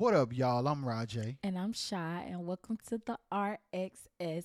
What 0.00 0.14
up, 0.14 0.34
y'all? 0.34 0.66
I'm 0.66 0.82
Rajay. 0.82 1.36
And 1.42 1.58
I'm 1.58 1.74
Shy, 1.74 2.24
and 2.30 2.46
welcome 2.46 2.78
to 2.88 2.96
the 3.04 3.18
RXS 3.30 4.44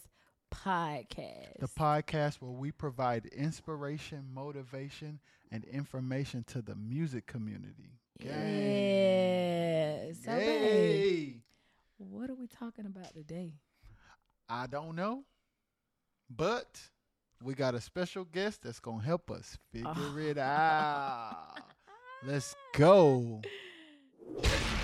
podcast. 0.54 1.60
The 1.60 1.70
podcast 1.80 2.42
where 2.42 2.52
we 2.52 2.74
provide 2.74 3.28
inspiration, 3.28 4.26
motivation, 4.34 5.22
and 5.54 5.64
information 5.64 6.44
to 6.48 6.62
the 6.62 6.76
music 6.76 7.26
community. 7.26 8.02
Yes. 8.20 10.18
What 12.00 12.30
are 12.30 12.36
we 12.36 12.48
talking 12.48 12.86
about 12.86 13.14
today? 13.14 13.54
I 14.50 14.68
don't 14.68 14.98
know, 14.98 15.24
but 16.30 16.82
we 17.42 17.54
got 17.54 17.76
a 17.76 17.82
special 17.82 18.26
guest 18.26 18.62
that's 18.62 18.82
gonna 18.82 19.02
help 19.02 19.32
us 19.32 19.58
figure 19.72 19.88
Oh. 19.96 20.18
it 20.18 20.38
out. 20.38 21.62
Let's 22.26 22.54
go. 22.74 23.40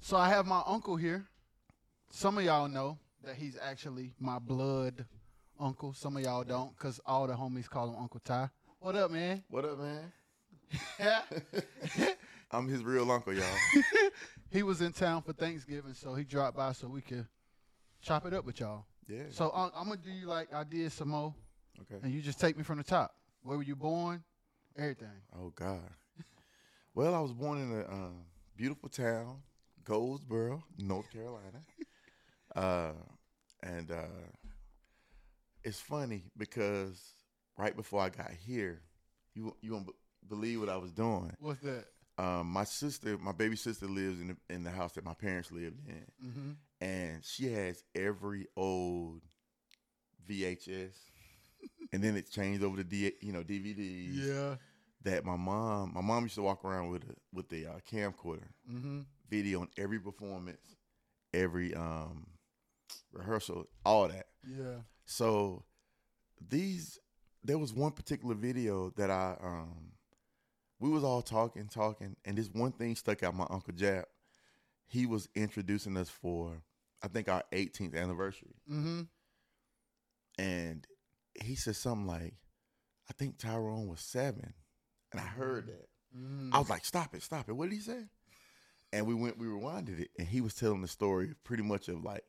So 0.00 0.16
I 0.16 0.28
have 0.28 0.46
my 0.46 0.62
uncle 0.66 0.96
here. 0.96 1.26
Some 2.10 2.38
of 2.38 2.44
y'all 2.44 2.68
know 2.68 2.98
that 3.24 3.34
he's 3.34 3.58
actually 3.60 4.12
my 4.20 4.38
blood 4.38 5.04
uncle. 5.58 5.92
Some 5.92 6.16
of 6.16 6.22
y'all 6.22 6.44
don't, 6.44 6.76
cause 6.78 7.00
all 7.04 7.26
the 7.26 7.34
homies 7.34 7.68
call 7.68 7.88
him 7.88 7.96
Uncle 7.98 8.20
Ty. 8.24 8.48
What 8.78 8.94
up, 8.94 9.10
man? 9.10 9.42
What 9.50 9.64
up, 9.64 9.78
man? 9.78 10.12
Yeah. 10.98 11.22
I'm 12.50 12.68
his 12.68 12.84
real 12.84 13.10
uncle, 13.10 13.34
y'all. 13.34 13.44
he 14.50 14.62
was 14.62 14.80
in 14.80 14.92
town 14.92 15.22
for 15.22 15.32
Thanksgiving, 15.32 15.94
so 15.94 16.14
he 16.14 16.24
dropped 16.24 16.56
by 16.56 16.72
so 16.72 16.86
we 16.88 17.00
could 17.00 17.26
chop 18.00 18.26
it 18.26 18.32
up 18.32 18.44
with 18.44 18.60
y'all. 18.60 18.84
Yeah. 19.08 19.24
So 19.30 19.50
uh, 19.50 19.70
I'm 19.76 19.88
gonna 19.88 20.00
do 20.02 20.10
you 20.10 20.26
like 20.26 20.54
I 20.54 20.64
did 20.64 20.92
some 20.92 21.08
more, 21.08 21.34
okay. 21.80 22.00
and 22.02 22.12
you 22.12 22.20
just 22.20 22.40
take 22.40 22.56
me 22.56 22.62
from 22.62 22.78
the 22.78 22.84
top. 22.84 23.14
Where 23.42 23.56
were 23.56 23.64
you 23.64 23.76
born? 23.76 24.22
Everything. 24.78 25.08
Oh 25.36 25.52
God. 25.54 25.90
Well, 26.94 27.14
I 27.14 27.20
was 27.20 27.32
born 27.32 27.58
in 27.58 27.72
a 27.72 27.80
uh, 27.80 28.10
beautiful 28.56 28.88
town, 28.88 29.42
Goldsboro, 29.84 30.64
North 30.78 31.10
Carolina. 31.12 31.60
Uh, 32.54 32.92
and 33.62 33.90
uh, 33.90 34.06
it's 35.62 35.78
funny 35.78 36.22
because 36.38 36.98
right 37.58 37.76
before 37.76 38.00
I 38.00 38.08
got 38.08 38.30
here, 38.30 38.80
you 39.34 39.54
you 39.60 39.72
won't 39.74 39.88
b- 39.88 39.92
believe 40.26 40.60
what 40.60 40.70
I 40.70 40.78
was 40.78 40.90
doing. 40.90 41.32
What's 41.38 41.60
that? 41.60 41.84
Um, 42.16 42.46
my 42.46 42.64
sister, 42.64 43.18
my 43.18 43.32
baby 43.32 43.56
sister, 43.56 43.84
lives 43.86 44.22
in 44.22 44.28
the, 44.28 44.36
in 44.54 44.64
the 44.64 44.70
house 44.70 44.92
that 44.92 45.04
my 45.04 45.12
parents 45.12 45.52
lived 45.52 45.80
in. 45.86 46.06
Mm-hmm. 46.26 46.50
and 46.80 47.22
she 47.22 47.52
has 47.52 47.84
every 47.94 48.46
old 48.56 49.20
VHS, 50.26 50.94
and 51.92 52.02
then 52.02 52.16
it 52.16 52.30
changed 52.30 52.64
over 52.64 52.78
to 52.78 52.84
D, 52.84 53.12
you 53.20 53.32
know 53.32 53.42
DVDs. 53.42 54.14
Yeah. 54.14 54.54
That 55.06 55.24
my 55.24 55.36
mom, 55.36 55.92
my 55.94 56.00
mom 56.00 56.24
used 56.24 56.34
to 56.34 56.42
walk 56.42 56.64
around 56.64 56.90
with 56.90 57.04
a 57.04 57.14
with 57.32 57.48
the 57.48 57.66
uh, 57.66 57.78
camcorder, 57.90 58.48
Mm-hmm. 58.70 59.00
video 59.30 59.60
on 59.60 59.68
every 59.78 59.98
performance, 60.00 60.76
every 61.32 61.74
um 61.74 62.26
rehearsal, 63.12 63.66
all 63.84 64.08
that. 64.08 64.26
Yeah. 64.44 64.80
So 65.04 65.62
these, 66.48 66.98
there 67.44 67.56
was 67.58 67.72
one 67.72 67.92
particular 67.92 68.34
video 68.34 68.90
that 68.96 69.08
I 69.10 69.36
um, 69.42 69.92
we 70.80 70.90
was 70.90 71.04
all 71.04 71.22
talking, 71.22 71.68
talking, 71.68 72.16
and 72.24 72.36
this 72.36 72.50
one 72.52 72.72
thing 72.72 72.96
stuck 72.96 73.22
out. 73.22 73.34
My 73.34 73.46
uncle 73.48 73.74
Jap, 73.74 74.04
he 74.86 75.06
was 75.06 75.28
introducing 75.36 75.96
us 75.96 76.08
for, 76.10 76.62
I 77.02 77.06
think 77.08 77.28
our 77.28 77.44
18th 77.52 77.94
anniversary, 77.96 78.56
Mm-hmm. 78.68 79.02
and 80.38 80.86
he 81.42 81.54
said 81.54 81.76
something 81.76 82.06
like, 82.06 82.34
"I 83.08 83.12
think 83.12 83.38
Tyrone 83.38 83.86
was 83.88 84.00
seven. 84.00 84.52
And 85.18 85.26
I 85.26 85.28
heard 85.28 85.66
that. 85.66 85.88
mm 86.16 86.50
I 86.52 86.58
was 86.58 86.70
like, 86.70 86.84
"Stop 86.84 87.14
it, 87.14 87.22
stop 87.22 87.48
it!" 87.48 87.52
What 87.52 87.68
did 87.68 87.74
he 87.76 87.80
say? 87.82 88.04
And 88.92 89.06
we 89.06 89.14
went, 89.14 89.36
we 89.38 89.46
rewinded 89.46 90.00
it, 90.00 90.10
and 90.18 90.26
he 90.28 90.40
was 90.40 90.54
telling 90.54 90.80
the 90.80 90.88
story 90.88 91.34
pretty 91.44 91.62
much 91.64 91.88
of 91.88 92.04
like 92.04 92.24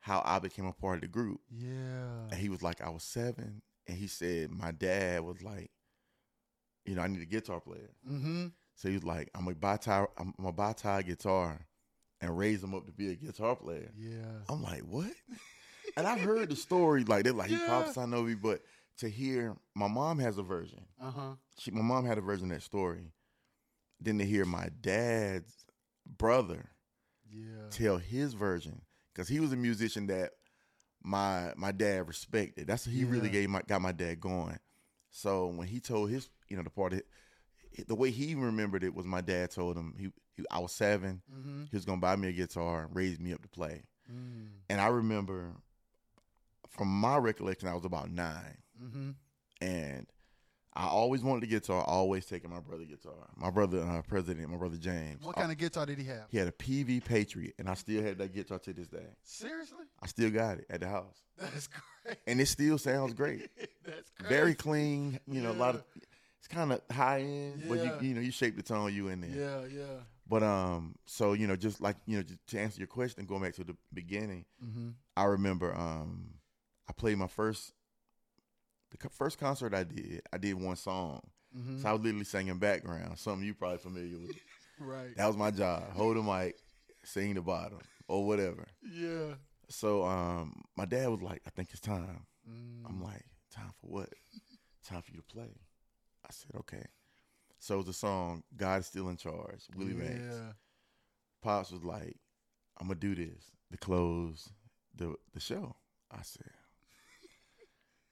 how 0.00 0.22
I 0.24 0.38
became 0.38 0.66
a 0.66 0.72
part 0.72 0.96
of 0.96 1.00
the 1.02 1.08
group. 1.08 1.40
Yeah. 1.50 2.28
And 2.30 2.34
he 2.34 2.48
was 2.48 2.62
like, 2.62 2.80
I 2.80 2.90
was 2.90 3.02
seven. 3.02 3.62
And 3.88 3.96
he 3.96 4.06
said, 4.06 4.50
my 4.50 4.70
dad 4.72 5.22
was 5.22 5.42
like, 5.42 5.70
you 6.84 6.94
know, 6.94 7.02
I 7.02 7.08
need 7.08 7.22
a 7.22 7.26
guitar 7.26 7.60
player. 7.60 7.90
Mm-hmm. 8.08 8.46
So 8.74 8.88
he 8.88 8.94
was 8.94 9.04
like, 9.04 9.30
I'm 9.34 9.44
gonna 9.44 9.56
buy 9.56 9.78
Ty, 9.78 10.06
I'm 10.18 10.34
gonna 10.38 10.52
buy 10.52 10.74
a 10.84 11.02
guitar 11.02 11.66
and 12.20 12.36
raise 12.38 12.62
him 12.62 12.74
up 12.74 12.86
to 12.86 12.92
be 12.92 13.10
a 13.10 13.14
guitar 13.16 13.56
player. 13.56 13.90
Yeah. 13.98 14.42
I'm 14.48 14.62
like, 14.62 14.82
what? 14.82 15.10
and 15.96 16.06
I've 16.06 16.20
heard 16.20 16.50
the 16.50 16.56
story, 16.56 17.04
like 17.04 17.24
they're 17.24 17.32
like, 17.32 17.48
he 17.50 17.56
Yeah. 17.56 17.66
prophesied 17.66 18.12
over 18.12 18.28
me, 18.28 18.34
but 18.34 18.60
to 18.98 19.08
hear 19.08 19.56
my 19.74 19.88
mom 19.88 20.18
has 20.18 20.38
a 20.38 20.42
version. 20.42 20.84
Uh 21.00 21.10
huh. 21.10 21.30
She 21.58 21.70
my 21.70 21.82
mom 21.82 22.04
had 22.06 22.18
a 22.18 22.22
version 22.22 22.50
of 22.50 22.56
that 22.56 22.62
story. 22.62 23.12
Then 24.00 24.18
to 24.18 24.24
hear 24.26 24.44
my 24.44 24.68
dad's 24.80 25.52
brother 26.06 26.70
Yeah. 27.30 27.68
tell 27.70 27.96
his 27.98 28.34
version 28.34 28.82
because 29.12 29.28
he 29.28 29.40
was 29.40 29.52
a 29.52 29.56
musician 29.56 30.06
that 30.08 30.32
my 31.02 31.52
my 31.56 31.72
dad 31.72 32.06
respected. 32.08 32.66
That's 32.66 32.86
what 32.86 32.94
he 32.94 33.04
really 33.04 33.28
gave 33.30 33.48
my 33.50 33.62
got 33.66 33.80
my 33.82 33.92
dad 33.92 34.20
going. 34.20 34.58
So 35.10 35.46
when 35.46 35.66
he 35.66 35.80
told 35.80 36.10
his 36.10 36.28
you 36.48 36.56
know 36.56 36.62
the 36.62 36.70
part 36.70 36.92
of 36.92 36.98
it, 37.72 37.88
the 37.88 37.94
way 37.94 38.10
he 38.10 38.34
remembered 38.34 38.84
it 38.84 38.94
was 38.94 39.06
my 39.06 39.20
dad 39.20 39.50
told 39.50 39.76
him 39.76 39.94
he, 39.98 40.10
he 40.36 40.44
I 40.50 40.58
was 40.58 40.72
seven. 40.72 41.22
Mm-hmm. 41.34 41.64
He 41.70 41.76
was 41.76 41.84
gonna 41.84 42.00
buy 42.00 42.16
me 42.16 42.28
a 42.28 42.32
guitar 42.32 42.84
and 42.84 42.94
raise 42.96 43.18
me 43.18 43.32
up 43.32 43.42
to 43.42 43.48
play. 43.48 43.82
Mm. 44.12 44.48
And 44.68 44.80
I 44.80 44.88
remember 44.88 45.52
from 46.68 46.88
my 46.88 47.16
recollection 47.16 47.68
I 47.68 47.74
was 47.74 47.84
about 47.84 48.10
nine, 48.10 48.58
Mm-hmm. 48.82 49.10
and 49.60 50.06
I 50.78 50.88
always 50.88 51.22
wanted 51.22 51.44
a 51.44 51.46
guitar. 51.46 51.82
Always 51.84 52.26
taking 52.26 52.50
my 52.50 52.60
brother 52.60 52.84
guitar. 52.84 53.14
My 53.34 53.48
brother 53.50 53.80
uh, 53.80 54.02
president, 54.02 54.50
my 54.50 54.58
brother 54.58 54.76
James. 54.76 55.24
What 55.24 55.34
kind 55.36 55.50
of 55.50 55.56
guitar 55.56 55.86
did 55.86 55.96
he 55.98 56.04
have? 56.04 56.24
He 56.30 56.36
had 56.36 56.48
a 56.48 56.52
Peavey 56.52 57.02
Patriot, 57.02 57.54
and 57.58 57.66
I 57.66 57.72
still 57.74 58.02
have 58.02 58.18
that 58.18 58.34
guitar 58.34 58.58
to 58.58 58.72
this 58.74 58.88
day. 58.88 59.06
Seriously? 59.22 59.84
I 60.02 60.06
still 60.06 60.28
got 60.30 60.58
it 60.58 60.66
at 60.68 60.80
the 60.80 60.88
house, 60.88 61.16
That's 61.38 61.68
great. 62.04 62.18
and 62.26 62.38
it 62.42 62.46
still 62.46 62.76
sounds 62.76 63.14
great. 63.14 63.48
That's 63.86 64.10
great. 64.18 64.28
Very 64.28 64.54
clean. 64.54 65.18
You 65.26 65.40
know, 65.40 65.52
a 65.52 65.54
lot 65.54 65.76
of 65.76 65.84
it's 66.38 66.48
kind 66.48 66.70
of 66.70 66.82
high 66.94 67.20
end, 67.22 67.62
but 67.68 67.78
you 67.82 68.08
you 68.08 68.14
know 68.14 68.20
you 68.20 68.30
shape 68.30 68.56
the 68.56 68.62
tone 68.62 68.92
you 68.94 69.08
in 69.08 69.22
there. 69.22 69.30
Yeah. 69.30 69.78
Yeah. 69.78 69.84
But 70.28 70.42
um, 70.42 70.96
so 71.06 71.32
you 71.32 71.46
know, 71.46 71.56
just 71.56 71.80
like 71.80 71.96
you 72.04 72.18
know, 72.18 72.24
to 72.48 72.58
answer 72.60 72.78
your 72.80 72.86
question, 72.88 73.24
going 73.24 73.40
back 73.40 73.54
to 73.54 73.64
the 73.64 73.76
beginning, 73.94 74.44
Mm-hmm. 74.62 74.88
I 75.16 75.24
remember 75.24 75.74
um, 75.74 76.34
I 76.86 76.92
played 76.92 77.16
my 77.16 77.28
first 77.28 77.72
the 78.90 79.08
first 79.10 79.38
concert 79.38 79.74
I 79.74 79.84
did. 79.84 80.22
I 80.32 80.38
did 80.38 80.54
one 80.54 80.76
song, 80.76 81.20
Mm-hmm. 81.56 81.80
so 81.80 81.88
I 81.88 81.92
was 81.92 82.02
literally 82.02 82.24
singing 82.24 82.58
background, 82.58 83.18
something 83.18 83.46
you 83.46 83.54
probably 83.54 83.78
familiar 83.78 84.18
with. 84.18 84.36
right. 84.80 85.16
That 85.16 85.26
was 85.26 85.36
my 85.38 85.50
job: 85.50 85.84
hold 85.92 86.16
the 86.16 86.22
mic, 86.22 86.56
sing 87.04 87.32
the 87.34 87.40
bottom, 87.40 87.78
or 88.08 88.26
whatever. 88.26 88.66
Yeah. 88.82 89.34
So 89.70 90.04
um, 90.04 90.62
my 90.76 90.84
dad 90.84 91.08
was 91.08 91.22
like, 91.22 91.40
"I 91.46 91.50
think 91.50 91.70
it's 91.70 91.80
time." 91.80 92.26
Mm. 92.48 92.88
I'm 92.88 93.02
like, 93.02 93.24
time 93.54 93.72
for 93.80 93.86
what? 93.86 94.08
time 94.86 95.02
for 95.02 95.10
you 95.12 95.16
to 95.18 95.34
play. 95.34 95.50
I 96.24 96.28
said, 96.30 96.52
okay. 96.60 96.84
So 97.58 97.74
it 97.74 97.78
was 97.78 97.88
a 97.88 97.92
song, 97.92 98.44
God 98.56 98.80
is 98.80 98.86
Still 98.86 99.08
in 99.08 99.16
Charge, 99.16 99.64
Willie. 99.76 99.96
Yeah. 99.98 100.52
Pops 101.42 101.72
was 101.72 101.82
like, 101.84 102.16
I'm 102.80 102.86
gonna 102.88 103.00
do 103.00 103.14
this 103.14 103.50
to 103.72 103.78
close 103.78 104.48
the 104.94 105.14
the 105.32 105.40
show. 105.40 105.74
I 106.10 106.22
said, 106.22 106.50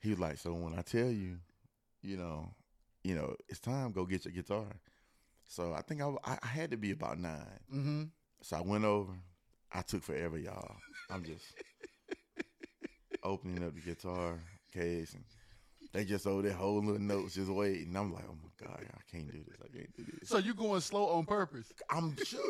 he 0.04 0.10
was 0.10 0.18
like, 0.18 0.36
so 0.36 0.52
when 0.52 0.78
I 0.78 0.82
tell 0.82 1.08
you, 1.08 1.38
you 2.02 2.18
know, 2.18 2.50
you 3.02 3.14
know, 3.14 3.34
it's 3.48 3.58
time, 3.58 3.90
go 3.90 4.04
get 4.04 4.26
your 4.26 4.34
guitar. 4.34 4.66
So 5.48 5.72
I 5.72 5.80
think 5.80 6.02
I, 6.02 6.12
I 6.24 6.46
had 6.46 6.70
to 6.72 6.76
be 6.76 6.90
about 6.90 7.18
nine. 7.18 7.60
Mm-hmm. 7.74 8.02
So 8.42 8.56
I 8.58 8.60
went 8.60 8.84
over. 8.84 9.12
I 9.72 9.80
took 9.80 10.02
forever, 10.02 10.38
y'all. 10.38 10.76
I'm 11.10 11.24
just 11.24 11.54
opening 13.22 13.64
up 13.64 13.74
the 13.74 13.80
guitar 13.80 14.40
case 14.72 15.14
and 15.14 15.24
they 15.94 16.04
just 16.04 16.26
over 16.26 16.42
there 16.42 16.52
holding 16.52 16.90
little 16.90 17.02
notes, 17.02 17.34
just 17.34 17.50
waiting. 17.50 17.96
I'm 17.96 18.12
like, 18.12 18.24
oh 18.28 18.36
my 18.42 18.66
god, 18.66 18.80
I 18.82 19.10
can't 19.10 19.30
do 19.32 19.38
this. 19.38 19.56
I 19.62 19.74
can't 19.74 19.96
do 19.96 20.04
this. 20.20 20.28
So 20.28 20.36
you 20.36 20.52
going 20.52 20.82
slow 20.82 21.06
on 21.06 21.24
purpose? 21.24 21.72
I'm 21.88 22.14
shook. 22.22 22.42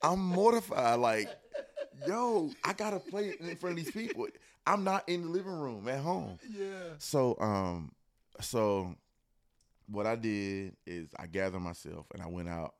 I'm 0.00 0.20
mortified. 0.20 1.00
Like, 1.00 1.28
yo, 2.06 2.50
I 2.64 2.72
gotta 2.72 3.00
play 3.00 3.28
it 3.30 3.40
in 3.40 3.56
front 3.56 3.78
of 3.78 3.84
these 3.84 3.92
people. 3.92 4.28
I'm 4.66 4.84
not 4.84 5.08
in 5.08 5.22
the 5.22 5.28
living 5.28 5.52
room 5.52 5.88
at 5.88 6.00
home. 6.00 6.38
Yeah. 6.50 6.94
So, 6.98 7.36
um, 7.38 7.92
so 8.40 8.94
what 9.88 10.06
I 10.06 10.16
did 10.16 10.76
is 10.86 11.10
I 11.16 11.26
gathered 11.26 11.60
myself 11.60 12.06
and 12.12 12.22
I 12.22 12.26
went 12.26 12.48
out, 12.48 12.74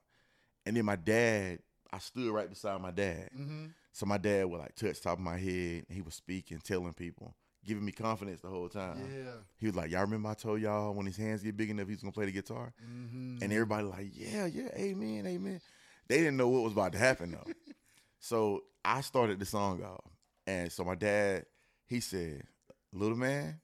and 0.65 0.77
then 0.77 0.85
my 0.85 0.97
dad, 0.97 1.61
I 1.93 1.99
stood 1.99 2.33
right 2.33 2.49
beside 2.49 2.81
my 2.81 2.91
dad. 2.91 3.31
Mm-hmm. 3.37 3.67
So 3.93 4.05
my 4.05 4.19
dad 4.19 4.47
would 4.47 4.61
like 4.61 4.75
touch 4.75 5.01
top 5.01 5.19
of 5.19 5.25
my 5.25 5.39
head, 5.39 5.85
and 5.89 5.97
he 5.97 6.03
was 6.03 6.15
speaking, 6.15 6.59
telling 6.59 6.93
people, 6.93 7.35
giving 7.65 7.85
me 7.85 7.93
confidence 7.93 8.41
the 8.41 8.49
whole 8.49 8.69
time. 8.69 8.99
Yeah. 8.99 9.33
He 9.59 9.67
was 9.67 9.77
like, 9.77 9.91
"Y'all 9.91 10.03
remember 10.03 10.29
I 10.29 10.35
told 10.35 10.61
y'all 10.61 10.93
when 10.93 11.07
his 11.07 11.17
hands 11.17 11.43
get 11.43 11.57
big 11.57 11.71
enough, 11.71 11.89
he's 11.89 12.01
gonna 12.01 12.13
play 12.13 12.27
the 12.27 12.33
guitar." 12.33 12.73
Mm-hmm. 12.85 13.39
And 13.43 13.53
everybody 13.53 13.85
like, 13.85 14.09
"Yeah, 14.13 14.47
yeah, 14.47 14.69
amen, 14.77 15.27
amen." 15.27 15.61
They 16.09 16.19
didn't 16.19 16.37
know 16.37 16.49
what 16.49 16.63
was 16.63 16.73
about 16.73 16.93
to 16.93 16.99
happen 16.99 17.33
though. 17.33 17.53
so 18.21 18.65
I 18.85 19.01
started 19.01 19.39
the 19.39 19.47
song 19.47 19.83
off, 19.83 20.11
and 20.47 20.71
so 20.71 20.85
my 20.85 20.95
dad, 20.95 21.47
he 21.87 22.01
said, 22.01 22.43
"Little 22.93 23.17
man." 23.17 23.61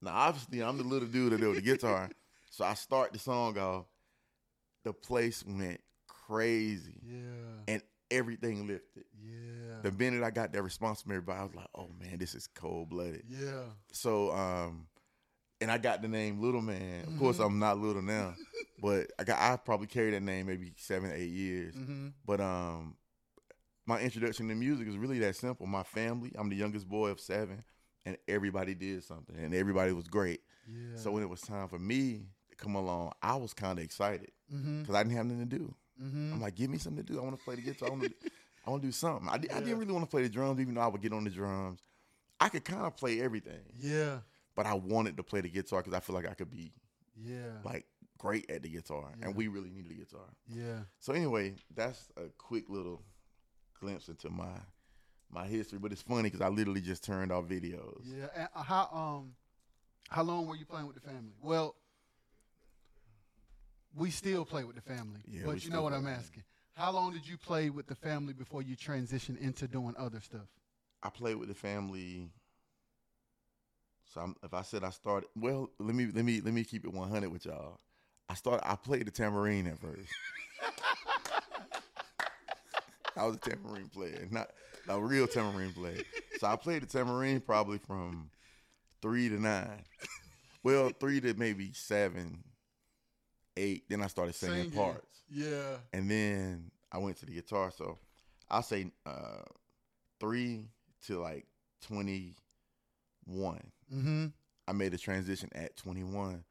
Now 0.00 0.14
obviously 0.14 0.62
I'm 0.62 0.76
the 0.78 0.84
little 0.84 1.08
dude 1.08 1.32
that 1.32 1.40
did 1.40 1.56
the 1.56 1.60
guitar, 1.60 2.10
so 2.50 2.64
I 2.64 2.74
start 2.74 3.12
the 3.12 3.18
song 3.18 3.58
off. 3.58 3.86
The 4.84 4.92
place 4.92 5.44
went 5.44 5.80
crazy, 6.06 7.00
Yeah. 7.04 7.22
and 7.66 7.82
everything 8.10 8.66
lifted. 8.66 9.04
Yeah. 9.20 9.80
The 9.82 9.90
minute 9.92 10.22
I 10.22 10.30
got 10.30 10.52
that 10.52 10.62
response 10.62 11.02
from 11.02 11.12
everybody, 11.12 11.40
I 11.40 11.44
was 11.44 11.54
like, 11.54 11.66
"Oh 11.74 11.90
man, 12.00 12.18
this 12.18 12.34
is 12.34 12.46
cold 12.46 12.90
blooded." 12.90 13.24
yeah. 13.28 13.64
So, 13.92 14.32
um, 14.32 14.86
and 15.60 15.70
I 15.70 15.78
got 15.78 16.00
the 16.02 16.08
name 16.08 16.40
Little 16.40 16.62
Man. 16.62 17.04
Of 17.06 17.18
course, 17.18 17.38
Mhm. 17.38 17.46
I'm 17.46 17.58
not 17.58 17.78
little 17.78 18.00
now, 18.02 18.34
but 18.80 19.10
I 19.18 19.24
got 19.24 19.40
I 19.40 19.56
probably 19.56 19.88
carried 19.88 20.14
that 20.14 20.22
name 20.22 20.46
maybe 20.46 20.72
seven, 20.76 21.10
eight 21.12 21.30
years. 21.30 21.74
Mm-hmm. 21.74 22.08
But 22.24 22.40
um, 22.40 22.96
my 23.88 23.98
introduction 24.00 24.48
to 24.48 24.54
music 24.54 24.86
is 24.86 24.98
really 24.98 25.18
that 25.20 25.34
simple. 25.34 25.66
My 25.66 25.82
family, 25.82 26.30
I'm 26.38 26.50
the 26.50 26.56
youngest 26.56 26.86
boy 26.86 27.08
of 27.08 27.18
seven, 27.18 27.64
and 28.04 28.18
everybody 28.28 28.74
did 28.74 29.02
something, 29.02 29.34
and 29.34 29.54
everybody 29.54 29.92
was 29.92 30.06
great. 30.06 30.42
Yeah. 30.68 30.96
So 30.96 31.10
when 31.10 31.22
it 31.22 31.28
was 31.28 31.40
time 31.40 31.68
for 31.68 31.78
me 31.78 32.26
to 32.50 32.56
come 32.56 32.74
along, 32.74 33.12
I 33.22 33.36
was 33.36 33.54
kind 33.54 33.78
of 33.78 33.84
excited 33.84 34.30
mm-hmm. 34.54 34.82
because 34.82 34.94
I 34.94 35.02
didn't 35.02 35.16
have 35.16 35.24
nothing 35.24 35.48
to 35.48 35.58
do. 35.58 35.74
Mm-hmm. 36.02 36.34
I'm 36.34 36.40
like, 36.42 36.54
give 36.54 36.68
me 36.68 36.76
something 36.76 37.02
to 37.02 37.12
do. 37.12 37.18
I 37.18 37.22
want 37.22 37.38
to 37.38 37.42
play 37.42 37.54
the 37.54 37.62
guitar. 37.62 37.88
I 37.88 37.92
want 37.92 38.02
to, 38.04 38.30
I 38.66 38.70
want 38.70 38.82
to 38.82 38.88
do 38.88 38.92
something. 38.92 39.26
I, 39.26 39.38
di- 39.38 39.50
I 39.50 39.60
didn't 39.60 39.78
really 39.78 39.92
want 39.92 40.04
to 40.04 40.10
play 40.10 40.22
the 40.22 40.28
drums, 40.28 40.60
even 40.60 40.74
though 40.74 40.82
I 40.82 40.88
would 40.88 41.00
get 41.00 41.14
on 41.14 41.24
the 41.24 41.30
drums. 41.30 41.80
I 42.38 42.50
could 42.50 42.66
kind 42.66 42.84
of 42.84 42.94
play 42.94 43.22
everything, 43.22 43.62
yeah. 43.80 44.18
but 44.54 44.66
I 44.66 44.74
wanted 44.74 45.16
to 45.16 45.22
play 45.22 45.40
the 45.40 45.48
guitar 45.48 45.80
because 45.80 45.94
I 45.94 46.00
feel 46.00 46.14
like 46.14 46.28
I 46.28 46.34
could 46.34 46.50
be 46.50 46.72
Yeah. 47.16 47.56
like 47.64 47.86
great 48.18 48.50
at 48.50 48.62
the 48.62 48.68
guitar, 48.68 49.12
Yeah. 49.18 49.26
and 49.28 49.34
we 49.34 49.48
really 49.48 49.70
needed 49.70 49.90
a 49.90 49.94
guitar. 49.94 50.28
yeah. 50.46 50.80
So 51.00 51.14
anyway, 51.14 51.54
that's 51.74 52.12
a 52.18 52.28
quick 52.36 52.68
little 52.68 53.02
glimpse 53.80 54.08
into 54.08 54.30
my 54.30 54.52
my 55.30 55.46
history. 55.46 55.78
But 55.78 55.92
it's 55.92 56.02
funny 56.02 56.24
because 56.24 56.40
I 56.40 56.48
literally 56.48 56.80
just 56.80 57.04
turned 57.04 57.32
off 57.32 57.44
videos. 57.44 58.02
Yeah. 58.04 58.26
And 58.36 58.48
how 58.54 58.88
um 58.92 59.34
how 60.08 60.22
long 60.22 60.46
were 60.46 60.56
you 60.56 60.64
playing 60.64 60.86
with 60.86 60.96
the 60.96 61.02
family? 61.02 61.34
Well, 61.42 61.74
we 63.94 64.10
still 64.10 64.44
play 64.44 64.64
with 64.64 64.76
the 64.76 64.82
family. 64.82 65.20
Yeah, 65.26 65.42
but 65.44 65.64
you 65.64 65.70
know 65.70 65.82
what 65.82 65.92
I'm 65.92 66.06
asking. 66.06 66.44
How 66.74 66.92
long 66.92 67.12
did 67.12 67.26
you 67.26 67.36
play 67.36 67.70
with 67.70 67.88
the 67.88 67.96
family 67.96 68.32
before 68.32 68.62
you 68.62 68.76
transitioned 68.76 69.40
into 69.40 69.66
doing 69.66 69.94
other 69.98 70.20
stuff? 70.20 70.46
I 71.02 71.10
played 71.10 71.36
with 71.36 71.48
the 71.48 71.54
family. 71.54 72.30
So 74.14 74.20
I'm, 74.20 74.36
if 74.42 74.54
I 74.54 74.62
said 74.62 74.84
I 74.84 74.90
started, 74.90 75.28
well, 75.36 75.70
let 75.78 75.94
me 75.94 76.08
let 76.14 76.24
me 76.24 76.40
let 76.40 76.54
me 76.54 76.64
keep 76.64 76.84
it 76.84 76.92
100 76.92 77.30
with 77.30 77.44
y'all. 77.44 77.80
I 78.28 78.34
started. 78.34 78.68
I 78.68 78.76
played 78.76 79.06
the 79.06 79.10
tambourine 79.10 79.66
at 79.66 79.78
first. 79.80 80.08
I 83.18 83.26
was 83.26 83.36
a 83.36 83.38
tambourine 83.40 83.88
player, 83.88 84.26
not 84.30 84.50
a 84.88 84.98
real 85.00 85.26
tambourine 85.26 85.72
player. 85.72 85.98
So 86.38 86.46
I 86.46 86.56
played 86.56 86.82
the 86.82 86.86
tambourine 86.86 87.40
probably 87.40 87.78
from 87.78 88.30
three 89.02 89.28
to 89.28 89.40
nine. 89.40 89.82
Well, 90.62 90.90
three 91.00 91.20
to 91.20 91.34
maybe 91.34 91.72
seven, 91.72 92.42
eight. 93.56 93.84
Then 93.88 94.02
I 94.02 94.06
started 94.06 94.34
singing, 94.34 94.64
Singing. 94.70 94.78
parts, 94.78 95.20
Yeah. 95.30 95.76
and 95.92 96.10
then 96.10 96.70
I 96.92 96.98
went 96.98 97.16
to 97.18 97.26
the 97.26 97.32
guitar. 97.32 97.70
So 97.76 97.98
I'll 98.50 98.62
say 98.62 98.90
uh, 99.06 99.42
three 100.20 100.66
to 101.06 101.20
like 101.20 101.46
twenty 101.82 102.36
one. 103.24 103.70
Mm-hmm. 103.92 104.26
I 104.66 104.72
made 104.72 104.92
a 104.94 104.98
transition 104.98 105.48
at 105.54 105.76
21. 105.76 106.44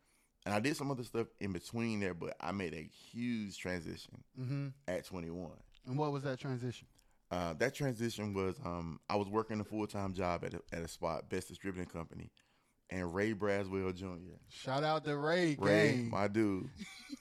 And 0.45 0.55
I 0.55 0.59
did 0.59 0.75
some 0.75 0.89
other 0.89 1.03
stuff 1.03 1.27
in 1.39 1.51
between 1.53 1.99
there, 1.99 2.13
but 2.15 2.35
I 2.39 2.51
made 2.51 2.73
a 2.73 2.81
huge 3.11 3.57
transition 3.59 4.23
Mm-hmm. 4.39 4.67
at 4.87 5.05
21. 5.05 5.51
And 5.87 5.97
what 5.97 6.11
was 6.11 6.23
that 6.23 6.39
transition? 6.39 6.87
Uh, 7.31 7.53
that 7.55 7.73
transition 7.73 8.33
was 8.33 8.55
um, 8.65 8.99
I 9.09 9.15
was 9.15 9.27
working 9.27 9.59
a 9.59 9.63
full 9.63 9.87
time 9.87 10.13
job 10.13 10.45
at 10.45 10.53
a, 10.53 10.61
at 10.71 10.81
a 10.81 10.87
spot, 10.87 11.29
Best 11.29 11.47
Distributing 11.47 11.89
Company, 11.89 12.29
and 12.89 13.13
Ray 13.13 13.33
Braswell 13.33 13.93
Jr. 13.95 14.37
Shout 14.49 14.83
out 14.83 15.03
to 15.05 15.17
Ray. 15.17 15.57
Ray, 15.59 15.93
gang. 15.93 16.09
my 16.09 16.27
dude, 16.27 16.69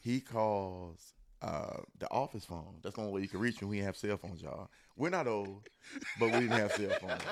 he 0.03 0.21
calls 0.21 1.15
uh, 1.43 1.79
the 1.99 2.11
office 2.11 2.45
phone. 2.45 2.77
That's 2.83 2.97
the 2.97 3.01
only 3.03 3.13
way 3.15 3.21
you 3.23 3.29
can 3.29 3.41
reach 3.41 3.61
me. 3.61 3.69
We 3.69 3.77
didn't 3.77 3.87
have 3.87 3.97
cell 3.97 4.17
phones, 4.17 4.43
y'all. 4.43 4.69
We're 4.97 5.11
not 5.11 5.27
old, 5.27 5.63
but 6.19 6.27
we 6.27 6.41
didn't 6.41 6.51
have 6.51 6.73
cell 6.73 6.91
phones. 7.01 7.23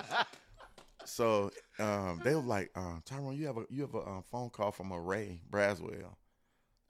So 1.05 1.51
um, 1.79 2.21
they 2.25 2.35
were 2.35 2.41
like, 2.41 2.71
um, 2.75 3.03
Tyrone, 3.05 3.37
you 3.37 3.47
have 3.47 3.59
a 3.59 3.65
you 3.71 3.83
have 3.83 3.95
a 3.95 4.07
um, 4.07 4.25
phone 4.31 4.51
call 4.51 4.73
from 4.73 4.91
a 4.91 4.99
Ray 4.99 5.41
Braswell. 5.51 6.15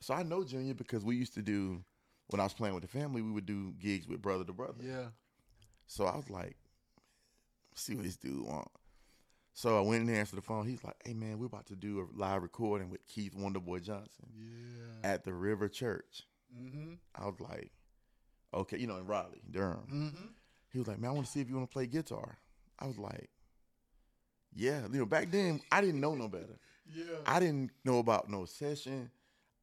So 0.00 0.14
I 0.14 0.23
know 0.23 0.44
Junior 0.44 0.75
because 0.75 1.05
we 1.05 1.17
used 1.17 1.35
to 1.35 1.43
do 1.43 1.82
when 2.29 2.41
I 2.41 2.44
was 2.44 2.55
playing 2.55 2.75
with 2.75 2.82
the 2.82 2.88
family, 2.88 3.23
we 3.23 3.31
would 3.31 3.47
do 3.47 3.73
gigs 3.79 4.06
with 4.09 4.23
brother 4.23 4.44
to 4.44 4.53
brother. 4.53 4.82
yeah. 4.82 5.06
So 5.87 6.06
I 6.06 6.17
was 6.17 6.31
like, 6.31 6.56
see 7.75 7.94
what 7.94 8.05
this 8.05 8.17
dude 8.17 8.47
want. 8.47 8.69
So 9.53 9.79
I 9.79 9.82
went 9.82 10.00
in 10.00 10.06
there, 10.06 10.15
and 10.17 10.21
answered 10.21 10.37
the 10.37 10.43
phone. 10.43 10.67
He's 10.67 10.82
like, 10.82 10.97
hey 11.05 11.12
man, 11.15 11.38
we're 11.38 11.47
about 11.47 11.67
to 11.67 11.76
do 11.76 12.00
a 12.00 12.06
live 12.19 12.43
recording 12.43 12.91
with 12.91 13.06
Keith 13.06 13.35
Wonderboy 13.38 13.82
Johnson 13.82 14.26
Yeah. 14.35 15.09
at 15.11 15.25
the 15.25 15.32
River 15.35 15.69
Church. 15.69 16.23
Mm-hmm. 16.59 16.94
I 17.15 17.26
was 17.26 17.38
like, 17.41 17.71
okay, 18.53 18.79
you 18.79 18.87
know, 18.87 18.97
in 18.97 19.06
Raleigh, 19.06 19.43
Durham. 19.50 19.87
Mm-hmm. 19.93 20.26
He 20.73 20.79
was 20.79 20.88
like, 20.88 20.99
man, 20.99 21.11
I 21.11 21.12
want 21.12 21.26
to 21.26 21.32
see 21.32 21.41
if 21.41 21.49
you 21.49 21.56
want 21.56 21.71
to 21.71 21.73
play 21.73 21.87
guitar. 21.87 22.38
I 22.81 22.87
was 22.87 22.99
like, 22.99 23.29
yeah. 24.55 24.82
You 24.91 25.00
know, 25.00 25.06
back 25.06 25.31
then 25.31 25.61
I 25.71 25.81
didn't 25.81 26.00
know 26.00 26.15
no 26.15 26.29
better. 26.29 26.59
Yeah. 26.94 27.05
I 27.25 27.41
didn't 27.41 27.71
know 27.85 27.99
about 27.99 28.29
no 28.29 28.44
session. 28.44 29.11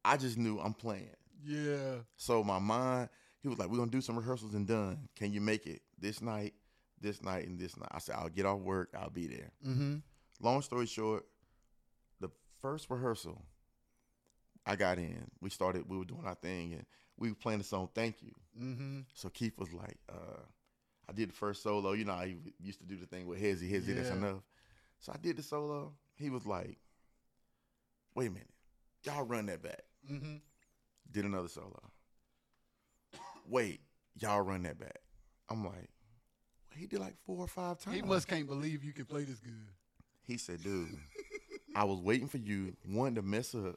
I 0.04 0.16
just 0.16 0.36
knew 0.36 0.58
I'm 0.58 0.74
playing. 0.74 1.06
Yeah. 1.44 1.96
So 2.16 2.42
my 2.44 2.58
mind, 2.58 3.08
he 3.40 3.48
was 3.48 3.58
like, 3.58 3.68
we're 3.68 3.78
gonna 3.78 3.90
do 3.90 4.00
some 4.00 4.16
rehearsals 4.16 4.54
and 4.54 4.66
done. 4.66 5.08
Can 5.16 5.32
you 5.32 5.40
make 5.40 5.66
it 5.66 5.82
this 5.98 6.20
night, 6.22 6.54
this 7.00 7.22
night, 7.22 7.46
and 7.46 7.58
this 7.58 7.76
night? 7.76 7.88
I 7.92 7.98
said, 7.98 8.16
I'll 8.18 8.28
get 8.28 8.46
off 8.46 8.60
work. 8.60 8.90
I'll 8.98 9.10
be 9.10 9.26
there. 9.26 9.50
Mm-hmm. 9.66 9.96
Long 10.40 10.62
story 10.62 10.86
short, 10.86 11.26
the 12.20 12.30
first 12.60 12.88
rehearsal, 12.90 13.42
I 14.66 14.76
got 14.76 14.98
in. 14.98 15.30
We 15.40 15.50
started. 15.50 15.88
We 15.88 15.98
were 15.98 16.04
doing 16.04 16.26
our 16.26 16.34
thing, 16.34 16.74
and 16.74 16.86
we 17.16 17.28
were 17.28 17.34
playing 17.34 17.58
the 17.58 17.64
song 17.64 17.88
"Thank 17.94 18.22
You." 18.22 18.32
Mm-hmm. 18.60 19.00
So 19.14 19.28
Keith 19.28 19.58
was 19.58 19.72
like, 19.72 19.98
uh, 20.08 20.42
I 21.08 21.12
did 21.12 21.30
the 21.30 21.34
first 21.34 21.62
solo. 21.62 21.92
You 21.92 22.04
know, 22.04 22.12
I 22.12 22.36
used 22.60 22.80
to 22.80 22.86
do 22.86 22.96
the 22.96 23.06
thing 23.06 23.26
with 23.26 23.40
Hezzy, 23.40 23.70
Hezzy, 23.70 23.94
that's 23.94 24.10
enough. 24.10 24.42
So 25.00 25.12
I 25.12 25.16
did 25.20 25.36
the 25.36 25.42
solo. 25.42 25.92
He 26.14 26.30
was 26.30 26.46
like, 26.46 26.78
wait 28.14 28.28
a 28.28 28.30
minute. 28.30 28.48
Y'all 29.04 29.24
run 29.24 29.46
that 29.46 29.62
back. 29.62 29.82
Mm-hmm. 30.10 30.36
Did 31.12 31.24
another 31.26 31.48
solo. 31.48 31.80
Wait, 33.48 33.80
y'all 34.18 34.40
run 34.40 34.62
that 34.62 34.78
back. 34.78 34.98
I'm 35.50 35.64
like, 35.64 35.90
he 36.74 36.86
did 36.86 37.00
like 37.00 37.16
four 37.26 37.38
or 37.40 37.46
five 37.46 37.78
times. 37.80 37.96
He 37.96 38.02
must 38.02 38.28
can't 38.28 38.46
believe 38.46 38.82
you 38.82 38.92
can 38.92 39.04
play 39.04 39.24
this 39.24 39.38
good. 39.40 39.52
He 40.24 40.38
said, 40.38 40.62
dude, 40.62 40.88
I 41.74 41.84
was 41.84 41.98
waiting 42.00 42.28
for 42.28 42.38
you, 42.38 42.74
one, 42.86 43.14
to 43.16 43.22
mess 43.22 43.54
up, 43.54 43.76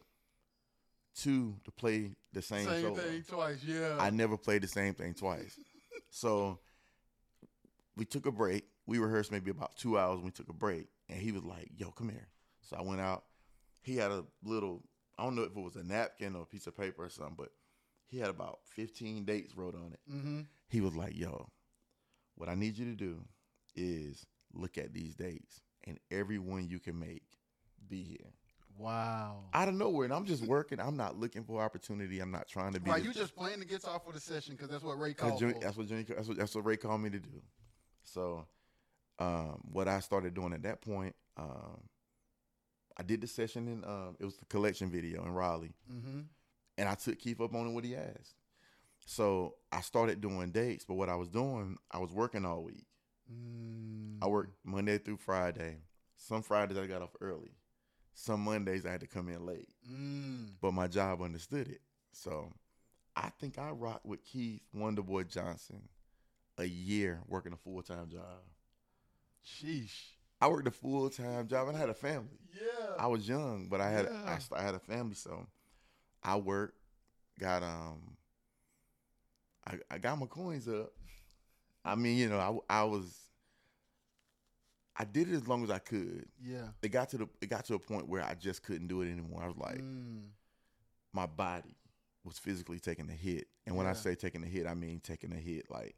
two, 1.16 1.56
to 1.66 1.72
play 1.72 2.12
the 2.32 2.42
same, 2.42 2.66
Same 2.68 2.82
solo. 2.84 2.96
thing 2.96 3.24
twice. 3.28 3.64
Yeah. 3.64 3.98
I 4.00 4.12
never 4.12 4.38
played 4.38 4.62
the 4.62 4.68
same 4.68 4.94
thing 4.94 5.14
twice. 5.14 5.58
so 6.10 6.60
we 7.98 8.06
took 8.06 8.26
a 8.28 8.32
break. 8.32 8.66
We 8.86 9.00
rehearsed 9.00 9.32
maybe 9.32 9.52
about 9.52 9.76
two 9.76 9.98
hours. 9.98 10.22
We 10.22 10.32
took 10.32 10.48
a 10.50 10.54
break, 10.54 10.88
and 11.10 11.20
he 11.20 11.32
was 11.32 11.44
like, 11.44 11.72
"Yo, 11.76 11.90
come 11.92 12.10
here." 12.10 12.28
So 12.62 12.78
I 12.78 12.82
went 12.84 13.02
out. 13.02 13.24
He 13.82 13.96
had 13.98 14.12
a 14.12 14.24
little. 14.44 14.84
I 15.18 15.24
don't 15.24 15.36
know 15.36 15.44
if 15.44 15.56
it 15.56 15.62
was 15.62 15.76
a 15.76 15.84
napkin 15.84 16.36
or 16.36 16.44
a 16.44 16.46
piece 16.46 16.68
of 16.68 16.78
paper 16.78 17.04
or 17.04 17.10
something, 17.10 17.36
but 17.38 17.50
he 18.08 18.20
had 18.20 18.30
about 18.30 18.60
15 18.76 19.26
dates 19.26 19.56
wrote 19.56 19.76
on 19.76 19.94
it. 19.94 20.12
mm-hmm. 20.12 20.42
He 20.70 20.82
was 20.82 20.96
like, 20.96 21.16
"Yo, 21.16 21.50
what 22.36 22.50
I 22.50 22.56
need 22.56 22.78
you 22.78 22.86
to 22.86 22.96
do 22.96 23.22
is 23.76 24.26
look 24.54 24.78
at 24.78 24.94
these 24.94 25.16
dates, 25.16 25.62
and 25.86 26.00
every 26.12 26.40
one 26.40 26.68
you 26.68 26.80
can 26.80 27.00
make, 27.00 27.24
be 27.88 28.04
here." 28.04 28.34
Wow. 28.78 29.46
Out 29.54 29.70
of 29.70 29.74
nowhere, 29.76 30.06
and 30.06 30.14
I'm 30.14 30.26
just 30.26 30.44
working. 30.44 30.80
I'm 30.80 30.98
not 30.98 31.18
looking 31.18 31.44
for 31.44 31.62
opportunity. 31.62 32.20
I'm 32.20 32.32
not 32.32 32.48
trying 32.48 32.74
to 32.74 32.80
be. 32.80 32.92
Right, 32.92 33.04
you 33.04 33.14
just 33.14 33.36
playing 33.36 33.60
the 33.60 33.66
guitar 33.66 34.02
for 34.06 34.12
the 34.12 34.20
session 34.20 34.56
because 34.56 34.70
that's 34.70 34.84
what 34.84 35.00
Ray 35.00 35.14
called 35.14 35.40
Junior, 35.40 35.58
that's 35.62 35.78
what 35.78 35.88
Junior, 35.88 36.04
that's 36.04 36.28
what 36.28 36.38
that's 36.38 36.54
what 36.56 36.66
Ray 36.66 36.78
called 36.78 37.02
me 37.02 37.10
to 37.10 37.20
do. 37.20 37.42
So, 38.04 38.46
um, 39.20 39.62
what 39.72 39.88
I 39.88 40.00
started 40.02 40.34
doing 40.34 40.54
at 40.54 40.64
that 40.64 40.82
point, 40.82 41.16
um, 41.38 41.82
I 42.98 43.04
did 43.04 43.22
the 43.22 43.28
session 43.28 43.68
in 43.68 43.84
um, 43.84 44.16
it 44.20 44.26
was 44.26 44.38
the 44.38 44.46
collection 44.46 44.90
video 44.90 45.24
in 45.26 45.34
Raleigh, 45.34 45.76
Mm-hmm. 45.92 46.22
and 46.78 46.90
I 46.90 46.96
took 46.96 47.20
Keith 47.20 47.42
up 47.42 47.54
on 47.54 47.68
it 47.68 47.72
what 47.74 47.84
he 47.84 47.96
asked. 47.96 48.36
So 49.06 49.56
I 49.72 49.82
started 49.82 50.22
doing 50.22 50.52
dates, 50.52 50.86
but 50.86 50.96
what 50.96 51.10
I 51.10 51.16
was 51.16 51.30
doing, 51.30 51.78
I 51.92 52.00
was 52.00 52.12
working 52.12 52.46
all 52.46 52.64
week. 52.64 52.86
Mm. 53.32 54.18
I 54.22 54.28
worked 54.28 54.54
Monday 54.64 54.98
through 54.98 55.18
Friday. 55.18 55.78
Some 56.18 56.42
Fridays 56.42 56.78
I 56.78 56.88
got 56.88 57.02
off 57.02 57.16
early. 57.22 57.52
Some 58.14 58.40
Mondays 58.42 58.86
I 58.86 58.92
had 58.92 59.02
to 59.02 59.08
come 59.08 59.28
in 59.30 59.46
late. 59.46 59.68
Mm. 59.92 60.52
But 60.62 60.74
my 60.74 60.88
job 60.88 61.22
understood 61.22 61.68
it. 61.68 61.82
So 62.14 62.52
I 63.16 63.30
think 63.40 63.60
I 63.60 63.70
rocked 63.72 64.06
with 64.06 64.24
Keith 64.24 64.62
Wonderboy 64.76 65.28
Johnson 65.28 65.90
a 66.58 66.66
year 66.66 67.20
working 67.28 67.52
a 67.54 67.58
full 67.58 67.82
time 67.84 68.10
job. 68.10 68.42
Sheesh. 69.46 70.15
I 70.42 70.48
worked 70.48 70.68
a 70.68 70.72
full 70.72 71.10
time 71.10 71.48
job 71.48 71.68
and 71.68 71.78
I 71.78 71.80
had 71.80 71.90
a 71.90 71.94
family. 71.94 72.40
Yeah. 72.54 72.94
I 73.00 73.08
was 73.08 73.28
young, 73.28 73.68
but 73.70 73.82
I 73.82 73.90
had 73.90 74.08
I 74.08 74.12
Yeah. 74.12 74.38
st- 74.38 74.60
I, 74.60 74.64
had 74.64 74.76
a 74.76 74.80
family, 74.80 75.16
so 75.16 75.46
I 76.24 76.36
worked, 76.38 76.78
got 77.40 77.64
um, 77.64 78.18
I, 79.68 79.80
I 79.90 79.98
got 79.98 80.20
my 80.20 80.26
coins 80.28 80.68
up. 80.68 80.92
I 81.84 81.96
mean, 81.96 82.18
you 82.18 82.30
know, 82.30 82.64
I 82.70 82.80
I 82.82 82.84
was, 82.84 83.28
I 84.98 85.04
did 85.06 85.30
it 85.30 85.36
as 85.36 85.48
long 85.48 85.64
as 85.64 85.70
I 85.70 85.80
could. 85.80 86.26
yeah. 86.42 86.68
It 86.82 86.90
got 86.90 87.10
to 87.10 87.18
the 87.18 87.28
it 87.42 87.50
got 87.50 87.66
to 87.66 87.76
a 87.76 87.80
point 87.80 88.08
where 88.08 88.24
I 88.24 88.34
just 88.36 88.64
couldn't 88.64 88.88
do 88.88 89.02
it 89.02 89.12
anymore. 89.12 89.42
I 89.44 89.48
was 89.48 89.58
like, 89.58 89.80
Mm. 89.82 90.30
my 91.14 91.26
body 91.26 91.76
was 92.24 92.40
physically 92.40 92.80
taking 92.80 93.08
a 93.08 93.14
hit 93.14 93.48
And 93.68 93.76
when 93.76 93.86
I 93.86 93.94
say 93.94 94.16
taking 94.16 94.44
a 94.44 94.48
hit, 94.48 94.66
I 94.66 94.74
mean 94.74 95.00
taking 95.00 95.32
a 95.32 95.36
hit 95.38 95.70
like 95.70 95.96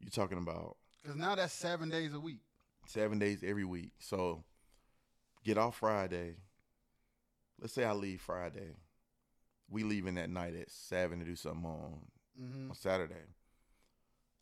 you're 0.00 0.10
talking 0.10 0.38
about 0.38 0.76
Because 1.02 1.16
now 1.16 1.36
that's 1.36 1.52
seven 1.52 1.88
days 1.90 2.12
a 2.12 2.18
week. 2.18 2.40
Seven 2.88 3.18
days 3.18 3.42
every 3.44 3.64
week. 3.64 3.92
So 3.98 4.44
get 5.44 5.58
off 5.58 5.78
Friday. 5.78 6.36
Let's 7.60 7.72
say 7.72 7.84
I 7.84 7.92
leave 7.92 8.20
Friday. 8.20 8.76
We 9.70 9.82
leaving 9.82 10.14
that 10.16 10.30
night 10.30 10.54
at 10.54 10.70
seven 10.70 11.18
to 11.20 11.24
do 11.24 11.36
something 11.36 11.64
on 11.66 11.98
Mm-hmm. 12.40 12.68
on 12.68 12.76
Saturday. 12.76 13.14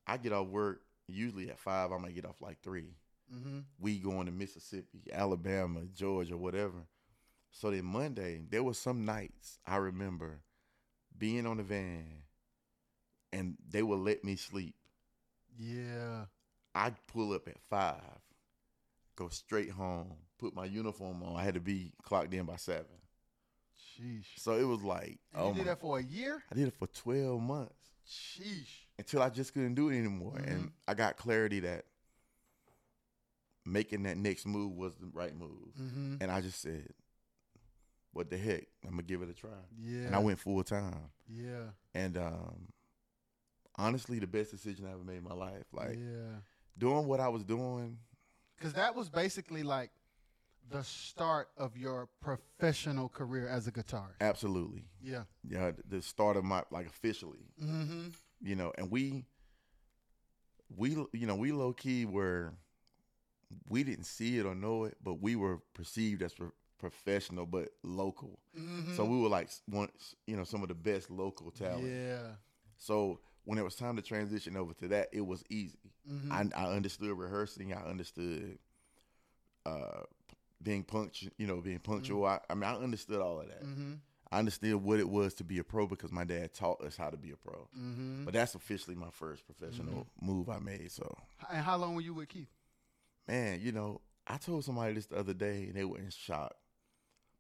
I 0.04 0.16
get 0.16 0.32
off 0.32 0.48
work 0.48 0.80
usually 1.06 1.48
at 1.48 1.60
five. 1.60 1.92
I 1.92 1.98
might 1.98 2.16
get 2.16 2.24
off 2.24 2.40
like 2.40 2.60
three. 2.60 2.96
Mm-hmm. 3.32 3.60
We 3.78 4.00
going 4.00 4.26
to 4.26 4.32
Mississippi, 4.32 5.02
Alabama, 5.12 5.82
Georgia, 5.94 6.36
whatever. 6.36 6.88
So 7.52 7.70
then 7.70 7.84
Monday, 7.84 8.40
there 8.50 8.64
was 8.64 8.78
some 8.78 9.04
nights 9.04 9.60
I 9.64 9.76
remember 9.76 10.40
being 11.16 11.46
on 11.46 11.58
the 11.58 11.62
van, 11.62 12.24
and 13.32 13.54
they 13.70 13.84
would 13.84 14.00
let 14.00 14.24
me 14.24 14.34
sleep. 14.34 14.74
Yeah. 15.56 16.24
I'd 16.74 16.96
pull 17.06 17.32
up 17.32 17.46
at 17.46 17.60
five, 17.70 18.00
go 19.16 19.28
straight 19.28 19.70
home, 19.70 20.12
put 20.38 20.54
my 20.54 20.64
uniform 20.64 21.22
on. 21.22 21.36
I 21.36 21.42
had 21.44 21.54
to 21.54 21.60
be 21.60 21.92
clocked 22.02 22.32
in 22.34 22.44
by 22.44 22.56
seven. 22.56 22.86
Sheesh. 24.00 24.26
So 24.36 24.54
it 24.58 24.64
was 24.64 24.82
like, 24.82 25.18
And 25.32 25.42
oh 25.42 25.48
you 25.48 25.54
did 25.54 25.66
that 25.66 25.80
for 25.80 25.98
a 25.98 26.02
year? 26.02 26.42
I 26.50 26.54
did 26.54 26.68
it 26.68 26.74
for 26.78 26.86
twelve 26.88 27.40
months. 27.40 27.74
Sheesh. 28.08 28.82
until 28.98 29.22
I 29.22 29.30
just 29.30 29.54
couldn't 29.54 29.74
do 29.74 29.88
it 29.88 29.98
anymore. 29.98 30.34
Mhm. 30.38 30.46
And 30.50 30.72
I 30.86 30.94
got 30.94 31.16
clarity 31.16 31.60
that 31.60 31.84
making 33.64 34.02
that 34.02 34.16
next 34.18 34.46
move 34.46 34.72
was 34.76 34.94
the 34.96 35.06
right 35.12 35.34
move. 35.34 35.72
Mm-hmm. 35.80 36.16
And 36.20 36.30
I 36.30 36.40
just 36.42 36.60
said, 36.60 36.88
what 38.12 38.30
the 38.30 38.36
heck? 38.36 38.66
I'm 38.84 38.90
gonna 38.90 39.02
give 39.02 39.22
it 39.22 39.30
a 39.30 39.32
try. 39.32 39.50
Yeah. 39.80 40.02
And 40.06 40.14
I 40.14 40.18
went 40.18 40.38
full 40.38 40.62
time. 40.62 41.10
Yeah. 41.28 41.70
And 41.94 42.16
um 42.18 42.68
honestly 43.76 44.18
the 44.18 44.26
best 44.26 44.50
decision 44.50 44.86
I 44.86 44.92
ever 44.92 45.02
made 45.02 45.16
in 45.18 45.24
my 45.24 45.34
life. 45.34 45.64
Like 45.72 45.96
yeah. 45.98 46.40
doing 46.78 47.06
what 47.06 47.20
I 47.20 47.28
was 47.28 47.42
doing, 47.42 47.98
Because 48.56 48.72
that 48.74 48.94
was 48.94 49.08
basically 49.08 49.62
like 49.62 49.90
the 50.70 50.82
start 50.82 51.48
of 51.58 51.76
your 51.76 52.08
professional 52.20 53.08
career 53.08 53.46
as 53.48 53.66
a 53.66 53.72
guitarist. 53.72 54.20
absolutely. 54.20 54.84
Yeah. 55.02 55.24
Yeah, 55.46 55.72
the 55.88 56.00
start 56.00 56.36
of 56.36 56.44
my 56.44 56.62
like 56.70 56.86
officially. 56.86 57.46
Mm-hmm. 57.62 58.08
you 58.40 58.56
know, 58.56 58.72
and 58.78 58.90
we, 58.90 59.24
we, 60.74 60.90
you 61.12 61.26
know, 61.26 61.34
we 61.36 61.52
low 61.52 61.72
key 61.72 62.04
were, 62.06 62.54
we 63.68 63.84
didn't 63.84 64.04
see 64.06 64.38
it 64.38 64.46
or 64.46 64.54
know 64.54 64.84
it, 64.84 64.96
but 65.02 65.20
we 65.20 65.36
were 65.36 65.58
perceived 65.74 66.22
as 66.22 66.32
pro- 66.32 66.52
professional 66.78 67.46
but 67.46 67.68
local. 67.82 68.38
mm-hmm. 68.58 68.94
So 68.94 69.04
we 69.04 69.20
were 69.20 69.28
like 69.28 69.50
one, 69.66 69.88
you 70.26 70.36
know, 70.36 70.44
some 70.44 70.62
of 70.62 70.68
the 70.68 70.74
best 70.74 71.10
local 71.10 71.50
talent. 71.50 71.86
Yeah. 71.86 72.32
So 72.78 73.20
when 73.44 73.58
it 73.58 73.64
was 73.64 73.74
time 73.74 73.96
to 73.96 74.02
transition 74.02 74.56
over 74.56 74.72
to 74.74 74.88
that, 74.88 75.08
it 75.12 75.20
was 75.20 75.44
easy. 75.50 75.92
Mm-hmm. 76.10 76.32
I, 76.32 76.46
I 76.56 76.72
understood 76.72 77.16
rehearsing. 77.16 77.72
I 77.72 77.82
understood 77.88 78.58
uh, 79.66 80.02
being 80.62 80.82
punctual. 80.82 81.30
You 81.38 81.46
know, 81.46 81.60
being 81.60 81.78
punctual. 81.78 82.24
I, 82.26 82.40
I 82.48 82.54
mean, 82.54 82.64
I 82.64 82.74
understood 82.74 83.20
all 83.20 83.40
of 83.40 83.48
that. 83.48 83.62
mm-hmm. 83.64 83.94
I 84.32 84.38
understood 84.38 84.74
what 84.74 84.98
it 84.98 85.08
was 85.08 85.34
to 85.34 85.44
be 85.44 85.58
a 85.58 85.64
pro 85.64 85.86
because 85.86 86.10
my 86.10 86.24
dad 86.24 86.52
taught 86.54 86.82
us 86.82 86.96
how 86.96 87.08
to 87.08 87.16
be 87.16 87.30
a 87.30 87.36
pro. 87.36 87.68
Mm-hmm. 87.78 88.24
But 88.24 88.34
that's 88.34 88.56
officially 88.56 88.96
my 88.96 89.10
first 89.12 89.44
professional 89.46 90.08
move 90.20 90.48
I 90.48 90.58
made. 90.58 90.90
So, 90.90 91.16
And 91.52 91.62
how 91.62 91.76
long 91.76 91.94
were 91.94 92.00
you 92.00 92.14
with 92.14 92.30
Keith? 92.30 92.48
man, 93.28 93.60
you 93.62 93.70
know, 93.72 94.00
I 94.26 94.36
told 94.38 94.64
somebody 94.64 94.94
this 94.94 95.06
the 95.06 95.16
other 95.16 95.34
day 95.34 95.64
and 95.64 95.74
they 95.74 95.84
were 95.84 95.98
in 95.98 96.10
shock 96.10 96.54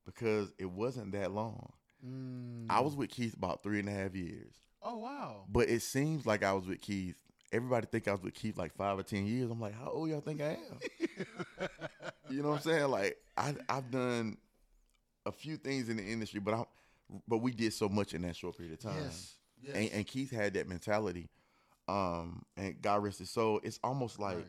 because 0.06 0.52
it 0.58 0.70
wasn't 0.70 1.12
that 1.12 1.32
long. 1.32 1.72
Mm. 2.06 2.66
I 2.70 2.80
was 2.80 2.94
with 2.94 3.10
Keith 3.10 3.34
about 3.34 3.62
three 3.62 3.80
and 3.80 3.88
a 3.88 3.92
half 3.92 4.14
years, 4.14 4.54
Oh 4.84 4.98
wow. 4.98 5.44
but 5.48 5.68
it 5.68 5.80
seems 5.80 6.26
like 6.26 6.42
I 6.44 6.52
was 6.52 6.66
with 6.66 6.80
Keith. 6.80 7.16
Everybody 7.52 7.86
think 7.90 8.06
I 8.08 8.12
was 8.12 8.22
with 8.22 8.34
Keith 8.34 8.58
like 8.58 8.74
five 8.74 8.98
or 8.98 9.02
ten 9.02 9.26
years. 9.26 9.50
I'm 9.50 9.60
like, 9.60 9.74
how 9.74 9.88
old 9.90 10.10
y'all 10.10 10.20
think 10.20 10.40
I 10.42 10.58
am? 10.58 11.18
you 12.30 12.42
know 12.42 12.50
what 12.50 12.56
I'm 12.56 12.62
saying? 12.62 12.88
Like, 12.88 13.16
I 13.36 13.54
I've 13.68 13.90
done 13.90 14.36
a 15.26 15.32
few 15.32 15.56
things 15.56 15.88
in 15.88 15.96
the 15.96 16.02
industry, 16.04 16.40
but 16.40 16.54
I'm 16.54 16.64
but 17.28 17.38
we 17.38 17.52
did 17.52 17.72
so 17.72 17.88
much 17.88 18.12
in 18.14 18.22
that 18.22 18.36
short 18.36 18.56
period 18.56 18.74
of 18.74 18.80
time. 18.80 19.02
Yes. 19.02 19.34
Yes. 19.62 19.76
and, 19.76 19.90
and 19.92 20.06
Keith 20.06 20.30
had 20.30 20.54
that 20.54 20.68
mentality. 20.68 21.28
Um, 21.88 22.42
and 22.56 22.80
God 22.80 23.02
rest 23.02 23.18
his 23.18 23.30
soul. 23.30 23.60
It's 23.62 23.78
almost 23.84 24.18
like 24.18 24.36
Right. 24.36 24.46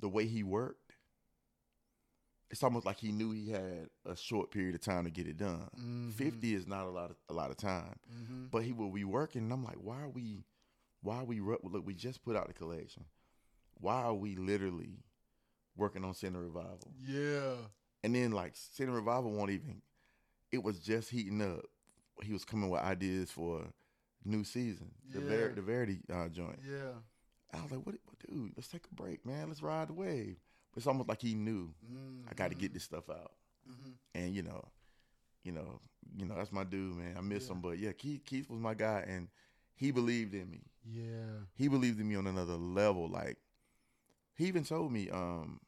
the 0.00 0.08
way 0.08 0.26
he 0.26 0.42
worked. 0.42 0.80
It's 2.52 2.62
almost 2.62 2.84
like 2.86 2.98
he 2.98 3.10
knew 3.12 3.30
he 3.32 3.50
had 3.50 3.88
a 4.06 4.14
short 4.14 4.50
period 4.50 4.74
of 4.74 4.82
time 4.82 5.04
to 5.04 5.10
get 5.10 5.26
it 5.26 5.38
done. 5.38 5.68
Mhm. 5.76 6.12
Fifty 6.12 6.54
is 6.54 6.66
not 6.66 6.84
a 6.86 6.90
lot 6.90 7.10
of 7.10 7.16
a 7.28 7.32
lot 7.32 7.50
of 7.50 7.56
time, 7.56 7.96
Mm-hmm. 8.14 8.46
but 8.50 8.62
he 8.62 8.72
will 8.72 8.90
be 8.90 9.04
working. 9.04 9.42
And 9.42 9.52
I'm 9.52 9.64
like, 9.64 9.76
why 9.80 10.00
are 10.02 10.08
we? 10.10 10.44
Why 11.00 11.16
are 11.18 11.24
we? 11.24 11.40
Look, 11.40 11.84
we 11.86 11.94
just 11.94 12.22
put 12.22 12.36
out 12.36 12.46
the 12.48 12.52
collection. 12.52 13.06
Why 13.80 14.02
are 14.02 14.14
we 14.14 14.36
literally 14.36 15.02
working 15.76 16.04
on 16.04 16.14
Center 16.14 16.40
Revival? 16.40 16.92
Yeah. 17.04 17.54
And 18.04 18.14
then 18.14 18.32
like 18.32 18.52
Center 18.54 18.92
Revival 18.92 19.32
won't 19.32 19.50
even. 19.50 19.80
It 20.52 20.62
was 20.62 20.78
just 20.78 21.08
heating 21.08 21.40
up. 21.40 21.64
He 22.22 22.32
was 22.34 22.44
coming 22.44 22.68
with 22.68 22.82
ideas 22.82 23.30
for 23.30 23.64
new 24.24 24.44
season, 24.44 24.92
the 25.10 25.20
Ver- 25.20 25.48
Yeah. 25.48 25.54
the 25.54 25.62
Verity 25.62 26.00
uh, 26.12 26.28
joint. 26.28 26.58
Yeah. 26.62 26.92
I 27.54 27.62
was 27.62 27.72
like, 27.72 27.84
what, 27.86 27.94
dude? 28.28 28.52
Let's 28.56 28.68
take 28.68 28.84
a 28.90 28.94
break, 28.94 29.24
man. 29.26 29.48
Let's 29.48 29.62
ride 29.62 29.88
the 29.88 29.94
wave. 29.94 30.36
It's 30.76 30.86
almost 30.86 31.08
like 31.08 31.20
he 31.20 31.34
knew 31.34 31.72
I 32.30 32.34
got 32.34 32.48
to 32.50 32.54
get 32.56 32.72
this 32.72 32.84
stuff 32.84 33.08
out. 33.10 33.32
Mm-hmm. 33.70 33.90
And 34.14 34.34
you 34.34 34.42
know, 34.42 34.64
you 35.44 35.52
know, 35.52 35.80
you 36.16 36.24
know, 36.26 36.34
that's 36.36 36.52
my 36.52 36.64
dude, 36.64 36.96
man. 36.96 37.14
I 37.16 37.20
miss 37.20 37.46
Yeah. 37.46 37.52
him, 37.52 37.60
but 37.60 37.78
yeah, 37.78 37.92
Keith, 37.92 38.22
Keith 38.24 38.48
was 38.50 38.58
my 38.60 38.74
guy, 38.74 39.04
and 39.06 39.28
he 39.74 39.90
believed 39.90 40.34
in 40.34 40.50
me. 40.50 40.62
Yeah. 40.84 41.44
He 41.54 41.68
believed 41.68 42.00
in 42.00 42.08
me 42.08 42.16
on 42.16 42.26
another 42.26 42.54
level. 42.56 43.08
Like 43.08 43.38
he 44.34 44.46
even 44.46 44.64
told 44.64 44.90
me, 44.92 45.10
um, 45.10 45.60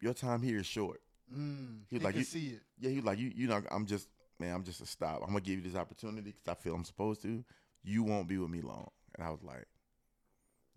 your 0.00 0.14
time 0.14 0.42
here 0.42 0.58
is 0.58 0.66
short. 0.66 1.00
Mm. 1.34 1.80
He 1.88 1.98
He 1.98 2.04
like, 2.04 2.16
you- 2.16 2.24
see 2.24 2.48
it. 2.48 2.62
Yeah, 2.78 2.90
he 2.90 2.96
was 2.96 3.04
like, 3.04 3.18
you, 3.18 3.32
you 3.34 3.48
know, 3.48 3.60
I'm 3.70 3.86
just, 3.86 4.08
man, 4.38 4.54
I'm 4.54 4.64
just 4.64 4.80
a 4.80 4.86
stop. 4.86 5.20
I'm 5.22 5.28
gonna 5.28 5.40
give 5.40 5.56
you 5.56 5.62
this 5.62 5.74
opportunity 5.78 6.32
because 6.32 6.48
I 6.48 6.54
feel 6.54 6.74
I'm 6.74 6.84
supposed 6.84 7.22
to. 7.22 7.44
You 7.82 8.02
won't 8.02 8.28
be 8.28 8.38
with 8.38 8.50
me 8.50 8.60
long. 8.60 8.88
And 9.16 9.26
I 9.26 9.30
was 9.30 9.42
like, 9.42 9.66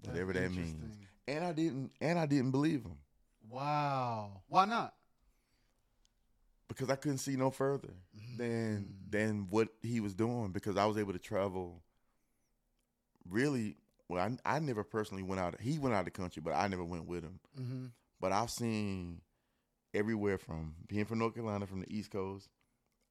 whatever 0.05 0.33
that 0.33 0.51
means. 0.51 0.95
And 1.27 1.43
I 1.45 1.51
didn't, 1.53 1.91
and 2.01 2.17
I 2.19 2.25
didn't 2.25 2.51
believe 2.51 2.83
him 2.83 2.97
Wow. 3.49 4.41
Why 4.47 4.65
not? 4.65 4.93
because 6.67 6.89
I 6.89 6.95
couldn't 6.95 7.17
see 7.17 7.35
no 7.35 7.51
further 7.51 7.93
than 8.37 8.85
Mm. 9.07 9.11
than 9.11 9.47
what 9.49 9.67
he 9.81 9.99
was 9.99 10.13
doing 10.13 10.51
because 10.53 10.77
I 10.77 10.85
was 10.85 10.97
able 10.97 11.11
to 11.13 11.19
travel. 11.19 11.83
Really, 13.29 13.75
well, 14.07 14.37
I, 14.45 14.55
I 14.55 14.59
never 14.59 14.83
personally 14.85 15.21
went 15.23 15.41
out. 15.41 15.59
He 15.59 15.77
went 15.77 15.93
out 15.93 15.99
of 15.99 16.05
the 16.05 16.11
country, 16.11 16.41
but 16.41 16.53
I 16.53 16.67
never 16.69 16.83
went 16.85 17.07
with 17.07 17.23
him. 17.23 17.39
Mm-hmm. 17.59 17.85
But 18.21 18.31
I've 18.31 18.49
seen 18.49 19.19
everywhere 19.93 20.37
from 20.37 20.75
being 20.87 21.03
from 21.05 21.19
North 21.19 21.33
Carolina, 21.35 21.67
from 21.67 21.81
the 21.81 21.93
East 21.93 22.09
Coast, 22.11 22.47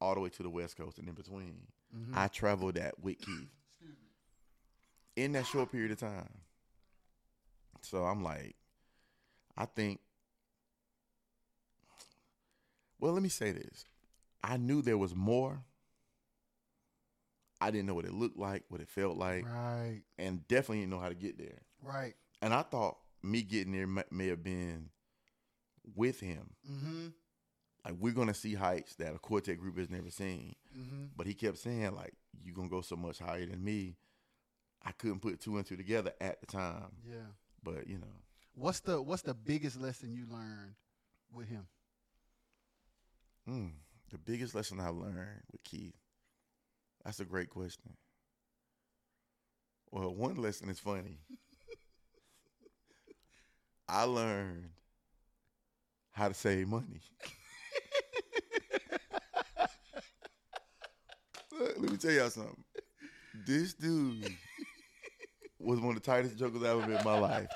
all 0.00 0.14
the 0.14 0.20
way 0.20 0.30
to 0.30 0.42
the 0.42 0.48
West 0.50 0.76
Coast, 0.78 0.98
and 0.98 1.06
in 1.08 1.14
between. 1.14 1.66
Mm-hmm. 1.94 2.14
I 2.16 2.28
traveled 2.28 2.74
that 2.76 2.98
with 2.98 3.18
Keith 3.18 3.50
in 5.16 5.32
that 5.32 5.46
short 5.46 5.70
period 5.70 5.90
of 5.92 5.98
time. 5.98 6.30
So 7.82 8.04
I'm 8.04 8.22
like, 8.22 8.56
I 9.56 9.66
think. 9.66 10.00
Well, 12.98 13.12
let 13.12 13.22
me 13.22 13.28
say 13.28 13.52
this. 13.52 13.84
I 14.42 14.56
knew 14.56 14.82
there 14.82 14.98
was 14.98 15.14
more. 15.14 15.62
I 17.60 17.70
didn't 17.70 17.86
know 17.86 17.94
what 17.94 18.06
it 18.06 18.14
looked 18.14 18.38
like, 18.38 18.64
what 18.68 18.80
it 18.80 18.88
felt 18.88 19.18
like, 19.18 19.44
right. 19.44 20.00
and 20.18 20.46
definitely 20.48 20.78
didn't 20.78 20.92
know 20.92 20.98
how 20.98 21.10
to 21.10 21.14
get 21.14 21.36
there. 21.36 21.58
Right. 21.82 22.14
And 22.40 22.54
I 22.54 22.62
thought 22.62 22.96
me 23.22 23.42
getting 23.42 23.72
there 23.72 23.86
may, 23.86 24.04
may 24.10 24.28
have 24.28 24.42
been 24.42 24.88
with 25.94 26.20
him. 26.20 26.54
Mm-hmm. 26.70 27.08
Like 27.84 27.96
we're 27.98 28.14
gonna 28.14 28.32
see 28.32 28.54
heights 28.54 28.94
that 28.96 29.14
a 29.14 29.18
quartet 29.18 29.58
group 29.58 29.76
has 29.76 29.90
never 29.90 30.10
seen. 30.10 30.54
Mm-hmm. 30.78 31.04
But 31.16 31.26
he 31.26 31.34
kept 31.34 31.58
saying 31.58 31.94
like, 31.94 32.14
you're 32.42 32.54
gonna 32.54 32.68
go 32.68 32.80
so 32.80 32.96
much 32.96 33.18
higher 33.18 33.44
than 33.46 33.62
me." 33.62 33.96
I 34.82 34.92
couldn't 34.92 35.20
put 35.20 35.40
two 35.40 35.56
and 35.58 35.66
two 35.66 35.76
together 35.76 36.12
at 36.20 36.40
the 36.40 36.46
time, 36.46 36.92
Yeah. 37.06 37.16
But 37.62 37.86
you 37.88 37.98
know, 37.98 38.06
What's 38.54 38.80
the 38.80 39.00
What's 39.02 39.22
the 39.22 39.34
biggest 39.34 39.80
lesson 39.80 40.12
you 40.14 40.26
learned 40.30 40.74
with 41.32 41.48
him? 41.48 41.66
mm, 43.48 43.70
the 44.10 44.18
biggest 44.18 44.54
lesson 44.54 44.80
I 44.80 44.88
learned 44.88 45.42
with 45.52 45.62
Keith. 45.64 45.94
That's 47.04 47.20
a 47.20 47.24
great 47.24 47.50
question. 47.50 47.96
Well, 49.90 50.14
one 50.14 50.36
lesson 50.36 50.70
is 50.70 50.80
funny. 50.80 51.18
I 53.88 54.04
learned 54.04 54.70
how 56.12 56.28
to 56.28 56.34
save 56.34 56.68
money. 56.68 57.00
Look, 61.52 61.74
Let 61.78 61.90
me 61.90 61.96
tell 61.96 62.10
y'all 62.12 62.30
something. 62.30 62.64
This 63.34 63.74
dude 63.74 64.38
was 65.60 65.80
one 65.80 65.96
of 65.96 66.02
the 66.02 66.06
tightest 66.10 66.38
jokers 66.38 66.62
I 66.62 66.70
ever 66.70 66.86
met 66.86 67.00
in 67.00 67.04
my 67.04 67.18
life. 67.18 67.48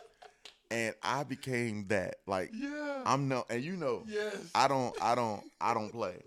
And 0.71 0.95
I 1.03 1.25
became 1.25 1.87
that. 1.89 2.17
Like 2.27 2.51
Yeah. 2.53 3.03
I'm 3.07 3.29
no 3.29 3.45
and 3.51 3.63
you 3.63 3.77
know 3.77 4.05
yes. 4.07 4.35
I 4.55 4.69
don't 4.69 4.95
I 5.01 5.15
don't 5.15 5.43
I 5.61 5.75
don't 5.75 5.91
play. 5.91 6.21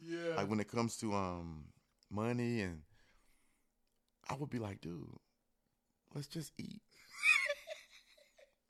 yeah. 0.00 0.36
Like 0.36 0.48
when 0.50 0.60
it 0.60 0.68
comes 0.68 0.96
to 0.98 1.14
um 1.14 1.64
money 2.10 2.60
and 2.62 2.80
I 4.28 4.34
would 4.34 4.50
be 4.50 4.58
like, 4.58 4.80
dude, 4.80 5.06
let's 6.14 6.26
just 6.28 6.52
eat. 6.58 6.80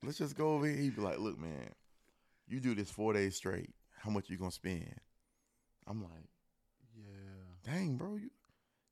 let's 0.03 0.19
just 0.19 0.37
go 0.37 0.55
over 0.55 0.67
here. 0.67 0.77
He'd 0.77 0.97
be 0.97 1.03
like, 1.03 1.19
look, 1.19 1.39
man, 1.39 1.71
you 2.49 2.61
do 2.61 2.75
this 2.75 2.91
four 2.91 3.13
days 3.13 3.37
straight. 3.37 3.71
How 4.01 4.11
much 4.11 4.29
you 4.29 4.37
gonna 4.37 4.51
spend? 4.51 4.95
I'm 5.87 6.03
like, 6.03 6.29
Yeah. 6.97 7.73
dang, 7.73 7.97
bro, 7.97 8.17
you 8.17 8.31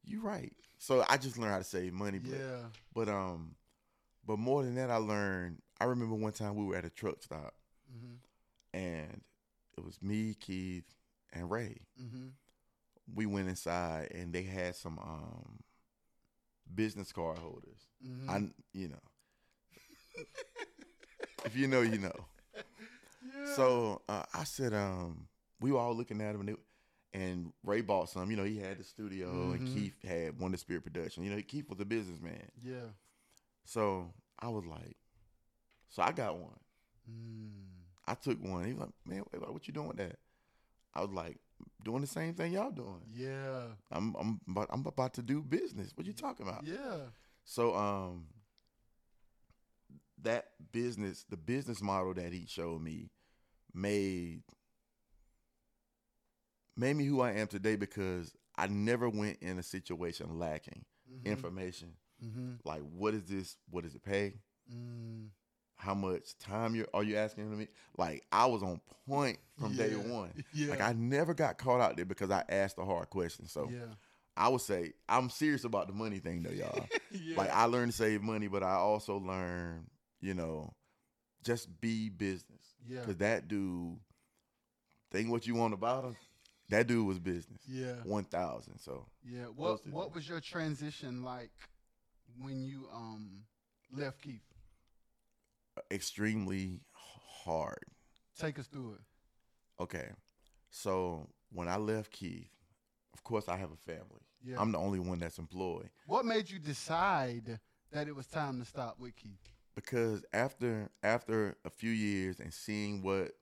you 0.04 0.21
right. 0.21 0.52
So 0.78 1.04
I 1.09 1.16
just 1.19 1.38
learned 1.38 1.52
how 1.52 1.59
to 1.59 1.64
save 1.64 1.92
money. 1.92 2.19
But, 2.19 2.33
Yeah. 2.33 2.62
but 2.95 3.09
um, 3.09 3.54
but 4.26 4.38
more 4.38 4.62
than 4.62 4.75
that, 4.76 4.90
I 4.90 4.97
learned. 4.97 5.59
I 5.80 5.85
remember 5.85 6.14
one 6.14 6.33
time 6.33 6.57
we 6.57 6.64
were 6.64 6.76
at 6.76 6.85
a 6.85 6.90
truck 6.90 7.23
stop, 7.23 7.54
Mm-hmm. 7.95 8.76
and 8.78 9.21
it 9.76 9.85
was 9.85 10.00
me, 10.02 10.35
Keith, 10.38 10.85
and 11.33 11.50
Ray. 11.50 11.78
Mm-hmm. 12.00 12.28
We 13.14 13.26
went 13.26 13.49
inside, 13.49 14.12
and 14.14 14.33
they 14.33 14.42
had 14.42 14.76
some 14.76 14.99
um 14.99 15.59
business 16.75 17.12
card 17.12 17.38
holders. 17.38 17.80
Mm-hmm. 18.07 18.30
I, 18.30 18.37
you 18.73 18.88
know, 18.88 20.25
if 21.45 21.57
you 21.57 21.66
know, 21.66 21.83
you 21.83 21.99
know. 21.99 22.12
So 23.57 24.00
uh, 24.09 24.23
I 24.33 24.45
said, 24.45 24.73
um, 24.75 25.26
we 25.61 25.73
were 25.73 25.78
all 25.80 25.95
looking 25.95 26.21
at 26.21 26.33
them, 26.33 26.40
and, 26.40 26.49
they, 26.50 26.54
and 27.12 27.52
Ray 27.64 27.80
bought 27.80 28.08
some. 28.10 28.30
You 28.30 28.36
know, 28.36 28.44
he 28.44 28.58
had 28.58 28.78
the 28.78 28.84
studio, 28.84 29.50
and 29.52 29.62
Mhm. 29.62 29.74
Keith 29.74 30.02
had 30.02 30.34
One 30.34 30.42
Wonder 30.42 30.58
Spirit 30.58 30.84
Production. 30.84 31.24
You 31.24 31.30
know, 31.34 31.42
Keith 31.42 31.68
was 31.68 31.80
a 31.80 31.84
businessman. 31.84 32.50
yeah. 32.62 32.88
So 33.64 34.12
I 34.38 34.48
was 34.48 34.64
like, 34.66 34.96
so 35.88 36.02
I 36.02 36.12
got 36.12 36.38
one. 36.38 36.58
Mm. 37.08 37.50
I 38.06 38.14
took 38.14 38.42
one. 38.42 38.64
He 38.64 38.72
was 38.72 38.80
like, 38.80 38.90
man, 39.04 39.20
what 39.32 39.66
you 39.68 39.74
doing 39.74 39.88
with 39.88 39.98
that? 39.98 40.18
I 40.94 41.02
was 41.02 41.10
like, 41.10 41.38
doing 41.84 42.00
the 42.00 42.06
same 42.06 42.34
thing 42.34 42.52
y'all 42.52 42.70
doing. 42.72 43.02
Yeah. 43.12 43.74
I'm 43.92 44.14
I'm 44.18 44.40
about, 44.48 44.68
I'm 44.70 44.84
about 44.86 45.14
to 45.14 45.22
do 45.22 45.42
business. 45.42 45.92
What 45.94 46.06
you 46.06 46.12
talking 46.12 46.48
about? 46.48 46.64
Yeah. 46.66 47.10
So 47.44 47.74
um 47.76 48.26
that 50.22 50.48
business, 50.72 51.24
the 51.28 51.36
business 51.36 51.80
model 51.80 52.14
that 52.14 52.32
he 52.32 52.46
showed 52.46 52.82
me 52.82 53.10
made 53.72 54.42
made 56.76 56.96
me 56.96 57.04
who 57.04 57.20
I 57.20 57.32
am 57.32 57.46
today 57.46 57.76
because 57.76 58.32
I 58.56 58.66
never 58.66 59.08
went 59.08 59.38
in 59.40 59.58
a 59.58 59.62
situation 59.62 60.38
lacking 60.38 60.84
Mhm. 61.10 61.24
information. 61.24 61.94
Mm-hmm. 62.24 62.54
Like 62.64 62.82
what 62.82 63.14
is 63.14 63.24
this? 63.24 63.56
What 63.70 63.84
does 63.84 63.94
it 63.94 64.02
pay? 64.02 64.34
Mm. 64.72 65.28
How 65.76 65.94
much 65.94 66.36
time 66.38 66.74
you 66.74 66.86
are 66.92 67.02
you 67.02 67.16
asking 67.16 67.56
me? 67.58 67.68
Like 67.96 68.24
I 68.30 68.44
was 68.46 68.62
on 68.62 68.80
point 69.08 69.38
from 69.58 69.74
day 69.76 69.94
one. 69.94 70.30
Yeah. 70.52 70.68
Like 70.70 70.80
I 70.82 70.92
never 70.92 71.32
got 71.34 71.56
caught 71.58 71.80
out 71.80 71.96
there 71.96 72.04
because 72.04 72.30
I 72.30 72.44
asked 72.48 72.76
the 72.76 72.84
hard 72.84 73.08
question. 73.10 73.48
So 73.48 73.68
yeah. 73.72 73.94
I 74.36 74.48
would 74.48 74.60
say 74.60 74.92
I'm 75.08 75.30
serious 75.30 75.64
about 75.64 75.86
the 75.88 75.94
money 75.94 76.18
thing 76.18 76.42
though, 76.42 76.50
y'all. 76.50 76.86
yeah. 77.10 77.36
Like 77.36 77.50
I 77.50 77.64
learned 77.64 77.92
to 77.92 77.96
save 77.98 78.20
money, 78.22 78.46
but 78.46 78.62
I 78.62 78.74
also 78.74 79.16
learned, 79.18 79.86
you 80.20 80.34
know, 80.34 80.74
just 81.42 81.80
be 81.80 82.10
business. 82.10 82.74
yeah. 82.86 83.00
Cause 83.02 83.16
that 83.16 83.48
dude, 83.48 83.96
think 85.10 85.30
what 85.30 85.46
you 85.46 85.54
want 85.54 85.72
about 85.74 86.04
him. 86.04 86.16
That 86.70 86.86
dude 86.86 87.06
was 87.06 87.18
business. 87.18 87.60
Yeah. 87.68 87.94
One 88.04 88.24
thousand. 88.24 88.78
So 88.78 89.06
Yeah. 89.24 89.44
What. 89.54 89.86
What 89.86 90.14
was 90.14 90.28
your 90.28 90.40
transition 90.40 91.22
like 91.22 91.50
when 92.40 92.62
you 92.62 92.88
um 92.92 93.42
left 93.92 94.22
Keith? 94.22 94.40
extremely 95.90 96.80
hard. 96.92 97.78
Take 98.38 98.58
us 98.58 98.66
through 98.66 98.94
it. 98.94 99.82
Okay. 99.82 100.08
So 100.70 101.26
when 101.52 101.68
I 101.68 101.76
left 101.76 102.12
Keith, 102.12 102.50
of 103.14 103.22
course 103.24 103.48
I 103.48 103.56
have 103.56 103.70
a 103.72 103.76
family. 103.76 104.20
Yeah. 104.44 104.56
I'm 104.60 104.72
the 104.72 104.78
only 104.78 104.98
one 105.00 105.18
that's 105.18 105.38
employed. 105.38 105.90
what 106.06 106.24
made 106.24 106.50
you 106.50 106.58
decide 106.58 107.58
that 107.92 108.08
it 108.08 108.14
was 108.16 108.26
time 108.26 108.58
to 108.60 108.64
stop 108.66 108.98
with 108.98 109.16
Keith? 109.16 109.52
Because 109.74 110.24
after 110.32 110.90
after 111.02 111.56
a 111.64 111.71
few 111.71 111.90
years 111.90 112.40
and 112.40 112.52
seeing 112.52 113.02
what 113.02 113.32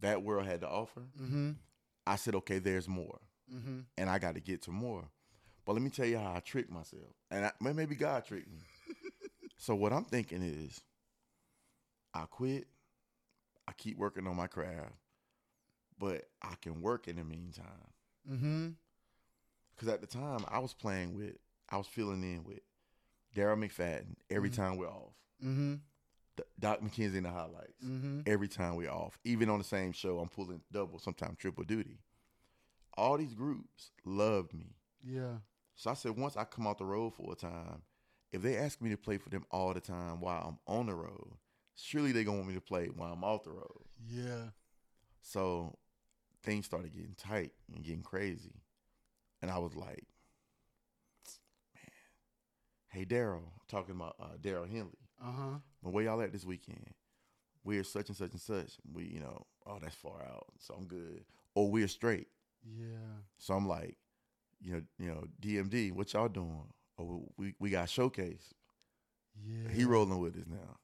that 0.00 0.22
world 0.22 0.46
had 0.46 0.60
to 0.62 0.68
offer, 0.68 1.02
Mm-hmm. 1.20 1.52
I 2.06 2.16
said, 2.16 2.34
okay, 2.36 2.58
there's 2.58 2.88
more. 2.88 3.20
Mm-hmm. 3.54 3.80
and 3.98 4.08
I 4.08 4.18
got 4.18 4.34
to 4.36 4.40
get 4.40 4.62
to 4.62 4.70
more. 4.70 5.04
But 5.66 5.74
let 5.74 5.82
me 5.82 5.90
tell 5.90 6.06
you 6.06 6.16
how 6.18 6.32
I 6.34 6.40
tricked 6.40 6.70
myself, 6.70 7.12
and 7.30 7.44
I, 7.44 7.52
maybe 7.60 7.94
God 7.94 8.24
tricked 8.24 8.50
me. 8.50 8.60
so 9.58 9.74
what 9.74 9.92
I'm 9.92 10.04
thinking 10.04 10.42
is, 10.42 10.80
I 12.14 12.24
quit. 12.30 12.66
I 13.68 13.72
keep 13.72 13.98
working 13.98 14.26
on 14.26 14.36
my 14.36 14.46
craft, 14.46 14.92
but 15.98 16.22
I 16.42 16.54
can 16.62 16.80
work 16.80 17.06
in 17.06 17.16
the 17.16 17.24
meantime. 17.24 17.64
Mm-hmm. 18.30 18.68
Because 19.74 19.88
at 19.92 20.00
the 20.00 20.06
time 20.06 20.44
I 20.48 20.58
was 20.58 20.72
playing 20.74 21.14
with, 21.14 21.36
I 21.70 21.76
was 21.76 21.86
filling 21.86 22.22
in 22.22 22.44
with 22.44 22.60
Daryl 23.36 23.58
McFadden 23.62 24.14
every 24.30 24.50
Mhm. 24.50 24.56
time 24.56 24.76
we're 24.78 24.88
off. 24.88 25.12
Mm-hmm. 25.44 25.74
Doc 26.58 26.80
McKenzie 26.80 27.16
in 27.16 27.22
the 27.24 27.30
highlights 27.30 27.84
Mm-hmm. 27.84 28.20
every 28.26 28.48
time 28.48 28.76
we're 28.76 28.90
off. 28.90 29.18
Even 29.24 29.48
on 29.50 29.58
the 29.58 29.64
same 29.64 29.92
show, 29.92 30.18
I'm 30.18 30.28
pulling 30.28 30.60
double, 30.72 30.98
sometimes 30.98 31.38
triple 31.38 31.64
duty. 31.64 31.98
All 32.96 33.16
these 33.18 33.34
groups 33.34 33.90
loved 34.04 34.52
me. 34.54 34.74
Yeah. 35.04 35.38
So 35.76 35.90
I 35.90 35.94
said, 35.94 36.16
once 36.16 36.36
I 36.36 36.44
come 36.44 36.66
off 36.66 36.78
the 36.78 36.84
road 36.84 37.14
for 37.14 37.32
a 37.32 37.36
time, 37.36 37.82
if 38.32 38.42
they 38.42 38.56
ask 38.56 38.80
me 38.80 38.90
to 38.90 38.96
play 38.96 39.18
for 39.18 39.28
them 39.30 39.44
all 39.50 39.74
the 39.74 39.80
time 39.80 40.20
while 40.20 40.44
I'm 40.48 40.58
on 40.76 40.86
the 40.86 40.94
road, 40.94 41.32
surely 41.76 42.12
they're 42.12 42.24
gonna 42.24 42.36
want 42.38 42.48
me 42.48 42.54
to 42.54 42.60
play 42.60 42.86
while 42.86 43.12
I'm 43.12 43.24
off 43.24 43.44
the 43.44 43.50
road. 43.50 43.84
Yeah. 44.08 44.50
So 45.22 45.76
things 46.42 46.66
started 46.66 46.92
getting 46.92 47.14
tight 47.16 47.52
and 47.74 47.84
getting 47.84 48.02
crazy, 48.02 48.52
and 49.42 49.50
I 49.50 49.58
was 49.58 49.74
like, 49.74 50.04
man, 51.74 51.92
hey 52.88 53.04
Daryl, 53.04 53.42
talking 53.68 53.94
about 53.94 54.16
uh, 54.20 54.36
Daryl 54.40 54.68
Henley, 54.70 54.98
Uh-huh. 55.22 55.58
But 55.84 55.92
where 55.92 56.04
y'all 56.04 56.22
at 56.22 56.32
this 56.32 56.44
weekend? 56.44 56.94
We're 57.62 57.84
such 57.84 58.08
and 58.08 58.16
such 58.16 58.32
and 58.32 58.40
such. 58.40 58.72
We, 58.92 59.04
you 59.04 59.20
know, 59.20 59.46
oh 59.66 59.78
that's 59.80 59.94
far 59.94 60.22
out, 60.22 60.46
so 60.58 60.74
I'm 60.74 60.86
good. 60.86 61.24
Or 61.54 61.70
we're 61.70 61.88
straight. 61.88 62.28
Yeah. 62.64 63.20
So 63.38 63.54
I'm 63.54 63.68
like, 63.68 63.96
you 64.60 64.72
know, 64.72 64.82
you 64.98 65.08
know, 65.08 65.24
DMD, 65.40 65.92
what 65.92 66.12
y'all 66.12 66.28
doing? 66.28 66.72
Oh, 66.98 67.28
we 67.36 67.54
we 67.58 67.70
got 67.70 67.88
showcase. 67.88 68.54
Yeah. 69.46 69.70
He 69.72 69.84
rolling 69.84 70.18
with 70.18 70.36
us 70.36 70.46
now. 70.48 70.78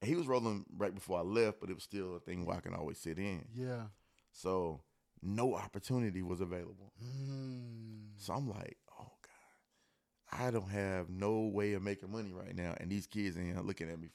And 0.00 0.08
he 0.08 0.16
was 0.16 0.26
rolling 0.26 0.64
right 0.76 0.94
before 0.94 1.18
I 1.18 1.22
left, 1.22 1.60
but 1.60 1.68
it 1.70 1.74
was 1.74 1.84
still 1.84 2.16
a 2.16 2.20
thing 2.20 2.46
where 2.46 2.56
I 2.56 2.60
can 2.60 2.74
always 2.74 2.98
sit 2.98 3.18
in. 3.18 3.44
Yeah. 3.54 3.84
So 4.32 4.80
no 5.22 5.54
opportunity 5.54 6.22
was 6.22 6.40
available. 6.40 6.92
Mm. 7.02 8.12
So 8.16 8.32
I'm 8.32 8.48
like, 8.48 8.78
oh 8.98 9.12
God, 9.22 10.40
I 10.46 10.50
don't 10.50 10.70
have 10.70 11.10
no 11.10 11.50
way 11.52 11.74
of 11.74 11.82
making 11.82 12.10
money 12.10 12.32
right 12.32 12.54
now, 12.54 12.74
and 12.80 12.90
these 12.90 13.06
kids 13.06 13.36
in 13.36 13.46
here 13.46 13.60
looking 13.62 13.90
at 13.90 14.00
me 14.00 14.08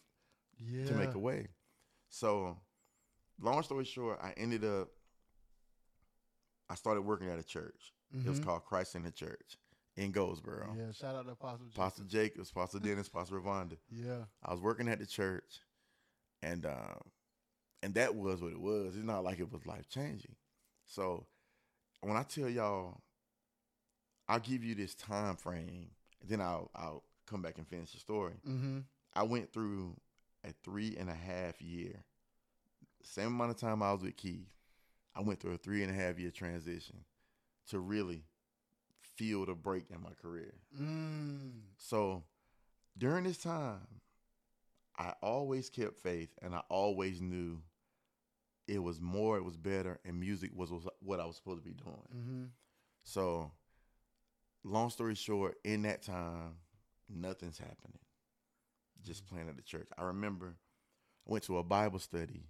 Yeah. 0.59 0.85
to 0.85 0.93
make 0.93 1.13
a 1.13 1.19
way. 1.19 1.47
So, 2.09 2.57
long 3.39 3.61
story 3.63 3.85
short, 3.85 4.19
I 4.21 4.31
ended 4.37 4.63
up. 4.63 4.89
I 6.69 6.75
started 6.75 7.01
working 7.01 7.29
at 7.29 7.39
a 7.39 7.43
church. 7.43 7.93
It 8.13 8.25
was 8.27 8.39
Mhm. 8.39 8.45
called 8.45 8.65
Christ 8.65 8.95
in 8.95 9.03
the 9.03 9.11
Church 9.11 9.57
in 9.97 10.11
Goldsboro. 10.11 10.73
Yeah. 10.77 10.91
Shout 10.93 11.15
out 11.15 11.25
to 11.25 11.31
Apostle. 11.33 11.67
Pastor 11.75 12.03
Jacobs, 12.05 12.51
Pastor 12.51 12.79
Dennis, 12.79 13.09
Pastor 13.09 13.39
Ravonda. 13.41 13.77
Yeah. 13.89 14.25
I 14.41 14.51
was 14.51 14.61
working 14.61 14.87
at 14.87 14.99
the 14.99 15.05
church, 15.05 15.59
and 16.41 16.65
um, 16.65 17.01
and 17.83 17.93
that 17.95 18.15
was 18.15 18.41
what 18.41 18.53
it 18.53 18.59
was. 18.59 18.95
It's 18.95 19.05
not 19.05 19.23
like 19.23 19.39
it 19.39 19.51
was 19.51 19.65
life 19.65 19.89
changing. 19.89 20.35
So 20.85 21.27
when 22.01 22.15
I 22.15 22.23
tell 22.23 22.49
y'all, 22.49 23.01
I'll 24.27 24.39
give 24.39 24.63
you 24.63 24.75
this 24.75 24.95
time 24.95 25.35
frame, 25.35 25.91
and 26.21 26.29
then 26.29 26.39
I'll 26.41 26.71
I'll 26.73 27.03
come 27.25 27.41
back 27.41 27.57
and 27.57 27.67
finish 27.67 27.91
the 27.91 27.99
story. 27.99 28.35
Mm-hmm. 28.47 28.79
I 29.13 29.23
went 29.23 29.51
through 29.51 29.99
a 30.45 30.53
three 30.63 30.95
and 30.97 31.09
a 31.09 31.13
half 31.13 31.61
year, 31.61 32.03
same 33.01 33.27
amount 33.27 33.51
of 33.51 33.57
time 33.57 33.83
I 33.83 33.91
was 33.91 34.01
with 34.01 34.17
Keith. 34.17 34.49
I 35.15 35.21
went 35.21 35.39
through 35.39 35.53
a 35.53 35.57
three 35.57 35.83
and 35.83 35.91
a 35.91 35.95
half 35.95 36.19
year 36.19 36.31
transition 36.31 36.97
to 37.69 37.79
really 37.79 38.23
feel 39.15 39.45
the 39.45 39.53
break 39.53 39.85
in 39.89 40.01
my 40.01 40.11
career. 40.21 40.53
Mm. 40.79 41.51
So 41.77 42.23
during 42.97 43.23
this 43.23 43.37
time, 43.37 43.87
I 44.97 45.13
always 45.21 45.69
kept 45.69 45.97
faith 45.97 46.29
and 46.41 46.53
I 46.53 46.61
always 46.69 47.21
knew 47.21 47.61
it 48.67 48.81
was 48.81 48.99
more, 48.99 49.37
it 49.37 49.43
was 49.43 49.57
better, 49.57 49.99
and 50.05 50.19
music 50.19 50.51
was, 50.55 50.71
was 50.71 50.87
what 50.99 51.19
I 51.19 51.25
was 51.25 51.35
supposed 51.35 51.63
to 51.63 51.69
be 51.69 51.75
doing. 51.75 52.07
Mm-hmm. 52.15 52.43
So, 53.03 53.51
long 54.63 54.89
story 54.89 55.13
short, 55.13 55.57
in 55.63 55.83
that 55.83 56.01
time, 56.01 56.55
nothing's 57.07 57.59
happening. 57.59 57.99
Just 59.05 59.27
playing 59.27 59.49
at 59.49 59.55
the 59.55 59.61
church. 59.61 59.87
I 59.97 60.03
remember 60.03 60.55
I 61.27 61.31
went 61.31 61.43
to 61.45 61.57
a 61.57 61.63
Bible 61.63 61.99
study 61.99 62.47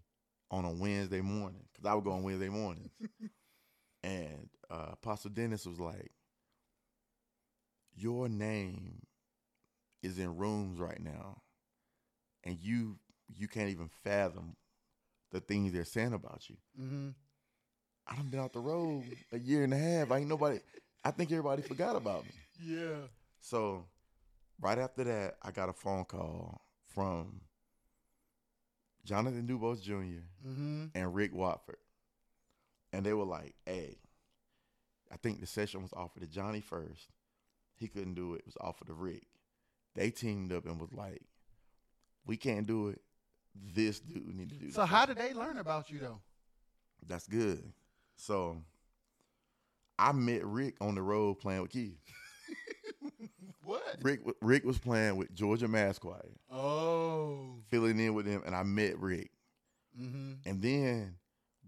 on 0.51 0.65
a 0.65 0.71
Wednesday 0.71 1.21
morning 1.21 1.65
because 1.71 1.89
I 1.89 1.93
would 1.93 2.03
go 2.03 2.11
on 2.11 2.23
Wednesday 2.23 2.49
mornings. 2.49 2.91
and 4.03 4.49
uh, 4.69 4.89
Apostle 4.93 5.31
Dennis 5.31 5.65
was 5.65 5.79
like, 5.79 6.11
Your 7.95 8.29
name 8.29 9.01
is 10.01 10.19
in 10.19 10.37
rooms 10.37 10.79
right 10.79 11.01
now, 11.01 11.41
and 12.43 12.57
you 12.59 12.97
you 13.33 13.47
can't 13.47 13.69
even 13.69 13.89
fathom 14.03 14.55
the 15.31 15.39
things 15.39 15.73
they're 15.73 15.83
saying 15.83 16.13
about 16.13 16.43
you. 16.49 16.55
Mm-hmm. 16.79 17.09
I 18.07 18.15
done 18.15 18.29
been 18.29 18.39
out 18.39 18.53
the 18.53 18.59
road 18.59 19.03
a 19.31 19.39
year 19.39 19.63
and 19.63 19.73
a 19.73 19.77
half. 19.77 20.11
I 20.11 20.19
ain't 20.19 20.29
nobody. 20.29 20.59
I 21.03 21.11
think 21.11 21.31
everybody 21.31 21.61
forgot 21.63 21.95
about 21.95 22.23
me. 22.23 22.31
Yeah. 22.63 23.07
So 23.41 23.85
right 24.59 24.77
after 24.77 25.03
that, 25.03 25.37
I 25.43 25.51
got 25.51 25.69
a 25.69 25.73
phone 25.73 26.05
call 26.05 26.61
from 26.93 27.41
Jonathan 29.03 29.47
Dubose 29.47 29.81
Jr. 29.81 30.23
Mm-hmm. 30.47 30.85
and 30.95 31.15
Rick 31.15 31.33
Watford. 31.33 31.77
And 32.93 33.05
they 33.05 33.13
were 33.13 33.25
like, 33.25 33.55
hey, 33.65 33.97
I 35.11 35.17
think 35.17 35.39
the 35.39 35.47
session 35.47 35.81
was 35.81 35.93
offered 35.93 36.21
to 36.21 36.27
Johnny 36.27 36.61
first. 36.61 37.09
He 37.75 37.87
couldn't 37.87 38.15
do 38.15 38.33
it. 38.35 38.39
It 38.39 38.45
was 38.45 38.57
offered 38.61 38.87
to 38.87 38.93
Rick. 38.93 39.23
They 39.95 40.09
teamed 40.09 40.51
up 40.51 40.65
and 40.65 40.79
was 40.79 40.93
like, 40.93 41.21
we 42.25 42.37
can't 42.37 42.65
do 42.65 42.89
it. 42.89 43.01
This 43.73 43.99
dude 43.99 44.35
need 44.35 44.49
to 44.49 44.55
do 44.55 44.65
that. 44.67 44.75
So 44.75 44.81
the 44.81 44.87
how 44.87 45.05
did 45.05 45.17
they 45.17 45.33
learn 45.33 45.57
about 45.57 45.89
you 45.89 45.99
though? 45.99 46.19
That's 47.07 47.27
good. 47.27 47.63
So 48.17 48.57
I 49.97 50.11
met 50.11 50.45
Rick 50.45 50.75
on 50.81 50.95
the 50.95 51.01
road 51.01 51.35
playing 51.39 51.61
with 51.61 51.71
Keith. 51.71 51.97
What? 53.65 53.97
Rick 54.01 54.21
Rick 54.41 54.63
was 54.63 54.77
playing 54.77 55.15
with 55.17 55.33
Georgia 55.33 55.67
Mass 55.67 55.97
Choir, 55.99 56.21
Oh. 56.51 57.57
filling 57.69 57.99
in 57.99 58.13
with 58.13 58.25
him, 58.25 58.43
and 58.45 58.55
I 58.55 58.63
met 58.63 58.99
Rick. 58.99 59.31
Mm-hmm. 59.99 60.33
And 60.49 60.61
then 60.61 61.15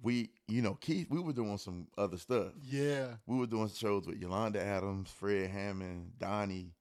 we, 0.02 0.30
you 0.48 0.62
know, 0.62 0.76
Keith, 0.76 1.08
we 1.10 1.20
were 1.20 1.34
doing 1.34 1.58
some 1.58 1.88
other 1.98 2.18
stuff. 2.18 2.54
Yeah. 2.64 3.16
We 3.26 3.38
were 3.38 3.48
doing 3.48 3.70
shows 3.70 4.06
with 4.06 4.18
Yolanda 4.20 4.64
Adams, 4.64 5.10
Fred 5.10 5.50
Hammond, 5.50 6.12
Donnie, 6.20 6.74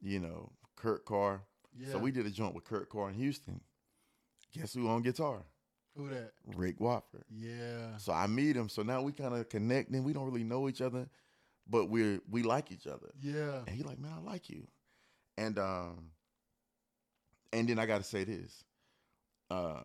you 0.00 0.20
know, 0.20 0.52
Kurt 0.76 1.04
Carr. 1.04 1.42
Yeah. 1.78 1.92
So 1.92 1.98
we 1.98 2.10
did 2.10 2.24
a 2.26 2.30
joint 2.30 2.54
with 2.54 2.64
Kurt 2.64 2.88
Carr 2.88 3.10
in 3.10 3.14
Houston. 3.16 3.60
Guess 4.54 4.72
who 4.74 4.88
on 4.88 5.02
guitar? 5.02 5.42
Who 5.96 6.08
that? 6.08 6.32
Rick 6.56 6.80
Watford. 6.80 7.24
Yeah. 7.30 7.96
So 7.98 8.12
I 8.12 8.26
meet 8.26 8.56
him. 8.56 8.68
So 8.68 8.82
now 8.82 9.02
we 9.02 9.12
kind 9.12 9.34
of 9.34 9.48
connecting. 9.48 10.04
We 10.04 10.12
don't 10.12 10.24
really 10.26 10.44
know 10.44 10.68
each 10.68 10.80
other, 10.80 11.08
but 11.68 11.86
we're 11.86 12.20
we 12.30 12.42
like 12.42 12.70
each 12.72 12.86
other. 12.86 13.10
Yeah. 13.20 13.60
And 13.66 13.76
he 13.76 13.82
like, 13.82 13.98
man, 13.98 14.12
I 14.16 14.20
like 14.20 14.48
you. 14.48 14.66
And 15.36 15.58
um, 15.58 16.10
and 17.52 17.68
then 17.68 17.78
I 17.78 17.86
got 17.86 17.98
to 17.98 18.04
say 18.04 18.24
this, 18.24 18.64
uh, 19.50 19.82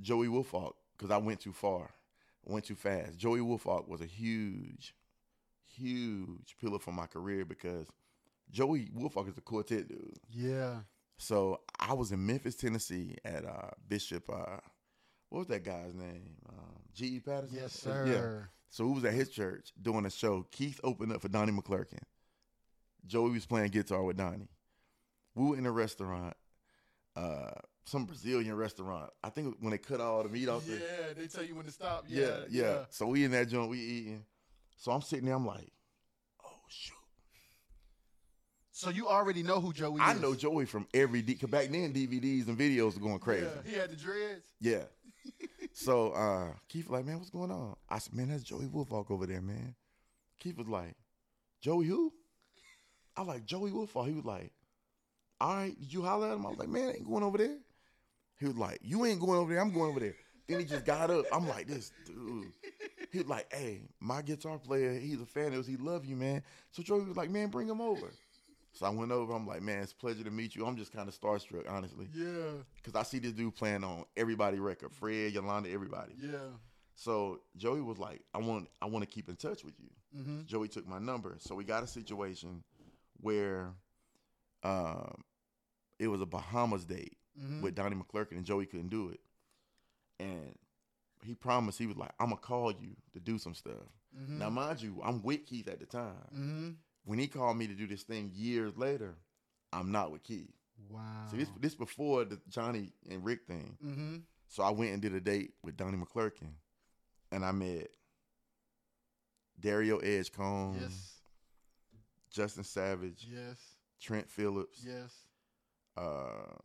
Joey 0.00 0.28
Woolfalk, 0.28 0.72
because 0.96 1.10
I 1.10 1.16
went 1.18 1.40
too 1.40 1.52
far, 1.52 1.90
went 2.44 2.64
too 2.64 2.74
fast. 2.74 3.16
Joey 3.18 3.40
Woolfalk 3.40 3.88
was 3.88 4.00
a 4.00 4.06
huge, 4.06 4.94
huge 5.66 6.56
pillar 6.60 6.78
for 6.78 6.92
my 6.92 7.06
career 7.06 7.44
because 7.44 7.86
Joey 8.50 8.90
Woolfalk 8.96 9.28
is 9.28 9.38
a 9.38 9.40
quartet 9.40 9.88
dude. 9.88 10.18
Yeah. 10.30 10.80
So 11.18 11.60
I 11.78 11.92
was 11.92 12.12
in 12.12 12.24
Memphis, 12.26 12.56
Tennessee, 12.56 13.16
at 13.24 13.44
uh, 13.44 13.70
Bishop. 13.88 14.28
Uh, 14.28 14.56
what 15.28 15.38
was 15.38 15.48
that 15.48 15.64
guy's 15.64 15.94
name? 15.94 16.36
Um, 16.48 16.80
G. 16.94 17.06
E. 17.06 17.20
Patterson. 17.20 17.56
Yes, 17.56 17.86
Yeah. 17.86 18.38
So 18.72 18.86
we 18.86 18.94
was 18.94 19.04
at 19.04 19.12
his 19.12 19.28
church 19.28 19.70
doing 19.82 20.06
a 20.06 20.10
show. 20.10 20.46
Keith 20.50 20.80
opened 20.82 21.12
up 21.12 21.20
for 21.20 21.28
Donnie 21.28 21.52
McClurkin. 21.52 21.98
Joey 23.06 23.32
was 23.32 23.44
playing 23.44 23.68
guitar 23.70 24.02
with 24.02 24.16
Donnie. 24.16 24.48
We 25.34 25.50
were 25.50 25.58
in 25.58 25.66
a 25.66 25.70
restaurant, 25.70 26.34
uh, 27.14 27.50
some 27.84 28.06
Brazilian 28.06 28.56
restaurant. 28.56 29.10
I 29.22 29.28
think 29.28 29.56
when 29.60 29.72
they 29.72 29.78
cut 29.78 30.00
all 30.00 30.22
the 30.22 30.30
meat 30.30 30.48
off 30.48 30.64
the 30.64 30.72
Yeah, 30.72 31.12
they 31.14 31.26
tell 31.26 31.44
you 31.44 31.54
when 31.54 31.66
to 31.66 31.70
stop. 31.70 32.06
yeah, 32.08 32.44
yeah, 32.48 32.84
So 32.88 33.08
we 33.08 33.24
in 33.24 33.32
that 33.32 33.50
joint, 33.50 33.68
we 33.68 33.78
eating. 33.78 34.24
So 34.78 34.90
I'm 34.90 35.02
sitting 35.02 35.26
there, 35.26 35.34
I'm 35.34 35.44
like, 35.46 35.70
oh 36.42 36.56
shoot. 36.68 36.94
So 38.70 38.88
you 38.88 39.06
already 39.06 39.42
know 39.42 39.60
who 39.60 39.74
Joey 39.74 40.00
I 40.00 40.12
is. 40.12 40.18
I 40.18 40.22
know 40.22 40.34
Joey 40.34 40.64
from 40.64 40.86
every 40.94 41.20
D 41.20 41.34
back 41.34 41.68
then 41.68 41.92
DVDs 41.92 42.48
and 42.48 42.56
videos 42.56 42.94
were 42.94 43.06
going 43.06 43.18
crazy. 43.18 43.44
Yeah, 43.44 43.70
he 43.70 43.76
had 43.76 43.90
the 43.90 43.96
dreads. 43.96 44.46
Yeah. 44.62 44.84
So 45.72 46.12
uh 46.12 46.52
Keith 46.68 46.90
like, 46.90 47.04
man, 47.04 47.18
what's 47.18 47.30
going 47.30 47.50
on? 47.50 47.76
I 47.88 47.98
said, 47.98 48.14
man, 48.14 48.28
that's 48.28 48.42
Joey 48.42 48.66
Woolfalk 48.66 49.10
over 49.10 49.26
there, 49.26 49.42
man. 49.42 49.74
Keith 50.38 50.56
was 50.56 50.68
like, 50.68 50.94
Joey 51.60 51.86
who? 51.86 52.12
I 53.16 53.20
was 53.22 53.28
like 53.28 53.44
Joey 53.44 53.70
Woolfalk. 53.70 54.06
He 54.06 54.14
was 54.14 54.24
like, 54.24 54.52
all 55.40 55.54
right, 55.54 55.78
did 55.78 55.92
you 55.92 56.02
holler 56.02 56.28
at 56.28 56.34
him? 56.34 56.46
I 56.46 56.50
was 56.50 56.58
like, 56.58 56.68
man, 56.68 56.88
I 56.88 56.92
ain't 56.92 57.08
going 57.08 57.24
over 57.24 57.38
there. 57.38 57.56
He 58.38 58.46
was 58.46 58.56
like, 58.56 58.78
you 58.82 59.04
ain't 59.04 59.20
going 59.20 59.38
over 59.38 59.52
there. 59.52 59.62
I'm 59.62 59.72
going 59.72 59.90
over 59.90 60.00
there. 60.00 60.14
Then 60.48 60.60
he 60.60 60.66
just 60.66 60.84
got 60.84 61.10
up. 61.10 61.24
I'm 61.32 61.48
like, 61.48 61.66
this 61.68 61.92
dude. 62.04 62.52
He 63.10 63.18
was 63.18 63.28
like, 63.28 63.52
hey, 63.52 63.82
my 64.00 64.22
guitar 64.22 64.58
player, 64.58 64.98
he's 64.98 65.20
a 65.20 65.26
fan 65.26 65.52
of. 65.52 65.66
He 65.66 65.76
love 65.76 66.04
you, 66.04 66.16
man. 66.16 66.42
So 66.70 66.82
Joey 66.82 67.04
was 67.04 67.16
like, 67.16 67.30
man, 67.30 67.48
bring 67.48 67.68
him 67.68 67.80
over. 67.80 68.10
So 68.72 68.86
I 68.86 68.88
went 68.90 69.12
over. 69.12 69.32
I'm 69.34 69.46
like, 69.46 69.62
man, 69.62 69.82
it's 69.82 69.92
a 69.92 69.96
pleasure 69.96 70.24
to 70.24 70.30
meet 70.30 70.54
you. 70.56 70.64
I'm 70.66 70.76
just 70.76 70.92
kind 70.92 71.08
of 71.08 71.18
starstruck, 71.18 71.70
honestly 71.70 72.08
Yeah, 72.14 72.52
because 72.76 72.94
I 72.98 73.02
see 73.02 73.18
this 73.18 73.32
dude 73.32 73.54
playing 73.54 73.84
on 73.84 74.04
everybody 74.16 74.58
record, 74.58 74.92
Fred, 74.92 75.32
Yolanda, 75.32 75.70
everybody. 75.70 76.12
yeah. 76.18 76.38
So 76.94 77.40
Joey 77.56 77.80
was 77.80 77.98
like, 77.98 78.22
I 78.34 78.38
want, 78.38 78.68
I 78.80 78.86
want 78.86 79.02
to 79.02 79.10
keep 79.10 79.28
in 79.28 79.36
touch 79.36 79.64
with 79.64 79.74
you. 79.78 79.88
Mm-hmm. 80.18 80.40
Joey 80.46 80.68
took 80.68 80.86
my 80.86 80.98
number, 80.98 81.36
so 81.38 81.54
we 81.54 81.64
got 81.64 81.82
a 81.82 81.86
situation 81.86 82.62
where, 83.20 83.70
um, 84.62 85.22
it 85.98 86.06
was 86.08 86.20
a 86.20 86.26
Bahamas 86.26 86.84
date 86.84 87.16
Mm-hmm. 87.40 87.62
with 87.62 87.74
Donnie 87.74 87.96
McClurkin, 87.96 88.32
and 88.32 88.44
Joey 88.44 88.66
couldn't 88.66 88.90
do 88.90 89.08
it, 89.08 89.18
and 90.20 90.54
he 91.24 91.34
promised 91.34 91.78
he 91.78 91.86
was 91.86 91.96
like, 91.96 92.10
I'm 92.20 92.26
gonna 92.28 92.36
call 92.42 92.70
you 92.72 92.94
to 93.14 93.20
do 93.20 93.38
some 93.38 93.54
stuff. 93.54 93.72
mm-hmm. 94.14 94.38
Now, 94.38 94.50
mind 94.50 94.82
you, 94.82 95.00
I'm 95.02 95.22
with 95.22 95.46
Keith 95.46 95.66
at 95.66 95.80
the 95.80 95.86
time. 95.86 96.76
When 97.04 97.18
he 97.18 97.26
called 97.26 97.56
me 97.56 97.66
to 97.66 97.74
do 97.74 97.86
this 97.86 98.02
thing 98.02 98.30
years 98.34 98.76
later, 98.76 99.16
I'm 99.72 99.90
not 99.92 100.10
with 100.12 100.22
Keith. 100.22 100.52
Wow. 100.88 101.26
See, 101.30 101.36
this 101.38 101.48
this 101.60 101.74
before 101.74 102.24
the 102.24 102.38
Johnny 102.48 102.92
and 103.10 103.24
Rick 103.24 103.40
thing. 103.46 103.76
Mm-hmm. 103.84 104.16
So 104.48 104.62
I 104.62 104.70
went 104.70 104.92
and 104.92 105.00
did 105.02 105.14
a 105.14 105.20
date 105.20 105.52
with 105.62 105.76
Donnie 105.76 105.96
McClurkin, 105.98 106.52
and 107.30 107.44
I 107.44 107.52
met 107.52 107.88
Dario 109.58 109.98
Edgecombe, 109.98 110.78
Yes. 110.80 111.12
Justin 112.30 112.64
Savage, 112.64 113.26
Yes. 113.30 113.58
Trent 114.00 114.28
Phillips, 114.28 114.84
Yes. 114.84 115.14
uh, 115.96 116.56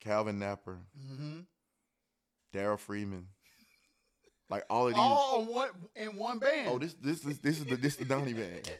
Calvin 0.00 0.38
Napper, 0.38 0.78
Mm-hmm. 0.98 1.40
Daryl 2.52 2.78
Freeman, 2.78 3.28
like 4.48 4.64
all 4.70 4.88
of 4.88 4.94
these. 4.94 4.98
All 5.00 5.42
in 5.42 5.46
one 5.48 5.68
in 5.94 6.16
one 6.16 6.38
band. 6.38 6.68
Oh, 6.70 6.78
this 6.78 6.94
this 6.94 7.24
is 7.24 7.38
this 7.38 7.58
is 7.58 7.64
the 7.64 7.76
this 7.76 7.96
the 7.96 8.04
Donnie 8.04 8.32
band. 8.32 8.70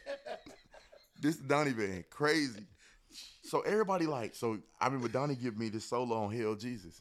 this 1.21 1.37
the 1.37 1.49
Donnie 1.49 1.73
band, 1.73 2.05
crazy. 2.11 2.67
So 3.43 3.61
everybody 3.61 4.07
like, 4.07 4.35
so 4.35 4.59
I 4.81 4.87
remember 4.87 5.09
Donnie 5.09 5.37
give 5.37 5.57
me 5.57 5.69
this 5.69 5.85
solo 5.85 6.17
on 6.17 6.33
Hell 6.33 6.55
Jesus, 6.57 7.01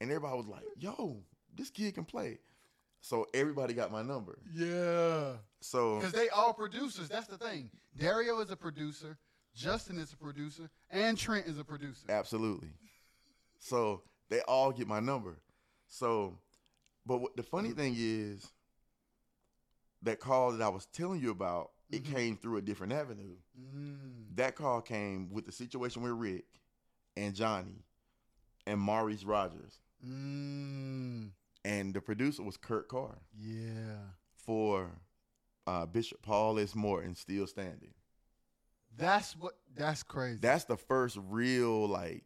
and 0.00 0.10
everybody 0.10 0.36
was 0.36 0.46
like, 0.46 0.64
"Yo, 0.78 1.18
this 1.54 1.70
kid 1.70 1.94
can 1.94 2.04
play." 2.04 2.38
So 3.00 3.26
everybody 3.34 3.72
got 3.72 3.92
my 3.92 4.02
number. 4.02 4.38
Yeah. 4.52 5.32
So 5.60 5.96
Because 5.96 6.12
they 6.12 6.28
all 6.30 6.52
producers. 6.52 7.08
That's 7.08 7.26
the 7.26 7.38
thing. 7.38 7.70
Dario 7.96 8.40
is 8.40 8.50
a 8.50 8.56
producer. 8.56 9.16
Justin 9.54 9.98
is 9.98 10.12
a 10.12 10.16
producer, 10.16 10.68
and 10.90 11.16
Trent 11.16 11.46
is 11.46 11.58
a 11.58 11.64
producer. 11.64 12.06
absolutely. 12.10 12.68
So 13.58 14.02
they 14.28 14.40
all 14.40 14.70
get 14.70 14.86
my 14.86 15.00
number. 15.00 15.38
So, 15.88 16.36
but 17.06 17.18
what, 17.18 17.36
the 17.36 17.42
funny 17.42 17.70
thing 17.70 17.94
is, 17.96 18.50
that 20.02 20.20
call 20.20 20.52
that 20.52 20.62
I 20.62 20.68
was 20.68 20.86
telling 20.86 21.20
you 21.20 21.30
about, 21.30 21.70
it 21.90 22.02
Mhm. 22.04 22.12
came 22.14 22.36
through 22.36 22.56
a 22.58 22.62
different 22.62 22.92
avenue. 22.92 23.36
Mm. 23.58 24.34
That 24.36 24.56
call 24.56 24.82
came 24.82 25.30
with 25.30 25.46
the 25.46 25.52
situation 25.52 26.02
with 26.02 26.12
Rick 26.12 26.44
and 27.16 27.34
Johnny 27.34 27.84
and 28.66 28.80
Maurice 28.80 29.24
Rogers. 29.24 29.78
Mm. 30.04 31.30
And 31.64 31.94
the 31.94 32.00
producer 32.00 32.42
was 32.42 32.56
Kurt 32.56 32.88
Carr 32.88 33.18
Yeah. 33.36 34.10
for 34.34 35.00
uh, 35.66 35.84
Bishop 35.86 36.22
Paul 36.22 36.58
S. 36.60 36.74
Morton, 36.76 37.14
Still 37.16 37.46
Standing. 37.46 37.94
That's 38.96 39.34
what. 39.36 39.58
That's 39.74 40.02
crazy. 40.04 40.38
That's 40.40 40.64
the 40.64 40.76
first 40.76 41.18
real, 41.20 41.88
like, 41.88 42.24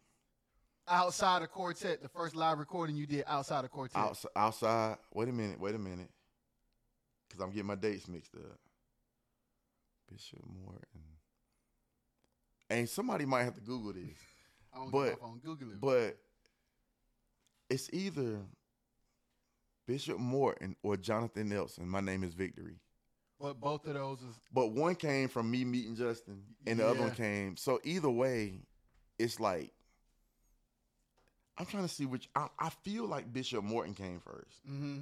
outside 0.91 1.43
of 1.43 1.51
quartet, 1.51 2.03
the 2.03 2.09
first 2.09 2.35
live 2.35 2.59
recording 2.59 2.97
you 2.97 3.07
did 3.07 3.25
outside 3.27 3.65
of 3.65 3.71
quartet. 3.71 3.97
outside, 3.97 4.31
outside. 4.37 4.97
Wait 5.15 5.29
a 5.29 5.33
minute, 5.33 5.61
wait 5.61 5.75
a 5.75 5.79
minute. 5.79 6.11
Because 7.29 7.43
I'm 7.45 7.51
getting 7.51 7.67
my 7.67 7.77
dates 7.77 8.09
mixed 8.09 8.35
up. 8.35 8.59
Bishop 10.11 10.41
Morton. 10.45 11.01
And 12.69 12.89
somebody 12.89 13.25
might 13.25 13.45
have 13.45 13.55
to 13.55 13.61
Google 13.61 13.93
this. 13.93 14.17
I 14.75 14.79
don't 14.79 14.91
but- 14.91 15.21
phone. 15.21 15.41
Google 15.45 15.71
it. 15.71 15.81
But 15.81 16.17
it's 17.69 17.89
either 17.93 18.41
Bishop 19.87 20.19
Morton 20.19 20.77
or 20.83 20.97
Jonathan 20.97 21.49
Nelson. 21.49 21.89
My 21.89 22.01
name 22.01 22.25
is 22.25 22.35
Victory. 22.35 22.81
But 23.41 23.59
both 23.59 23.87
of 23.87 23.95
those 23.95 24.19
is 24.19 24.39
But 24.53 24.73
one 24.73 24.95
came 24.97 25.29
from 25.29 25.51
me 25.51 25.65
meeting 25.65 25.97
Justin, 25.97 26.43
and 26.67 26.79
the 26.79 26.87
other 26.87 27.01
one 27.01 27.13
came. 27.13 27.57
So 27.57 27.81
either 27.85 28.11
way, 28.11 28.61
it's 29.19 29.41
like 29.41 29.73
I'm 31.61 31.67
trying 31.67 31.83
to 31.83 31.89
see 31.89 32.07
which. 32.07 32.27
I, 32.35 32.49
I 32.59 32.71
feel 32.71 33.05
like 33.07 33.31
Bishop 33.31 33.63
Morton 33.63 33.93
came 33.93 34.19
first. 34.21 34.67
mm-hmm. 34.67 35.01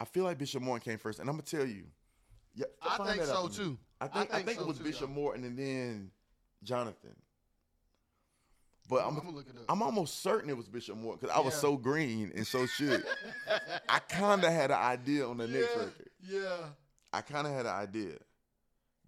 I 0.00 0.04
feel 0.04 0.24
like 0.24 0.38
Bishop 0.38 0.60
Morton 0.60 0.82
came 0.84 0.98
first, 0.98 1.20
and 1.20 1.28
I'm 1.28 1.36
gonna 1.36 1.44
tell 1.44 1.64
you. 1.64 1.84
Yeah, 2.56 2.66
I 2.82 3.12
think 3.12 3.22
so 3.22 3.46
too. 3.48 3.78
I 4.00 4.08
think 4.08 4.30
I 4.30 4.36
think 4.36 4.46
think, 4.48 4.58
so 4.58 4.64
it 4.64 4.68
was 4.68 4.78
too, 4.78 4.84
Bishop 4.84 5.00
though. 5.08 5.14
Morton 5.14 5.44
and 5.44 5.56
then 5.56 6.10
Jonathan. 6.64 7.14
But 8.88 9.02
I'm 9.02 9.10
I'm 9.10 9.14
gonna 9.16 9.30
look 9.36 9.46
it 9.48 9.56
up. 9.56 9.64
I'm 9.68 9.82
almost 9.82 10.20
certain 10.22 10.50
it 10.50 10.56
was 10.56 10.68
Bishop 10.68 10.96
Morton 10.96 11.20
because 11.20 11.36
I 11.36 11.40
was 11.40 11.54
Yeah. 11.54 11.60
so 11.60 11.76
green 11.76 12.32
and 12.34 12.46
so 12.46 12.66
shit. 12.66 13.04
I 13.88 14.00
kind 14.00 14.42
of 14.44 14.52
had 14.52 14.70
an 14.72 14.78
idea 14.78 15.26
on 15.28 15.38
the 15.38 15.46
next 15.46 15.76
record. 15.76 15.92
Yeah. 16.28 16.56
I 17.12 17.20
kind 17.20 17.46
of 17.46 17.52
had 17.52 17.66
an 17.66 17.72
idea, 17.72 18.16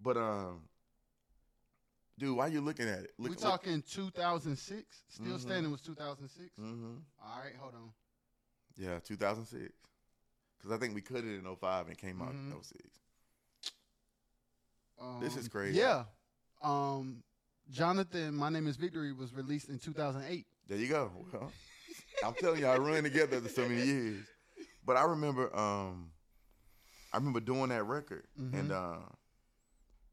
but 0.01 0.15
um, 0.17 0.61
dude, 2.19 2.35
why 2.37 2.47
you 2.47 2.61
looking 2.61 2.87
at 2.87 2.99
it? 2.99 3.13
we 3.17 3.29
Look, 3.29 3.39
talking 3.39 3.81
2006. 3.81 5.03
Still 5.09 5.25
Mhm. 5.37 5.39
standing 5.39 5.71
was 5.71 5.81
2006. 5.81 6.51
Mm-hmm. 6.59 6.97
All 7.23 7.39
right, 7.39 7.55
hold 7.55 7.73
on. 7.75 7.93
Yeah, 8.77 8.99
2006. 8.99 9.73
Because 10.57 10.71
I 10.71 10.77
think 10.77 10.93
we 10.93 11.01
cut 11.01 11.23
it 11.23 11.35
in 11.39 11.45
05 11.45 11.87
and 11.87 11.97
came 11.97 12.21
out 12.21 12.33
Mhm. 12.33 12.51
in 12.51 12.53
06. 12.63 12.83
Um, 14.99 15.19
This 15.21 15.37
is 15.37 15.47
crazy. 15.47 15.77
Yeah. 15.79 16.05
Um, 16.61 17.23
Jonathan, 17.69 18.35
my 18.35 18.49
name 18.49 18.67
is 18.67 18.75
Victory 18.75 19.13
was 19.13 19.33
released 19.33 19.69
in 19.69 19.79
2008. 19.79 20.45
There 20.67 20.77
you 20.77 20.87
go. 20.89 21.11
Well, 21.31 21.51
I'm 22.23 22.33
telling 22.35 22.59
you, 22.59 22.67
I 22.67 22.77
run 22.77 23.03
together 23.03 23.39
for 23.39 23.47
so 23.49 23.61
many 23.67 23.85
years. 23.85 24.27
But 24.85 24.97
I 24.97 25.03
remember, 25.03 25.55
um, 25.55 26.11
I 27.13 27.17
remember 27.17 27.39
doing 27.39 27.69
that 27.69 27.83
record, 27.83 28.27
Mhm. 28.37 28.53
and 28.53 28.71
uh, 28.71 28.99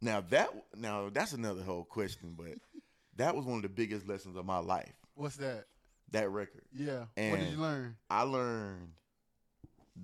now 0.06 0.20
that 0.30 0.48
now 0.76 1.10
that's 1.12 1.32
another 1.32 1.62
whole 1.62 1.84
question. 1.84 2.34
But 2.36 2.54
that 3.16 3.34
was 3.36 3.44
one 3.44 3.56
of 3.56 3.62
the 3.62 3.68
biggest 3.68 4.08
lessons 4.08 4.36
of 4.36 4.46
my 4.46 4.58
life. 4.58 4.92
What's 5.14 5.36
that? 5.36 5.64
That 6.12 6.30
record, 6.30 6.62
Yeah. 6.72 7.00
what 7.16 7.40
did 7.40 7.50
you 7.50 7.56
learn? 7.58 7.96
I 8.08 8.22
learned 8.22 8.92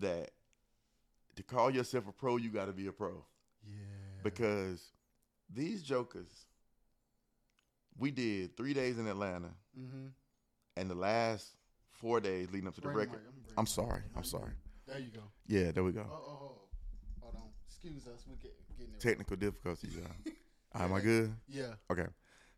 that 0.00 0.32
to 1.36 1.42
call 1.44 1.70
yourself 1.70 2.08
a 2.08 2.12
pro, 2.12 2.36
you 2.38 2.50
got 2.50 2.64
to 2.66 2.72
be 2.72 2.88
a 2.88 2.92
pro. 2.92 3.24
Yeah. 3.64 3.74
because 4.24 4.82
these 5.54 5.82
jokers, 5.84 6.46
we 7.96 8.10
did 8.10 8.56
three 8.56 8.74
days 8.74 8.98
in 8.98 9.06
Atlanta, 9.06 9.50
Mm-hmm. 9.78 10.08
and 10.76 10.90
the 10.90 10.94
last 10.94 11.46
four 11.92 12.20
days 12.20 12.48
leading 12.52 12.66
up 12.68 12.74
to 12.74 12.80
the 12.80 12.88
record. 12.88 13.20
I'm 13.56 13.66
sorry. 13.66 14.02
I'm 14.16 14.24
sorry. 14.24 14.50
There 14.86 14.98
you 14.98 15.10
go. 15.14 15.22
Yeah, 15.46 15.70
there 15.70 15.84
we 15.84 15.90
Oh, 15.90 15.92
go. 15.92 16.06
oh, 16.10 16.14
oh. 16.28 16.58
Hold 17.20 17.34
on. 17.36 17.42
Excuse 17.68 18.06
us. 18.08 18.24
We're 18.28 18.36
get, 18.36 18.54
getting 18.82 18.94
it. 18.94 19.00
Technical 19.00 19.36
difficulties, 19.36 19.94
y'all. 19.94 20.06
Am 20.82 20.92
I 20.92 21.00
good? 21.00 21.34
Yeah. 21.48 21.74
Okay. 21.90 22.06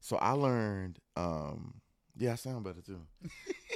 So 0.01 0.17
I 0.17 0.33
learned. 0.33 0.99
um 1.17 1.75
Yeah, 2.17 2.33
I 2.33 2.37
sound 2.37 2.65
better 2.65 2.81
too. 2.81 3.01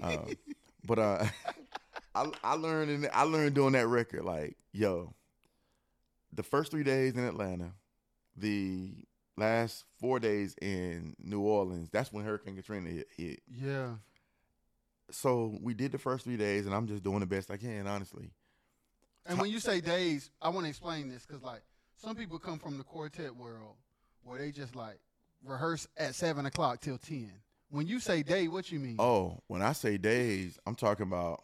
um, 0.02 0.36
but 0.84 0.98
uh, 0.98 1.24
I 2.14 2.30
I 2.42 2.54
learned 2.54 2.90
in 2.90 3.08
I 3.12 3.22
learned 3.22 3.54
doing 3.54 3.72
that 3.72 3.86
record 3.86 4.24
like 4.24 4.56
yo. 4.72 5.14
The 6.32 6.42
first 6.42 6.70
three 6.70 6.84
days 6.84 7.14
in 7.14 7.24
Atlanta, 7.24 7.72
the 8.36 8.92
last 9.36 9.84
four 9.98 10.20
days 10.20 10.54
in 10.60 11.16
New 11.18 11.40
Orleans. 11.40 11.88
That's 11.90 12.12
when 12.12 12.24
Hurricane 12.24 12.56
Katrina 12.56 12.90
hit. 12.90 13.08
hit. 13.16 13.40
Yeah. 13.48 13.94
So 15.10 15.56
we 15.62 15.72
did 15.72 15.92
the 15.92 15.98
first 15.98 16.24
three 16.24 16.36
days, 16.36 16.66
and 16.66 16.74
I'm 16.74 16.86
just 16.86 17.02
doing 17.02 17.20
the 17.20 17.26
best 17.26 17.50
I 17.50 17.56
can, 17.56 17.86
honestly. 17.86 18.30
And 19.24 19.38
when 19.38 19.50
you 19.50 19.58
say 19.60 19.80
days, 19.80 20.30
I 20.42 20.50
want 20.50 20.64
to 20.64 20.68
explain 20.68 21.08
this 21.08 21.24
because, 21.24 21.42
like, 21.42 21.62
some 21.98 22.14
people 22.16 22.38
come 22.38 22.58
from 22.58 22.78
the 22.78 22.84
quartet 22.84 23.34
world 23.34 23.74
where 24.24 24.38
they 24.38 24.50
just 24.50 24.74
like 24.76 24.98
rehearse 25.44 25.86
at 25.96 26.14
seven 26.14 26.46
o'clock 26.46 26.80
till 26.80 26.98
ten. 26.98 27.32
When 27.70 27.86
you 27.86 28.00
say 28.00 28.22
day, 28.22 28.48
what 28.48 28.72
you 28.72 28.78
mean? 28.78 28.96
Oh, 28.98 29.40
when 29.46 29.60
I 29.60 29.72
say 29.72 29.98
days, 29.98 30.58
I'm 30.66 30.74
talking 30.74 31.06
about 31.06 31.42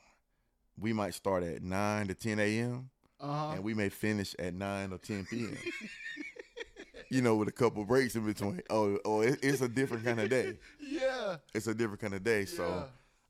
we 0.79 0.93
might 0.93 1.15
start 1.15 1.43
at 1.43 1.63
nine 1.63 2.09
to 2.09 2.15
ten 2.15 2.39
a.m. 2.41 2.91
uh 3.21 3.27
huh. 3.27 3.53
and 3.55 3.65
we 3.65 3.75
may 3.75 3.89
finish 3.89 4.35
at 4.39 4.55
nine 4.55 4.93
or 4.93 4.99
ten 4.99 5.27
p.m. 5.27 5.57
you 7.11 7.21
know, 7.23 7.37
with 7.37 7.49
a 7.49 7.53
couple 7.53 7.85
breaks 7.85 8.15
in 8.15 8.25
between. 8.25 8.63
Oh, 8.71 8.99
oh, 9.05 9.21
it, 9.21 9.39
it's 9.43 9.61
a 9.61 9.69
different 9.69 10.05
kind 10.05 10.21
of 10.21 10.31
day. 10.31 10.55
yeah. 10.81 11.37
It's 11.55 11.67
a 11.67 11.75
different 11.75 12.01
kind 12.01 12.15
of 12.15 12.25
day. 12.25 12.45
So, 12.45 12.87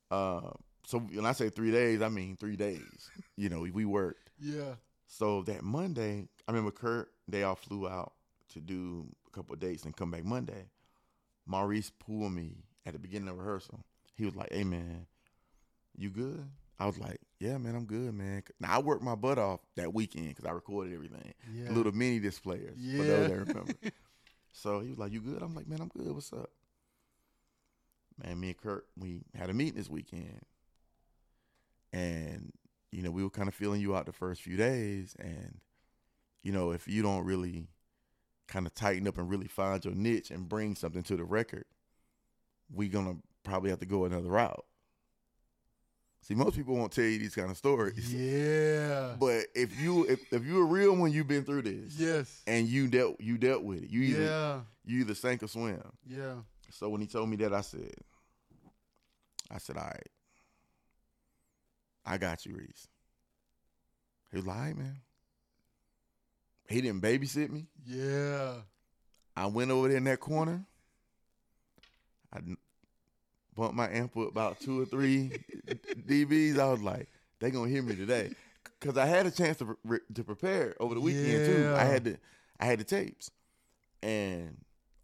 uh, 0.09 0.41
so 0.85 0.99
when 0.99 1.25
I 1.25 1.33
say 1.33 1.49
three 1.49 1.71
days, 1.71 2.01
I 2.01 2.09
mean 2.09 2.37
three 2.37 2.55
days. 2.55 3.11
You 3.35 3.49
know, 3.49 3.61
we 3.61 3.85
worked. 3.85 4.29
yeah. 4.39 4.75
So 5.17 5.43
that 5.43 5.63
Monday, 5.63 6.27
I 6.45 6.51
remember 6.51 6.71
Kurt. 6.71 7.09
They 7.29 7.43
all 7.43 7.55
flew 7.55 7.87
out 7.87 8.11
to 8.49 8.59
do 8.59 9.07
a 9.25 9.29
couple 9.31 9.53
of 9.53 9.61
dates 9.61 9.85
and 9.85 9.95
come 9.95 10.11
back 10.11 10.25
Monday. 10.25 10.65
Maurice 11.45 11.89
pulled 11.89 12.33
me 12.33 12.65
at 12.85 12.91
the 12.93 12.99
beginning 12.99 13.29
of 13.29 13.37
rehearsal. 13.37 13.79
He 14.15 14.25
was 14.25 14.35
like, 14.35 14.51
"Hey 14.51 14.65
man, 14.65 15.07
you 15.95 16.09
good?" 16.09 16.45
I 16.77 16.85
was 16.85 16.99
like, 16.99 17.21
"Yeah, 17.39 17.57
man, 17.57 17.75
I'm 17.75 17.85
good, 17.85 18.13
man." 18.13 18.43
Now 18.59 18.75
I 18.75 18.79
worked 18.79 19.03
my 19.03 19.15
butt 19.15 19.37
off 19.37 19.61
that 19.77 19.93
weekend 19.93 20.27
because 20.29 20.43
I 20.43 20.51
recorded 20.51 20.93
everything. 20.93 21.33
Yeah. 21.49 21.71
Little 21.71 21.93
mini 21.93 22.19
disc 22.19 22.43
players 22.43 22.75
for 22.75 22.81
Yeah. 22.81 23.03
those 23.05 23.27
that 23.29 23.37
remember. 23.37 23.73
so 24.51 24.81
he 24.81 24.89
was 24.89 24.97
like, 24.97 25.13
"You 25.13 25.21
good?" 25.21 25.41
I'm 25.41 25.55
like, 25.55 25.67
"Man, 25.67 25.79
I'm 25.79 25.87
good. 25.87 26.11
What's 26.11 26.33
up?" 26.33 26.49
Man, 28.21 28.37
me 28.37 28.47
and 28.49 28.57
Kurt, 28.57 28.85
we 28.97 29.21
had 29.33 29.49
a 29.49 29.53
meeting 29.53 29.75
this 29.75 29.89
weekend, 29.89 30.41
and 31.93 32.51
you 32.95 33.03
know 33.03 33.11
we 33.11 33.23
were 33.23 33.29
kind 33.29 33.47
of 33.47 33.53
feeling 33.53 33.81
you 33.81 33.95
out 33.95 34.05
the 34.05 34.13
first 34.13 34.41
few 34.41 34.55
days, 34.57 35.15
and 35.19 35.59
you 36.43 36.51
know 36.51 36.71
if 36.71 36.87
you 36.87 37.01
don't 37.03 37.25
really 37.25 37.67
kind 38.47 38.65
of 38.65 38.73
tighten 38.73 39.07
up 39.07 39.17
and 39.17 39.29
really 39.29 39.47
find 39.47 39.83
your 39.83 39.95
niche 39.95 40.31
and 40.31 40.47
bring 40.47 40.75
something 40.75 41.03
to 41.03 41.15
the 41.17 41.23
record, 41.23 41.65
we're 42.71 42.89
gonna 42.89 43.15
probably 43.43 43.69
have 43.69 43.79
to 43.79 43.85
go 43.85 44.05
another 44.05 44.29
route. 44.29 44.65
See, 46.21 46.33
most 46.33 46.55
people 46.55 46.75
won't 46.75 46.91
tell 46.91 47.03
you 47.03 47.19
these 47.19 47.35
kind 47.35 47.51
of 47.51 47.57
stories. 47.57 48.11
Yeah. 48.11 49.15
But 49.19 49.45
if 49.53 49.79
you 49.79 50.05
if, 50.05 50.21
if 50.33 50.43
you're 50.43 50.63
a 50.63 50.65
real 50.65 50.95
one, 50.95 51.11
you've 51.11 51.27
been 51.27 51.43
through 51.43 51.61
this 51.63 51.99
yes. 51.99 52.41
and 52.47 52.67
you 52.67 52.87
dealt 52.87 53.19
you 53.19 53.37
dealt 53.37 53.63
with 53.63 53.83
it. 53.83 53.89
You 53.91 54.01
either 54.01 54.23
Yeah. 54.23 54.59
you 54.85 55.01
either 55.01 55.13
sank 55.13 55.43
or 55.43 55.47
swim. 55.47 55.83
Yeah. 56.07 56.35
So 56.71 56.89
when 56.89 57.01
he 57.01 57.07
told 57.07 57.29
me 57.29 57.35
that, 57.37 57.53
I 57.53 57.61
said, 57.61 57.93
I 59.51 59.59
said, 59.59 59.77
all 59.77 59.83
right, 59.83 60.07
I 62.05 62.17
got 62.17 62.45
you, 62.45 62.55
Reese. 62.55 62.87
He 64.31 64.37
was 64.37 64.45
like, 64.45 64.57
all 64.57 64.63
right, 64.63 64.77
man. 64.77 64.97
He 66.67 66.81
didn't 66.81 67.01
babysit 67.01 67.49
me. 67.49 67.67
Yeah. 67.85 68.55
I 69.35 69.45
went 69.47 69.71
over 69.71 69.87
there 69.87 69.97
in 69.97 70.03
that 70.05 70.19
corner. 70.19 70.65
I 72.33 72.39
bumped 73.55 73.75
my 73.75 73.89
amp 73.89 74.17
up 74.17 74.29
about 74.29 74.59
two 74.59 74.81
or 74.81 74.85
three 74.85 75.31
dBs. 76.07 76.59
I 76.59 76.71
was 76.71 76.81
like, 76.81 77.07
they 77.39 77.51
gonna 77.51 77.69
hear 77.69 77.83
me 77.83 77.95
today, 77.95 78.31
because 78.79 78.97
I 78.97 79.05
had 79.05 79.25
a 79.25 79.31
chance 79.31 79.57
to 79.57 79.77
pre- 79.85 79.99
to 80.13 80.23
prepare 80.23 80.75
over 80.79 80.95
the 80.95 81.01
weekend 81.01 81.45
too. 81.45 81.73
I 81.75 81.83
had 81.83 82.03
the 82.03 82.17
I 82.59 82.65
had 82.65 82.79
the 82.79 82.83
tapes, 82.83 83.29
and 84.01 84.57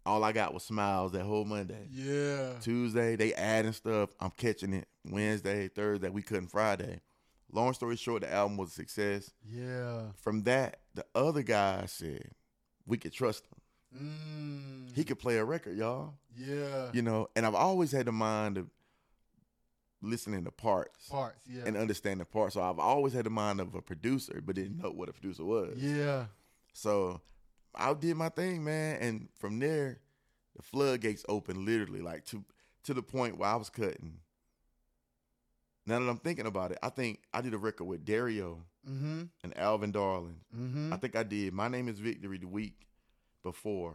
all 0.04 0.24
I 0.24 0.32
got 0.32 0.52
was 0.54 0.62
smiles 0.64 1.12
that 1.12 1.22
whole 1.24 1.44
Monday. 1.44 1.88
Yeah. 1.92 2.54
Tuesday 2.60 3.16
they 3.16 3.34
adding 3.34 3.72
stuff. 3.72 4.10
I'm 4.20 4.30
catching 4.30 4.72
it. 4.74 4.88
Wednesday, 5.04 5.68
Thursday, 5.68 6.08
we 6.08 6.22
couldn't 6.22 6.48
Friday. 6.48 7.00
Long 7.50 7.72
story 7.74 7.96
short, 7.96 8.22
the 8.22 8.32
album 8.32 8.56
was 8.56 8.70
a 8.70 8.72
success. 8.72 9.30
Yeah. 9.48 10.02
From 10.16 10.42
that, 10.44 10.78
the 10.94 11.04
other 11.14 11.42
guy 11.42 11.84
said 11.86 12.30
we 12.86 12.96
could 12.96 13.12
trust 13.12 13.44
him. 13.46 13.58
Mm. 14.88 14.96
He 14.96 15.04
could 15.04 15.18
play 15.18 15.36
a 15.36 15.44
record, 15.44 15.76
y'all. 15.76 16.14
Yeah. 16.36 16.88
You 16.92 17.02
know, 17.02 17.28
and 17.36 17.44
I've 17.44 17.54
always 17.54 17.92
had 17.92 18.06
the 18.06 18.12
mind 18.12 18.56
of 18.58 18.68
listening 20.00 20.44
to 20.44 20.50
parts 20.50 21.08
Parts. 21.08 21.38
Yeah. 21.46 21.62
and 21.66 21.76
understanding 21.76 22.26
parts. 22.30 22.54
So 22.54 22.62
I've 22.62 22.78
always 22.78 23.12
had 23.12 23.26
the 23.26 23.30
mind 23.30 23.60
of 23.60 23.74
a 23.74 23.82
producer, 23.82 24.42
but 24.44 24.56
didn't 24.56 24.82
know 24.82 24.90
what 24.90 25.08
a 25.08 25.12
producer 25.12 25.44
was. 25.44 25.76
yeah. 25.76 26.26
So 26.72 27.20
I 27.74 27.94
did 27.94 28.16
my 28.16 28.28
thing, 28.28 28.64
man, 28.64 28.98
and 29.00 29.28
from 29.38 29.58
there, 29.58 29.98
the 30.56 30.62
floodgates 30.62 31.24
opened 31.28 31.64
literally, 31.64 32.00
like 32.00 32.24
to 32.26 32.44
to 32.84 32.94
the 32.94 33.02
point 33.02 33.38
where 33.38 33.48
I 33.48 33.56
was 33.56 33.70
cutting. 33.70 34.18
Now 35.86 35.98
that 35.98 36.08
I'm 36.08 36.18
thinking 36.18 36.46
about 36.46 36.72
it, 36.72 36.78
I 36.82 36.90
think 36.90 37.20
I 37.32 37.40
did 37.40 37.54
a 37.54 37.58
record 37.58 37.84
with 37.84 38.04
Dario 38.04 38.58
Mm-hmm. 38.88 39.22
and 39.44 39.56
Alvin 39.56 39.92
Darling. 39.92 40.40
Mm-hmm. 40.52 40.92
I 40.92 40.96
think 40.96 41.14
I 41.14 41.22
did. 41.22 41.52
My 41.52 41.68
name 41.68 41.86
is 41.88 42.00
Victory 42.00 42.38
the 42.38 42.48
week 42.48 42.88
before. 43.44 43.94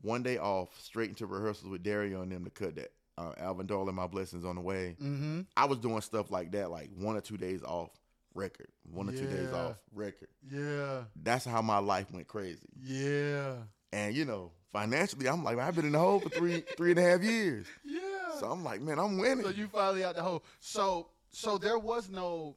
One 0.00 0.22
day 0.22 0.38
off, 0.38 0.70
straight 0.80 1.10
into 1.10 1.26
rehearsals 1.26 1.68
with 1.70 1.82
Dario 1.82 2.22
and 2.22 2.32
them 2.32 2.44
to 2.44 2.50
cut 2.50 2.76
that. 2.76 2.92
Uh, 3.18 3.32
Alvin 3.36 3.66
Darling, 3.66 3.94
My 3.94 4.06
Blessings 4.06 4.46
on 4.46 4.54
the 4.54 4.62
Way. 4.62 4.96
Mm-hmm. 4.98 5.42
I 5.58 5.66
was 5.66 5.76
doing 5.78 6.00
stuff 6.00 6.30
like 6.30 6.52
that, 6.52 6.70
like 6.70 6.88
one 6.96 7.16
or 7.16 7.20
two 7.20 7.36
days 7.36 7.62
off 7.62 7.90
record, 8.34 8.68
one 8.90 9.08
or 9.08 9.12
two 9.12 9.26
days 9.26 9.52
off 9.52 9.76
record. 9.94 10.28
Yeah. 10.50 11.04
That's 11.22 11.44
how 11.44 11.62
my 11.62 11.78
life 11.78 12.10
went 12.12 12.28
crazy. 12.28 12.68
Yeah. 12.82 13.54
And 13.92 14.14
you 14.14 14.24
know, 14.24 14.52
financially, 14.72 15.28
I'm 15.28 15.44
like, 15.44 15.58
I've 15.58 15.74
been 15.74 15.86
in 15.86 15.92
the 15.92 15.98
hole 15.98 16.20
for 16.20 16.28
three, 16.28 16.60
three 16.76 16.90
and 16.90 17.00
a 17.00 17.02
half 17.02 17.22
years. 17.22 17.66
Yeah. 17.84 18.00
So 18.38 18.50
I'm 18.50 18.64
like, 18.64 18.80
man, 18.80 18.98
I'm 18.98 19.18
winning. 19.18 19.44
So 19.44 19.50
you 19.50 19.68
finally 19.68 20.04
out 20.04 20.16
the 20.16 20.22
hole. 20.22 20.42
So 20.60 21.08
so 21.30 21.58
there 21.58 21.78
was 21.78 22.10
no 22.10 22.56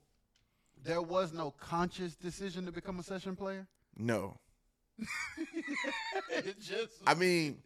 there 0.83 1.01
was 1.01 1.33
no 1.33 1.51
conscious 1.51 2.15
decision 2.15 2.65
to 2.65 2.71
become 2.71 2.99
a 2.99 3.03
session 3.03 3.35
player. 3.35 3.67
no, 3.97 4.37
it 6.29 6.59
just 6.59 6.93
I 7.07 7.13
mean, 7.15 7.57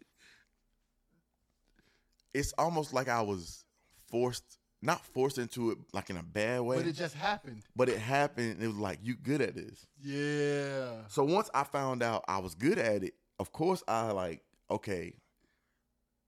it's 2.34 2.54
almost 2.58 2.94
like 2.94 3.10
I 3.10 3.22
was 3.22 3.64
forced, 4.08 4.59
not 4.82 5.06
forced 5.06 5.38
into 5.38 5.72
it 5.72 5.78
like 5.94 6.10
in 6.10 6.18
a 6.18 6.24
bad 6.24 6.62
way, 6.62 6.78
but 6.78 6.88
it 6.88 6.94
just 6.94 7.16
happened. 7.16 7.64
but 7.76 7.90
it 7.90 8.00
happened. 8.00 8.62
It 8.62 8.68
was 8.68 8.78
like 8.78 9.00
you 9.04 9.16
good 9.16 9.42
at 9.42 9.56
this. 9.56 9.88
Yeah. 10.02 10.92
So 11.08 11.24
once 11.24 11.50
I 11.54 11.64
found 11.64 12.02
out 12.02 12.24
I 12.28 12.40
was 12.40 12.56
good 12.56 12.78
at 12.78 13.04
it, 13.04 13.14
of 13.40 13.52
course 13.52 13.84
I 13.88 14.12
like, 14.12 14.42
okay, 14.72 15.14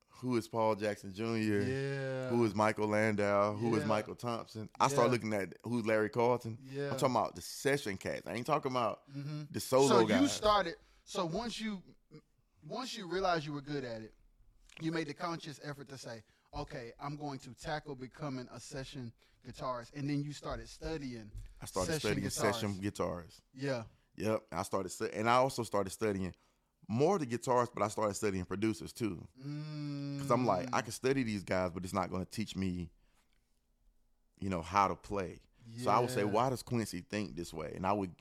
who 0.09 0.37
is 0.37 0.47
Paul 0.47 0.75
Jackson 0.75 1.13
Jr.? 1.13 1.23
Yeah. 1.25 2.27
Who 2.29 2.43
is 2.45 2.53
Michael 2.53 2.87
Landau? 2.87 3.53
Who 3.53 3.75
is 3.75 3.81
Yeah. 3.81 3.87
Michael 3.87 4.15
Thompson? 4.15 4.69
I 4.79 4.87
started 4.87 5.07
Yeah. 5.07 5.11
looking 5.13 5.33
at 5.33 5.57
who's 5.63 5.85
Larry 5.85 6.09
Carlton. 6.09 6.57
Yeah. 6.71 6.91
I'm 6.91 6.97
talking 6.97 7.15
about 7.15 7.35
the 7.35 7.41
session 7.41 7.97
cats. 7.97 8.27
I 8.27 8.33
ain't 8.33 8.45
talking 8.45 8.71
about 8.71 9.01
mm-hmm. 9.17 9.43
the 9.49 9.59
solo 9.59 9.87
So 9.87 10.05
guys. 10.05 10.21
you 10.21 10.27
started 10.27 10.75
so 11.03 11.25
once 11.25 11.59
you 11.59 11.81
once 12.67 12.95
you 12.95 13.07
realized 13.07 13.45
you 13.45 13.53
were 13.53 13.61
good 13.61 13.83
at 13.83 14.01
it, 14.01 14.13
you 14.79 14.91
made 14.91 15.07
the 15.07 15.13
conscious 15.13 15.59
effort 15.63 15.89
to 15.89 15.97
say, 15.97 16.21
okay, 16.57 16.91
I'm 17.01 17.15
going 17.17 17.39
to 17.39 17.53
tackle 17.53 17.95
becoming 17.95 18.47
a 18.53 18.59
session 18.59 19.11
guitarist, 19.47 19.93
and 19.95 20.09
then 20.09 20.21
you 20.23 20.33
started 20.33 20.67
studying. 20.69 21.31
I 21.61 21.65
started 21.65 21.93
session 21.93 21.99
studying 21.99 22.27
guitars. 22.27 22.55
session 22.55 22.79
guitars. 22.81 23.41
Yeah. 23.53 23.83
Yep, 24.17 24.41
I 24.51 24.63
started, 24.63 24.91
and 25.13 25.29
I 25.29 25.35
also 25.35 25.63
started 25.63 25.89
studying 25.91 26.33
more 26.87 27.17
the 27.17 27.25
guitars, 27.25 27.69
but 27.73 27.81
I 27.83 27.87
started 27.87 28.13
studying 28.15 28.43
producers 28.45 28.91
too. 28.91 29.25
Mm, 29.45 30.17
Because 30.17 30.31
I'm 30.31 30.45
like, 30.45 30.67
I 30.73 30.81
can 30.81 30.91
study 30.91 31.23
these 31.23 31.43
guys, 31.43 31.71
but 31.71 31.83
it's 31.83 31.93
not 31.93 32.09
going 32.09 32.23
to 32.25 32.29
teach 32.29 32.55
me, 32.55 32.89
you 34.39 34.49
know, 34.49 34.61
how 34.61 34.87
to 34.89 34.95
play. 34.95 35.39
So 35.81 35.89
I 35.89 35.99
would 35.99 36.09
say, 36.09 36.25
why 36.25 36.49
does 36.49 36.63
Quincy 36.63 37.05
think 37.09 37.35
this 37.35 37.53
way? 37.53 37.71
And 37.75 37.85
I 37.87 37.93
would, 37.93 38.11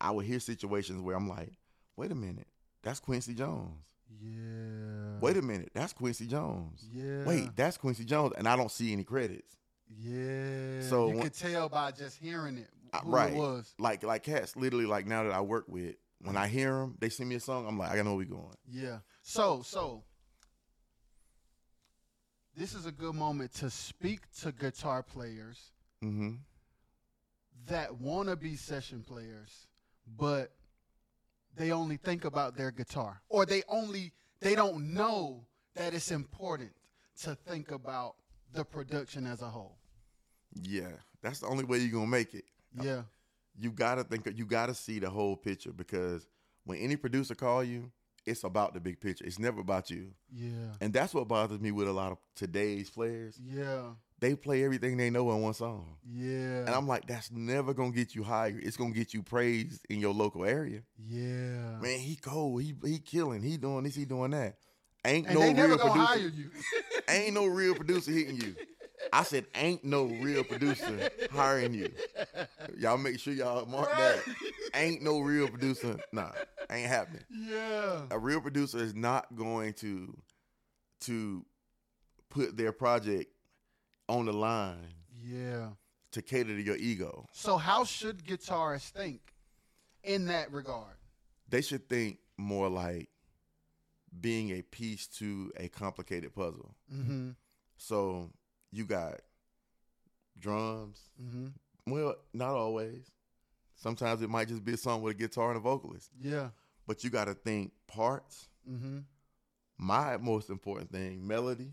I 0.00 0.10
would 0.10 0.24
hear 0.24 0.40
situations 0.40 1.02
where 1.02 1.14
I'm 1.16 1.28
like, 1.28 1.52
wait 1.96 2.10
a 2.10 2.14
minute, 2.14 2.46
that's 2.82 2.98
Quincy 3.00 3.34
Jones. 3.34 3.84
Yeah. 4.20 5.18
Wait 5.20 5.36
a 5.36 5.42
minute, 5.42 5.70
that's 5.74 5.92
Quincy 5.92 6.26
Jones. 6.26 6.86
Yeah. 6.92 7.24
Wait, 7.24 7.50
that's 7.56 7.76
Quincy 7.76 8.04
Jones, 8.04 8.32
and 8.36 8.46
I 8.48 8.56
don't 8.56 8.70
see 8.70 8.92
any 8.92 9.04
credits. 9.04 9.56
Yeah. 9.88 10.82
So 10.88 11.08
you 11.08 11.14
when- 11.14 11.22
could 11.24 11.34
tell 11.34 11.68
by 11.68 11.92
just 11.92 12.16
hearing 12.18 12.58
it 12.58 12.70
Uh, 12.92 13.00
who 13.00 13.10
right. 13.12 13.32
it 13.32 13.36
was. 13.36 13.74
Like, 13.78 14.02
like 14.02 14.22
cats, 14.22 14.56
literally, 14.56 14.86
like 14.86 15.06
now 15.06 15.24
that 15.24 15.32
I 15.32 15.40
work 15.40 15.66
with, 15.68 15.96
when 16.20 16.36
I 16.36 16.48
hear 16.48 16.72
them, 16.78 16.96
they 17.00 17.08
send 17.10 17.28
me 17.28 17.34
a 17.36 17.40
song, 17.40 17.66
I'm 17.66 17.78
like, 17.78 17.90
I 17.92 17.96
know 18.02 18.10
where 18.12 18.18
we 18.18 18.24
going. 18.24 18.56
Yeah. 18.68 18.98
So, 19.22 19.62
so 19.62 20.04
this 22.56 22.74
is 22.74 22.86
a 22.86 22.92
good 22.92 23.14
moment 23.14 23.52
to 23.54 23.70
speak 23.70 24.20
to 24.40 24.52
guitar 24.52 25.02
players 25.02 25.70
Mm-hmm. 26.02 26.32
that 27.66 27.98
want 27.98 28.28
to 28.28 28.36
be 28.36 28.56
session 28.56 29.02
players, 29.02 29.66
but 30.18 30.52
they 31.56 31.72
only 31.72 31.96
think 31.96 32.24
about 32.24 32.56
their 32.56 32.70
guitar, 32.70 33.20
or 33.28 33.46
they 33.46 33.62
only 33.68 34.12
they 34.40 34.54
don't 34.54 34.92
know 34.92 35.44
that 35.74 35.94
it's 35.94 36.10
important 36.10 36.72
to 37.22 37.34
think 37.34 37.70
about 37.70 38.16
the 38.52 38.64
production 38.64 39.26
as 39.26 39.42
a 39.42 39.48
whole. 39.48 39.78
Yeah, 40.62 40.92
that's 41.22 41.40
the 41.40 41.46
only 41.46 41.64
way 41.64 41.78
you're 41.78 41.92
gonna 41.92 42.06
make 42.06 42.34
it. 42.34 42.44
Yeah. 42.80 43.02
you 43.56 43.70
gotta 43.70 44.02
think 44.04 44.28
you 44.36 44.44
gotta 44.46 44.74
see 44.74 44.98
the 44.98 45.10
whole 45.10 45.36
picture 45.36 45.72
because 45.72 46.28
when 46.64 46.78
any 46.78 46.96
producer 46.96 47.34
call 47.34 47.62
you, 47.62 47.90
it's 48.26 48.42
about 48.44 48.74
the 48.74 48.80
big 48.80 49.00
picture. 49.00 49.24
It's 49.24 49.38
never 49.38 49.60
about 49.60 49.90
you. 49.90 50.12
Yeah. 50.32 50.72
And 50.80 50.92
that's 50.92 51.14
what 51.14 51.28
bothers 51.28 51.60
me 51.60 51.70
with 51.70 51.88
a 51.88 51.92
lot 51.92 52.12
of 52.12 52.18
today's 52.34 52.90
players. 52.90 53.38
Yeah. 53.44 53.90
They 54.20 54.34
play 54.36 54.64
everything 54.64 54.96
they 54.96 55.10
know 55.10 55.30
in 55.32 55.42
one 55.42 55.54
song. 55.54 55.96
Yeah. 56.10 56.60
And 56.60 56.70
I'm 56.70 56.86
like, 56.86 57.06
that's 57.06 57.30
never 57.30 57.74
gonna 57.74 57.90
get 57.90 58.14
you 58.14 58.22
higher. 58.22 58.58
It's 58.62 58.76
gonna 58.76 58.94
get 58.94 59.12
you 59.12 59.22
praised 59.22 59.84
in 59.90 59.98
your 60.00 60.14
local 60.14 60.44
area. 60.44 60.82
yeah. 61.04 61.78
Man, 61.80 61.98
he 61.98 62.16
cold. 62.16 62.62
He 62.62 62.74
he 62.84 62.98
killing. 62.98 63.42
He 63.42 63.56
doing 63.56 63.84
this. 63.84 63.94
He 63.94 64.04
doing 64.04 64.30
that. 64.30 64.56
Ain't 65.04 65.26
and 65.26 65.34
no 65.34 65.52
real 65.52 65.78
producer. 65.78 66.32
Ain't 67.10 67.34
no 67.34 67.46
real 67.46 67.74
producer 67.74 68.10
hitting 68.12 68.40
you. 68.40 68.54
I 69.12 69.22
said, 69.22 69.44
ain't 69.54 69.84
no 69.84 70.04
real 70.04 70.44
producer 70.44 71.10
hiring 71.30 71.74
you. 71.74 71.90
Y'all 72.78 72.96
make 72.96 73.18
sure 73.18 73.34
y'all 73.34 73.66
mark 73.66 73.90
that. 73.90 74.22
Ain't 74.74 75.02
no 75.02 75.18
real 75.20 75.46
producer. 75.48 75.98
Nah, 76.12 76.30
ain't 76.70 76.88
happening. 76.88 77.22
yeah. 77.30 78.02
A 78.10 78.18
real 78.18 78.40
producer 78.40 78.78
is 78.78 78.94
not 78.94 79.26
going 79.36 79.74
to 79.74 80.16
to 81.02 81.44
put 82.30 82.56
their 82.56 82.72
project 82.72 83.30
on 84.08 84.26
the 84.26 84.32
line 84.32 84.94
Yeah. 85.22 85.70
to 86.12 86.22
cater 86.22 86.54
to 86.54 86.62
your 86.62 86.76
ego. 86.76 87.26
So 87.32 87.56
how 87.56 87.84
should 87.84 88.24
guitarists 88.24 88.90
think 88.90 89.20
in 90.02 90.26
that 90.26 90.52
regard? 90.52 90.96
They 91.48 91.62
should 91.62 91.88
think 91.88 92.18
more 92.36 92.68
like 92.68 93.08
being 94.20 94.50
a 94.50 94.62
piece 94.62 95.06
to 95.08 95.52
a 95.56 95.68
complicated 95.68 96.34
puzzle. 96.34 96.74
Mm-hmm. 96.92 97.30
So 97.76 98.30
you 98.70 98.84
got 98.84 99.20
drums, 100.38 101.00
Mm-hmm. 101.22 101.48
Well, 101.86 102.14
not 102.32 102.54
always. 102.54 103.10
Sometimes 103.76 104.22
it 104.22 104.30
might 104.30 104.48
just 104.48 104.64
be 104.64 104.72
a 104.72 104.76
song 104.76 105.02
with 105.02 105.16
a 105.16 105.18
guitar 105.18 105.48
and 105.50 105.58
a 105.58 105.60
vocalist. 105.60 106.10
Yeah. 106.18 106.48
But 106.86 107.04
you 107.04 107.10
got 107.10 107.26
to 107.26 107.34
think 107.34 107.72
parts. 107.86 108.48
Mm-hmm. 108.70 109.00
My 109.76 110.16
most 110.16 110.48
important 110.48 110.90
thing, 110.90 111.26
melody. 111.26 111.72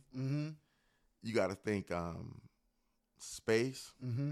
You 1.23 1.33
got 1.33 1.47
to 1.49 1.55
think 1.55 1.91
um, 1.91 2.41
space. 3.19 3.91
Mm-hmm. 4.05 4.31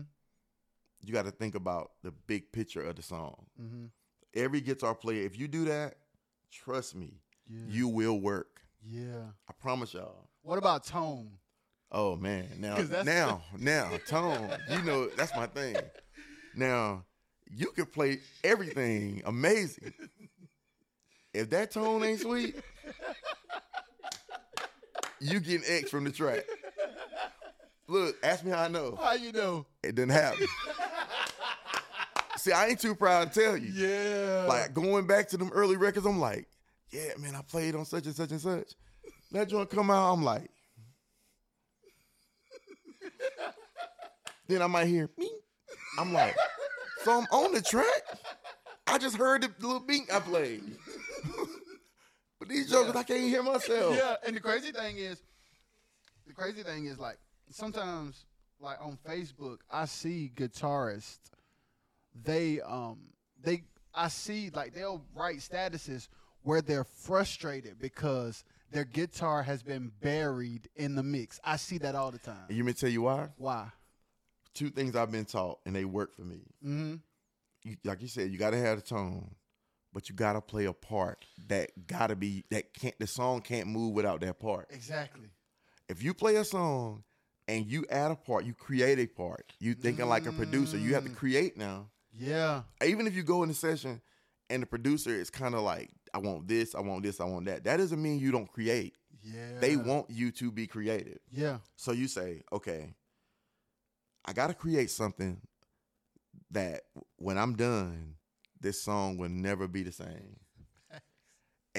You 1.01 1.13
got 1.13 1.25
to 1.25 1.31
think 1.31 1.55
about 1.55 1.91
the 2.03 2.11
big 2.11 2.51
picture 2.51 2.81
of 2.81 2.95
the 2.95 3.01
song. 3.01 3.45
Mm-hmm. 3.61 3.85
Every 4.35 4.61
guitar 4.61 4.93
player, 4.95 5.23
if 5.25 5.37
you 5.37 5.47
do 5.47 5.65
that, 5.65 5.95
trust 6.51 6.95
me, 6.95 7.21
Yeah. 7.47 7.61
you 7.69 7.87
will 7.87 8.19
work. 8.19 8.61
Yeah. 8.83 9.31
I 9.49 9.53
promise 9.59 9.93
y'all. 9.93 10.27
What 10.41 10.57
about 10.57 10.85
tone? 10.85 11.31
Oh 11.91 12.15
man, 12.15 12.47
now 12.59 12.77
now 13.03 13.41
now 13.57 13.89
tone. 14.07 14.51
You 14.69 14.81
know 14.83 15.07
that's 15.17 15.35
my 15.35 15.47
thing. 15.47 15.75
Now 16.55 17.03
you 17.49 17.71
can 17.71 17.87
play 17.87 18.19
everything 18.43 19.23
amazing. 19.25 19.93
If 21.33 21.49
that 21.49 21.71
tone 21.71 22.03
ain't 22.03 22.19
sweet, 22.21 22.55
you 25.19 25.39
getting 25.39 25.63
X 25.67 25.89
from 25.89 26.03
the 26.03 26.11
track. 26.11 26.45
Look, 27.89 28.17
ask 28.21 28.45
me 28.45 28.51
how 28.51 28.61
I 28.61 28.67
know. 28.67 28.95
How 29.01 29.13
you 29.13 29.31
know? 29.31 29.65
It 29.81 29.95
didn't 29.95 30.11
happen. 30.11 30.45
See, 32.37 32.51
I 32.51 32.67
ain't 32.67 32.79
too 32.79 32.93
proud 32.93 33.33
to 33.33 33.39
tell 33.39 33.57
you. 33.57 33.71
Yeah. 33.73 34.45
Like 34.47 34.75
going 34.75 35.07
back 35.07 35.27
to 35.29 35.37
them 35.37 35.49
early 35.51 35.75
records, 35.75 36.05
I'm 36.05 36.19
like, 36.19 36.47
yeah, 36.91 37.09
man, 37.17 37.33
I 37.35 37.41
played 37.41 37.73
on 37.73 37.85
such 37.85 38.05
and 38.05 38.15
such 38.15 38.29
and 38.29 38.39
such. 38.39 38.73
That 39.31 39.49
joint 39.49 39.71
come 39.71 39.89
out, 39.89 40.13
I'm 40.13 40.23
like. 40.23 40.51
then 44.47 44.61
I 44.61 44.67
might 44.67 44.87
hear 44.87 45.09
me. 45.17 45.31
I'm 45.97 46.13
like, 46.13 46.35
so 47.03 47.17
I'm 47.17 47.25
on 47.31 47.53
the 47.53 47.61
track. 47.61 48.03
I 48.85 48.99
just 48.99 49.17
heard 49.17 49.41
the 49.41 49.51
little 49.65 49.79
beat 49.79 50.13
I 50.13 50.19
played. 50.19 50.63
but 52.39 52.49
these 52.49 52.69
jokers, 52.69 52.95
I 52.95 53.01
can't 53.01 53.21
hear 53.21 53.41
myself. 53.41 53.95
Yeah, 53.95 54.15
and 54.25 54.35
the 54.35 54.39
crazy 54.39 54.71
thing 54.71 54.97
is, 54.97 55.23
the 56.27 56.33
crazy 56.33 56.61
thing 56.61 56.85
is 56.85 56.99
like 56.99 57.17
sometimes 57.49 58.25
like 58.59 58.77
on 58.81 58.97
Facebook, 59.07 59.57
I 59.71 59.85
see 59.85 60.31
guitarists. 60.35 61.31
They 62.23 62.59
um 62.61 62.99
they 63.41 63.63
I 63.93 64.07
see 64.09 64.49
like 64.53 64.73
they'll 64.73 65.03
write 65.15 65.37
statuses 65.37 66.07
where 66.43 66.61
they're 66.61 66.83
frustrated 66.83 67.79
because 67.79 68.43
their 68.71 68.85
guitar 68.85 69.43
has 69.43 69.63
been 69.63 69.91
buried 70.01 70.69
in 70.75 70.95
the 70.95 71.03
mix. 71.03 71.39
I 71.43 71.57
see 71.57 71.77
that 71.79 71.95
all 71.95 72.11
the 72.11 72.19
time. 72.19 72.45
And 72.47 72.57
you 72.57 72.63
may 72.63 72.73
tell 72.73 72.89
you 72.89 73.03
why? 73.03 73.29
Why? 73.37 73.67
Two 74.53 74.69
things 74.69 74.95
I've 74.95 75.11
been 75.11 75.25
taught, 75.25 75.59
and 75.65 75.75
they 75.75 75.85
work 75.85 76.15
for 76.15 76.23
me. 76.23 76.41
Mm-hmm. 76.65 76.95
you, 77.63 77.75
like 77.83 78.01
you 78.01 78.07
said, 78.07 78.31
you 78.31 78.37
got 78.37 78.51
to 78.51 78.57
have 78.57 78.77
the 78.77 78.85
tone, 78.85 79.35
but 79.93 80.09
you 80.09 80.15
got 80.15 80.33
to 80.33 80.41
play 80.41 80.65
a 80.65 80.73
part 80.73 81.25
that 81.47 81.87
got 81.87 82.07
to 82.07 82.15
be 82.15 82.43
that 82.51 82.73
can't 82.73 82.97
the 82.99 83.07
song 83.07 83.41
can't 83.41 83.67
move 83.67 83.93
without 83.93 84.21
that 84.21 84.39
part. 84.39 84.67
Exactly. 84.71 85.29
If 85.87 86.03
you 86.03 86.13
play 86.13 86.35
a 86.35 86.45
song 86.45 87.03
and 87.49 87.65
you 87.65 87.83
add 87.89 88.11
a 88.11 88.15
part, 88.15 88.45
you 88.45 88.53
create 88.53 88.99
a 88.99 89.07
part. 89.07 89.53
You 89.59 89.73
thinking 89.73 90.07
like 90.07 90.25
a 90.27 90.31
producer. 90.31 90.77
You 90.77 90.93
have 90.93 91.03
to 91.03 91.09
Mm. 91.09 91.15
create 91.15 91.57
now. 91.57 91.89
Yeah. 92.13 92.63
Even 92.85 93.07
if 93.07 93.15
you 93.15 93.23
go 93.23 93.41
in 93.43 93.49
the 93.49 93.55
session 93.55 94.01
and 94.49 94.61
the 94.61 94.67
producer 94.67 95.09
is 95.09 95.29
kind 95.29 95.55
of 95.55 95.61
like, 95.61 95.89
I 96.13 96.19
want 96.19 96.47
this, 96.47 96.75
I 96.75 96.81
want 96.81 97.03
this, 97.03 97.19
I 97.19 97.25
want 97.25 97.45
that. 97.47 97.63
That 97.63 97.77
doesn't 97.77 98.01
mean 98.01 98.19
you 98.19 98.31
don't 98.31 98.47
create. 98.51 98.93
Yeah. 99.23 99.59
They 99.59 99.75
want 99.77 100.09
you 100.09 100.31
to 100.31 100.51
be 100.51 100.67
creative. 100.67 101.19
Yeah. 101.31 101.57
So 101.75 101.91
you 101.91 102.07
say, 102.07 102.43
okay, 102.51 102.93
I 104.25 104.33
got 104.33 104.47
to 104.47 104.53
create 104.53 104.91
something 104.91 105.41
that 106.51 106.83
when 107.17 107.37
I'm 107.37 107.55
done, 107.55 108.15
this 108.61 108.81
song 108.81 109.17
will 109.17 109.29
never 109.29 109.67
be 109.67 109.83
the 109.83 109.91
same. 109.91 110.37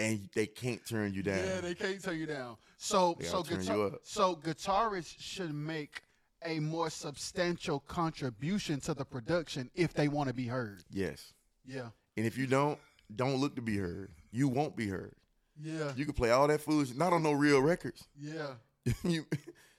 And 0.01 0.29
they 0.35 0.47
can't 0.47 0.85
turn 0.87 1.13
you 1.15 1.23
down. 1.23 1.39
Yeah, 1.39 1.61
they 1.61 1.75
can't 1.75 2.03
turn 2.03 2.19
you 2.19 2.27
down. 2.27 2.57
So 2.79 3.17
so 3.23 3.43
guitar- 3.43 3.99
so 4.03 4.35
guitarists 4.37 5.17
should 5.19 5.55
make 5.55 6.03
a 6.45 6.59
more 6.61 6.89
substantial 6.91 7.81
contribution 7.81 8.81
to 8.81 8.95
the 8.95 9.05
production 9.05 9.71
if 9.75 9.93
they 9.93 10.09
want 10.09 10.29
to 10.29 10.35
be 10.35 10.47
heard. 10.47 10.83
yes. 10.91 11.33
Yeah. 11.67 11.91
And 12.17 12.27
if 12.27 12.37
you 12.39 12.47
don't, 12.47 12.79
don't 13.15 13.37
look 13.37 13.55
to 13.57 13.63
be 13.63 13.77
heard. 13.77 14.11
You 14.33 14.49
won't 14.49 14.75
be 14.77 14.89
heard. 14.89 15.15
Yeah. 15.63 15.93
You 15.95 16.05
can 16.07 16.15
play 16.15 16.31
all 16.31 16.49
that 16.49 16.61
foolish, 16.63 16.95
not 16.95 17.13
on 17.13 17.23
no 17.23 17.33
real 17.33 17.61
records. 17.61 18.09
Yeah. 18.19 18.55
you 19.05 19.27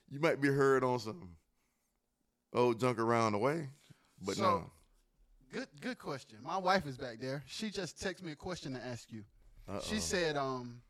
you 0.09 0.19
might 0.19 0.39
be 0.39 0.47
heard 0.49 0.83
on 0.83 0.99
some 0.99 1.35
old 2.53 2.79
junk 2.79 2.99
around 2.99 3.31
the 3.33 3.39
way, 3.39 3.69
but 4.21 4.35
So- 4.35 4.43
no. 4.43 4.71
Good 5.51 5.67
good 5.81 5.97
question. 5.99 6.37
My 6.43 6.57
wife 6.57 6.85
is 6.87 6.95
back 6.97 7.19
there. 7.19 7.43
She 7.45 7.71
just 7.71 7.97
texted 7.99 8.23
me 8.23 8.31
a 8.31 8.35
question 8.35 8.73
to 8.73 8.79
ask 8.85 9.11
you. 9.11 9.23
She 9.79 9.99
said 9.99 10.35
um 10.37 10.81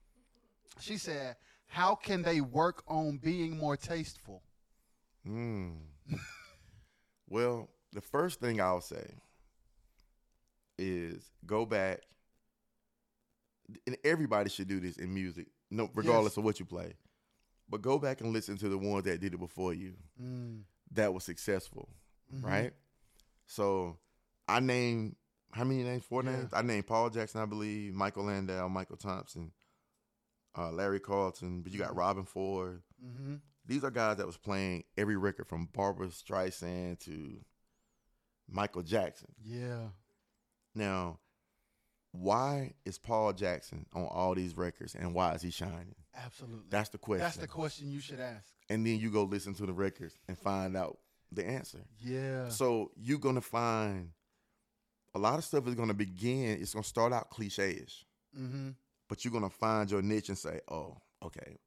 she 0.80 0.98
said 0.98 1.36
how 1.68 1.96
can 1.96 2.22
they 2.22 2.42
work 2.42 2.84
on 2.88 3.18
being 3.18 3.58
more 3.58 3.78
tasteful? 3.78 4.42
Mm. 5.28 5.78
well, 7.30 7.70
the 7.94 8.02
first 8.02 8.40
thing 8.40 8.60
I'll 8.60 8.82
say 8.82 9.06
is 10.78 11.32
go 11.46 11.66
back, 11.66 12.02
and 13.86 13.96
everybody 14.04 14.50
should 14.50 14.68
do 14.68 14.80
this 14.80 14.98
in 14.98 15.14
music, 15.14 15.48
no, 15.70 15.90
regardless 15.94 16.32
Yes. 16.34 16.38
of 16.38 16.44
what 16.44 16.60
you 16.60 16.66
play. 16.66 16.94
But 17.70 17.82
go 17.82 17.98
back 18.00 18.22
and 18.22 18.34
listen 18.34 18.58
to 18.58 18.68
the 18.70 18.78
ones 18.78 19.06
that 19.06 19.22
did 19.22 19.34
it 19.34 19.38
before 19.40 19.74
you 19.74 19.96
Mm. 20.22 20.64
that 20.92 21.14
was 21.14 21.24
successful, 21.24 21.88
Mhm. 22.34 22.44
right? 22.44 22.74
So 23.46 23.98
I 24.48 24.60
named 24.60 25.16
how 25.54 25.64
many 25.64 25.84
names? 25.84 26.04
Four 26.04 26.24
Yeah. 26.24 26.32
names. 26.38 26.54
I 26.54 26.62
named 26.62 26.88
Paul 26.88 27.10
Jackson, 27.10 27.42
I 27.42 27.46
believe, 27.46 27.94
Michael 27.94 28.24
Landau, 28.26 28.68
Michael 28.68 28.98
Thompson, 28.98 29.52
uh, 30.58 30.72
Larry 30.72 31.00
Carlton. 31.00 31.62
But 31.62 31.72
you 31.72 31.80
got 31.80 31.92
Mhm. 31.92 31.98
Robben 31.98 32.28
Ford. 32.28 32.84
Mm-hmm. 33.04 33.36
These 33.66 33.84
are 33.84 33.92
guys 33.92 34.18
that 34.18 34.26
was 34.28 34.38
playing 34.38 34.84
every 34.98 35.16
record 35.18 35.48
from 35.48 35.68
Barbra 35.68 36.08
Streisand 36.08 37.00
to 37.02 37.44
Michael 38.48 38.82
Jackson. 38.84 39.34
Yeah. 39.44 39.90
Now, 40.74 41.20
why 42.12 42.74
is 42.86 42.98
Paul 42.98 43.34
Jackson 43.34 43.86
on 43.94 44.04
all 44.06 44.36
these 44.36 44.56
records 44.58 44.96
and 44.96 45.14
why 45.14 45.34
is 45.36 45.42
he 45.42 45.52
shining? 45.52 45.96
Absolutely. 46.14 46.66
That's 46.70 46.90
the 46.90 46.98
question. 46.98 47.24
That's 47.24 47.38
the 47.38 47.48
question 47.48 47.90
you 47.92 48.00
should 48.02 48.20
ask. 48.20 48.54
and 48.70 48.86
then 48.86 48.98
you 49.00 49.10
go 49.12 49.24
listen 49.24 49.54
to 49.56 49.66
the 49.66 49.74
records 49.74 50.18
and 50.28 50.38
find 50.38 50.76
out 50.76 50.98
the 51.32 51.46
answer. 51.46 51.86
Yeah. 52.00 52.50
So 52.50 52.92
you're 52.98 53.20
gonna 53.20 53.42
find 53.42 54.12
a 55.16 55.20
lot 55.20 55.38
of 55.38 55.44
stuff 55.46 55.68
is 55.68 55.76
gonna 55.76 55.94
begin. 55.94 56.60
It's 56.62 56.74
gonna 56.74 56.84
start 56.84 57.14
out 57.14 57.30
cliche-ish, 57.30 58.06
mm-hmm. 58.40 58.70
but 59.10 59.24
you're 59.24 59.32
gonna 59.34 59.50
find 59.50 59.90
your 59.92 60.02
niche 60.02 60.30
and 60.30 60.38
say, 60.38 60.62
"Oh, 60.70 60.98
okay, 61.24 61.58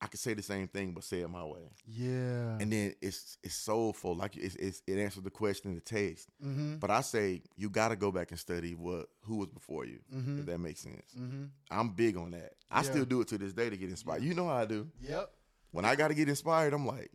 I 0.00 0.06
can 0.06 0.18
say 0.18 0.34
the 0.34 0.42
same 0.42 0.68
thing, 0.68 0.92
but 0.92 1.04
say 1.04 1.20
it 1.20 1.28
my 1.28 1.44
way." 1.44 1.70
Yeah. 1.86 2.58
And 2.60 2.72
then 2.72 2.94
it's 3.02 3.38
it's 3.42 3.54
soulful, 3.54 4.14
like 4.16 4.36
it's, 4.36 4.54
it's 4.56 4.82
it 4.86 4.98
answers 4.98 5.22
the 5.22 5.30
question, 5.30 5.74
the 5.74 5.80
taste. 5.80 6.28
mm-hmm. 6.42 6.76
But 6.76 6.90
I 6.90 7.00
say 7.02 7.42
you 7.56 7.68
got 7.70 7.88
to 7.88 7.96
go 7.96 8.10
back 8.10 8.30
and 8.30 8.40
study 8.40 8.74
what 8.74 9.06
who 9.22 9.36
was 9.36 9.48
before 9.48 9.84
you, 9.84 10.00
Mm-hmm. 10.14 10.40
if 10.40 10.46
that 10.46 10.58
makes 10.58 10.80
sense. 10.80 11.12
Mm-hmm. 11.18 11.44
I'm 11.70 11.90
big 11.90 12.16
on 12.16 12.30
that. 12.32 12.52
I 12.70 12.78
Yeah. 12.82 12.90
still 12.90 13.04
do 13.04 13.20
it 13.20 13.28
to 13.28 13.38
this 13.38 13.52
day 13.52 13.68
to 13.70 13.76
get 13.76 13.90
inspired. 13.90 14.22
You 14.22 14.34
know 14.34 14.46
how 14.48 14.56
I 14.56 14.64
do. 14.66 14.88
Yep. 15.02 15.30
When 15.72 15.84
I 15.84 15.94
got 15.96 16.08
to 16.08 16.14
get 16.14 16.28
inspired, 16.28 16.72
I'm 16.72 16.86
like, 16.86 17.10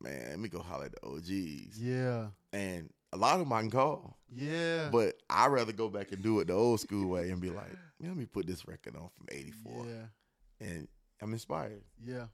man, 0.00 0.30
let 0.30 0.38
me 0.38 0.48
go 0.48 0.60
holler 0.60 0.86
at 0.86 0.92
the 0.92 1.06
OGs. 1.06 1.78
Yeah. 1.80 2.26
And 2.52 2.90
a 3.12 3.16
lot 3.16 3.34
of 3.34 3.40
them 3.40 3.52
I 3.52 3.60
can 3.60 3.70
call. 3.70 4.16
Yeah. 4.34 4.88
But 4.90 5.16
I 5.28 5.46
rather 5.46 5.72
go 5.72 5.88
back 5.88 6.12
and 6.12 6.22
do 6.22 6.40
it 6.40 6.46
the 6.48 6.54
old 6.54 6.80
school 6.80 7.08
way 7.08 7.30
and 7.30 7.40
be 7.40 7.50
like, 7.50 7.76
let 8.00 8.16
me 8.16 8.24
put 8.26 8.46
this 8.46 8.66
record 8.66 8.96
on 8.96 9.08
from 9.16 9.26
'84, 9.30 9.86
Yeah. 9.86 10.66
and 10.66 10.88
I'm 11.20 11.32
inspired. 11.32 11.82
Yeah. 12.04 12.26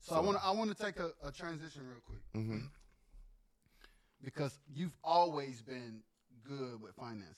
So, 0.00 0.14
I 0.14 0.20
want 0.20 0.38
to 0.38 0.44
I 0.44 0.50
want 0.52 0.76
to 0.76 0.82
take 0.84 0.98
a, 0.98 1.10
a 1.24 1.32
transition 1.32 1.82
real 1.88 2.00
quick 2.04 2.20
hmm 2.32 2.58
because 4.22 4.58
you've 4.72 4.96
always 5.02 5.62
been 5.62 6.00
good 6.46 6.80
with 6.80 6.94
finances. 6.94 7.34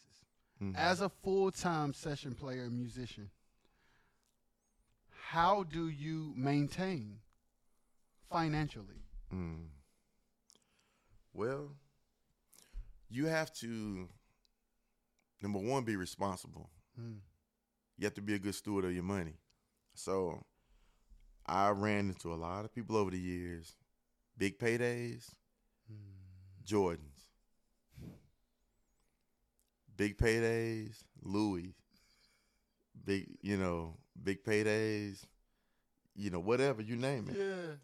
hmm 0.59 0.73
As 0.75 1.01
a 1.01 1.09
full 1.09 1.51
time 1.51 1.95
session 1.95 2.35
player 2.35 2.65
and 2.65 2.77
musician, 2.77 3.31
how 5.29 5.63
do 5.63 5.89
you 5.89 6.33
maintain 6.37 7.19
financially? 8.31 9.03
Mm. 9.33 9.67
Well, 11.33 11.71
you 13.11 13.27
have 13.27 13.53
to 13.55 14.09
number 15.43 15.59
one 15.59 15.85
be 15.85 15.97
responsible. 15.97 16.71
Mm. 17.01 17.19
You 17.97 18.05
have 18.05 18.15
to 18.15 18.23
be 18.23 18.35
a 18.35 18.39
good 18.39 18.55
steward 18.55 18.85
of 18.85 18.95
your 18.95 19.03
money. 19.03 19.35
So, 19.95 20.45
I 21.47 21.71
ran 21.71 22.09
into 22.09 22.33
a 22.33 22.37
lot 22.37 22.65
of 22.65 22.75
people 22.75 22.97
over 22.97 23.11
the 23.11 23.19
years, 23.19 23.75
big 24.37 24.59
paydays, 24.59 25.31
Jordans. 26.65 26.99
Big 29.97 30.19
paydays, 30.19 31.03
Louis. 31.23 31.75
Big, 33.05 33.27
you 33.41 33.57
know, 33.57 33.97
big 34.23 34.45
paydays, 34.45 35.25
you 36.15 36.31
know, 36.31 36.41
whatever 36.41 36.83
you 36.83 36.95
name 36.95 37.29
it. 37.31 37.37
Yeah. 37.39 37.75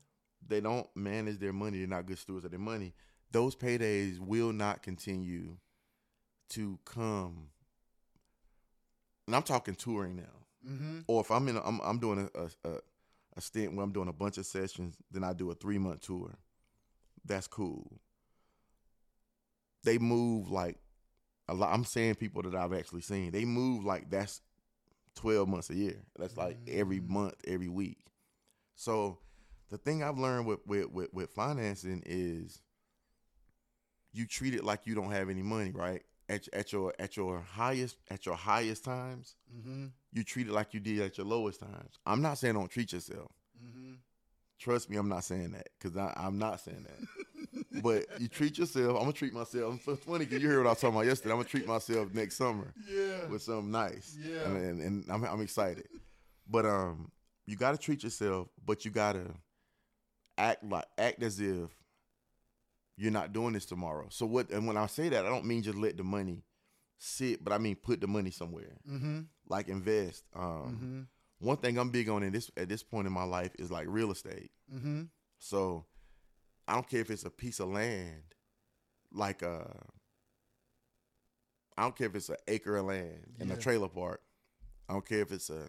They 0.46 0.60
don't 0.60 0.86
manage 0.94 1.38
their 1.38 1.54
money. 1.54 1.78
They're 1.78 1.86
not 1.86 2.06
good 2.06 2.18
stewards 2.18 2.44
of 2.44 2.50
their 2.50 2.60
money. 2.60 2.92
Those 3.34 3.56
paydays 3.56 4.20
will 4.20 4.52
not 4.52 4.82
continue 4.84 5.56
to 6.50 6.78
come. 6.84 7.48
And 9.26 9.34
I'm 9.34 9.42
talking 9.42 9.74
touring 9.74 10.14
now. 10.16 10.68
Mm-hmm. 10.70 11.00
Or 11.08 11.20
if 11.20 11.30
I'm 11.32 11.48
in, 11.48 11.56
a, 11.56 11.60
I'm 11.62 11.80
I'm 11.82 11.98
doing 11.98 12.30
a, 12.34 12.68
a 12.68 12.72
a 13.36 13.40
stint 13.40 13.74
where 13.74 13.82
I'm 13.82 13.92
doing 13.92 14.06
a 14.08 14.12
bunch 14.12 14.38
of 14.38 14.46
sessions, 14.46 14.96
then 15.10 15.24
I 15.24 15.32
do 15.32 15.50
a 15.50 15.54
three 15.54 15.78
month 15.78 16.02
tour. 16.02 16.30
That's 17.24 17.48
cool. 17.48 17.98
They 19.82 19.98
move 19.98 20.50
like 20.50 20.78
a 21.48 21.54
lot. 21.54 21.74
I'm 21.74 21.84
saying 21.84 22.14
people 22.14 22.42
that 22.42 22.54
I've 22.54 22.72
actually 22.72 23.00
seen. 23.02 23.32
They 23.32 23.44
move 23.44 23.84
like 23.84 24.10
that's 24.10 24.42
twelve 25.16 25.48
months 25.48 25.70
a 25.70 25.74
year. 25.74 25.96
That's 26.18 26.36
like 26.36 26.56
every 26.68 27.00
Mm. 27.00 27.08
month, 27.08 27.34
every 27.48 27.68
week. 27.68 27.98
So 28.76 29.18
the 29.70 29.78
thing 29.78 30.04
I've 30.04 30.18
learned 30.18 30.46
with 30.46 30.60
with 30.66 30.90
with, 30.92 31.12
with 31.12 31.30
financing 31.30 32.02
is 32.06 32.62
you 34.14 34.26
treat 34.26 34.54
it 34.54 34.64
like 34.64 34.86
you 34.86 34.94
don't 34.94 35.10
have 35.10 35.28
any 35.28 35.42
money, 35.42 35.70
right? 35.72 36.02
At 36.30 36.48
at 36.54 36.72
your 36.72 36.94
at 36.98 37.16
your 37.18 37.40
highest 37.40 37.96
at 38.10 38.24
your 38.24 38.34
highest 38.36 38.82
times, 38.84 39.36
Mm-hmm. 39.54 39.86
you 40.12 40.24
treat 40.24 40.46
it 40.48 40.52
like 40.52 40.72
you 40.72 40.80
did 40.80 41.00
at 41.00 41.18
your 41.18 41.26
lowest 41.26 41.60
times. 41.60 41.98
I'm 42.06 42.22
not 42.22 42.38
saying 42.38 42.54
don't 42.54 42.70
treat 42.70 42.92
yourself. 42.94 43.30
Mm-hmm. 43.62 43.94
Trust 44.58 44.88
me, 44.88 44.96
I'm 44.96 45.08
not 45.10 45.24
saying 45.24 45.50
that 45.52 45.68
because 45.78 45.96
I'm 46.16 46.38
not 46.38 46.60
saying 46.60 46.86
that. 46.88 47.82
but 47.82 48.06
you 48.20 48.28
treat 48.28 48.56
yourself. 48.56 48.92
I'm 48.96 49.00
gonna 49.02 49.12
treat 49.12 49.34
myself. 49.34 49.80
It's 49.88 50.04
funny 50.04 50.24
because 50.24 50.42
you 50.42 50.48
heard 50.48 50.58
what 50.58 50.66
I 50.68 50.70
was 50.70 50.80
talking 50.80 50.96
about 50.96 51.06
yesterday. 51.06 51.32
I'm 51.32 51.38
gonna 51.38 51.48
treat 51.48 51.66
myself 51.68 52.14
next 52.14 52.36
summer 52.36 52.72
Yeah. 52.88 53.26
with 53.28 53.42
something 53.42 53.70
nice. 53.70 54.16
Yeah. 54.18 54.44
and, 54.46 54.56
and, 54.56 54.80
and 54.80 55.04
I'm 55.10 55.24
I'm 55.24 55.42
excited. 55.42 55.86
But 56.48 56.64
um, 56.66 57.10
you 57.46 57.56
got 57.56 57.72
to 57.72 57.78
treat 57.78 58.02
yourself, 58.02 58.48
but 58.64 58.84
you 58.86 58.90
got 58.90 59.12
to 59.12 59.26
act 60.38 60.64
like 60.64 60.86
act 60.98 61.22
as 61.22 61.40
if 61.40 61.68
you're 62.96 63.10
not 63.12 63.32
doing 63.32 63.52
this 63.54 63.66
tomorrow. 63.66 64.06
So 64.10 64.26
what? 64.26 64.50
And 64.50 64.66
when 64.66 64.76
I 64.76 64.86
say 64.86 65.08
that, 65.08 65.24
I 65.26 65.28
don't 65.28 65.44
mean 65.46 65.62
just 65.62 65.76
let 65.78 65.96
the 65.96 66.04
money 66.04 66.42
sit, 66.98 67.42
but 67.42 67.52
I 67.52 67.58
mean 67.58 67.76
put 67.76 68.00
the 68.00 68.06
money 68.06 68.30
somewhere, 68.30 68.76
Mm-hmm. 68.90 69.20
like 69.48 69.68
invest. 69.68 70.24
Um, 70.34 70.42
Mm-hmm. 71.40 71.46
one 71.46 71.56
thing 71.58 71.76
I'm 71.78 71.90
big 71.90 72.08
on 72.08 72.22
in 72.22 72.32
this 72.32 72.50
at 72.56 72.68
this 72.68 72.82
point 72.82 73.06
in 73.06 73.12
my 73.12 73.24
life 73.24 73.50
is 73.58 73.70
like 73.70 73.86
real 73.88 74.10
estate. 74.12 74.50
Mm-hmm. 74.72 75.02
So 75.38 75.84
I 76.68 76.74
don't 76.74 76.88
care 76.88 77.00
if 77.00 77.10
it's 77.10 77.24
a 77.24 77.30
piece 77.30 77.60
of 77.60 77.68
land, 77.68 78.22
like 79.12 79.42
uh 79.42 79.64
I 81.76 81.82
don't 81.82 81.96
care 81.96 82.06
if 82.06 82.14
it's 82.14 82.28
an 82.28 82.36
acre 82.46 82.76
of 82.76 82.86
land 82.86 83.34
in 83.40 83.50
a 83.50 83.56
trailer 83.56 83.88
park. 83.88 84.22
I 84.88 84.92
don't 84.92 85.04
care 85.06 85.20
if 85.22 85.32
it's 85.32 85.50
a 85.50 85.64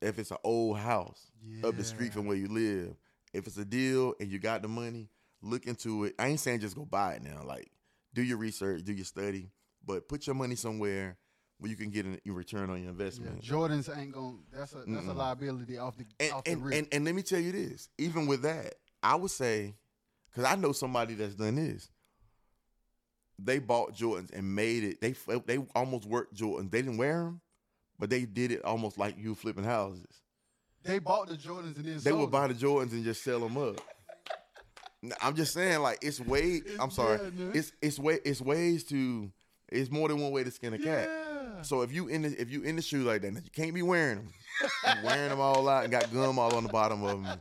if 0.00 0.18
it's 0.18 0.30
an 0.30 0.38
old 0.44 0.78
house 0.78 1.30
Yeah. 1.42 1.66
up 1.68 1.76
the 1.76 1.84
street 1.84 2.12
from 2.12 2.26
where 2.26 2.36
you 2.36 2.46
live. 2.48 2.94
If 3.32 3.46
it's 3.46 3.58
a 3.58 3.64
deal 3.64 4.14
and 4.20 4.30
you 4.30 4.38
got 4.38 4.62
the 4.62 4.68
money, 4.68 5.08
look 5.42 5.66
into 5.66 6.04
it. 6.04 6.14
I 6.18 6.28
ain't 6.28 6.40
saying 6.40 6.60
just 6.60 6.76
go 6.76 6.84
buy 6.84 7.14
it 7.14 7.22
now. 7.22 7.42
Like 7.44 7.70
do 8.14 8.22
your 8.22 8.38
research, 8.38 8.82
do 8.84 8.92
your 8.92 9.04
study, 9.04 9.50
but 9.84 10.08
put 10.08 10.26
your 10.26 10.34
money 10.34 10.54
somewhere 10.56 11.16
where 11.58 11.70
you 11.70 11.76
can 11.76 11.90
get 11.90 12.06
a 12.06 12.18
return 12.32 12.70
on 12.70 12.76
your 12.76 12.86
Yeah. 12.86 12.90
investment. 12.90 13.42
Jordans 13.42 13.94
ain't 13.96 14.12
going. 14.12 14.42
That's 14.52 14.72
a 14.72 14.78
that's 14.78 14.88
a 14.88 15.10
Mm-mm. 15.10 15.16
liability 15.16 15.76
off 15.78 15.96
the 15.96 16.06
and, 16.18 16.32
off 16.32 16.44
the 16.44 16.52
and, 16.52 16.64
rip. 16.64 16.74
and, 16.78 16.88
and 16.92 17.04
let 17.04 17.14
me 17.14 17.22
tell 17.22 17.38
you 17.40 17.52
this 17.52 17.88
even 17.98 18.26
with 18.26 18.42
that 18.42 18.74
i 19.02 19.14
would 19.14 19.30
say 19.30 19.74
because 20.30 20.44
i 20.44 20.54
know 20.54 20.72
somebody 20.72 21.14
that's 21.14 21.34
done 21.34 21.54
this 21.56 21.88
they 23.38 23.58
bought 23.58 23.94
jordans 23.94 24.30
and 24.32 24.54
made 24.54 24.84
it 24.84 25.00
they 25.00 25.14
they 25.46 25.58
almost 25.74 26.06
worked 26.06 26.34
jordans 26.34 26.70
they 26.70 26.82
didn't 26.82 26.98
wear 26.98 27.24
them 27.24 27.40
but 27.98 28.10
they 28.10 28.24
did 28.24 28.50
it 28.52 28.62
almost 28.64 28.98
like 28.98 29.16
you 29.18 29.34
flipping 29.34 29.64
houses 29.64 30.22
they 30.82 30.98
bought 30.98 31.28
the 31.28 31.34
Jordans 31.36 31.76
and 31.76 31.84
then 31.84 31.94
they 31.94 32.10
sold 32.10 32.20
would 32.20 32.30
buy 32.30 32.46
the 32.46 32.54
jordans 32.54 32.92
and 32.92 33.04
just 33.04 33.22
sell 33.22 33.40
them 33.40 33.56
up 33.56 33.80
i'm 35.20 35.34
just 35.34 35.52
saying 35.54 35.80
like 35.80 35.98
it's 36.02 36.20
way 36.20 36.60
i'm 36.78 36.90
sorry 36.90 37.18
yeah, 37.22 37.30
man. 37.30 37.52
it's 37.54 37.72
it's 37.80 37.98
way 37.98 38.18
it's 38.24 38.40
ways 38.40 38.84
to 38.84 39.30
it's 39.68 39.90
more 39.90 40.08
than 40.08 40.18
one 40.20 40.30
way 40.32 40.44
to 40.44 40.50
skin 40.50 40.74
a 40.74 40.78
cat 40.78 41.08
Yeah. 41.08 41.62
so 41.62 41.82
if 41.82 41.92
you 41.92 42.08
in 42.08 42.22
the 42.22 42.40
if 42.40 42.50
you 42.50 42.62
in 42.62 42.76
the 42.76 42.82
shoe 42.82 43.02
like 43.04 43.22
that, 43.22 43.32
you 43.32 43.50
can't 43.52 43.72
be 43.74 43.82
wearing 43.82 44.16
them. 44.18 44.28
You 44.86 45.04
wearing 45.06 45.28
them 45.30 45.40
all 45.40 45.68
out 45.68 45.84
and 45.84 45.92
got 45.92 46.12
gum 46.12 46.38
all 46.38 46.54
on 46.54 46.62
the 46.64 46.68
bottom 46.68 47.02
of 47.04 47.22
them. 47.22 47.40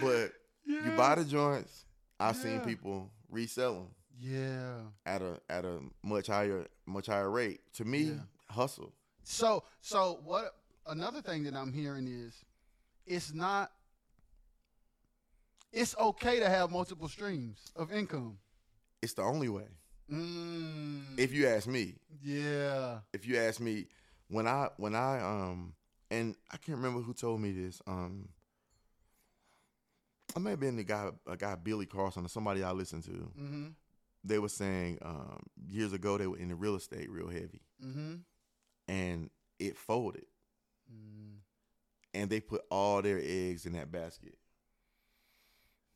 But 0.00 0.32
you 0.66 0.90
buy 0.96 1.14
the 1.16 1.24
joints. 1.24 1.84
I've 2.20 2.36
seen 2.36 2.60
people 2.60 3.10
resell 3.30 3.74
them 3.74 3.88
Yeah. 4.20 4.76
at 5.04 5.20
a 5.22 5.40
at 5.50 5.64
a 5.64 5.80
much 6.02 6.26
higher 6.28 6.66
much 6.86 7.06
higher 7.06 7.30
rate. 7.30 7.60
To 7.74 7.84
me, 7.84 8.02
Yeah. 8.02 8.14
hustle. 8.48 8.92
So 9.24 9.64
so 9.80 10.20
what? 10.24 10.54
Another 10.86 11.20
thing 11.22 11.42
that 11.44 11.54
I'm 11.54 11.72
hearing 11.72 12.06
is, 12.08 12.34
it's 13.06 13.32
not. 13.34 13.72
It's 15.72 15.96
okay 15.98 16.38
to 16.40 16.48
have 16.48 16.70
multiple 16.70 17.08
streams 17.08 17.72
of 17.76 17.92
income. 17.92 18.38
It's 19.00 19.14
the 19.14 19.22
only 19.22 19.48
way. 19.48 19.68
Mm, 20.10 21.18
If 21.18 21.32
you 21.32 21.46
ask 21.48 21.66
me, 21.66 21.94
yeah. 22.22 22.98
if 23.12 23.26
you 23.26 23.38
ask 23.38 23.60
me, 23.60 23.86
when 24.28 24.46
I 24.46 24.68
when 24.76 24.94
I 24.94 25.20
um 25.20 25.74
and 26.10 26.36
I 26.50 26.58
can't 26.58 26.76
remember 26.76 27.00
who 27.00 27.14
told 27.14 27.40
me 27.40 27.52
this. 27.52 27.80
Um, 27.86 28.28
I 30.36 30.38
may 30.38 30.50
have 30.50 30.60
been 30.60 30.76
the 30.76 30.84
guy 30.84 31.10
a 31.26 31.36
guy 31.36 31.54
Billy 31.54 31.86
Carson 31.86 32.24
or 32.24 32.28
somebody 32.28 32.62
I 32.62 32.72
listened 32.72 33.04
to. 33.04 33.10
Mm-hmm. 33.10 33.66
They 34.24 34.38
were 34.38 34.48
saying 34.48 34.98
um, 35.02 35.42
years 35.68 35.92
ago 35.92 36.16
they 36.18 36.26
were 36.26 36.38
in 36.38 36.48
the 36.48 36.54
real 36.54 36.76
estate 36.76 37.10
real 37.10 37.28
heavy. 37.28 37.62
Mm-hmm. 37.84 38.14
and 38.88 39.30
it 39.58 39.76
folded. 39.76 40.26
Mm. 40.92 41.38
and 42.12 42.28
they 42.28 42.40
put 42.40 42.62
all 42.70 43.00
their 43.00 43.20
eggs 43.22 43.64
in 43.66 43.72
that 43.74 43.90
basket. 43.90 44.34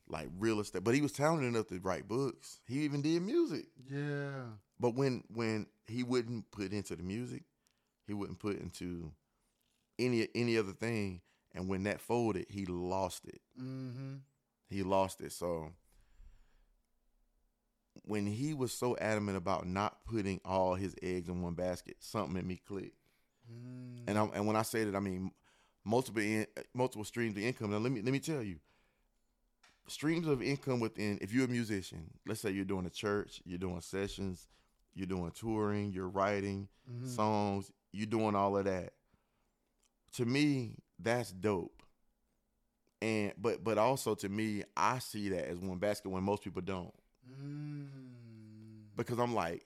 Like 0.09 0.29
real 0.39 0.59
estate. 0.59 0.83
But 0.83 0.95
he 0.95 1.01
was 1.01 1.11
talented 1.11 1.49
enough 1.49 1.67
to 1.67 1.79
write 1.79 2.07
books. 2.07 2.59
He 2.65 2.79
even 2.81 3.01
did 3.01 3.21
music. 3.21 3.65
Yeah. 3.91 4.43
But 4.79 4.95
when 4.95 5.23
when 5.33 5.67
he 5.85 6.03
wouldn't 6.03 6.49
put 6.51 6.71
into 6.71 6.95
the 6.95 7.03
music, 7.03 7.43
he 8.05 8.13
wouldn't 8.13 8.39
put 8.39 8.59
into 8.59 9.11
any 9.99 10.27
any 10.33 10.57
other 10.57 10.71
thing. 10.71 11.21
And 11.53 11.67
when 11.67 11.83
that 11.83 12.01
folded, 12.01 12.45
he 12.49 12.65
lost 12.65 13.25
it. 13.25 13.41
Mm-hmm. 13.59 14.15
He 14.69 14.83
lost 14.83 15.21
it. 15.21 15.31
So 15.31 15.71
when 18.03 18.25
he 18.25 18.53
was 18.53 18.71
so 18.71 18.95
adamant 18.97 19.37
about 19.37 19.67
not 19.67 20.05
putting 20.05 20.39
all 20.45 20.75
his 20.75 20.95
eggs 21.01 21.29
in 21.29 21.41
one 21.41 21.53
basket, 21.53 21.97
something 21.99 22.37
in 22.37 22.47
me 22.47 22.61
clicked. 22.65 22.95
Mm. 23.51 24.03
And 24.07 24.17
I'm, 24.17 24.31
and 24.33 24.45
when 24.47 24.55
I 24.55 24.61
say 24.61 24.83
that, 24.83 24.95
I 24.95 24.99
mean 24.99 25.31
multiple 25.83 26.21
in, 26.21 26.45
multiple 26.73 27.05
streams 27.05 27.35
of 27.35 27.43
income. 27.43 27.71
Now 27.71 27.77
let 27.77 27.91
me 27.91 28.01
let 28.01 28.11
me 28.11 28.19
tell 28.19 28.43
you, 28.43 28.57
streams 29.87 30.27
of 30.27 30.41
income 30.41 30.79
within. 30.79 31.17
If 31.21 31.31
you're 31.33 31.45
a 31.45 31.49
musician, 31.49 32.09
let's 32.25 32.41
say 32.41 32.51
you're 32.51 32.65
doing 32.65 32.85
a 32.85 32.89
church, 32.89 33.41
you're 33.45 33.57
doing 33.57 33.81
sessions, 33.81 34.47
you're 34.93 35.07
doing 35.07 35.31
touring, 35.31 35.91
you're 35.91 36.09
writing 36.09 36.67
Mhm. 36.89 37.07
songs, 37.07 37.71
you're 37.91 38.05
doing 38.07 38.35
all 38.35 38.57
of 38.57 38.65
that. 38.65 38.93
To 40.13 40.25
me, 40.25 40.77
that's 40.99 41.31
dope. 41.31 41.83
And 43.01 43.33
but 43.37 43.63
but 43.63 43.77
also 43.77 44.15
to 44.15 44.29
me, 44.29 44.63
I 44.75 44.99
see 44.99 45.29
that 45.29 45.47
as 45.47 45.59
one 45.59 45.77
basket 45.77 46.09
when 46.09 46.23
most 46.23 46.43
people 46.43 46.61
don't 46.61 46.93
Mm. 47.29 47.87
because 48.95 49.19
I'm 49.19 49.35
like, 49.35 49.65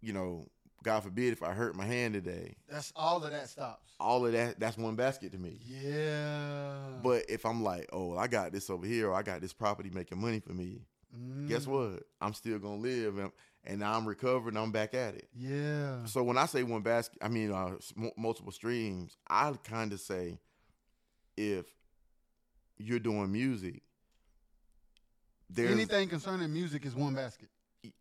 you 0.00 0.12
know, 0.12 0.48
God 0.84 1.02
forbid 1.02 1.32
if 1.32 1.42
I 1.42 1.52
hurt 1.52 1.74
my 1.74 1.84
hand 1.84 2.14
today, 2.14 2.54
That's 2.68 2.92
all 2.94 3.24
of 3.24 3.32
that 3.32 3.48
stops. 3.48 3.92
all 3.98 4.24
of 4.24 4.32
that 4.32 4.60
that's 4.60 4.78
one 4.78 4.94
basket 4.94 5.32
to 5.32 5.38
me. 5.38 5.58
Yeah. 5.66 6.76
But 7.02 7.24
if 7.28 7.44
I'm 7.44 7.64
like, 7.64 7.88
oh, 7.92 8.16
I 8.16 8.28
got 8.28 8.52
this 8.52 8.70
over 8.70 8.86
here, 8.86 9.08
or 9.10 9.14
I 9.14 9.22
got 9.22 9.40
this 9.40 9.52
property 9.52 9.90
making 9.92 10.20
money 10.20 10.38
for 10.40 10.52
me, 10.52 10.82
guess 11.48 11.64
Mm. 11.66 11.68
what? 11.94 12.02
I'm 12.20 12.34
still 12.34 12.58
gonna 12.58 12.76
live, 12.76 13.18
and, 13.18 13.32
and 13.64 13.80
now 13.80 13.96
I'm 13.96 14.06
recovered, 14.06 14.48
and 14.50 14.58
I'm 14.58 14.70
back 14.72 14.94
at 14.94 15.14
it. 15.14 15.28
Yeah. 15.34 16.04
So 16.04 16.22
when 16.22 16.36
I 16.38 16.46
say 16.46 16.62
one 16.62 16.82
basket, 16.82 17.18
I 17.22 17.28
mean 17.28 17.50
uh, 17.50 17.76
multiple 18.16 18.52
streams. 18.52 19.16
I 19.28 19.52
kind 19.64 19.92
of 19.92 20.00
say 20.00 20.38
if 21.36 21.66
you're 22.78 22.98
doing 22.98 23.30
music, 23.32 23.82
there's 25.50 25.70
Anything 25.72 26.08
concerning 26.08 26.52
music 26.52 26.84
is 26.84 26.94
one 26.94 27.14
basket. 27.14 27.48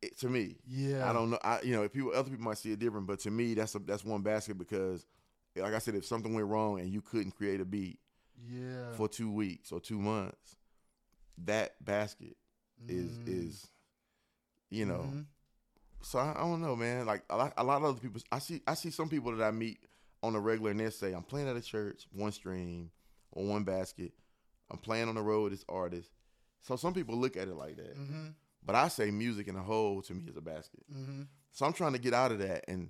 It- 0.02 0.18
to 0.20 0.30
me. 0.30 0.56
Yeah. 0.68 1.10
I 1.10 1.14
don't 1.14 1.30
know. 1.30 1.40
I 1.44 1.62
you 1.62 1.74
know, 1.76 1.84
if 1.84 1.92
people 1.94 2.12
other 2.16 2.30
people 2.30 2.46
might 2.46 2.58
see 2.58 2.72
it 2.72 2.80
different, 2.80 3.08
but 3.08 3.20
to 3.22 3.32
me, 3.32 3.54
that's 3.54 3.76
a, 3.76 3.80
that's 3.80 4.04
one 4.06 4.22
basket 4.22 4.58
because, 4.58 5.06
like 5.56 5.74
I 5.74 5.80
said, 5.80 5.96
if 5.96 6.06
something 6.06 6.34
went 6.34 6.48
wrong 6.48 6.80
and 6.80 6.90
you 6.90 7.02
couldn't 7.02 7.32
create 7.32 7.60
a 7.62 7.66
beat 7.66 8.00
Yeah. 8.50 8.92
for 8.94 9.08
two 9.08 9.32
weeks 9.32 9.72
or 9.72 9.80
two 9.80 10.00
months, 10.00 10.58
that 11.46 11.84
basket 11.84 12.38
is 12.88 13.12
Mm. 13.20 13.28
is, 13.28 13.68
you 14.70 14.86
know. 14.86 15.10
Mhm. 15.12 15.26
So 16.02 16.20
I, 16.20 16.32
I 16.32 16.40
don't 16.42 16.62
know, 16.62 16.76
man. 16.76 17.06
Like 17.06 17.24
a 17.30 17.38
lot, 17.38 17.54
a 17.58 17.64
lot 17.64 17.78
of 17.78 17.84
other 17.86 18.00
people, 18.00 18.22
I 18.32 18.40
see 18.40 18.62
I 18.68 18.74
see 18.74 18.90
some 18.92 19.10
people 19.10 19.36
that 19.36 19.44
I 19.44 19.52
meet 19.52 19.80
on 20.22 20.36
a 20.36 20.40
regular, 20.40 20.72
and 20.72 20.80
they 20.80 20.90
say 20.90 21.14
I'm 21.14 21.24
playing 21.24 21.48
at 21.48 21.56
a 21.56 21.62
church, 21.62 22.08
one 22.12 22.32
stream 22.32 22.92
or 23.32 23.46
one 23.46 23.64
basket. 23.64 24.14
I'm 24.72 24.78
playing 24.80 25.08
on 25.10 25.16
the 25.16 25.22
road 25.22 25.44
with 25.44 25.54
this 25.54 25.66
artist. 25.70 26.10
So 26.62 26.76
some 26.78 26.94
people 26.94 27.16
look 27.18 27.36
at 27.38 27.48
it 27.50 27.56
like 27.56 27.76
that, 27.76 27.96
Mhm. 27.98 28.34
But 28.66 28.76
I 28.76 28.88
say 28.88 29.12
music 29.12 29.48
in 29.48 29.56
a 29.56 29.62
whole 29.64 30.02
to 30.04 30.14
me 30.14 30.24
is 30.30 30.38
a 30.38 30.42
basket. 30.42 30.84
Mhm. 30.92 31.28
So 31.52 31.66
I'm 31.66 31.74
trying 31.74 31.94
to 31.94 32.00
get 32.00 32.14
out 32.14 32.32
of 32.32 32.40
that 32.40 32.66
and 32.68 32.90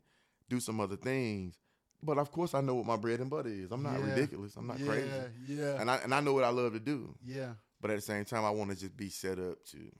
do 0.50 0.60
some 0.60 0.80
other 0.80 0.96
things. 0.96 1.58
But 2.02 2.18
of 2.18 2.32
course, 2.32 2.54
I 2.54 2.62
know 2.62 2.76
what 2.76 2.86
my 2.86 2.98
bread 2.98 3.20
and 3.22 3.30
butter 3.30 3.50
is. 3.50 3.72
I'm 3.72 3.82
not 3.84 4.00
Yeah. 4.00 4.06
ridiculous. 4.14 4.56
I'm 4.58 4.68
not 4.68 4.80
yeah, 4.80 4.86
crazy, 4.88 5.10
Yeah. 5.48 5.80
and 5.82 5.90
I 5.90 5.98
and 5.98 6.14
I 6.14 6.20
know 6.20 6.34
what 6.34 6.44
I 6.44 6.50
love 6.50 6.74
to 6.74 6.80
do. 6.80 7.16
yeah. 7.24 7.56
But 7.82 7.92
at 7.92 7.96
the 7.98 8.02
same 8.02 8.24
time, 8.26 8.46
I 8.46 8.50
want 8.50 8.70
to 8.72 8.78
just 8.78 8.96
be 8.96 9.10
set 9.10 9.40
up 9.40 9.64
to. 9.66 9.92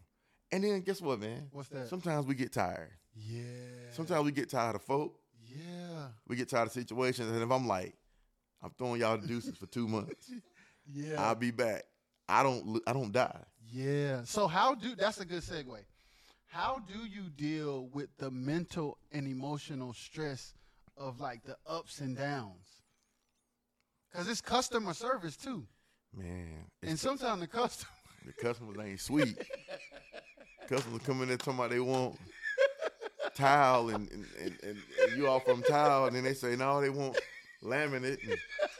And 0.52 0.64
then 0.64 0.82
guess 0.82 1.02
what, 1.02 1.20
man? 1.20 1.50
What's 1.52 1.68
that? 1.70 1.88
Sometimes 1.90 2.26
we 2.26 2.36
get 2.36 2.54
tired. 2.54 2.92
yeah. 3.16 3.92
Sometimes 3.92 4.24
we 4.26 4.32
get 4.32 4.50
tired 4.50 4.76
of 4.76 4.82
folk. 4.84 5.20
Yeah. 5.42 6.10
We 6.28 6.36
get 6.36 6.48
tired 6.50 6.68
of 6.68 6.72
situations, 6.74 7.30
and 7.30 7.42
if 7.44 7.52
I'm 7.52 7.68
like, 7.68 7.96
I'm 8.62 8.72
throwing 8.78 9.02
y'all 9.02 9.18
the 9.18 9.28
deuces 9.28 9.58
for 9.58 9.66
two 9.68 9.88
months, 9.88 10.30
Yeah. 10.86 11.22
I'll 11.22 11.36
be 11.36 11.52
back. 11.52 11.84
I 12.28 12.44
don't. 12.44 12.82
I 12.88 12.94
don't 12.94 13.12
die. 13.12 13.44
Yeah. 13.74 14.22
So 14.26 14.48
how 14.48 14.76
do 14.76 14.96
that's 14.96 15.20
a 15.20 15.26
good 15.26 15.42
segue. 15.42 15.80
How 16.48 16.80
do 16.88 17.00
you 17.08 17.30
deal 17.36 17.90
with 17.94 18.16
the 18.20 18.30
mental 18.30 19.00
and 19.12 19.28
emotional 19.28 19.94
stress 19.94 20.54
of 20.96 21.20
like 21.20 21.44
the 21.44 21.58
ups 21.66 22.00
and 22.00 22.16
downs? 22.16 22.84
Cause 24.14 24.30
it's 24.30 24.42
customer 24.42 24.94
service 24.94 25.36
too, 25.36 25.66
Man, 26.16 26.66
and 26.84 27.00
sometimes 27.00 27.42
the 27.42 27.48
customer. 27.48 27.90
the 28.28 28.34
customers 28.34 28.78
ain't 28.80 29.00
sweet. 29.00 29.36
customers 30.70 31.02
come 31.04 31.24
in 31.24 31.30
there 31.30 31.38
talking 31.38 31.56
about 31.56 31.72
they 31.72 31.80
want 31.80 32.20
tile, 33.34 33.90
and 33.90 34.08
and, 34.12 34.26
and, 34.40 34.56
and, 34.62 34.78
and 35.08 35.18
you 35.18 35.28
offer 35.28 35.52
them 35.52 35.64
tile, 35.68 36.06
and 36.06 36.16
then 36.16 36.24
they 36.24 36.36
say 36.36 36.56
no, 36.56 36.80
they 36.80 36.92
want 36.92 37.18
laminate. 37.64 38.20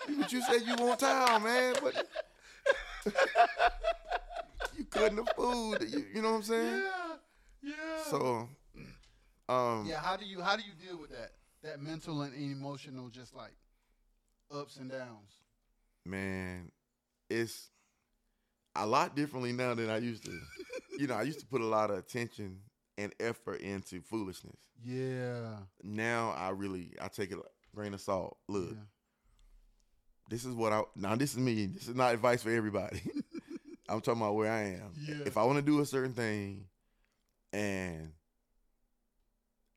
And, 0.08 0.20
but 0.20 0.32
you 0.32 0.44
said 0.44 0.62
you 0.68 0.76
want 0.76 1.00
tile, 1.00 1.40
man. 1.40 1.74
But 1.82 2.08
you 4.78 4.86
couldn't 4.86 5.20
afford. 5.20 5.84
You, 5.84 6.06
you 6.14 6.22
know 6.22 6.32
what 6.32 6.38
I'm 6.38 6.44
saying? 6.44 6.82
Yeah. 6.84 7.16
Yeah. 7.64 8.04
So, 8.10 8.50
um, 9.50 9.86
yeah. 9.88 10.00
How 10.00 10.16
do 10.18 10.26
you 10.26 10.42
how 10.42 10.56
do 10.56 10.64
you 10.64 10.74
deal 10.86 11.00
with 11.00 11.12
that? 11.12 11.32
That 11.64 11.82
mental 11.82 12.22
and 12.24 12.34
emotional, 12.36 13.10
just 13.10 13.34
like 13.36 13.54
ups 14.54 14.78
and 14.78 14.92
downs. 14.92 15.32
man, 16.06 16.72
it's 17.30 17.70
a 18.76 18.86
lot 18.86 19.16
differently 19.16 19.54
now 19.54 19.74
than 19.74 19.90
I 19.90 19.98
used 19.98 20.26
to. 20.26 20.38
you 21.00 21.08
know, 21.08 21.16
I 21.16 21.22
used 21.24 21.40
to 21.40 21.46
put 21.46 21.62
a 21.62 21.66
lot 21.66 21.90
of 21.90 21.98
attention 21.98 22.60
and 22.98 23.14
effort 23.20 23.62
into 23.62 24.02
foolishness. 24.02 24.58
Yeah. 24.84 25.56
Now 25.84 26.32
I 26.38 26.50
really 26.50 26.92
I 27.02 27.08
take 27.08 27.32
it 27.32 27.38
a 27.38 27.76
grain 27.76 27.94
of 27.94 28.02
salt. 28.02 28.38
Look, 28.50 28.72
Yeah. 28.72 28.78
this 30.30 30.44
is 30.44 30.54
what 30.54 30.74
I 30.74 30.82
now 30.98 31.16
this 31.16 31.32
is 31.32 31.38
me. 31.40 31.68
This 31.68 31.88
is 31.88 31.96
not 31.96 32.14
advice 32.14 32.44
for 32.44 32.52
everybody. 32.52 33.02
I'm 33.90 34.02
talking 34.02 34.22
about 34.22 34.36
where 34.36 34.52
I 34.52 34.62
am. 34.76 34.94
Yeah. 35.00 35.16
If 35.26 35.38
I 35.38 35.44
want 35.44 35.58
to 35.58 35.62
do 35.62 35.80
a 35.82 35.86
certain 35.86 36.14
thing 36.14 36.66
and 37.52 38.12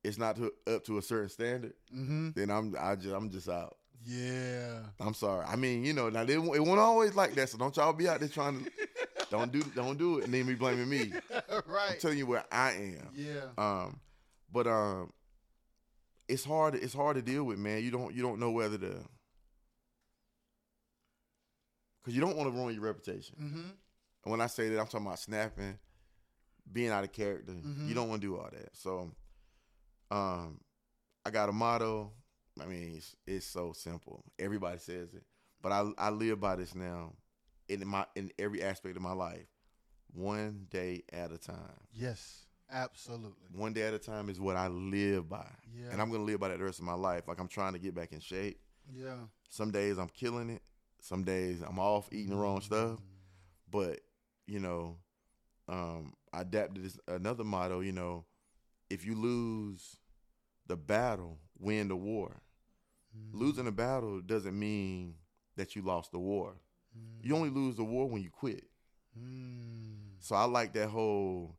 it's 0.05 0.19
not 0.19 0.37
to, 0.37 0.53
up 0.69 0.85
to 0.85 0.99
a 0.99 1.03
certain 1.03 1.29
standard, 1.29 1.73
Mm-hmm. 1.95 2.31
then 2.37 2.51
I'm 2.51 2.75
I 2.79 2.95
just 2.97 3.15
I'm 3.15 3.31
just 3.31 3.49
out. 3.49 3.77
Yeah. 4.05 4.79
I'm 5.01 5.15
sorry. 5.15 5.45
I 5.47 5.57
mean, 5.57 5.85
you 5.85 5.93
know, 5.93 6.09
now 6.09 6.25
they, 6.25 6.35
it 6.35 6.39
won't 6.41 6.79
always 6.79 7.15
like 7.17 7.35
that. 7.35 7.49
So 7.49 7.59
don't 7.59 7.77
y'all 7.77 7.93
be 7.93 8.09
out 8.09 8.21
there 8.21 8.29
trying 8.29 8.65
to 8.65 8.71
don't 9.31 9.51
do 9.51 9.63
don't 9.75 9.99
do 9.99 10.19
it 10.19 10.25
and 10.27 10.35
then 10.35 10.47
be 10.47 10.55
blaming 10.55 10.89
me. 10.89 11.13
right. 11.67 11.91
I'm 11.93 11.99
telling 11.99 12.19
you 12.19 12.27
where 12.27 12.45
I 12.53 12.71
am. 12.73 13.09
Yeah. 13.15 13.41
Um, 13.59 13.99
but 14.53 14.69
um, 14.69 15.13
it's 16.29 16.45
hard. 16.45 16.77
It's 16.77 16.95
hard 16.95 17.17
to 17.17 17.23
deal 17.23 17.43
with, 17.43 17.59
man. 17.59 17.83
You 17.83 17.91
don't 17.91 18.15
you 18.15 18.23
don't 18.23 18.39
know 18.39 18.53
whether 18.53 18.79
to 18.79 18.95
because 22.03 22.15
you 22.15 22.21
don't 22.21 22.37
want 22.37 22.49
to 22.53 22.57
ruin 22.57 22.75
your 22.75 22.85
reputation. 22.85 23.35
Mm-hmm. 23.43 23.69
And 24.27 24.33
when 24.33 24.41
I 24.41 24.49
say 24.49 24.69
that, 24.69 24.81
I'm 24.81 24.87
talking 24.89 25.07
about 25.07 25.21
snapping, 25.21 25.79
being 26.73 26.91
out 26.91 27.05
of 27.05 27.13
character. 27.13 27.53
Mhm. 27.53 27.87
You 27.87 27.95
don't 27.95 28.09
want 28.09 28.21
to 28.23 28.27
do 28.27 28.37
all 28.37 28.51
that. 28.51 28.77
So, 28.77 29.13
um, 30.11 30.61
I 31.25 31.31
got 31.31 31.49
a 31.49 31.53
motto. 31.53 32.11
I 32.61 32.67
mean, 32.67 32.97
it's, 32.97 33.15
it's 33.25 33.47
so 33.47 33.73
simple. 33.73 34.25
Everybody 34.37 34.79
says 34.81 35.15
it, 35.15 35.23
but 35.63 35.71
I 35.71 35.89
I 35.97 36.11
live 36.11 36.41
by 36.41 36.57
this 36.57 36.75
now, 36.75 37.15
in 37.69 37.87
my 37.87 38.05
in 38.17 38.33
every 38.37 38.65
aspect 38.65 38.97
of 38.97 39.03
my 39.03 39.13
life. 39.13 39.47
One 40.13 40.67
day 40.71 41.05
at 41.13 41.31
a 41.31 41.39
time. 41.39 41.79
Yes. 41.93 42.47
Absolutely. 42.69 43.47
One 43.55 43.73
day 43.75 43.83
at 43.83 43.95
a 43.95 43.99
time 43.99 44.29
is 44.29 44.41
what 44.41 44.57
I 44.57 44.67
live 44.67 45.29
by, 45.29 45.49
Yeah. 45.73 45.91
and 45.93 46.03
I'm 46.03 46.11
gonna 46.11 46.25
live 46.25 46.41
by 46.41 46.49
that 46.49 46.59
the 46.59 46.65
rest 46.65 46.81
of 46.81 46.85
my 46.85 46.95
life. 46.95 47.29
Like 47.29 47.39
I'm 47.39 47.47
trying 47.47 47.75
to 47.75 47.79
get 47.79 47.95
back 47.95 48.13
in 48.13 48.19
shape. 48.19 48.59
Yeah. 48.93 49.27
Some 49.51 49.71
days 49.71 49.99
I'm 49.99 50.09
killing 50.09 50.51
it. 50.51 50.63
Some 51.01 51.23
days 51.23 51.63
I'm 51.63 51.79
off 51.79 52.09
eating 52.11 52.31
the 52.31 52.37
wrong 52.37 52.61
stuff. 52.61 52.99
But 53.71 54.01
you 54.47 54.61
know, 54.61 54.97
um, 55.69 56.15
I 56.33 56.43
adapted 56.43 56.85
this 56.85 56.99
another 57.09 57.45
motto. 57.45 57.81
You 57.81 57.93
know, 57.93 58.25
if 58.91 59.05
you 59.05 59.15
lose 59.15 59.97
the 60.67 60.77
battle, 60.77 61.39
win 61.59 61.89
the 61.89 61.97
war. 61.97 62.43
Mm-hmm. 63.17 63.39
Losing 63.39 63.67
a 63.67 63.73
battle 63.73 64.21
doesn't 64.21 64.59
mean 64.59 65.15
that 65.57 65.75
you 65.75 65.83
lost 65.83 66.13
the 66.13 66.19
war. 66.19 66.55
You 67.23 67.37
only 67.37 67.51
lose 67.51 67.77
the 67.77 67.85
war 67.85 68.09
when 68.09 68.23
you 68.23 68.31
quit. 68.31 68.65
Mm. 69.19 69.97
So 70.21 70.35
I 70.35 70.45
like 70.45 70.73
that 70.75 70.89
whole, 70.89 71.57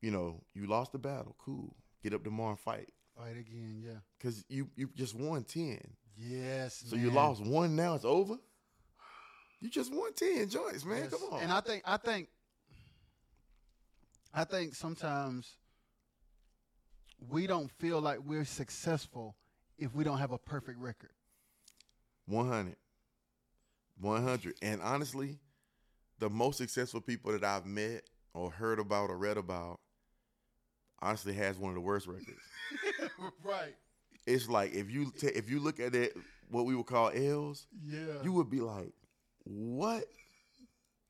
you 0.00 0.10
know, 0.10 0.42
you 0.54 0.66
lost 0.66 0.92
the 0.92 0.98
battle, 0.98 1.34
cool. 1.38 1.74
Get 2.02 2.14
up 2.14 2.22
tomorrow 2.22 2.50
and 2.50 2.58
fight, 2.58 2.88
Fight 3.16 3.36
again. 3.36 3.82
Yeah. 3.84 3.98
cause 4.22 4.44
you 4.48 4.68
you 4.76 4.90
just 4.94 5.14
won 5.14 5.44
ten. 5.44 5.80
Yes. 6.16 6.84
So 6.86 6.96
you 6.96 7.10
lost 7.10 7.44
one, 7.44 7.74
now 7.76 7.94
it's 7.94 8.04
over. 8.04 8.36
You 9.60 9.68
just 9.68 9.92
won 9.94 10.12
ten 10.14 10.48
joints, 10.48 10.84
man. 10.84 11.02
Yes. 11.04 11.10
Come 11.10 11.32
on. 11.32 11.42
And 11.42 11.52
I 11.52 11.60
think 11.60 11.82
I 11.84 11.96
think 11.96 12.28
I 14.32 14.44
think 14.44 14.74
sometimes 14.74 15.56
we 17.28 17.46
don't 17.46 17.70
feel 17.72 18.00
like 18.00 18.18
we're 18.24 18.44
successful 18.44 19.36
if 19.78 19.94
we 19.94 20.04
don't 20.04 20.18
have 20.18 20.32
a 20.32 20.38
perfect 20.38 20.78
record. 20.78 21.10
One 22.26 22.48
hundred. 22.48 22.76
One 24.00 24.22
hundred. 24.22 24.54
And 24.62 24.80
honestly, 24.80 25.38
the 26.18 26.30
most 26.30 26.56
successful 26.58 27.00
people 27.00 27.32
that 27.32 27.44
I've 27.44 27.66
met 27.66 28.02
or 28.32 28.50
heard 28.50 28.78
about 28.78 29.10
or 29.10 29.18
read 29.18 29.36
about, 29.36 29.80
honestly, 31.02 31.34
has 31.34 31.58
one 31.58 31.70
of 31.70 31.74
the 31.74 31.80
worst 31.80 32.06
records. 32.06 32.40
right. 33.44 33.74
It's 34.26 34.48
like 34.48 34.72
if 34.72 34.90
you 34.90 35.10
ta 35.20 35.28
if 35.34 35.50
you 35.50 35.60
look 35.60 35.80
at 35.80 35.94
it, 35.94 36.16
what 36.50 36.64
we 36.64 36.74
would 36.74 36.86
call 36.86 37.10
L's, 37.14 37.66
Yeah. 37.84 38.22
you 38.22 38.32
would 38.32 38.48
be 38.48 38.60
like, 38.60 38.92
"What 39.44 40.04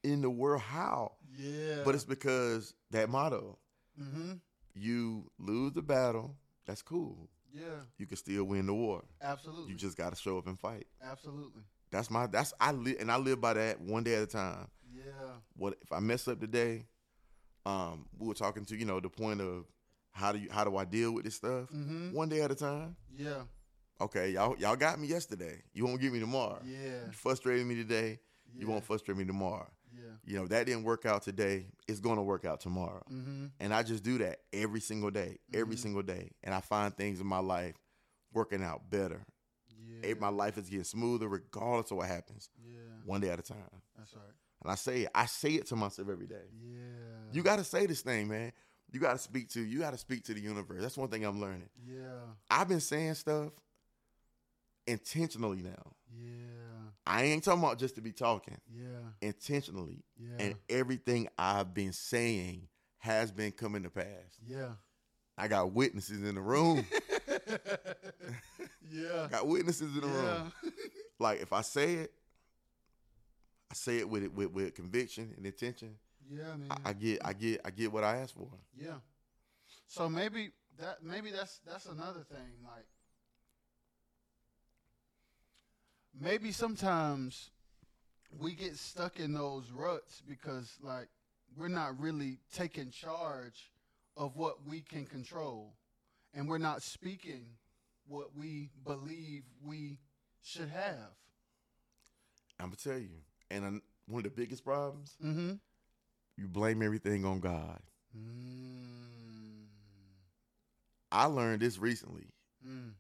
in 0.03 0.23
the 0.23 0.31
world? 0.31 0.63
How?" 0.63 1.13
yeah. 1.37 1.83
But 1.85 1.95
it's 1.95 2.05
because 2.05 2.75
that 2.91 3.09
motto: 3.09 3.59
mm-hmm. 4.01 4.35
you 4.75 5.31
lose 5.39 5.73
the 5.73 5.83
battle, 5.83 6.37
that's 6.67 6.83
cool. 6.83 7.29
Yeah. 7.53 7.83
You 7.99 8.07
can 8.07 8.17
still 8.17 8.45
win 8.45 8.67
the 8.67 8.75
war. 8.75 9.03
Absolutely. 9.21 9.73
You 9.73 9.77
just 9.77 9.97
got 9.97 10.11
to 10.11 10.21
show 10.21 10.39
up 10.39 10.47
and 10.47 10.59
fight. 10.59 10.87
Absolutely. 11.03 11.63
That's 11.91 12.11
my. 12.11 12.27
That's 12.27 12.55
I 12.61 12.73
live 12.73 12.97
and 13.01 13.11
I 13.11 13.17
live 13.17 13.41
by 13.41 13.55
that 13.55 13.81
one 13.81 14.05
day 14.05 14.15
at 14.15 14.23
a 14.23 14.27
time. 14.27 14.69
Yeah. 14.95 15.03
What 15.57 15.77
if 15.83 15.93
I 15.93 16.01
mess 16.01 16.29
up 16.29 16.41
today? 16.41 16.87
Um, 17.67 18.07
we 18.19 18.27
were 18.27 18.35
talking 18.35 18.65
to 18.67 18.77
you 18.77 18.85
know 18.85 19.01
the 19.01 19.09
point 19.09 19.41
of 19.41 19.65
how 20.13 20.33
do 20.33 20.39
you 20.39 20.49
how 20.51 20.65
do 20.65 20.77
I 20.77 20.85
deal 20.85 21.13
with 21.13 21.25
this 21.25 21.35
stuff? 21.35 21.69
Mm-hmm. 21.75 22.13
One 22.13 22.29
day 22.29 22.43
at 22.43 22.51
a 22.51 22.55
time. 22.55 22.97
Yeah. 23.17 23.43
Okay, 24.01 24.31
y'all 24.31 24.57
y'all 24.59 24.77
got 24.77 24.99
me 24.99 25.07
yesterday. 25.09 25.63
You 25.75 25.85
won't 25.85 26.01
get 26.01 26.13
me 26.13 26.21
tomorrow. 26.21 26.61
Yeah. 26.65 27.07
You 27.07 27.13
frustrated 27.13 27.67
me 27.67 27.75
today. 27.75 28.19
yeah. 28.55 28.61
You 28.63 28.67
won't 28.69 28.85
frustrate 28.85 29.17
me 29.19 29.25
tomorrow. 29.25 29.69
Yeah. 29.95 30.03
You 30.25 30.39
know 30.39 30.47
that 30.47 30.67
didn't 30.67 30.85
work 30.85 31.05
out 31.05 31.23
today. 31.23 31.67
It's 31.87 32.01
gonna 32.01 32.23
work 32.23 32.45
out 32.45 32.61
tomorrow. 32.61 33.03
Mm-hmm. 33.13 33.47
And 33.61 33.75
I 33.75 33.83
just 33.83 34.03
do 34.03 34.19
that 34.19 34.39
every 34.53 34.81
single 34.81 35.11
day, 35.11 35.39
every 35.53 35.77
Mhm. 35.77 35.81
single 35.81 36.03
day. 36.03 36.31
And 36.43 36.55
I 36.55 36.61
find 36.61 36.97
things 36.97 37.21
in 37.21 37.27
my 37.27 37.41
life 37.41 37.75
working 38.33 38.63
out 38.63 38.89
better. 38.89 39.25
Yeah. 40.03 40.15
My 40.19 40.29
life 40.29 40.57
is 40.57 40.69
getting 40.71 40.85
smoother 40.85 41.29
regardless 41.29 41.91
of 41.91 41.99
what 41.99 42.07
happens, 42.09 42.49
Yeah. 42.65 42.79
one 43.05 43.21
day 43.21 43.29
at 43.31 43.39
a 43.39 43.43
time. 43.43 43.83
That's 43.99 44.15
right. 44.15 44.25
And 44.63 44.71
I 44.71 44.77
say 44.77 45.03
it, 45.03 45.11
I 45.15 45.27
say 45.27 45.51
it 45.55 45.67
to 45.67 45.77
myself 45.77 46.09
every 46.09 46.27
day. 46.27 46.47
Yeah. 46.63 47.33
You 47.33 47.43
got 47.43 47.57
to 47.57 47.65
say 47.65 47.87
this 47.87 48.01
thing, 48.03 48.29
man. 48.29 48.53
You 48.93 49.01
got 49.01 49.13
to 49.13 49.19
speak 49.19 49.49
to, 49.51 49.61
you 49.61 49.79
got 49.81 49.91
to 49.93 49.99
speak 49.99 50.25
to 50.25 50.35
the 50.35 50.41
universe. 50.41 50.81
That's 50.83 50.97
one 50.97 51.09
thing 51.09 51.25
I'm 51.25 51.41
learning. 51.41 51.69
Yeah. 51.87 52.21
I've 52.51 52.69
been 52.69 52.81
saying 52.81 53.15
stuff 53.15 53.53
intentionally 54.91 55.63
now. 55.63 55.93
Yeah. 56.13 56.31
I 57.07 57.23
ain't 57.25 57.43
talking 57.45 57.63
about 57.63 57.79
just 57.79 57.95
to 57.97 58.01
be 58.01 58.13
talking, 58.13 58.59
Yeah. 58.73 58.99
intentionally. 59.21 60.05
Yeah. 60.19 60.37
And 60.39 60.55
everything 60.69 61.29
I've 61.39 61.73
been 61.75 61.93
saying 61.93 62.69
has 62.99 63.33
been 63.33 63.53
coming 63.53 63.83
to 63.85 63.91
pass. 63.91 64.39
yeah. 64.47 64.71
I 65.39 65.49
got 65.49 65.73
witnesses 65.73 66.23
in 66.29 66.35
the 66.35 66.41
room. 66.43 66.85
yeah. 68.91 69.29
got 69.31 69.47
witnesses 69.47 69.95
in 69.95 70.01
the 70.03 70.07
yeah. 70.07 70.35
room. 70.39 70.53
Like 71.19 71.43
if 71.43 71.53
I 71.53 71.61
say 71.61 71.95
it, 71.97 72.13
I 73.71 73.75
say 73.75 73.99
it 73.99 74.09
with 74.09 74.23
it 74.23 74.33
with, 74.33 74.53
with 74.53 74.75
conviction 74.75 75.35
and 75.37 75.45
intention. 75.45 75.97
Yeah, 76.31 76.57
man. 76.57 76.69
I, 76.71 76.89
I 76.89 76.93
get 76.95 77.19
I 77.23 77.33
get 77.35 77.61
I 77.63 77.71
get 77.71 77.93
what 77.93 78.05
I 78.05 78.17
asked 78.17 78.35
for. 78.37 78.49
Yeah. 78.75 78.95
So 79.87 80.09
maybe 80.09 80.53
that 80.79 81.03
maybe 81.03 81.31
that's 81.31 81.61
that's 81.67 81.85
another 81.85 82.21
thing. 82.21 82.65
Like 82.65 82.87
maybe 86.21 86.53
sometimes 86.53 87.51
we 88.39 88.53
get 88.55 88.77
stuck 88.77 89.19
in 89.19 89.33
those 89.33 89.71
ruts 89.73 90.23
because 90.29 90.77
like 90.83 91.09
we're 91.57 91.69
not 91.69 91.99
really 91.99 92.39
taking 92.55 92.91
charge 92.91 93.71
of 94.17 94.37
what 94.37 94.59
we 94.69 94.81
can 94.81 95.05
control 95.07 95.73
and 96.35 96.49
we're 96.49 96.59
not 96.59 96.83
speaking 96.83 97.45
what 98.07 98.37
we 98.37 98.69
believe 98.85 99.43
we 99.67 99.99
should 100.43 100.69
have. 100.69 101.11
I'm 102.59 102.67
gonna 102.67 102.77
tell 102.77 102.99
you, 102.99 103.11
and 103.51 103.65
uh, 103.65 103.81
one 104.07 104.19
of 104.19 104.25
the 104.25 104.31
biggest 104.31 104.65
problems, 104.65 105.17
Mm-hmm. 105.25 105.53
you 106.37 106.49
blame 106.49 106.83
everything 106.83 107.25
on 107.25 107.41
God. 107.41 107.79
Mm. 108.17 109.67
I 111.13 111.25
learned 111.27 111.63
this 111.63 111.79
recently. 111.79 112.27
Mm. 112.67 112.93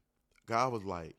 God 0.47 0.73
was 0.73 0.85
like, 0.85 1.15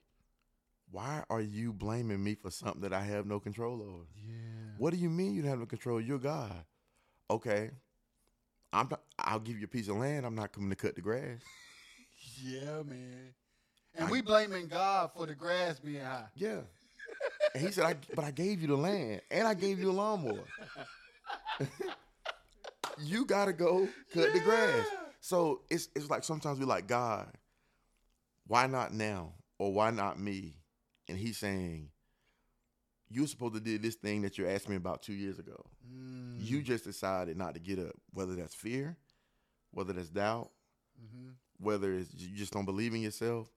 "Why 0.91 1.23
are 1.29 1.41
you 1.41 1.73
blaming 1.73 2.23
me 2.23 2.35
for 2.35 2.51
something 2.51 2.81
that 2.81 2.93
I 2.93 3.01
have 3.03 3.25
no 3.25 3.39
control 3.39 3.81
over?" 3.81 4.05
Yeah. 4.15 4.33
What 4.77 4.91
do 4.91 4.97
you 4.97 5.09
mean 5.09 5.33
you 5.33 5.41
don't 5.41 5.49
have 5.51 5.59
no 5.59 5.65
control? 5.65 5.99
You're 6.01 6.19
God. 6.19 6.65
Okay. 7.29 7.71
I'm 8.73 8.87
not, 8.89 9.01
I'll 9.19 9.39
give 9.39 9.57
you 9.59 9.65
a 9.65 9.67
piece 9.67 9.89
of 9.89 9.97
land. 9.97 10.25
I'm 10.25 10.35
not 10.35 10.53
coming 10.53 10.69
to 10.69 10.75
cut 10.75 10.95
the 10.95 11.01
grass. 11.01 11.39
Yeah, 12.43 12.81
man. 12.83 13.33
And 13.95 14.07
I- 14.07 14.11
we 14.11 14.21
blaming 14.21 14.67
God 14.67 15.11
for 15.13 15.25
the 15.25 15.35
grass 15.35 15.79
being 15.79 16.03
high. 16.03 16.25
Yeah. 16.35 16.61
And 17.53 17.63
he 17.63 17.71
said, 17.71 17.83
I, 17.85 17.95
but 18.15 18.23
I 18.23 18.31
gave 18.31 18.61
you 18.61 18.67
the 18.67 18.75
land 18.77 19.21
and 19.29 19.47
I 19.47 19.53
gave 19.53 19.79
you 19.79 19.91
a 19.91 19.93
lawnmower. 19.93 20.43
you 22.99 23.25
got 23.25 23.45
to 23.45 23.53
go 23.53 23.87
cut 24.13 24.33
the 24.33 24.39
grass. 24.39 24.85
So 25.19 25.61
it's, 25.69 25.89
it's 25.95 26.09
like 26.09 26.23
sometimes 26.23 26.59
we 26.59 26.65
like, 26.65 26.87
God, 26.87 27.27
why 28.47 28.67
not 28.67 28.93
now? 28.93 29.33
Or 29.59 29.71
why 29.73 29.91
not 29.91 30.19
me? 30.19 30.55
And 31.11 31.19
he's 31.19 31.37
saying, 31.37 31.89
you're 33.09 33.27
supposed 33.27 33.55
to 33.55 33.59
do 33.59 33.77
this 33.77 33.95
thing 33.95 34.21
that 34.21 34.37
you 34.37 34.47
asked 34.47 34.69
me 34.69 34.77
about 34.77 35.01
two 35.01 35.11
years 35.13 35.37
ago. 35.39 35.65
Mm. 35.93 36.35
You 36.39 36.61
just 36.61 36.85
decided 36.85 37.35
not 37.37 37.53
to 37.55 37.59
get 37.59 37.79
up, 37.79 37.93
whether 38.13 38.33
that's 38.35 38.55
fear, 38.55 38.95
whether 39.71 39.93
that's 39.93 40.09
doubt, 40.09 40.49
hmm 40.97 41.29
whether 41.59 41.93
it's 41.93 42.11
you 42.15 42.35
just 42.35 42.51
don't 42.53 42.65
believe 42.65 42.91
in 42.95 43.01
yourself. 43.01 43.47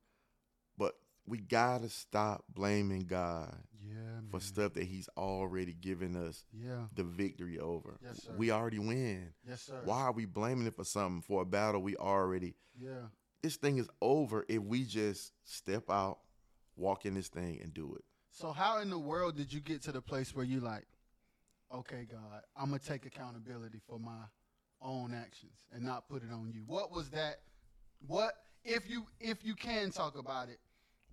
But 0.77 0.95
we 1.27 1.39
gotta 1.39 1.89
stop 1.89 2.45
blaming 2.53 3.07
God 3.07 3.57
Yeah, 3.81 4.21
for 4.31 4.41
stuff 4.41 4.75
that 4.75 4.85
He's 4.85 5.09
already 5.17 5.73
given 5.73 6.15
us 6.15 6.45
Yeah. 6.53 6.89
the 6.95 7.05
victory 7.05 7.59
over. 7.59 7.97
Yes, 8.03 8.25
sir. 8.25 8.33
We 8.37 8.51
already 8.51 8.79
win. 8.81 9.33
Yes, 9.49 9.63
sir. 9.63 9.81
Why 9.85 10.03
are 10.03 10.13
we 10.13 10.27
blaming 10.27 10.67
it 10.67 10.75
for 10.77 10.85
something 10.85 11.23
for 11.23 11.41
a 11.43 11.47
battle 11.47 11.81
we 11.81 11.97
already? 11.97 12.57
Yeah. 12.79 13.07
This 13.43 13.57
thing 13.57 13.79
is 13.79 13.89
over 14.03 14.45
if 14.49 14.61
we 14.61 14.85
just 14.85 15.33
step 15.45 15.89
out, 15.89 16.19
walk 16.77 17.07
in 17.07 17.15
this 17.15 17.29
thing, 17.29 17.61
and 17.63 17.73
do 17.75 17.95
it. 17.95 18.05
So 18.31 18.53
how 18.53 18.79
in 18.79 18.91
the 18.91 18.99
world 18.99 19.37
did 19.37 19.53
you 19.53 19.61
get 19.61 19.83
to 19.83 19.93
the 19.93 20.03
place 20.03 20.35
where 20.35 20.45
you 20.45 20.61
like, 20.61 20.87
okay, 21.73 22.07
God, 22.11 22.43
I'm 22.57 22.67
gonna 22.67 22.79
take 22.81 23.07
accountability 23.07 23.81
for 23.89 23.99
my 23.99 24.23
own 24.83 25.15
actions 25.15 25.53
and 25.73 25.83
not 25.85 26.09
put 26.09 26.23
it 26.23 26.31
on 26.33 26.51
you? 26.53 26.63
What 26.67 26.91
was 26.91 27.11
that? 27.11 27.41
What 28.07 28.35
if 28.65 28.89
you 28.91 29.07
if 29.21 29.45
you 29.45 29.55
can 29.55 29.91
talk 29.91 30.19
about 30.19 30.49
it? 30.49 30.59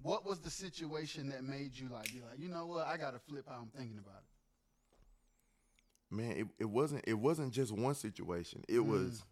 What 0.02 0.26
was 0.26 0.40
the 0.40 0.50
situation 0.50 1.30
that 1.30 1.44
made 1.44 1.78
you 1.78 1.88
like 1.90 2.12
be 2.12 2.22
like, 2.22 2.40
you 2.40 2.50
know 2.50 2.66
what? 2.66 2.88
I 2.88 2.98
gotta 2.98 3.20
flip 3.20 3.46
how 3.48 3.60
I'm 3.62 3.70
thinking 3.70 4.00
about 4.00 4.22
it. 4.24 6.16
man 6.16 6.32
it, 6.38 6.48
it 6.60 6.66
wasn't 6.66 7.04
it 7.08 7.14
wasn't 7.14 7.54
just 7.54 7.72
one 7.72 7.96
situation 7.96 8.64
it 8.68 8.80
Mm. 8.80 8.88
was 8.88 9.24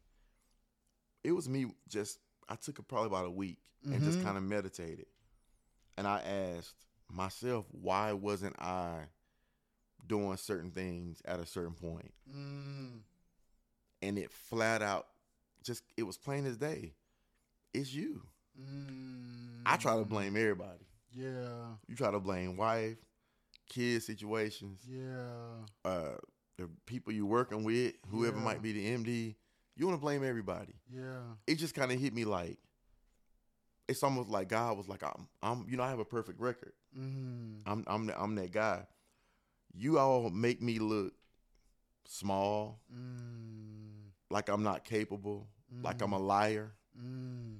it 1.24 1.32
was 1.34 1.50
me 1.50 1.66
just 1.90 2.20
i 2.48 2.56
took 2.56 2.80
it 2.80 2.88
probably 2.88 3.08
about 3.08 3.26
a 3.26 3.30
week 3.32 3.58
and 3.92 4.02
just 4.04 4.20
Mhm. 4.20 4.24
kind 4.24 4.38
of 4.38 4.44
meditated 4.44 5.06
and 6.00 6.08
i 6.08 6.20
asked 6.22 6.76
myself 7.12 7.66
why 7.72 8.14
wasn't 8.14 8.56
i 8.60 9.00
doing 10.08 10.38
certain 10.38 10.72
things 10.72 11.22
at 11.26 11.40
a 11.40 11.46
certain 11.46 11.74
point 11.74 12.12
Mm. 12.34 13.02
and 14.02 14.18
it 14.18 14.32
flat 14.32 14.82
out 14.82 15.08
just 15.64 15.84
it 15.98 16.04
was 16.04 16.18
plain 16.18 16.46
as 16.46 16.58
day 16.58 16.94
it's 17.74 17.94
you 17.94 18.22
Mm. 18.60 19.62
i 19.66 19.76
try 19.78 19.98
to 19.98 20.06
blame 20.06 20.36
everybody 20.38 20.86
Yeah. 21.12 21.76
you 21.88 21.96
try 21.96 22.12
to 22.12 22.20
blame 22.20 22.56
wife 22.58 22.98
kids 23.70 24.06
situations 24.06 24.80
Yeah. 24.88 25.66
uh 25.86 26.16
the 26.58 26.70
people 26.86 27.14
you're 27.14 27.26
working 27.26 27.64
with 27.64 27.94
whoever 28.10 28.38
Yeah. 28.38 28.44
might 28.44 28.62
be 28.62 28.72
the 28.74 28.86
md 28.98 29.36
you 29.76 29.88
want 29.88 29.98
to 29.98 30.02
blame 30.02 30.24
everybody 30.24 30.74
Yeah. 30.90 31.22
it 31.48 31.56
just 31.56 31.74
kind 31.76 31.92
of 31.92 32.00
hit 32.00 32.14
me 32.14 32.26
like 32.26 32.58
it's 33.90 34.04
almost 34.04 34.30
like 34.30 34.48
God 34.50 34.78
was 34.78 34.88
like 34.88 35.04
I'm 35.04 35.28
I'm 35.44 35.66
you 35.70 35.76
know 35.78 35.84
I 35.84 35.90
have 35.90 36.00
a 36.00 36.06
perfect 36.06 36.40
record. 36.40 36.74
Mm. 36.98 37.62
I'm 37.66 37.84
I'm 37.88 38.06
the, 38.08 38.22
I'm 38.22 38.36
that 38.36 38.52
guy. 38.52 38.86
You 39.76 40.00
all 40.00 40.30
make 40.30 40.62
me 40.62 40.80
look 40.80 41.14
small, 42.06 42.80
Mm. 42.94 44.12
like 44.30 44.50
I'm 44.50 44.64
not 44.64 44.84
capable, 44.84 45.48
like 45.84 46.02
I'm 46.02 46.14
a 46.14 46.20
liar, 46.20 46.72
Mm. 47.00 47.60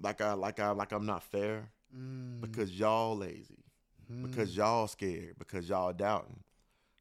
like 0.00 0.20
I 0.20 0.32
like 0.34 0.58
I 0.60 0.70
like 0.70 0.92
I'm 0.92 1.06
not 1.06 1.22
fair 1.22 1.70
Mm. 1.94 2.40
because 2.40 2.70
y'all 2.78 3.16
lazy, 3.16 3.64
Mm. 4.10 4.22
because 4.22 4.56
y'all 4.56 4.86
scared, 4.88 5.38
because 5.38 5.68
y'all 5.68 5.92
doubting. 5.92 6.42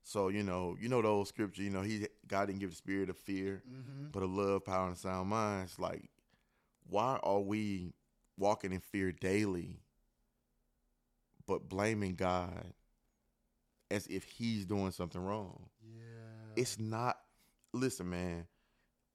So 0.04 0.28
you 0.30 0.44
know 0.44 0.76
you 0.80 0.90
know 0.90 1.02
the 1.02 1.08
old 1.08 1.28
scripture. 1.28 1.64
You 1.64 1.70
know 1.70 1.82
he 1.82 2.08
God 2.28 2.48
didn't 2.48 2.60
give 2.60 2.72
the 2.72 2.76
spirit 2.76 3.10
of 3.10 3.18
fear, 3.18 3.64
Mhm. 3.68 4.12
but 4.12 4.24
a 4.24 4.26
love, 4.26 4.66
power, 4.66 4.88
and 4.88 4.98
sound 4.98 5.30
mind. 5.30 5.66
It's 5.70 5.80
like, 5.80 6.10
why 6.88 7.20
are 7.24 7.40
we 7.40 7.94
walking 8.40 8.72
in 8.72 8.80
fear 8.80 9.12
daily, 9.12 9.82
but 11.46 11.70
blaming 11.70 12.16
God 12.16 12.74
as 13.92 14.08
if 14.08 14.24
He's 14.24 14.66
doing 14.66 14.92
something 14.92 15.22
wrong? 15.22 15.66
Yeah. 15.84 16.54
It's 16.56 16.80
not. 16.80 17.20
Listen, 17.74 18.10
man. 18.10 18.48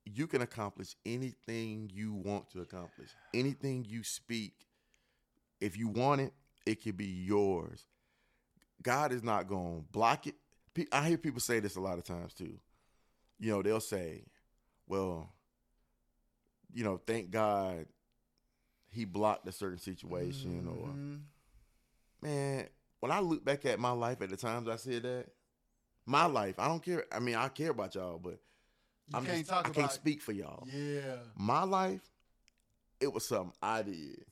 You 0.05 0.27
can 0.27 0.41
accomplish 0.41 0.95
anything 1.05 1.89
you 1.91 2.13
want 2.13 2.51
to 2.51 2.61
accomplish. 2.61 3.09
Anything 3.33 3.85
you 3.87 4.03
speak, 4.03 4.53
if 5.59 5.75
you 5.75 5.87
want 5.87 6.21
it, 6.21 6.33
it 6.65 6.81
can 6.81 6.95
be 6.95 7.07
yours. 7.07 7.87
God 8.83 9.11
is 9.11 9.23
not 9.23 9.47
going 9.47 9.81
to 9.81 9.87
block 9.91 10.27
it. 10.27 10.35
I 10.91 11.07
hear 11.07 11.17
people 11.17 11.39
say 11.39 11.59
this 11.59 11.75
a 11.75 11.81
lot 11.81 11.97
of 11.97 12.03
times 12.03 12.33
too. 12.33 12.59
You 13.39 13.51
know, 13.51 13.61
they'll 13.63 13.79
say, 13.79 14.25
"Well, 14.87 15.33
you 16.73 16.83
know, 16.83 16.99
thank 17.07 17.31
God 17.31 17.85
he 18.95 19.05
blocked 19.05 19.47
a 19.47 19.51
certain 19.51 19.77
situation 19.77 20.67
or 20.67 20.87
Mhm. 20.87 21.21
man, 22.21 22.67
when 23.01 23.11
I 23.11 23.19
look 23.19 23.43
back 23.45 23.65
at 23.65 23.79
my 23.79 23.91
life 23.91 24.21
at 24.21 24.29
the 24.29 24.37
times 24.37 24.67
I 24.67 24.77
said 24.77 25.03
that, 25.03 25.27
my 26.05 26.25
life, 26.25 26.57
I 26.59 26.67
don't 26.67 26.81
care. 26.83 27.05
I 27.11 27.19
mean, 27.19 27.35
I 27.35 27.49
care 27.49 27.71
about 27.71 27.93
y'all, 27.95 28.17
but 28.17 28.39
you 29.07 29.15
I'm 29.17 29.25
can't 29.25 29.37
just, 29.39 29.49
talk 29.49 29.67
I 29.67 29.69
can't 29.69 29.91
speak 29.91 30.21
for 30.21 30.31
y'all. 30.31 30.67
Yeah, 30.71 31.17
My 31.35 31.63
life, 31.63 32.01
it 32.99 33.11
was 33.13 33.27
something 33.27 33.53
I 33.61 33.81
did. 33.83 34.25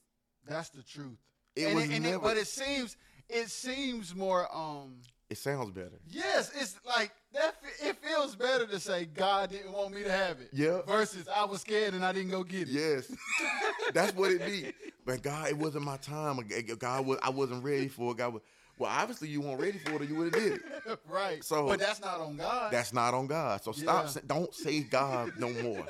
that's 0.45 0.69
the 0.69 0.81
truth. 0.83 1.17
It 1.55 1.65
and 1.67 1.75
was 1.75 1.83
it, 1.85 1.91
and 1.93 2.03
never. 2.03 2.15
it, 2.15 2.21
but 2.21 2.37
it 2.37 2.47
seems 2.47 2.97
it 3.29 3.49
seems 3.49 4.15
more 4.15 4.47
um 4.55 5.01
it 5.33 5.37
sounds 5.37 5.71
better. 5.71 5.99
yes 6.09 6.51
it's 6.55 6.75
like 6.85 7.11
that 7.33 7.55
it 7.81 7.97
feels 8.03 8.35
better 8.35 8.65
to 8.65 8.79
say 8.79 9.05
god 9.05 9.49
didn't 9.49 9.71
want 9.73 9.93
me 9.93 10.03
to 10.03 10.11
have 10.11 10.39
it 10.39 10.49
Yeah. 10.53 10.81
versus 10.87 11.27
i 11.27 11.43
was 11.45 11.61
scared 11.61 11.93
and 11.93 12.03
i 12.05 12.11
didn't 12.13 12.31
go 12.31 12.43
get 12.43 12.63
it 12.63 12.67
Yes, 12.69 13.11
that's 13.93 14.15
what 14.15 14.31
it 14.31 14.45
be. 14.45 14.71
But 15.05 15.21
God, 15.21 15.49
it 15.49 15.57
wasn't 15.57 15.83
my 15.83 15.97
time. 15.97 16.39
God, 16.79 17.05
was, 17.05 17.19
I 17.21 17.29
wasn't 17.29 17.61
ready 17.63 17.89
for 17.89 18.11
it. 18.11 18.17
God, 18.17 18.33
was, 18.35 18.41
well, 18.79 18.89
obviously 18.89 19.27
you 19.27 19.41
weren't 19.41 19.59
ready 19.59 19.77
for 19.79 19.91
it, 19.95 20.01
or 20.01 20.03
you 20.05 20.15
would 20.15 20.33
have 20.33 20.41
did 20.43 20.53
it. 20.53 20.99
right 21.09 21.43
So- 21.43 21.67
but 21.67 21.79
that's 21.79 21.99
not 21.99 22.21
on 22.21 22.37
god 22.37 22.71
That's 22.71 22.93
not 22.93 23.13
on 23.13 23.27
God. 23.27 23.61
So 23.63 23.73
stop. 23.73 24.07
Yeah. 24.15 24.21
Don't 24.27 24.53
say 24.55 24.79
God 24.81 25.33
no 25.37 25.49
more. 25.61 25.85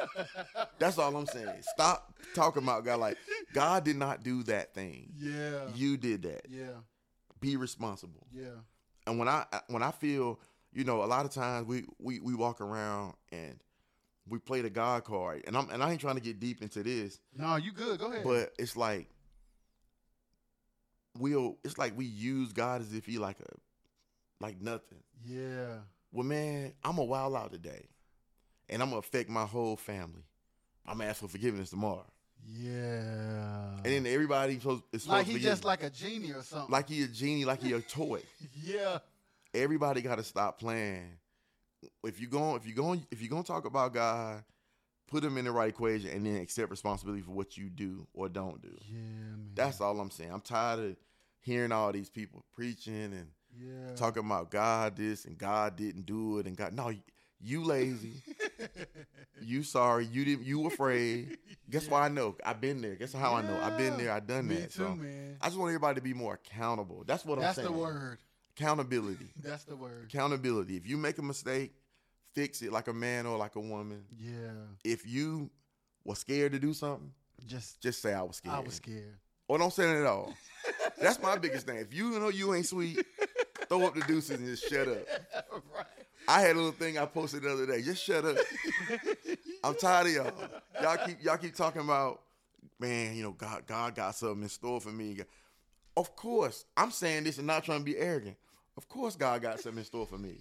That's 0.79 0.97
all 0.97 1.15
I'm 1.15 1.27
saying. 1.27 1.61
Stop 1.61 2.13
talking 2.33 2.63
about 2.63 2.85
God 2.85 2.99
like 3.01 3.17
God 3.53 3.83
did 3.83 3.97
not 3.97 4.23
do 4.23 4.41
that 4.43 4.73
thing. 4.73 5.11
yeah 5.17 5.67
You 5.75 5.95
did 5.97 6.23
that. 6.23 6.47
yeah 6.49 6.81
Be 7.39 7.55
responsible. 7.55 8.25
yeah 8.33 8.47
And 9.07 9.19
when 9.19 9.27
I 9.27 9.45
uh, 9.51 9.59
when 9.67 9.83
I 9.83 9.91
feel, 9.91 10.39
you 10.73 10.83
know, 10.83 11.03
a 11.03 11.05
lot 11.05 11.25
of 11.25 11.31
times 11.31 11.67
we 11.67 11.83
we 11.99 12.19
we 12.19 12.33
walk 12.33 12.61
around 12.61 13.13
and 13.31 13.59
we 14.27 14.39
play 14.39 14.61
the 14.61 14.69
God 14.69 15.03
card, 15.03 15.43
and 15.45 15.57
I'm 15.57 15.69
and 15.69 15.83
I 15.83 15.91
ain't 15.91 16.01
trying 16.01 16.15
to 16.15 16.21
get 16.21 16.39
deep 16.39 16.61
into 16.61 16.83
this, 16.83 17.19
no 17.35 17.55
you 17.57 17.71
good. 17.71 17.99
Go 17.99 18.11
ahead. 18.11 18.23
but 18.23 18.53
it's 18.57 18.75
like 18.77 19.07
we'll 21.17 21.57
it's 21.63 21.77
like 21.77 21.97
we 21.97 22.05
use 22.05 22.53
God 22.53 22.81
as 22.81 22.93
if 22.93 23.05
he 23.05 23.17
like 23.17 23.39
a 23.39 24.43
like 24.43 24.61
nothing. 24.61 24.99
yeah. 25.25 25.77
Well, 26.11 26.25
man, 26.25 26.73
I'm 26.83 26.99
a 26.99 27.03
wild 27.03 27.35
out 27.35 27.51
today, 27.51 27.87
and 28.69 28.81
I'm 28.83 28.89
gonna 28.89 28.99
affect 28.99 29.29
my 29.29 29.45
whole 29.45 29.75
family. 29.75 30.23
I'm 30.85 30.97
gonna 30.99 31.09
ask 31.09 31.21
for 31.21 31.27
forgiveness 31.27 31.71
tomorrow, 31.71 32.05
yeah 32.51 33.75
and 33.83 33.85
then 33.85 34.05
everybody 34.05 34.59
supposed, 34.59 34.83
is 34.91 35.03
supposed 35.03 35.17
like 35.19 35.25
to 35.27 35.33
he 35.33 35.39
just 35.39 35.63
me. 35.63 35.67
like 35.67 35.83
a 35.83 35.89
genie 35.89 36.31
or 36.31 36.41
something 36.41 36.71
like 36.71 36.89
he 36.89 37.03
a 37.03 37.07
genie, 37.07 37.45
like 37.45 37.61
he 37.61 37.73
a 37.73 37.81
toy. 37.81 38.21
yeah 38.63 38.99
everybody 39.53 40.01
got 40.01 40.15
to 40.15 40.23
stop 40.23 40.59
playing. 40.59 41.17
If 42.03 42.19
you 42.19 42.27
going, 42.27 42.55
if 42.55 42.67
you 42.67 42.73
going, 42.73 43.05
if 43.11 43.21
you 43.21 43.29
gonna 43.29 43.43
talk 43.43 43.65
about 43.65 43.93
God, 43.93 44.43
put 45.07 45.23
him 45.23 45.37
in 45.37 45.45
the 45.45 45.51
right 45.51 45.69
equation, 45.69 46.09
and 46.09 46.25
then 46.25 46.37
accept 46.37 46.71
responsibility 46.71 47.21
for 47.21 47.31
what 47.31 47.57
you 47.57 47.69
do 47.69 48.07
or 48.13 48.29
don't 48.29 48.61
do. 48.61 48.75
yeah 48.89 48.97
man 48.97 49.49
That's 49.53 49.81
all 49.81 49.99
I'm 49.99 50.09
saying. 50.11 50.31
I'm 50.31 50.41
tired 50.41 50.79
of 50.79 50.95
hearing 51.41 51.71
all 51.71 51.91
these 51.91 52.09
people 52.09 52.43
preaching 52.55 53.13
and 53.13 53.27
yeah 53.59 53.95
talking 53.95 54.25
about 54.25 54.49
God 54.49 54.95
this 54.95 55.25
and 55.25 55.37
God 55.37 55.75
didn't 55.75 56.05
do 56.05 56.39
it 56.39 56.47
and 56.47 56.55
God. 56.55 56.73
No, 56.73 56.93
you 57.43 57.63
lazy. 57.63 58.13
you 59.41 59.63
sorry. 59.63 60.05
You 60.05 60.25
didn't. 60.25 60.45
You 60.45 60.65
afraid. 60.67 61.37
Guess 61.69 61.87
why 61.87 62.05
I 62.05 62.07
know? 62.09 62.35
I've 62.45 62.61
been 62.61 62.81
there. 62.81 62.95
Guess 62.95 63.13
how 63.13 63.33
I 63.35 63.41
know? 63.41 63.59
I've 63.61 63.77
been 63.77 63.97
there. 63.97 64.11
I've 64.11 64.27
done 64.27 64.47
me 64.47 64.55
that. 64.55 64.71
too 64.71 64.83
so 64.83 64.95
man 64.95 65.37
I 65.41 65.47
just 65.47 65.57
want 65.57 65.69
everybody 65.69 65.95
to 65.95 66.01
be 66.01 66.13
more 66.13 66.35
accountable. 66.35 67.03
That's 67.05 67.25
what 67.25 67.39
that's 67.39 67.57
I'm 67.57 67.65
saying. 67.65 67.77
That's 67.77 67.89
the 67.89 67.95
word 67.95 68.17
Accountability. 68.57 69.27
that's 69.43 69.63
the 69.63 69.75
word 69.75 70.05
Accountability. 70.05 70.77
If 70.77 70.87
you 70.87 70.97
make 70.97 71.17
a 71.17 71.23
mistake, 71.23 71.73
fix 72.33 72.61
it 72.61 72.71
like 72.71 72.87
a 72.87 72.93
man 72.93 73.25
or 73.25 73.37
like 73.37 73.55
a 73.55 73.59
woman. 73.59 74.03
yeah 74.17 74.51
If 74.83 75.07
you 75.07 75.49
were 76.05 76.15
scared 76.15 76.51
to 76.53 76.59
do 76.59 76.73
something, 76.73 77.11
just 77.45 77.81
just 77.81 78.01
say 78.01 78.13
I 78.13 78.21
was 78.21 78.37
scared. 78.37 78.55
i 78.55 78.59
was 78.59 78.75
scared 78.75 79.17
Or 79.47 79.57
don't 79.57 79.73
say 79.73 79.89
it 79.89 79.99
at 80.01 80.05
all. 80.05 80.33
That's 81.01 81.21
my 81.21 81.37
biggest 81.37 81.65
thing. 81.65 81.77
If 81.77 81.93
you 81.93 82.19
know 82.19 82.29
you 82.29 82.53
ain't 82.53 82.65
sweet, 82.67 83.03
throw 83.67 83.85
up 83.85 83.95
the 83.95 84.01
deuces 84.01 84.37
and 84.39 84.45
just 84.45 84.69
shut 84.69 84.87
up. 84.87 84.97
right 85.75 85.85
I 86.27 86.41
had 86.41 86.51
a 86.51 86.55
little 86.55 86.71
thing 86.71 86.97
I 86.97 87.05
posted 87.05 87.43
the 87.43 87.51
other 87.51 87.65
day. 87.65 87.81
Just 87.81 88.03
shut 88.03 88.25
up. 88.25 88.37
I'm 89.63 89.75
tired 89.75 90.07
of 90.07 90.13
y'all. 90.13 90.49
Y'all 90.81 90.97
keep 91.05 91.23
y'all 91.23 91.37
keep 91.37 91.55
talking 91.55 91.81
about, 91.81 92.21
man, 92.79 93.15
you 93.15 93.23
know, 93.23 93.31
God 93.31 93.63
God 93.65 93.95
got 93.95 94.15
something 94.15 94.43
in 94.43 94.49
store 94.49 94.79
for 94.81 94.91
me. 94.91 95.17
Of 95.95 96.15
course, 96.15 96.65
I'm 96.75 96.91
saying 96.91 97.25
this 97.25 97.37
and 97.37 97.47
not 97.47 97.63
trying 97.63 97.79
to 97.79 97.85
be 97.85 97.97
arrogant. 97.97 98.37
Of 98.77 98.89
course, 98.89 99.15
God 99.15 99.41
got 99.41 99.59
something 99.59 99.79
in 99.79 99.85
store 99.85 100.07
for 100.07 100.17
me. 100.17 100.37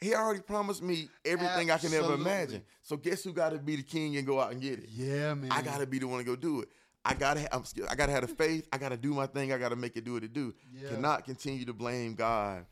He 0.00 0.14
already 0.14 0.40
promised 0.40 0.82
me 0.82 1.08
everything 1.24 1.70
I 1.70 1.78
can 1.78 1.92
ever 1.94 2.14
imagine. 2.14 2.62
So 2.82 2.96
guess 2.96 3.24
who 3.24 3.32
got 3.32 3.50
to 3.50 3.58
be 3.58 3.76
the 3.76 3.82
king 3.82 4.16
and 4.18 4.26
go 4.26 4.38
out 4.38 4.52
and 4.52 4.60
get 4.60 4.78
it? 4.78 4.90
Yeah, 4.90 5.32
man. 5.34 5.50
I 5.50 5.62
gotta 5.62 5.86
be 5.86 5.98
the 5.98 6.06
one 6.06 6.18
to 6.18 6.24
go 6.24 6.36
do 6.36 6.60
it. 6.60 6.68
I 7.04 7.14
gotta, 7.14 7.54
I'm, 7.54 7.64
scared. 7.64 7.88
I 7.88 7.94
gotta 7.94 8.12
have 8.12 8.26
the 8.26 8.34
faith. 8.34 8.68
I 8.72 8.78
gotta 8.78 8.96
do 8.96 9.14
my 9.14 9.26
thing. 9.26 9.52
I 9.52 9.58
gotta 9.58 9.76
make 9.76 9.96
it 9.96 10.04
do 10.04 10.14
what 10.14 10.24
it 10.24 10.32
do. 10.32 10.54
Yeah. 10.74 10.90
Cannot 10.90 11.24
continue 11.24 11.64
to 11.64 11.72
blame 11.72 12.14
God 12.14 12.66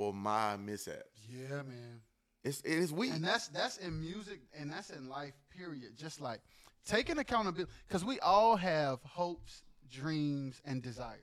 for 0.00 0.14
my 0.14 0.56
mishaps. 0.56 1.04
Yeah, 1.28 1.56
man. 1.56 2.00
It's 2.42 2.62
it 2.62 2.72
is 2.72 2.90
weak. 2.90 3.12
And 3.12 3.22
that's 3.22 3.48
that's 3.48 3.76
in 3.76 4.00
music 4.00 4.40
and 4.58 4.72
that's 4.72 4.88
in 4.88 5.10
life. 5.10 5.34
Period. 5.54 5.90
Just 5.94 6.22
like 6.22 6.40
taking 6.86 7.18
accountability, 7.18 7.70
because 7.86 8.02
we 8.02 8.18
all 8.20 8.56
have 8.56 8.98
hopes, 9.02 9.62
dreams, 9.90 10.62
and 10.64 10.82
desires. 10.82 11.20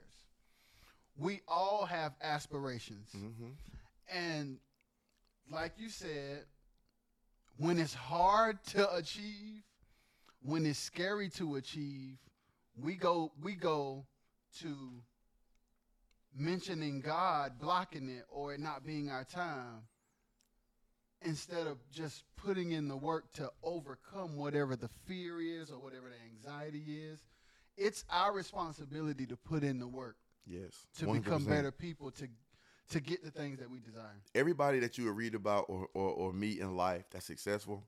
We 1.18 1.42
all 1.48 1.88
have 1.88 2.14
aspirations, 2.22 3.10
hmm 3.12 3.50
and 4.14 4.60
like 5.52 5.74
you 5.78 5.90
said, 5.90 6.46
when 7.58 7.80
it's 7.80 7.96
hard 7.96 8.64
to 8.68 8.96
achieve, 8.96 9.64
when 10.44 10.66
it's 10.68 10.78
scary 10.78 11.30
to 11.32 11.56
achieve, 11.56 12.18
we 12.80 12.94
go 12.94 13.32
we 13.42 13.56
go 13.56 14.06
to 14.60 15.02
mentioning 16.38 17.02
God 17.02 17.54
blocking 17.60 18.10
it 18.10 18.26
or 18.30 18.54
it 18.54 18.60
not 18.60 18.86
being 18.86 19.10
our 19.10 19.24
time 19.24 19.84
instead 21.22 21.68
of 21.68 21.78
just 21.92 22.24
putting 22.36 22.72
in 22.72 22.88
the 22.88 22.96
work 22.98 23.32
to 23.34 23.50
overcome 23.64 24.38
whatever 24.38 24.76
the 24.76 24.90
fear 25.06 25.42
is 25.42 25.72
or 25.72 25.80
whatever 25.80 26.10
the 26.10 26.16
anxiety 26.50 27.00
is. 27.04 27.20
It's 27.76 28.06
our 28.10 28.34
responsibility 28.34 29.26
to 29.28 29.36
put 29.38 29.64
in 29.64 29.80
the 29.80 29.88
work 29.88 30.18
Yes. 30.46 30.86
to 31.00 31.12
become 31.12 31.44
100%. 31.44 31.48
better 31.50 31.72
people 31.72 32.12
to 32.12 32.28
to 32.90 33.02
get 33.02 33.22
the 33.22 33.30
things 33.32 33.60
that 33.60 33.70
we 33.70 33.80
desire. 33.82 34.16
Everybody 34.34 34.80
that 34.80 34.98
you 34.98 35.06
would 35.06 35.18
read 35.18 35.36
about 35.36 35.66
or, 35.68 35.90
or, 35.94 36.10
or 36.10 36.32
meet 36.32 36.60
in 36.60 36.78
life 36.78 37.04
that's 37.12 37.26
successful, 37.26 37.84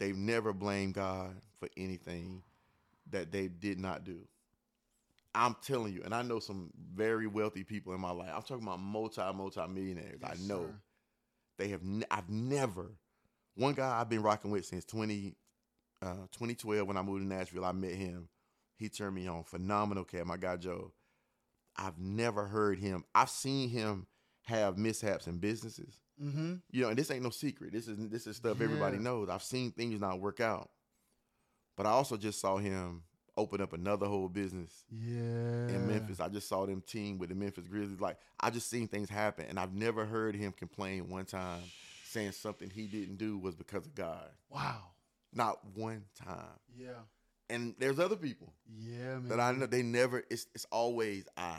they've 0.00 0.16
never 0.16 0.52
blamed 0.52 0.94
God 0.94 1.36
for 1.60 1.68
anything 1.76 2.42
that 3.10 3.30
they 3.30 3.46
did 3.46 3.78
not 3.78 4.02
do. 4.02 4.26
I'm 5.34 5.56
telling 5.62 5.94
you, 5.94 6.02
and 6.04 6.14
I 6.14 6.22
know 6.22 6.38
some 6.38 6.70
very 6.94 7.26
wealthy 7.26 7.64
people 7.64 7.94
in 7.94 8.00
my 8.00 8.10
life. 8.10 8.30
I'm 8.34 8.42
talking 8.42 8.64
about 8.64 8.80
multi, 8.80 9.22
multi 9.34 9.66
millionaires. 9.66 10.20
I 10.22 10.34
know 10.46 10.66
sir. 10.66 10.74
they 11.58 11.68
have. 11.68 11.80
I've 12.10 12.28
never. 12.28 12.96
One 13.54 13.74
guy 13.74 14.00
I've 14.00 14.08
been 14.08 14.22
rocking 14.22 14.50
with 14.50 14.64
since 14.64 14.84
20, 14.84 15.34
uh, 16.00 16.26
2012 16.32 16.86
when 16.86 16.96
I 16.96 17.02
moved 17.02 17.22
to 17.22 17.26
Nashville. 17.26 17.64
I 17.64 17.72
met 17.72 17.92
him. 17.92 18.28
He 18.76 18.88
turned 18.88 19.14
me 19.14 19.26
on. 19.26 19.44
Phenomenal 19.44 20.04
cat. 20.04 20.26
My 20.26 20.36
guy 20.36 20.56
Joe. 20.56 20.92
I've 21.76 21.98
never 21.98 22.46
heard 22.46 22.78
him. 22.78 23.04
I've 23.14 23.30
seen 23.30 23.70
him 23.70 24.06
have 24.44 24.76
mishaps 24.76 25.26
in 25.26 25.38
businesses. 25.38 25.98
Mm-hmm. 26.22 26.54
You 26.70 26.82
know, 26.82 26.88
and 26.90 26.98
this 26.98 27.10
ain't 27.10 27.22
no 27.22 27.30
secret. 27.30 27.72
This 27.72 27.88
is 27.88 27.96
this 28.10 28.26
is 28.26 28.36
stuff 28.36 28.60
everybody 28.60 28.98
knows. 28.98 29.28
I've 29.30 29.42
seen 29.42 29.72
things 29.72 30.00
not 30.00 30.20
work 30.20 30.40
out. 30.40 30.68
But 31.76 31.86
I 31.86 31.90
also 31.90 32.16
just 32.16 32.40
saw 32.40 32.58
him 32.58 33.02
open 33.36 33.60
up 33.60 33.72
another 33.72 34.06
whole 34.06 34.28
business 34.28 34.84
Yeah. 34.90 35.68
in 35.68 35.86
Memphis. 35.86 36.20
I 36.20 36.28
just 36.28 36.48
saw 36.48 36.66
them 36.66 36.82
team 36.86 37.18
with 37.18 37.28
the 37.30 37.34
Memphis 37.34 37.66
Grizzlies. 37.68 38.00
Like 38.00 38.18
I 38.40 38.50
just 38.50 38.68
seen 38.68 38.88
things 38.88 39.08
happen, 39.08 39.46
and 39.48 39.58
I've 39.58 39.72
never 39.74 40.04
heard 40.04 40.34
him 40.34 40.52
complain 40.52 41.08
one 41.08 41.24
time 41.24 41.60
saying 42.04 42.32
something 42.32 42.68
he 42.70 42.86
didn't 42.86 43.16
do 43.16 43.38
was 43.38 43.54
because 43.54 43.86
of 43.86 43.94
God. 43.94 44.28
Wow. 44.50 44.82
Not 45.32 45.58
one 45.74 46.04
time. 46.22 46.58
Yeah. 46.78 46.88
And 47.48 47.74
there's 47.78 47.98
other 47.98 48.16
people 48.16 48.52
Yeah, 48.78 49.14
man. 49.18 49.28
that 49.28 49.40
I 49.40 49.52
know 49.52 49.66
they 49.66 49.82
never. 49.82 50.22
It's 50.30 50.46
it's 50.54 50.66
always 50.70 51.26
I. 51.36 51.56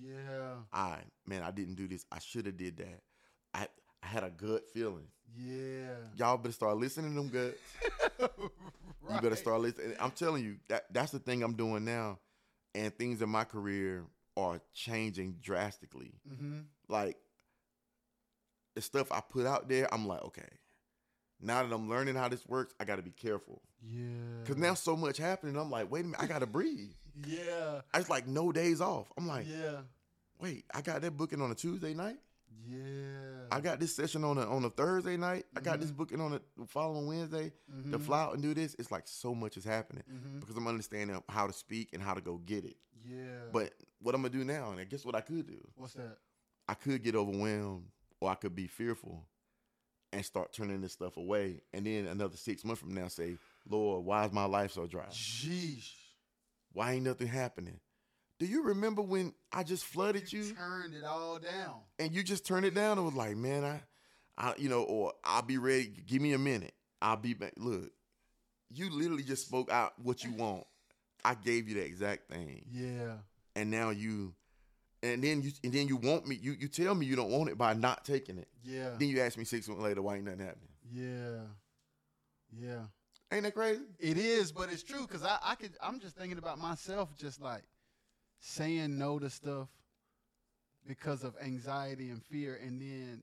Yeah. 0.00 0.54
I 0.72 0.98
man, 1.26 1.42
I 1.42 1.50
didn't 1.52 1.74
do 1.76 1.86
this. 1.86 2.04
I 2.10 2.18
should 2.18 2.46
have 2.46 2.56
did 2.56 2.76
that. 2.78 3.00
I 3.54 3.68
I 4.02 4.06
had 4.06 4.24
a 4.24 4.30
gut 4.30 4.68
feeling. 4.72 5.06
Yeah. 5.36 5.94
Y'all 6.16 6.36
better 6.36 6.52
start 6.52 6.76
listening 6.76 7.14
to 7.14 7.22
them 7.22 7.28
guts. 7.28 8.38
You 9.14 9.20
better 9.20 9.36
start 9.36 9.60
listening. 9.60 9.94
I'm 10.00 10.10
telling 10.12 10.44
you 10.44 10.56
that 10.68 10.86
that's 10.92 11.12
the 11.12 11.18
thing 11.18 11.42
I'm 11.42 11.54
doing 11.54 11.84
now, 11.84 12.18
and 12.74 12.94
things 12.96 13.22
in 13.22 13.28
my 13.28 13.44
career 13.44 14.04
are 14.36 14.60
changing 14.72 15.36
drastically. 15.42 16.12
Mm-hmm. 16.30 16.60
Like 16.88 17.16
the 18.74 18.80
stuff 18.80 19.12
I 19.12 19.20
put 19.20 19.46
out 19.46 19.68
there, 19.68 19.92
I'm 19.92 20.06
like, 20.06 20.22
okay, 20.24 20.48
now 21.40 21.62
that 21.62 21.74
I'm 21.74 21.88
learning 21.90 22.14
how 22.14 22.28
this 22.28 22.46
works, 22.46 22.72
I 22.80 22.84
got 22.84 22.96
to 22.96 23.02
be 23.02 23.10
careful 23.10 23.60
Yeah. 23.82 24.06
because 24.42 24.56
now 24.56 24.74
so 24.74 24.96
much 24.96 25.18
happening. 25.18 25.56
I'm 25.56 25.70
like, 25.70 25.90
wait 25.90 26.00
a 26.00 26.04
minute, 26.04 26.20
I 26.22 26.26
got 26.26 26.38
to 26.40 26.46
breathe. 26.46 26.92
Yeah. 27.26 27.82
I 27.92 27.98
was 27.98 28.08
like, 28.08 28.26
no 28.26 28.52
days 28.52 28.80
off. 28.80 29.12
I'm 29.18 29.28
like, 29.28 29.44
Yeah. 29.46 29.80
wait, 30.40 30.64
I 30.74 30.80
got 30.80 31.02
that 31.02 31.10
booking 31.14 31.42
on 31.42 31.50
a 31.50 31.54
Tuesday 31.54 31.92
night. 31.92 32.16
Yeah. 32.66 33.46
I 33.50 33.60
got 33.60 33.80
this 33.80 33.94
session 33.94 34.24
on 34.24 34.38
a 34.38 34.46
on 34.48 34.64
a 34.64 34.70
Thursday 34.70 35.16
night. 35.16 35.44
I 35.56 35.60
got 35.60 35.80
this 35.80 35.90
Mhm. 35.90 35.96
booking 35.96 36.20
on 36.20 36.32
the 36.56 36.66
following 36.66 37.06
Wednesday 37.06 37.52
to 37.90 37.98
Mhm. 37.98 38.00
fly 38.02 38.22
out 38.22 38.34
and 38.34 38.42
do 38.42 38.54
this. 38.54 38.74
It's 38.78 38.90
like 38.90 39.06
so 39.06 39.34
much 39.34 39.56
is 39.56 39.64
happening 39.64 40.04
Mhm. 40.10 40.40
because 40.40 40.56
I'm 40.56 40.66
understanding 40.66 41.22
how 41.28 41.46
to 41.46 41.52
speak 41.52 41.90
and 41.92 42.02
how 42.02 42.14
to 42.14 42.20
go 42.20 42.38
get 42.38 42.64
it. 42.64 42.76
Yeah. 43.04 43.48
But 43.52 43.74
what 44.00 44.14
I'm 44.14 44.22
gonna 44.22 44.32
do 44.32 44.44
now, 44.44 44.70
and 44.70 44.80
I 44.80 44.84
guess 44.84 45.04
what 45.04 45.14
I 45.14 45.20
could 45.20 45.46
do? 45.46 45.60
what's 45.76 45.94
that? 45.94 46.18
I 46.68 46.74
could 46.74 47.02
get 47.02 47.14
overwhelmed 47.14 47.90
or 48.20 48.30
I 48.30 48.36
could 48.36 48.54
be 48.54 48.66
fearful 48.68 49.28
and 50.12 50.24
start 50.24 50.52
turning 50.52 50.80
this 50.80 50.92
stuff 50.92 51.16
away. 51.16 51.60
And 51.72 51.84
then 51.86 52.06
another 52.06 52.36
six 52.36 52.64
months 52.64 52.80
from 52.80 52.94
now 52.94 53.08
say, 53.08 53.36
Lord, 53.68 54.04
why 54.04 54.24
is 54.26 54.32
my 54.32 54.44
life 54.44 54.72
so 54.72 54.86
dry? 54.86 55.06
Jeez. 55.08 55.92
Why 56.72 56.92
ain't 56.92 57.04
nothing 57.04 57.26
happening? 57.26 57.80
Do 58.42 58.48
you 58.48 58.64
remember 58.64 59.02
when 59.02 59.32
I 59.52 59.62
just 59.62 59.84
flooded 59.84 60.32
you, 60.32 60.52
turned 60.52 60.94
it 60.94 61.04
all 61.04 61.38
down. 61.38 61.76
and 62.00 62.10
you 62.12 62.24
just 62.24 62.44
turned 62.44 62.66
it 62.66 62.74
down 62.74 62.98
and 62.98 63.06
was 63.06 63.14
like, 63.14 63.36
man, 63.36 63.62
I, 63.64 63.80
I, 64.36 64.54
you 64.58 64.68
know, 64.68 64.82
or 64.82 65.12
I'll 65.22 65.42
be 65.42 65.58
ready. 65.58 65.92
Give 66.08 66.20
me 66.20 66.32
a 66.32 66.38
minute. 66.38 66.74
I'll 67.00 67.16
be 67.16 67.34
back. 67.34 67.52
Look, 67.56 67.92
you 68.68 68.90
literally 68.90 69.22
just 69.22 69.46
spoke 69.46 69.70
out 69.70 69.92
what 70.02 70.24
you 70.24 70.32
want. 70.32 70.64
I 71.24 71.36
gave 71.36 71.68
you 71.68 71.76
the 71.76 71.82
exact 71.84 72.30
thing, 72.32 72.64
Yeah. 72.72 73.12
and 73.54 73.70
now 73.70 73.90
you, 73.90 74.34
and 75.04 75.22
then 75.22 75.40
you, 75.42 75.52
and 75.62 75.72
then 75.72 75.86
you 75.86 75.94
want 75.94 76.26
me. 76.26 76.34
You, 76.34 76.56
you 76.58 76.66
tell 76.66 76.96
me 76.96 77.06
you 77.06 77.14
don't 77.14 77.30
want 77.30 77.48
it 77.48 77.56
by 77.56 77.74
not 77.74 78.04
taking 78.04 78.38
it. 78.38 78.48
Yeah. 78.64 78.90
Then 78.98 79.08
you 79.08 79.20
ask 79.20 79.38
me 79.38 79.44
six 79.44 79.68
months 79.68 79.84
later 79.84 80.02
why 80.02 80.16
ain't 80.16 80.24
nothing 80.24 80.40
happening. 80.40 80.68
Yeah. 80.92 81.42
Yeah. 82.60 82.80
Ain't 83.32 83.44
that 83.44 83.54
crazy? 83.54 83.82
It 84.00 84.18
is, 84.18 84.50
but 84.50 84.68
it's 84.72 84.82
true 84.82 85.02
because 85.06 85.22
I, 85.22 85.38
I 85.44 85.54
could. 85.54 85.76
I'm 85.80 86.00
just 86.00 86.16
thinking 86.16 86.38
about 86.38 86.58
myself, 86.58 87.16
just 87.16 87.40
like 87.40 87.62
saying 88.42 88.98
no 88.98 89.18
to 89.20 89.30
stuff 89.30 89.68
because 90.86 91.22
of 91.22 91.34
anxiety 91.42 92.10
and 92.10 92.22
fear, 92.24 92.58
and 92.62 92.80
then 92.80 93.22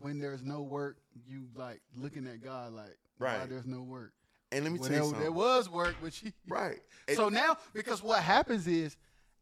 when 0.00 0.18
there's 0.18 0.42
no 0.42 0.62
work, 0.62 0.96
you 1.28 1.46
like 1.54 1.80
looking 1.94 2.26
at 2.26 2.42
God 2.42 2.72
like, 2.72 2.96
why 3.18 3.38
Right. 3.38 3.48
there's 3.48 3.66
no 3.66 3.82
work. 3.82 4.12
And 4.52 4.64
let 4.64 4.72
me 4.72 4.78
Well, 4.78 4.88
tell 4.88 4.96
you 4.96 5.02
there, 5.02 5.04
something. 5.10 5.20
there 5.22 5.32
was 5.32 5.68
work, 5.68 5.96
but 6.02 6.12
she. 6.14 6.32
right. 6.48 6.80
So 7.14 7.28
now, 7.28 7.58
because 7.74 8.02
what 8.02 8.22
happens 8.22 8.66
is, 8.66 8.96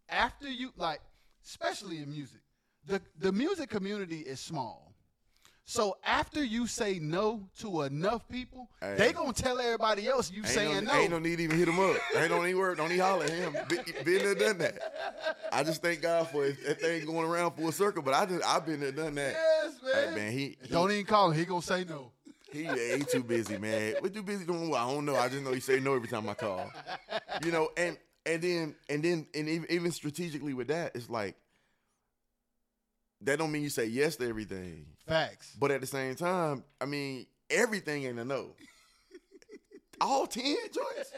after 0.09 0.49
you 0.51 0.73
like, 0.77 1.01
especially 1.45 1.99
in 1.99 2.11
music, 2.11 2.41
the 2.87 3.01
the 3.19 3.31
music 3.33 3.71
community 3.71 4.21
is 4.21 4.41
small. 4.41 4.94
So 5.67 5.97
after 6.05 6.45
you 6.45 6.67
say 6.67 6.99
no 7.01 7.49
to 7.61 7.83
enough 7.83 8.29
people, 8.29 8.69
Hey. 8.81 8.97
they 8.99 9.13
gonna 9.13 9.33
tell 9.33 9.59
everybody 9.59 10.07
else 10.07 10.31
you 10.31 10.45
saying 10.45 10.85
no, 10.85 10.93
no. 10.93 10.99
Ain't 11.01 11.11
no 11.11 11.19
need 11.19 11.37
to 11.37 11.43
even 11.45 11.59
hit 11.59 11.69
him 11.69 11.81
up. 11.81 11.97
ain't 12.17 12.31
no 12.31 12.43
need 12.43 12.55
work. 12.55 12.77
Don't 12.77 12.91
need 12.91 12.99
holler 12.99 13.25
at 13.25 13.31
him. 13.31 13.57
Been, 14.05 14.23
there, 14.23 14.35
done 14.35 14.59
that. 14.59 14.79
I 15.51 15.63
just 15.65 15.81
thank 15.81 16.03
God 16.03 16.29
for 16.29 16.45
it. 16.45 16.57
that 16.67 16.81
thing 16.81 17.07
going 17.07 17.27
around 17.27 17.53
full 17.53 17.73
circle. 17.73 18.03
But 18.03 18.13
I 18.15 18.27
just 18.27 18.45
I've 18.45 18.67
been 18.67 18.81
there, 18.81 18.93
done 18.93 19.15
that. 19.15 19.33
yes, 19.33 19.75
man. 19.83 20.09
Hey, 20.09 20.15
man, 20.15 20.33
he, 20.33 20.57
he 20.63 20.69
Don't 20.69 20.91
even 20.93 21.07
call 21.07 21.31
him. 21.31 21.39
He 21.39 21.45
gonna 21.47 21.63
say 21.63 21.85
no. 21.85 22.11
He, 22.53 22.65
he 22.65 23.03
too 23.11 23.25
busy, 23.25 23.57
man. 23.57 23.95
What 24.01 24.15
you 24.15 24.23
busy 24.23 24.45
doing? 24.45 24.69
What? 24.69 24.81
I 24.81 24.87
don't 24.93 25.05
know. 25.05 25.17
I 25.17 25.29
just 25.29 25.43
know 25.43 25.53
he 25.53 25.61
say 25.61 25.81
no 25.81 25.95
every 25.95 26.09
time 26.09 26.29
I 26.29 26.35
call. 26.35 26.71
You 27.45 27.51
know, 27.51 27.71
and 27.77 27.97
and 28.27 28.43
then 28.43 28.75
and 28.89 29.03
then 29.03 29.27
and 29.35 29.49
even, 29.49 29.67
even 29.71 29.91
strategically 29.93 30.55
with 30.55 30.69
that, 30.69 30.93
it's 30.95 31.11
like 31.11 31.37
that 33.25 33.39
don't 33.39 33.51
mean 33.51 33.63
you 33.63 33.71
say 33.71 33.87
yes 33.87 34.17
to 34.17 34.29
everything. 34.29 34.87
Facts. 35.07 35.57
But 35.59 35.71
at 35.71 35.81
the 35.81 35.87
same 35.87 36.15
time, 36.15 36.65
I 36.81 36.87
mean, 36.87 37.27
everything 37.51 38.05
ain't 38.05 38.19
a 38.19 38.25
no. 38.25 38.55
All 40.01 40.27
ten 40.27 40.57
joints. 40.73 41.13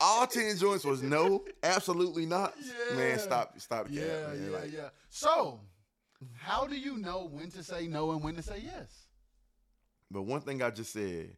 All 0.00 0.26
ten 0.26 0.56
joints 0.56 0.84
was 0.84 1.02
no, 1.02 1.44
absolutely 1.62 2.26
not. 2.26 2.54
Yeah. 2.60 2.96
Man, 2.96 3.18
stop, 3.18 3.58
stop 3.58 3.86
Yeah, 3.88 4.02
cap, 4.02 4.34
yeah, 4.34 4.58
Like, 4.58 4.72
yeah. 4.72 4.88
So, 5.08 5.60
how 6.36 6.66
do 6.66 6.76
you 6.76 6.98
know 6.98 7.28
when 7.32 7.50
to 7.52 7.62
say 7.62 7.86
no 7.86 8.12
and 8.12 8.22
when 8.22 8.34
to 8.36 8.42
say 8.42 8.60
yes? 8.64 9.06
But 10.10 10.22
one 10.22 10.40
thing 10.40 10.62
I 10.62 10.70
just 10.70 10.92
said, 10.92 11.36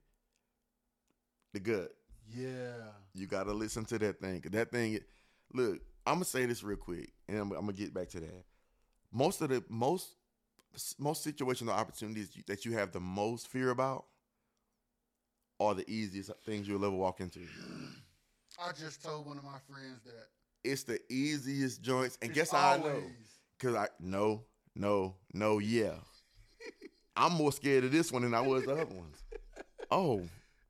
the 1.53 1.61
gut. 1.61 1.91
Yeah. 2.35 2.73
You 3.15 3.27
gotta 3.27 3.53
listen 3.53 3.85
to 3.87 3.99
that 3.99 4.21
thing. 4.21 4.43
that 4.51 4.73
thing, 4.73 4.99
look, 5.53 5.81
I'm 6.07 6.15
gonna 6.15 6.25
say 6.25 6.47
this 6.47 6.63
real 6.63 6.77
quick, 6.77 7.13
and 7.29 7.39
I'm, 7.39 7.53
I'm 7.53 7.61
gonna 7.61 7.73
get 7.73 7.95
back 7.95 8.09
to 8.11 8.21
that. 8.21 8.45
Most 9.15 9.41
of 9.41 9.49
the 9.49 9.63
most 9.69 10.17
most 10.99 11.25
situational 11.25 11.71
opportunities 11.71 12.37
that 12.49 12.65
you 12.65 12.73
have 12.73 12.91
the 12.91 12.99
most 12.99 13.47
fear 13.47 13.71
about 13.71 14.07
are 15.61 15.73
the 15.73 15.89
easiest 15.89 16.33
things 16.45 16.67
you'll 16.67 16.85
ever 16.85 16.97
walk 16.97 17.21
into. 17.21 17.41
I 18.61 18.73
just 18.73 19.05
told 19.05 19.27
one 19.27 19.39
of 19.39 19.45
my 19.45 19.59
friends 19.71 20.01
that. 20.05 20.27
It's 20.65 20.83
the 20.83 20.99
easiest 21.13 21.81
joints, 21.81 22.19
and 22.23 22.33
guess 22.35 22.51
how 22.51 22.73
I 22.73 22.77
know? 22.79 23.03
Cause 23.61 23.75
I 23.77 23.87
no, 24.01 24.43
no, 24.75 25.15
no, 25.33 25.59
yeah. 25.61 25.93
I'm 27.17 27.35
more 27.35 27.53
scared 27.53 27.85
of 27.85 27.93
this 27.93 28.11
one 28.11 28.23
than 28.23 28.35
I 28.35 28.41
was 28.41 28.65
the 28.65 28.73
other 28.73 28.85
ones. 28.87 29.23
Oh 29.91 30.23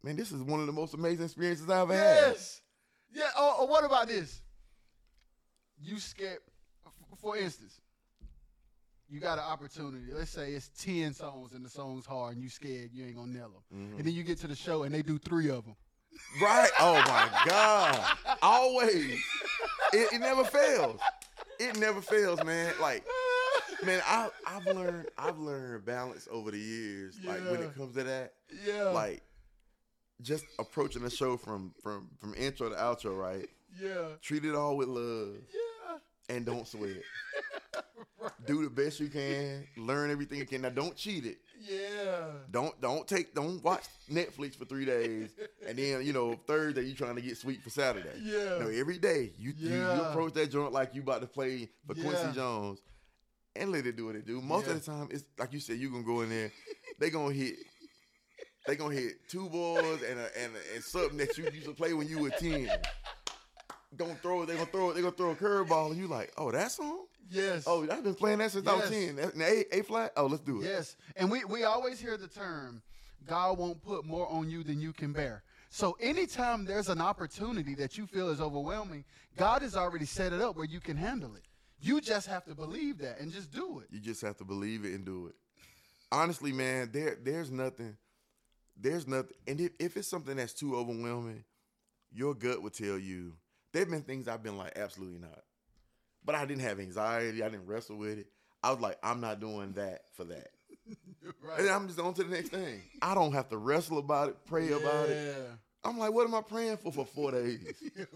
man, 0.03 0.17
this 0.17 0.33
is 0.33 0.43
one 0.43 0.61
of 0.61 0.67
the 0.67 0.73
most 0.73 0.93
amazing 0.93 1.25
experiences 1.25 1.71
I've 1.71 1.91
ever 1.91 1.95
had. 1.95 2.15
Yes. 2.29 2.61
Yeah. 3.11 3.31
Or, 3.41 3.61
or 3.61 3.69
what 3.69 3.85
about 3.85 4.09
this? 4.09 4.43
You 5.81 5.99
scared. 5.99 6.41
For 7.17 7.39
instance, 7.39 7.81
you 9.09 9.21
got 9.21 9.39
an 9.39 9.45
opportunity. 9.45 10.13
Let's 10.13 10.31
say 10.31 10.53
it's 10.53 10.71
ten 10.79 11.13
songs 11.13 11.53
and 11.53 11.65
the 11.65 11.71
song's 11.71 12.07
hard, 12.07 12.35
and 12.35 12.43
you 12.43 12.49
scared 12.49 12.91
you 12.93 13.05
ain't 13.05 13.17
gonna 13.17 13.33
nail 13.33 13.51
them. 13.51 13.79
Mm-hmm. 13.79 13.99
And 13.99 14.07
then 14.07 14.15
you 14.15 14.23
get 14.23 14.39
to 14.41 14.47
the 14.47 14.57
show 14.57 14.83
and 14.85 14.95
they 14.95 15.03
do 15.03 15.19
three 15.19 15.51
of 15.51 15.65
them. 15.65 15.77
Right? 16.41 16.71
Oh 16.81 16.95
my 16.95 17.29
God! 17.47 18.17
Always, 18.43 19.21
it, 19.93 20.13
it 20.13 20.21
never 20.21 20.45
fails. 20.45 21.01
It 21.59 21.79
never 21.79 22.01
fails, 22.01 22.43
man. 22.45 22.73
Like, 22.81 23.05
man, 23.85 24.01
I, 24.07 24.29
I've 24.47 24.67
learned, 24.67 25.09
I've 25.19 25.39
learned 25.39 25.85
balance 25.85 26.29
over 26.31 26.51
the 26.51 26.59
years. 26.59 27.19
Like 27.25 27.41
when 27.51 27.63
it 27.63 27.75
comes 27.77 27.95
to 27.97 28.05
that, 28.05 28.35
yeah. 28.67 28.85
like 28.85 29.23
just 30.23 30.45
approaching 30.59 31.03
the 31.03 31.11
show 31.11 31.37
from 31.37 31.75
from 31.83 32.09
from 32.21 32.35
intro 32.35 32.69
to 32.69 32.77
outro, 32.77 33.19
right? 33.19 33.49
yeah. 33.81 34.09
Treat 34.23 34.45
it 34.45 34.55
all 34.55 34.77
with 34.77 34.89
love 34.89 35.35
Yeah. 35.53 35.61
And 36.29 36.45
don't 36.47 36.67
sweat. 36.69 37.03
Do 38.47 38.65
the 38.65 38.71
best 38.71 39.01
you 39.01 39.09
can. 39.09 39.67
Learn 39.77 40.11
everything 40.11 40.39
you 40.39 40.47
can. 40.47 40.63
Now, 40.63 40.71
don't 40.71 40.97
cheat 40.97 41.27
it. 41.27 41.39
Yeah. 41.61 42.27
Don't 42.51 42.79
don't 42.81 43.07
take 43.07 43.35
don't 43.35 43.63
watch 43.63 43.85
Netflix 44.11 44.55
for 44.57 44.65
three 44.67 44.85
days 44.85 45.31
and 45.67 45.79
then 45.79 46.05
you 46.05 46.13
know 46.13 46.39
Thursday 46.47 46.83
you 46.83 46.95
trying 46.95 47.17
to 47.17 47.23
get 47.23 47.37
sweet 47.39 47.63
for 47.63 47.71
Saturday. 47.71 48.11
Yeah. 48.23 48.59
No, 48.61 48.69
every 48.69 48.99
day 48.99 49.33
you, 49.39 49.53
you 49.57 49.71
you 49.77 49.83
approach 50.03 50.35
that 50.35 50.51
joint 50.51 50.73
like 50.73 50.95
you 50.95 51.01
about 51.03 51.23
to 51.23 51.27
play 51.27 51.71
for 51.87 51.95
Yeah. 51.97 52.03
Quincy 52.05 52.33
Jones, 52.35 52.81
and 53.57 53.73
let 53.73 53.87
it 53.87 53.97
do 53.97 54.07
what 54.07 54.17
it 54.17 54.27
do. 54.27 54.41
Most 54.43 54.67
Yeah. 54.67 54.73
of 54.75 54.85
the 54.85 54.91
time, 54.91 55.09
it's 55.11 55.25
like 55.39 55.53
you 55.55 55.61
said, 55.61 55.79
you 55.79 55.91
gonna 55.91 56.03
go 56.03 56.21
in 56.21 56.29
there, 56.29 56.51
they 56.99 57.09
gonna 57.09 57.33
hit, 57.33 57.57
they 58.67 58.77
gonna 58.77 58.95
hit 58.95 59.27
two 59.29 59.49
balls 59.49 60.03
and 60.03 60.19
a, 60.21 60.39
and 60.39 60.53
a, 60.55 60.75
and 60.75 60.85
something 60.85 61.17
that 61.19 61.37
you 61.39 61.45
used 61.45 61.65
to 61.67 61.73
play 61.73 61.95
when 61.95 62.09
you 62.09 62.19
were 62.19 62.31
ten. 62.31 62.69
Gonna 63.97 64.17
throw 64.17 64.43
it. 64.43 64.47
They 64.47 64.55
gonna 64.55 64.67
throw 64.67 64.91
it. 64.91 64.95
They 64.95 65.01
gonna 65.01 65.13
throw 65.13 65.31
a 65.31 65.37
curveball, 65.37 65.91
and 65.91 65.97
you 65.99 66.07
like, 66.07 66.33
oh, 66.37 66.51
that 66.51 66.73
song. 66.73 67.07
Yes. 67.31 67.65
Oh, 67.67 67.87
I've 67.91 68.05
been 68.05 68.15
playing 68.15 68.39
that 68.39 68.51
since 68.51 68.67
I 68.67 68.75
was 68.75 68.91
ten. 68.91 69.19
A, 69.19 69.79
a 69.79 69.83
flat. 69.83 70.13
Oh, 70.17 70.27
let's 70.27 70.43
do 70.43 70.61
it. 70.61 70.67
Yes, 70.67 70.97
and 71.17 71.31
we, 71.31 71.45
we 71.45 71.65
always 71.65 72.01
hear 72.01 72.17
the 72.17 72.29
term, 72.29 72.83
God 73.27 73.59
won't 73.59 73.83
put 73.83 74.05
more 74.05 74.31
on 74.31 74.51
you 74.51 74.63
than 74.63 74.81
you 74.81 74.93
can 74.93 75.13
bear. 75.13 75.43
So 75.71 75.97
anytime 76.01 76.65
there's 76.65 76.89
an 76.89 77.01
opportunity 77.01 77.75
that 77.77 77.99
you 77.99 78.07
feel 78.07 78.29
is 78.29 78.41
overwhelming, 78.41 79.05
God 79.37 79.63
has 79.63 79.75
already 79.75 80.05
set 80.05 80.33
it 80.33 80.41
up 80.41 80.57
where 80.57 80.67
you 80.67 80.81
can 80.81 80.97
handle 80.97 81.35
it. 81.35 81.43
You 81.81 82.01
just 82.01 82.27
have 82.29 82.45
to 82.45 82.55
believe 82.55 82.99
that 82.99 83.19
and 83.21 83.33
just 83.33 83.51
do 83.51 83.81
it. 83.81 83.87
You 83.91 84.01
just 84.01 84.23
have 84.23 84.37
to 84.37 84.45
believe 84.45 84.85
it 84.85 84.93
and 84.93 85.05
do 85.05 85.27
it. 85.27 85.35
Honestly, 86.13 86.53
man, 86.53 86.91
there 86.93 87.17
there's 87.21 87.51
nothing, 87.51 87.97
there's 88.81 89.09
nothing. 89.09 89.35
And 89.49 89.61
if, 89.61 89.73
if 89.81 89.97
it's 89.97 90.09
something 90.09 90.37
that's 90.37 90.53
too 90.53 90.77
overwhelming, 90.77 91.45
your 92.13 92.35
gut 92.35 92.63
will 92.63 92.71
tell 92.71 92.99
you. 92.99 93.33
There've 93.75 93.91
been 93.91 94.03
things 94.03 94.29
I've 94.29 94.43
been 94.43 94.57
like, 94.57 94.79
absolutely 94.79 95.19
not. 95.19 95.43
But 96.25 96.37
I 96.37 96.47
didn't 96.47 96.63
have 96.63 96.79
anxiety. 96.79 97.43
I 97.43 97.49
didn't 97.49 97.67
wrestle 97.67 97.97
with 97.97 98.19
it. 98.21 98.29
I 98.63 98.71
was 98.71 98.81
like, 98.81 98.97
I'm 99.03 99.21
not 99.21 99.41
doing 99.41 99.73
that 99.73 100.03
for 100.15 100.25
that. 100.25 100.49
right. 101.43 101.59
And 101.59 101.69
I'm 101.69 101.89
just 101.89 101.99
on 101.99 102.15
to 102.15 102.23
the 102.23 102.31
next 102.31 102.51
thing. 102.51 102.81
I 103.03 103.15
don't 103.15 103.33
have 103.33 103.49
to 103.49 103.59
wrestle 103.59 103.99
about 103.99 104.29
it, 104.29 104.37
pray 104.47 104.71
about 104.71 105.09
it. 105.09 105.37
I'm 105.83 105.99
like, 105.99 106.13
what 106.13 106.27
am 106.27 106.35
I 106.35 106.41
praying 106.41 106.79
for 106.79 106.93
for 106.93 107.05
four 107.05 107.33
days? 107.33 107.61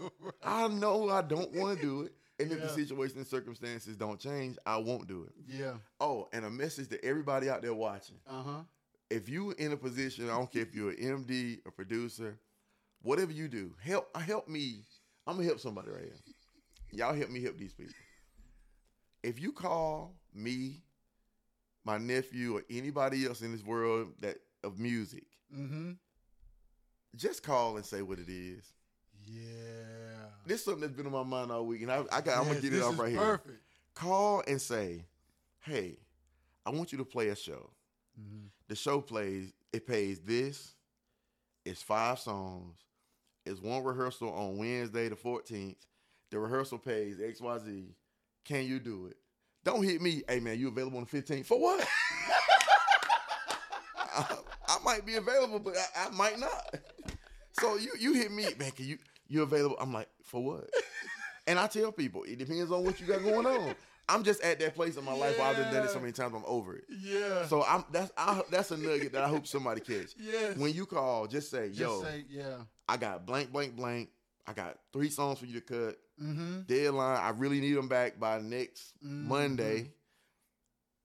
I 0.43 0.69
know 0.69 1.09
I 1.09 1.21
don't 1.21 1.53
want 1.53 1.77
to 1.77 1.85
do 1.85 2.01
it. 2.03 2.13
And 2.39 2.51
if 2.53 2.61
the 2.61 2.69
situation 2.69 3.17
and 3.17 3.27
circumstances 3.27 3.97
don't 3.97 4.17
change, 4.17 4.57
I 4.65 4.77
won't 4.77 5.07
do 5.07 5.23
it. 5.23 5.33
Yeah. 5.45 5.73
Oh, 5.99 6.29
and 6.31 6.45
a 6.45 6.49
message 6.49 6.87
to 6.89 7.05
everybody 7.05 7.49
out 7.49 7.61
there 7.61 7.73
watching. 7.73 8.15
Uh 8.27 8.41
huh. 8.41 8.61
If 9.09 9.27
you 9.27 9.51
in 9.51 9.73
a 9.73 9.77
position, 9.77 10.29
I 10.29 10.37
don't 10.37 10.51
care 10.51 10.61
if 10.61 10.73
you're 10.73 10.91
an 10.91 11.25
MD, 11.25 11.59
a 11.65 11.71
producer, 11.71 12.39
whatever 13.01 13.33
you 13.33 13.49
do, 13.49 13.75
help 13.83 14.15
help 14.15 14.47
me. 14.47 14.83
I'm 15.29 15.35
gonna 15.35 15.47
help 15.47 15.59
somebody 15.59 15.89
right 15.91 16.03
here. 16.03 16.13
Y'all 16.91 17.13
help 17.13 17.29
me 17.29 17.43
help 17.43 17.57
these 17.57 17.73
people. 17.73 17.93
If 19.21 19.39
you 19.39 19.51
call 19.51 20.15
me, 20.33 20.81
my 21.85 21.97
nephew, 21.99 22.57
or 22.57 22.63
anybody 22.69 23.25
else 23.27 23.41
in 23.41 23.51
this 23.51 23.63
world 23.63 24.13
that 24.21 24.37
of 24.63 24.79
music, 24.79 25.23
Mm-hmm. 25.55 25.91
just 27.15 27.41
call 27.43 27.77
and 27.77 27.85
say 27.85 28.01
what 28.03 28.19
it 28.19 28.29
is. 28.29 28.63
Yeah. 29.27 29.41
This 30.45 30.59
is 30.59 30.65
something 30.65 30.81
that's 30.81 30.93
been 30.93 31.05
on 31.05 31.11
my 31.11 31.23
mind 31.23 31.51
all 31.51 31.65
week, 31.65 31.81
and 31.83 31.91
I, 31.91 32.03
I 32.11 32.21
got, 32.21 32.37
I'm 32.37 32.43
gonna 32.43 32.53
Yes, 32.55 32.61
get 32.61 32.73
it 32.73 32.81
off 32.83 32.97
right 32.99 33.09
here. 33.11 33.19
Perfect. 33.19 33.59
Call 33.95 34.43
and 34.47 34.61
say, 34.61 35.05
"Hey, 35.59 35.97
I 36.65 36.69
want 36.71 36.91
you 36.91 36.97
to 36.99 37.05
play 37.05 37.29
a 37.29 37.35
show. 37.35 37.69
Mm-hmm. 38.19 38.45
The 38.67 38.75
show 38.75 39.01
plays, 39.01 39.53
it 39.73 39.85
pays 39.87 40.19
this. 40.21 40.73
It's 41.65 41.81
five 41.81 42.19
songs. 42.19 42.77
It's 43.49 43.61
one 43.61 43.83
rehearsal 43.83 44.31
on 44.31 44.57
Wednesday 44.57 45.09
the 45.09 45.15
14th. 45.15 45.75
The 46.29 46.37
rehearsal 46.37 46.77
pays 46.77 47.17
XYZ. 47.17 47.87
Can 48.45 48.65
you 48.65 48.79
do 48.79 49.07
it? 49.07 49.17
Don't 49.63 49.83
hit 49.83 50.01
me. 50.01 50.21
Hey 50.29 50.39
man, 50.39 50.59
you 50.59 50.67
available 50.67 50.99
on 50.99 51.07
the 51.09 51.21
15th? 51.21 51.47
For 51.47 51.59
what? 51.59 51.83
I, 53.97 54.37
I 54.67 54.77
might 54.85 55.03
be 55.05 55.15
available, 55.15 55.59
but 55.59 55.75
I, 55.77 56.07
I 56.07 56.09
might 56.11 56.39
not. 56.39 56.75
So 57.59 57.75
you 57.75 57.91
you 57.99 58.13
hit 58.13 58.31
me, 58.31 58.45
man. 58.59 58.71
Can 58.71 58.85
you 58.85 58.97
you 59.27 59.41
available? 59.41 59.77
I'm 59.79 59.91
like, 59.91 60.09
for 60.23 60.43
what? 60.43 60.69
And 61.47 61.57
I 61.57 61.65
tell 61.65 61.91
people, 61.91 62.23
it 62.23 62.37
depends 62.37 62.71
on 62.71 62.83
what 62.83 62.99
you 63.01 63.07
got 63.07 63.23
going 63.23 63.47
on. 63.47 63.73
I'm 64.09 64.23
just 64.23 64.41
at 64.41 64.59
that 64.59 64.75
place 64.75 64.97
in 64.97 65.05
my 65.05 65.13
life 65.13 65.37
where 65.37 65.47
I've 65.47 65.55
done 65.71 65.85
it 65.85 65.91
so 65.91 65.99
many 65.99 66.11
times. 66.11 66.33
I'm 66.35 66.43
over 66.45 66.75
it. 66.75 66.83
Yeah. 66.89 67.45
So 67.45 67.63
I'm 67.63 67.85
that's 67.91 68.11
I, 68.17 68.41
that's 68.51 68.71
a 68.71 68.77
nugget 68.77 69.13
that 69.13 69.23
I 69.23 69.27
hope 69.29 69.45
somebody 69.47 69.81
catch. 69.81 70.15
Yeah. 70.19 70.53
When 70.57 70.73
you 70.73 70.85
call, 70.85 71.27
just 71.27 71.49
say, 71.51 71.67
Just 71.69 71.79
"Yo, 71.79 72.01
say 72.03 72.25
yeah. 72.29 72.57
I 72.87 72.97
got 72.97 73.25
blank, 73.25 73.51
blank, 73.51 73.75
blank. 73.75 74.09
I 74.47 74.53
got 74.53 74.77
three 74.91 75.09
songs 75.09 75.37
for 75.39 75.45
you 75.45 75.59
to 75.59 75.61
cut. 75.61 75.97
Mm-hmm. 76.21 76.61
Deadline. 76.67 77.19
I 77.21 77.29
really 77.29 77.59
need 77.61 77.73
them 77.73 77.87
back 77.87 78.19
by 78.19 78.39
next 78.39 78.93
Mhm. 79.05 79.25
Monday. 79.25 79.91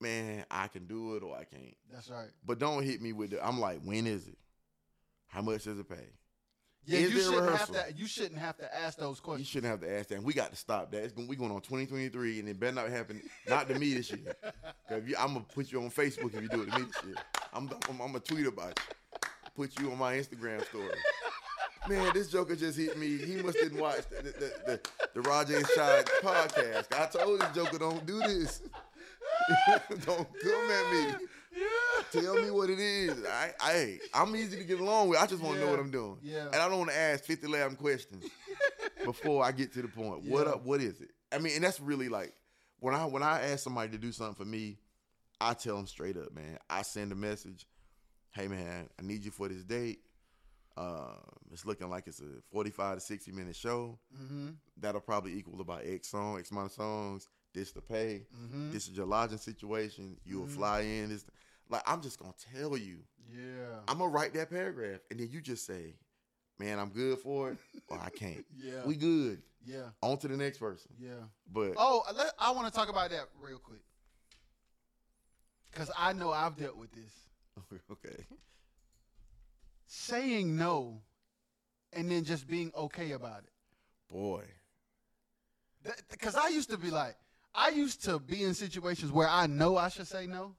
Man, 0.00 0.44
I 0.50 0.68
can 0.68 0.86
do 0.86 1.16
it 1.16 1.22
or 1.22 1.36
I 1.36 1.44
can't. 1.44 1.76
That's 1.92 2.11
right. 2.11 2.28
But 2.44 2.59
don't 2.59 2.82
hit 2.82 3.00
me 3.00 3.12
with 3.12 3.30
the. 3.30 3.46
I'm 3.46 3.61
like, 3.61 3.80
when 3.82 4.07
is 4.07 4.26
it? 4.26 4.38
How 5.28 5.40
much 5.42 5.64
does 5.64 5.78
it 5.78 5.88
pay? 5.88 6.09
Yeah, 6.87 6.99
Is 6.99 7.12
you 7.14 7.20
shouldn't 7.20 7.43
rehearsal? 7.43 7.74
have 7.74 7.89
to. 7.89 7.95
You 7.95 8.07
shouldn't 8.07 8.39
have 8.41 8.57
to 8.59 8.76
ask 8.76 8.99
those 8.99 9.20
questions. 9.20 9.49
You 9.49 9.53
shouldn't 9.53 9.70
have 9.70 9.80
to 9.80 9.99
ask 9.99 10.09
that. 10.09 10.16
And 10.16 10.24
we 10.24 10.35
got 10.35 10.51
to 10.51 10.57
stop 10.57 10.91
that. 10.93 11.03
It's 11.03 11.12
going, 11.12 11.28
we 11.28 11.37
going 11.37 11.51
on 11.51 11.61
2023, 11.62 12.41
and 12.41 12.49
it 12.49 12.61
better 12.61 12.74
not 12.74 12.91
happen. 12.91 13.22
Not 13.49 13.68
to 13.68 13.78
me 13.78 13.95
this 13.95 14.11
year. 14.11 14.35
you, 15.07 15.14
I'm 15.18 15.35
gonna 15.35 15.47
put 15.55 15.72
you 15.72 15.80
on 15.82 15.91
Facebook 15.91 16.35
if 16.35 16.43
you 16.43 16.49
do 16.49 16.62
it 16.62 16.70
to 16.70 16.78
me 16.78 16.87
this 16.87 17.05
year. 17.07 17.14
I'm, 17.53 17.70
I'm, 17.89 18.01
I'm 18.01 18.07
gonna 18.09 18.20
tweet 18.20 18.47
about 18.47 18.78
you. 18.78 19.28
Put 19.57 19.78
you 19.80 19.91
on 19.93 19.99
my 19.99 20.14
Instagram 20.14 20.64
story. 20.66 20.89
Man, 21.89 22.12
this 22.14 22.28
Joker 22.30 22.57
just 22.57 22.78
hit 22.78 22.99
me. 22.99 23.18
He 23.18 23.37
must 23.43 23.59
didn't 23.59 23.78
watch 23.78 24.01
the 24.11 24.22
the, 24.22 24.30
the, 24.32 24.53
the, 24.66 24.80
the 25.14 25.20
Roger 25.22 25.57
and 25.57 25.66
Shad 25.74 26.07
podcast. 26.22 26.87
I 26.99 27.07
told 27.07 27.41
this 27.41 27.49
Joker 27.55 27.78
don't 27.78 28.05
do 28.07 28.18
this. 28.20 28.62
don't 30.07 30.28
come 30.43 30.70
at 30.70 30.93
me. 30.93 31.26
Tell 32.22 32.34
me 32.42 32.50
what 32.50 32.70
it 32.70 32.78
is. 32.78 33.24
I, 33.24 33.52
I, 33.60 33.98
I'm 34.14 34.34
easy 34.36 34.56
to 34.58 34.64
get 34.64 34.80
along 34.80 35.08
with. 35.08 35.18
I 35.18 35.26
just 35.26 35.42
want 35.42 35.56
to 35.58 35.64
know 35.64 35.70
what 35.70 35.80
I'm 35.80 35.90
doing. 35.90 36.18
Yeah. 36.22 36.46
And 36.46 36.56
I 36.56 36.68
don't 36.68 36.78
want 36.78 36.90
to 36.90 36.96
ask 36.96 37.24
50 37.24 37.46
11 37.46 37.76
questions 37.76 38.24
before 39.04 39.44
I 39.44 39.52
get 39.52 39.72
to 39.74 39.82
the 39.82 39.88
point. 39.88 40.22
What 40.24 40.46
up? 40.46 40.64
What 40.64 40.80
is 40.80 41.00
it? 41.00 41.10
I 41.32 41.38
mean, 41.38 41.54
and 41.56 41.64
that's 41.64 41.80
really 41.80 42.08
like 42.08 42.32
when 42.80 42.94
I 42.94 43.04
when 43.06 43.22
I 43.22 43.40
ask 43.50 43.64
somebody 43.64 43.90
to 43.92 43.98
do 43.98 44.12
something 44.12 44.34
for 44.36 44.44
me, 44.48 44.78
I 45.40 45.54
tell 45.54 45.76
them 45.76 45.86
straight 45.86 46.16
up, 46.16 46.34
man. 46.34 46.58
I 46.70 46.82
send 46.82 47.12
a 47.12 47.16
message. 47.16 47.66
Hey, 48.32 48.48
man, 48.48 48.88
I 48.98 49.02
need 49.02 49.24
you 49.24 49.30
for 49.30 49.48
this 49.48 49.62
date. 49.64 50.00
Um, 50.76 51.20
it's 51.52 51.64
looking 51.64 51.88
like 51.88 52.08
it's 52.08 52.20
a 52.20 52.40
45 52.50 52.96
to 52.96 53.00
60 53.00 53.30
minute 53.32 53.54
show. 53.54 53.98
Mm-hmm. 54.20 54.48
That'll 54.80 55.00
probably 55.00 55.34
equal 55.34 55.60
about 55.60 55.82
X 55.84 56.08
song, 56.10 56.38
X 56.38 56.50
amount 56.50 56.66
of 56.66 56.72
songs. 56.72 57.28
This 57.52 57.70
to 57.72 57.80
pay. 57.80 58.26
Mm-hmm. 58.36 58.72
This 58.72 58.88
is 58.88 58.96
your 58.96 59.06
lodging 59.06 59.38
situation. 59.38 60.16
You 60.24 60.40
will 60.40 60.46
Mhm. 60.46 60.56
fly 60.56 60.80
in. 60.80 61.10
This, 61.10 61.24
like 61.68 61.82
I'm 61.86 62.00
just 62.02 62.18
gonna 62.18 62.34
tell 62.52 62.76
you. 62.76 62.98
Yeah. 63.32 63.78
I'm 63.88 63.98
gonna 63.98 64.10
write 64.10 64.34
that 64.34 64.50
paragraph, 64.50 65.00
and 65.10 65.18
then 65.18 65.28
you 65.30 65.40
just 65.40 65.66
say, 65.66 65.94
"Man, 66.58 66.78
I'm 66.78 66.90
good 66.90 67.18
for 67.18 67.50
it," 67.52 67.58
or 67.88 67.98
"I 67.98 68.10
can't." 68.10 68.44
yeah. 68.56 68.84
We 68.84 68.96
good. 68.96 69.42
yeah. 69.64 69.88
On 70.02 70.18
to 70.18 70.28
the 70.28 70.36
next 70.36 70.58
person. 70.58 70.90
Yeah. 70.98 71.10
But 71.50 71.74
Oh, 71.76 72.02
let, 72.16 72.32
I 72.38 72.50
want 72.52 72.72
to 72.72 72.72
talk 72.78 72.88
about 72.88 73.10
that 73.10 73.28
real 73.40 73.58
quick. 73.58 73.80
Because 75.70 75.90
I 75.98 76.12
know 76.12 76.30
I've 76.30 76.56
dealt 76.56 76.76
with 76.76 76.92
this. 76.92 77.80
okay, 77.90 78.24
Saying 79.86 80.56
no 80.56 81.02
and 81.92 82.10
then 82.10 82.24
just 82.24 82.46
being 82.46 82.72
okay 82.76 83.12
about 83.12 83.38
it. 83.44 83.52
boy, 84.12 84.42
Because 86.10 86.34
I 86.34 86.48
used 86.48 86.70
to 86.70 86.76
be 86.76 86.90
like, 86.90 87.16
I 87.54 87.68
used 87.70 88.02
to 88.04 88.18
be 88.18 88.42
in 88.42 88.54
situations 88.54 89.12
where 89.12 89.28
I 89.28 89.46
know 89.46 89.76
I 89.76 89.88
should 89.88 90.08
say 90.08 90.26
no. 90.26 90.56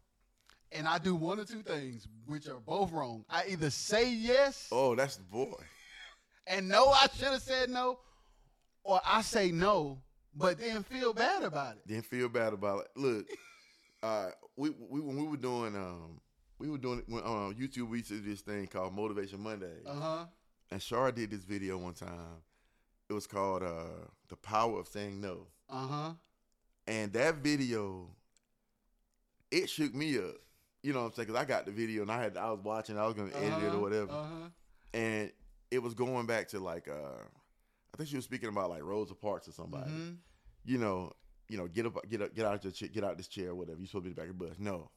And 0.77 0.87
I 0.87 0.97
do 0.97 1.15
one 1.15 1.39
or 1.39 1.45
two 1.45 1.61
things, 1.61 2.07
which 2.25 2.47
are 2.47 2.59
both 2.59 2.91
wrong. 2.91 3.23
I 3.29 3.45
either 3.49 3.69
say 3.69 4.11
yes 4.11 4.67
oh, 4.71 4.95
that's 4.95 5.15
the 5.17 5.23
boy. 5.23 5.53
and 6.47 6.67
no, 6.67 6.87
I 6.89 7.07
should 7.15 7.27
have 7.29 7.41
said 7.41 7.69
no, 7.69 7.99
or 8.83 8.99
I 9.05 9.21
say 9.21 9.51
no, 9.51 9.99
but 10.35 10.59
then 10.59 10.83
feel 10.83 11.13
bad 11.13 11.43
about 11.43 11.77
it. 11.77 11.87
Didn't 11.87 12.05
feel 12.05 12.27
bad 12.29 12.53
about 12.53 12.81
it. 12.81 12.87
Look, 12.95 13.25
uh, 14.03 14.29
we 14.57 14.71
we 14.89 14.99
when 15.01 15.15
we 15.17 15.27
were 15.27 15.37
doing 15.37 15.75
um 15.75 16.19
we 16.59 16.69
were 16.69 16.77
doing 16.77 17.03
when 17.07 17.23
on 17.23 17.53
YouTube 17.55 17.89
we 17.89 18.01
do 18.01 18.19
this 18.21 18.41
thing 18.41 18.67
called 18.67 18.93
Motivation 18.93 19.41
Monday, 19.41 19.77
Uh 19.87 19.93
huh. 19.93 20.25
and 20.71 20.81
Shar 20.81 21.11
did 21.11 21.31
this 21.31 21.43
video 21.45 21.77
one 21.77 21.93
time. 21.93 22.41
It 23.09 23.13
was 23.13 23.27
called 23.27 23.63
uh 23.63 24.07
the 24.29 24.35
power 24.35 24.79
of 24.79 24.87
saying 24.87 25.21
no. 25.21 25.47
Uh 25.69 25.87
huh. 25.87 26.11
And 26.87 27.13
that 27.13 27.35
video, 27.35 28.09
it 29.51 29.69
shook 29.69 29.93
me 29.95 30.17
up. 30.17 30.35
You 30.85 30.93
know 30.93 30.99
what 31.01 31.05
I'm 31.07 31.13
saying? 31.13 31.27
Because 31.29 31.41
I 31.41 31.45
got 31.45 31.65
the 31.65 31.71
video 31.71 32.03
and 32.03 32.11
I 32.11 32.21
had 32.21 32.37
I 32.37 32.51
was 32.51 32.59
watching, 32.63 32.97
I 32.97 33.05
was 33.05 33.15
gonna 33.15 33.31
edit 33.35 33.63
it 33.63 33.73
or 33.73 33.79
whatever, 33.79 34.11
Uh 34.11 34.23
huh. 34.23 34.49
and 34.93 35.31
it 35.71 35.79
was 35.79 35.93
going 35.95 36.25
back 36.27 36.47
to 36.49 36.59
like 36.59 36.87
uh, 36.87 37.23
I 37.93 37.97
think 37.97 38.09
she 38.09 38.15
was 38.17 38.25
speaking 38.25 38.49
about 38.49 38.69
like 38.69 38.83
Rosa 38.83 39.15
Parks 39.15 39.47
or 39.47 39.51
somebody. 39.51 39.89
Mhm. 39.89 40.17
You 40.63 40.77
know, 40.77 41.13
you 41.49 41.57
know, 41.57 41.67
get 41.67 41.85
up, 41.87 41.97
get 42.07 42.21
up, 42.21 42.35
get 42.35 42.45
out 42.45 42.63
your 42.63 42.71
chair, 42.71 42.89
get 42.89 43.03
out 43.03 43.11
of 43.13 43.17
this 43.17 43.27
chair, 43.27 43.49
or 43.49 43.55
whatever. 43.55 43.79
You 43.79 43.87
supposed 43.87 44.05
to 44.05 44.09
be 44.09 44.13
the 44.13 44.21
back 44.21 44.29
of 44.29 44.37
the 44.37 44.45
bus. 44.47 44.59
No, 44.59 44.91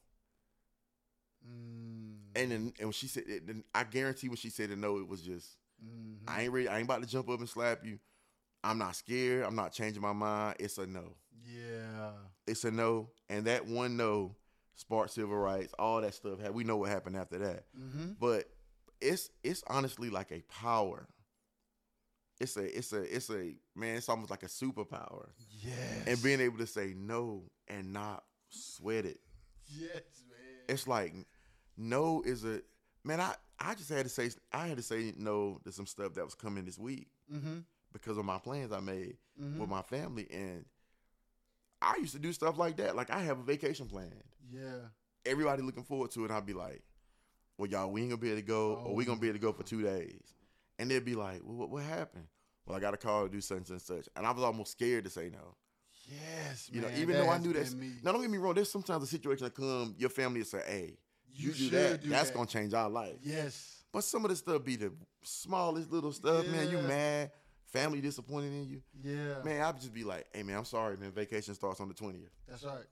Mm. 1.47 2.16
and 2.34 2.51
then 2.51 2.72
and 2.78 2.89
when 2.89 2.93
she 2.93 3.07
said, 3.07 3.24
it, 3.26 3.47
then 3.47 3.64
I 3.74 3.84
guarantee 3.84 4.28
when 4.28 4.36
she 4.36 4.51
said 4.51 4.70
it, 4.70 4.76
no, 4.78 4.99
it 4.99 5.09
was 5.09 5.22
just 5.22 5.57
Mhm. 5.82 6.18
I 6.26 6.43
ain't 6.43 6.53
ready. 6.53 6.68
I 6.68 6.76
ain't 6.78 6.84
about 6.86 7.01
to 7.03 7.09
jump 7.09 7.28
up 7.30 7.39
and 7.41 7.49
slap 7.49 7.84
you. 7.84 7.99
I'm 8.64 8.76
not 8.78 8.97
scared. 8.97 9.45
I'm 9.45 9.55
not 9.55 9.72
changing 9.72 10.03
my 10.03 10.12
mind. 10.12 10.57
It's 10.59 10.76
a 10.78 10.86
no. 10.86 11.14
Yeah. 11.47 12.12
it's 12.47 12.64
a 12.64 12.70
no, 12.70 13.11
and 13.30 13.47
that 13.47 13.64
one 13.66 13.97
no 13.97 14.36
sparked 14.79 15.11
civil 15.12 15.37
rights, 15.37 15.74
all 15.79 16.01
that 16.01 16.14
stuff. 16.14 16.39
We 16.53 16.64
know 16.64 16.79
what 16.79 16.89
happened 16.89 17.16
after 17.16 17.39
that, 17.39 17.64
Mm-hmm. 17.79 18.12
but 18.18 18.45
it's 19.01 19.31
it's 19.45 19.62
honestly 19.68 20.09
like 20.11 20.33
a 20.33 20.41
power. 20.51 21.07
It's 22.41 22.57
a 22.57 22.76
it's 22.79 22.93
a 22.93 23.03
it's 23.16 23.31
a 23.31 23.55
man. 23.74 23.97
It's 23.97 24.09
almost 24.09 24.31
like 24.31 24.45
a 24.45 24.47
superpower, 24.47 25.26
Yes. 25.62 26.07
and 26.07 26.22
being 26.22 26.41
able 26.41 26.59
to 26.59 26.66
say 26.66 26.95
no 26.97 27.43
and 27.66 27.93
not 27.93 28.24
sweat 28.49 29.05
it. 29.05 29.18
yes, 29.68 29.91
man. 30.31 30.57
It's 30.68 30.87
like 30.87 31.14
no 31.76 32.22
is 32.24 32.45
a 32.45 32.61
man. 33.05 33.20
I 33.20 33.35
I 33.59 33.74
just 33.74 33.89
had 33.91 34.05
to 34.05 34.09
say 34.09 34.31
I 34.53 34.68
had 34.68 34.76
to 34.76 34.83
say 34.85 35.12
no 35.16 35.59
to 35.64 35.72
some 35.72 35.87
stuff 35.87 36.14
that 36.14 36.24
was 36.24 36.35
coming 36.37 36.64
this 36.64 36.79
week 36.79 37.09
mm-hmm. 37.33 37.59
because 37.93 38.16
of 38.18 38.24
my 38.24 38.39
plans 38.39 38.72
I 38.72 38.81
made 38.81 39.16
Mm-hmm. 39.41 39.61
with 39.61 39.70
my 39.70 39.83
family, 39.83 40.26
and 40.33 40.64
I 41.81 41.97
used 41.99 42.12
to 42.14 42.18
do 42.18 42.33
stuff 42.33 42.59
like 42.59 42.76
that. 42.79 42.97
Like 42.97 43.11
I 43.11 43.20
have 43.20 43.39
a 43.39 43.43
vacation 43.43 43.87
planned. 43.87 44.12
yeah. 44.53 44.79
everybody 45.26 45.62
looking 45.62 45.85
forward 45.85 46.11
to 46.12 46.24
it. 46.24 46.31
I'd 46.31 46.47
be 46.47 46.55
like, 46.55 46.83
well, 47.57 47.68
y'all, 47.68 47.91
we 47.91 48.01
ain't 48.03 48.11
gonna 48.11 48.20
be 48.20 48.29
able 48.31 48.41
to 48.41 48.47
go, 48.47 48.74
or 48.85 48.95
we 48.95 49.05
gonna 49.05 49.20
be 49.20 49.29
able 49.29 49.39
to 49.39 49.43
go 49.43 49.53
for 49.53 49.62
two 49.62 49.83
days. 49.83 50.20
And 50.79 50.91
they'd 50.91 51.05
be 51.05 51.14
like, 51.14 51.41
well, 51.45 51.57
what, 51.57 51.70
what 51.70 51.83
happened? 51.83 52.26
Well, 52.66 52.76
I 52.76 52.81
got 52.81 52.95
a 52.95 52.97
call 52.97 53.24
to 53.24 53.29
do 53.33 53.41
such 53.41 53.70
and 53.70 53.81
such. 53.81 54.09
And 54.16 54.26
I 54.26 54.31
was 54.31 54.43
almost 54.45 54.72
scared 54.72 55.05
to 55.05 55.11
say 55.11 55.31
no. 55.33 55.55
Yes, 56.11 56.70
You 56.72 56.81
know, 56.81 56.89
even 56.97 57.16
though 57.16 57.29
I 57.29 57.39
knew 57.39 57.53
that. 57.53 57.70
me. 57.74 57.93
Now, 58.03 58.12
don't 58.12 58.22
get 58.22 58.31
me 58.31 58.39
wrong. 58.39 58.55
There's 58.55 58.70
sometimes 58.70 59.03
a 59.05 59.07
situation 59.07 59.45
that 59.45 59.55
come, 59.55 59.95
your 59.99 60.09
family 60.09 60.41
will 60.41 60.47
say, 60.47 60.62
hey, 60.66 60.99
you, 61.35 61.49
do 61.49 61.55
should 61.55 61.70
that. 61.72 62.03
do 62.03 62.09
That's 62.09 62.31
that. 62.31 62.35
gonna 62.37 62.47
change 62.47 62.72
our 62.74 62.89
life. 62.89 63.16
Yes. 63.22 63.83
But 63.93 64.05
some 64.05 64.24
of 64.24 64.31
the 64.31 64.37
stuff 64.37 64.64
be 64.64 64.76
the 64.76 64.93
smallest 65.22 65.91
little 65.91 66.12
stuff, 66.12 66.47
man. 66.49 66.70
You 66.70 66.79
mad, 66.79 67.31
family 67.68 68.00
disappointed 68.00 68.52
in 68.52 68.68
you. 68.68 68.82
Yeah. 69.02 69.42
Man, 69.44 69.62
I'd 69.62 69.76
just 69.80 69.94
be 69.94 70.04
like, 70.04 70.26
hey, 70.32 70.42
man, 70.42 70.56
I'm 70.58 70.64
sorry, 70.64 70.96
man. 70.96 71.10
Vacation 71.12 71.54
starts 71.54 71.80
on 71.80 71.88
the 71.88 71.94
20th. 71.94 72.28
That's 72.48 72.64
right. 72.64 72.84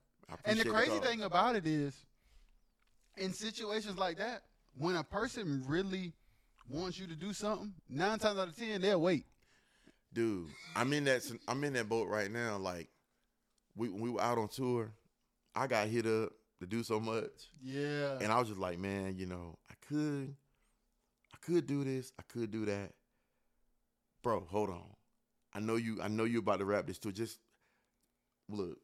And 0.44 0.58
the 0.58 0.68
crazy 0.68 0.98
thing 0.98 1.22
about 1.22 1.56
it 1.56 1.66
is, 1.66 1.94
in 3.16 3.32
situations 3.32 3.96
like 3.98 4.18
that, 4.18 4.42
when 4.76 4.96
a 4.96 5.04
person 5.04 5.62
really 5.66 6.12
wants 6.68 6.98
you 6.98 7.06
to 7.06 7.14
do 7.14 7.32
something, 7.32 7.72
nine 7.88 8.18
times 8.18 8.38
out 8.38 8.48
of 8.48 8.56
ten 8.56 8.80
they'll 8.80 9.00
wait. 9.00 9.24
dude. 10.12 10.48
I'm 10.74 10.92
in 10.92 11.04
that. 11.04 11.22
I'm 11.48 11.62
in 11.64 11.72
that 11.74 11.88
boat 11.88 12.08
right 12.08 12.30
now. 12.30 12.56
Like 12.58 12.88
we 13.76 13.88
when 13.88 14.00
we 14.00 14.10
were 14.10 14.20
out 14.20 14.36
on 14.36 14.48
tour, 14.48 14.90
I 15.54 15.66
got 15.68 15.86
hit 15.88 16.06
up 16.06 16.32
to 16.60 16.66
do 16.66 16.82
so 16.82 16.98
much, 16.98 17.30
Yeah. 17.62 18.18
and 18.20 18.32
I 18.32 18.38
was 18.38 18.48
just 18.48 18.60
like, 18.60 18.78
man, 18.78 19.14
you 19.16 19.26
know, 19.26 19.56
I 19.70 19.74
could, 19.88 20.34
I 21.32 21.36
could 21.40 21.66
do 21.66 21.84
this, 21.84 22.12
I 22.18 22.22
could 22.30 22.50
do 22.50 22.64
that, 22.66 22.92
bro. 24.26 24.44
Hold 24.50 24.70
on, 24.70 24.82
I 25.54 25.60
know 25.60 25.76
you. 25.76 26.00
I 26.02 26.08
know 26.08 26.24
you 26.24 26.40
about 26.40 26.58
to 26.58 26.64
wrap 26.64 26.86
this 26.88 26.98
too. 26.98 27.12
Just 27.12 27.38
look, 28.48 28.76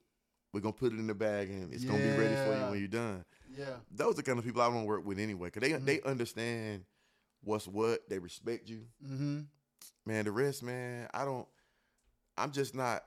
we're 0.53 0.61
gonna 0.61 0.72
put 0.72 0.93
it 0.93 1.01
in 1.01 1.09
the 1.09 1.14
bag, 1.14 1.51
and 1.51 1.74
it's 1.74 1.84
gonna 1.84 1.99
be 1.99 2.11
ready 2.11 2.36
for 2.36 2.57
you 2.57 2.70
when 2.70 2.78
you're 2.78 2.86
done. 2.86 3.24
yeah. 3.59 3.74
Those 3.90 4.12
are 4.12 4.16
the 4.18 4.22
kind 4.22 4.38
of 4.38 4.45
people 4.45 4.62
I 4.62 4.68
want 4.68 4.82
to 4.82 4.86
work 4.86 5.05
with 5.05 5.18
anyway, 5.18 5.49
because 5.51 5.68
they 5.68 5.74
Mhm. 5.76 5.84
they 5.84 6.01
understand 6.03 6.84
what's 7.43 7.66
what. 7.66 8.09
They 8.09 8.20
respect 8.20 8.68
you. 8.68 8.86
Mm-hmm. 9.05 9.40
Man, 10.07 10.24
the 10.24 10.30
rest, 10.30 10.62
man, 10.62 11.09
I 11.12 11.24
don't. 11.24 11.49
I'm 12.38 12.53
just 12.53 12.72
not. 12.74 13.05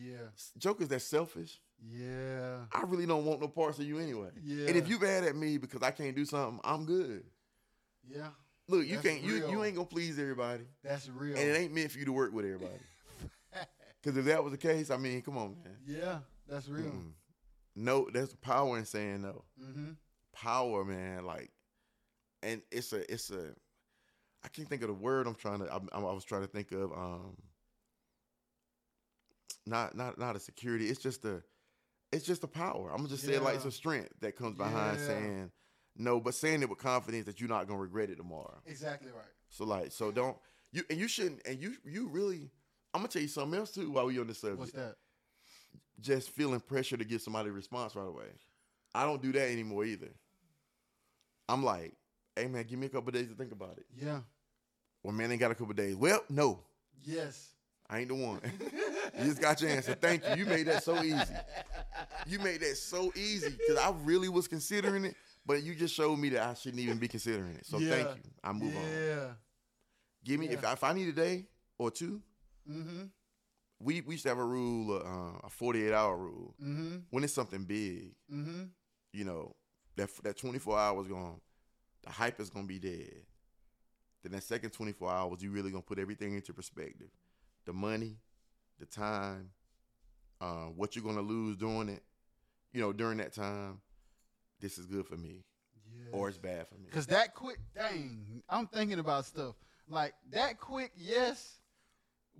Yeah. 0.00 0.28
Jokers 0.56 0.88
that 0.88 1.00
selfish. 1.00 1.60
Yeah. 1.86 2.64
I 2.72 2.82
really 2.82 3.04
don't 3.06 3.26
want 3.26 3.40
no 3.42 3.48
parts 3.48 3.78
of 3.78 3.84
you 3.84 3.98
anyway. 3.98 4.30
Yeah. 4.42 4.68
And 4.68 4.76
if 4.76 4.88
you 4.88 4.98
mad 4.98 5.24
at 5.24 5.36
me 5.36 5.58
because 5.58 5.82
I 5.82 5.90
can't 5.90 6.16
do 6.16 6.24
something, 6.24 6.60
I'm 6.64 6.86
good. 6.86 7.24
Yeah. 8.08 8.30
Look, 8.68 8.86
you 8.86 8.94
That's 8.96 9.06
can't. 9.06 9.22
You 9.22 9.34
real. 9.34 9.50
you 9.50 9.64
ain't 9.64 9.74
gonna 9.76 9.86
please 9.86 10.18
everybody, 10.18 10.64
That's 10.84 11.08
real. 11.08 11.36
and 11.36 11.48
it 11.48 11.56
ain't 11.58 11.74
meant 11.74 11.90
for 11.90 11.98
you 11.98 12.04
to 12.06 12.12
work 12.12 12.32
with 12.32 12.44
everybody. 12.44 12.74
Because 14.02 14.18
if 14.18 14.24
that 14.24 14.42
was 14.42 14.50
the 14.50 14.58
case, 14.58 14.90
I 14.90 14.96
mean, 14.96 15.22
come 15.22 15.38
on, 15.38 15.54
man. 15.62 15.76
yeah. 15.86 16.18
That's 16.48 16.68
real. 16.68 16.86
Mm. 16.90 17.12
No, 17.76 18.08
there's 18.12 18.34
power 18.34 18.76
in 18.76 18.84
saying 18.84 19.22
no. 19.22 19.44
Mm-hmm. 19.62 19.90
Power, 20.32 20.84
man. 20.84 21.24
Like, 21.24 21.50
and 22.42 22.62
it's 22.72 22.92
a, 22.92 23.08
it's 23.12 23.30
a. 23.30 23.54
I 24.44 24.48
can't 24.48 24.68
think 24.68 24.82
of 24.82 24.88
the 24.88 24.94
word 24.94 25.28
I'm 25.28 25.36
trying 25.36 25.60
to. 25.60 25.72
I, 25.72 25.78
I 25.92 25.98
was 26.00 26.24
trying 26.24 26.40
to 26.42 26.48
think 26.48 26.72
of. 26.72 26.90
Um. 26.90 27.36
Not, 29.66 29.96
not, 29.96 30.18
not 30.18 30.34
a 30.34 30.40
security. 30.40 30.86
It's 30.88 31.00
just 31.00 31.24
a, 31.24 31.40
it's 32.10 32.26
just 32.26 32.42
a 32.42 32.48
power. 32.48 32.90
I'm 32.90 32.96
gonna 32.96 33.08
just 33.08 33.24
say 33.24 33.34
it 33.34 33.42
like 33.42 33.54
it's 33.54 33.64
a 33.64 33.70
strength 33.70 34.10
that 34.20 34.34
comes 34.34 34.56
behind 34.56 34.98
Yeah. 34.98 35.06
saying 35.06 35.50
no, 35.96 36.20
but 36.20 36.34
saying 36.34 36.62
it 36.62 36.68
with 36.68 36.78
confidence 36.78 37.26
that 37.26 37.40
you're 37.40 37.48
not 37.48 37.66
gonna 37.66 37.80
regret 37.80 38.10
it 38.10 38.16
tomorrow. 38.16 38.58
Exactly 38.66 39.10
right. 39.10 39.24
So 39.48 39.64
like, 39.64 39.92
so 39.92 40.10
don't 40.10 40.36
you 40.72 40.82
and 40.90 40.98
you 40.98 41.08
shouldn't 41.08 41.40
and 41.46 41.60
you 41.60 41.74
you 41.84 42.08
really. 42.08 42.50
I'm 42.94 43.00
gonna 43.00 43.08
tell 43.08 43.22
you 43.22 43.28
something 43.28 43.58
else 43.58 43.70
too 43.70 43.90
while 43.90 44.06
we 44.06 44.18
on 44.18 44.26
this 44.26 44.38
subject. 44.38 44.58
What's 44.60 44.72
that? 44.72 44.96
Just 46.00 46.30
feeling 46.30 46.60
pressure 46.60 46.96
to 46.96 47.04
give 47.04 47.22
somebody 47.22 47.48
a 47.48 47.52
response 47.52 47.94
right 47.94 48.06
away. 48.06 48.26
I 48.94 49.04
don't 49.04 49.22
do 49.22 49.32
that 49.32 49.50
anymore 49.50 49.84
either. 49.84 50.10
I'm 51.48 51.64
like, 51.64 51.94
hey 52.36 52.48
man, 52.48 52.64
give 52.64 52.78
me 52.78 52.86
a 52.86 52.90
couple 52.90 53.12
days 53.12 53.28
to 53.28 53.34
think 53.34 53.52
about 53.52 53.78
it. 53.78 53.86
Yeah. 53.96 54.20
Well, 55.02 55.12
man, 55.12 55.30
ain't 55.30 55.40
got 55.40 55.50
a 55.50 55.54
couple 55.54 55.74
days. 55.74 55.96
Well, 55.96 56.22
no, 56.28 56.60
Yes. 57.04 57.48
I 57.90 57.98
ain't 57.98 58.08
the 58.08 58.14
one. 58.14 58.40
you 59.18 59.24
just 59.24 59.40
got 59.40 59.60
your 59.60 59.70
answer. 59.70 59.94
Thank 59.94 60.22
you. 60.26 60.36
You 60.36 60.46
made 60.46 60.66
that 60.66 60.82
so 60.82 61.02
easy. 61.02 61.34
You 62.26 62.38
made 62.38 62.60
that 62.60 62.76
so 62.78 63.12
easy 63.14 63.50
because 63.50 63.76
I 63.76 63.92
really 64.04 64.30
was 64.30 64.48
considering 64.48 65.04
it, 65.04 65.16
but 65.44 65.62
you 65.62 65.74
just 65.74 65.94
showed 65.94 66.16
me 66.18 66.28
that 66.30 66.42
I 66.42 66.54
shouldn't 66.54 66.80
even 66.82 66.98
be 66.98 67.08
considering 67.08 67.54
it. 67.56 67.66
So 67.66 67.78
thank 67.78 68.08
you. 68.16 68.30
I 68.42 68.52
move 68.52 68.76
on. 68.76 68.82
Yeah. 68.82 69.26
Give 70.24 70.38
me 70.40 70.48
if 70.48 70.62
Yeah. 70.62 70.72
if 70.72 70.84
I 70.84 70.92
need 70.92 71.08
a 71.08 71.12
day 71.12 71.46
or 71.78 71.90
two. 71.90 72.22
Mm-hmm. 72.70 73.04
We 73.80 74.00
we 74.02 74.14
used 74.14 74.22
to 74.22 74.28
have 74.28 74.38
a 74.38 74.44
rule, 74.44 74.94
uh, 75.04 75.46
a 75.46 75.50
48 75.50 75.92
hour 75.92 76.16
rule. 76.16 76.54
Mm-hmm. 76.62 76.96
When 77.10 77.24
it's 77.24 77.32
something 77.32 77.64
big, 77.64 78.14
Mm-hmm. 78.32 78.64
you 79.12 79.24
know, 79.24 79.56
that 79.96 80.10
that 80.22 80.36
24 80.38 80.78
hours 80.78 81.08
going, 81.08 81.40
the 82.04 82.10
hype 82.10 82.38
is 82.40 82.48
gonna 82.50 82.66
be 82.66 82.78
dead. 82.78 83.22
Then 84.22 84.32
that 84.32 84.44
second 84.44 84.70
24 84.70 85.10
hours, 85.10 85.42
you 85.42 85.50
really 85.50 85.70
gonna 85.72 85.82
put 85.82 85.98
everything 85.98 86.34
into 86.34 86.52
perspective. 86.54 87.08
The 87.64 87.72
money, 87.72 88.18
the 88.78 88.86
time, 88.86 89.50
uh, 90.40 90.66
what 90.66 90.94
you're 90.94 91.04
gonna 91.04 91.20
lose 91.20 91.56
doing 91.56 91.88
it, 91.88 92.04
you 92.72 92.80
know, 92.80 92.92
during 92.92 93.18
that 93.18 93.32
time. 93.32 93.80
This 94.62 94.78
is 94.78 94.86
good 94.86 95.06
for 95.06 95.16
me, 95.16 95.44
Yeah. 95.92 96.12
or 96.12 96.28
it's 96.28 96.38
bad 96.38 96.68
for 96.68 96.76
me. 96.76 96.88
Cause 96.90 97.06
that 97.08 97.34
quick, 97.34 97.58
thing, 97.76 98.42
I'm 98.48 98.68
thinking 98.68 99.00
about 99.00 99.26
stuff 99.26 99.56
like 99.88 100.14
that. 100.30 100.58
Quick 100.58 100.92
yes 100.96 101.58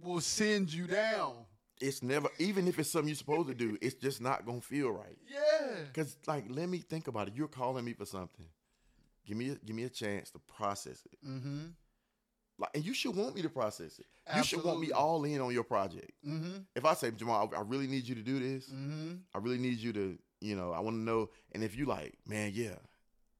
will 0.00 0.20
send 0.20 0.72
you 0.72 0.86
down. 0.86 1.34
It's 1.80 2.00
never, 2.00 2.28
even 2.38 2.68
if 2.68 2.78
it's 2.78 2.90
something 2.90 3.08
you're 3.08 3.16
supposed 3.16 3.48
to 3.48 3.54
do, 3.54 3.76
it's 3.82 3.96
just 3.96 4.20
not 4.20 4.46
gonna 4.46 4.60
feel 4.60 4.90
right. 4.90 5.18
Yeah. 5.28 5.74
Cause 5.92 6.16
like, 6.28 6.44
let 6.48 6.68
me 6.68 6.78
think 6.78 7.08
about 7.08 7.26
it. 7.26 7.34
You're 7.36 7.48
calling 7.48 7.84
me 7.84 7.92
for 7.92 8.06
something. 8.06 8.46
Give 9.26 9.36
me, 9.36 9.50
a, 9.50 9.54
give 9.56 9.74
me 9.74 9.82
a 9.84 9.88
chance 9.88 10.30
to 10.30 10.38
process 10.38 11.04
it. 11.10 11.18
Mm-hmm. 11.28 11.66
Like, 12.58 12.70
and 12.74 12.84
you 12.84 12.94
should 12.94 13.16
want 13.16 13.34
me 13.34 13.42
to 13.42 13.48
process 13.48 13.98
it. 13.98 14.06
You 14.36 14.44
should 14.44 14.62
want 14.62 14.78
me 14.80 14.92
all 14.92 15.24
in 15.24 15.40
on 15.40 15.52
your 15.52 15.64
project. 15.64 16.12
Mm-hmm. 16.24 16.58
If 16.76 16.84
I 16.84 16.94
say, 16.94 17.10
Jamal, 17.10 17.50
I 17.52 17.58
I 17.58 17.62
really 17.62 17.88
need 17.88 18.06
you 18.06 18.14
to 18.14 18.22
do 18.22 18.38
this. 18.38 18.66
Mm-hmm. 18.66 19.14
I 19.34 19.38
really 19.38 19.58
need 19.58 19.78
you 19.78 19.92
to, 19.94 20.18
you 20.42 20.56
know, 20.56 20.72
I 20.72 20.80
want 20.80 20.96
to 20.96 21.00
know. 21.00 21.30
And 21.52 21.62
if 21.62 21.76
you 21.76 21.86
like, 21.86 22.14
man, 22.26 22.52
yeah, 22.54 22.74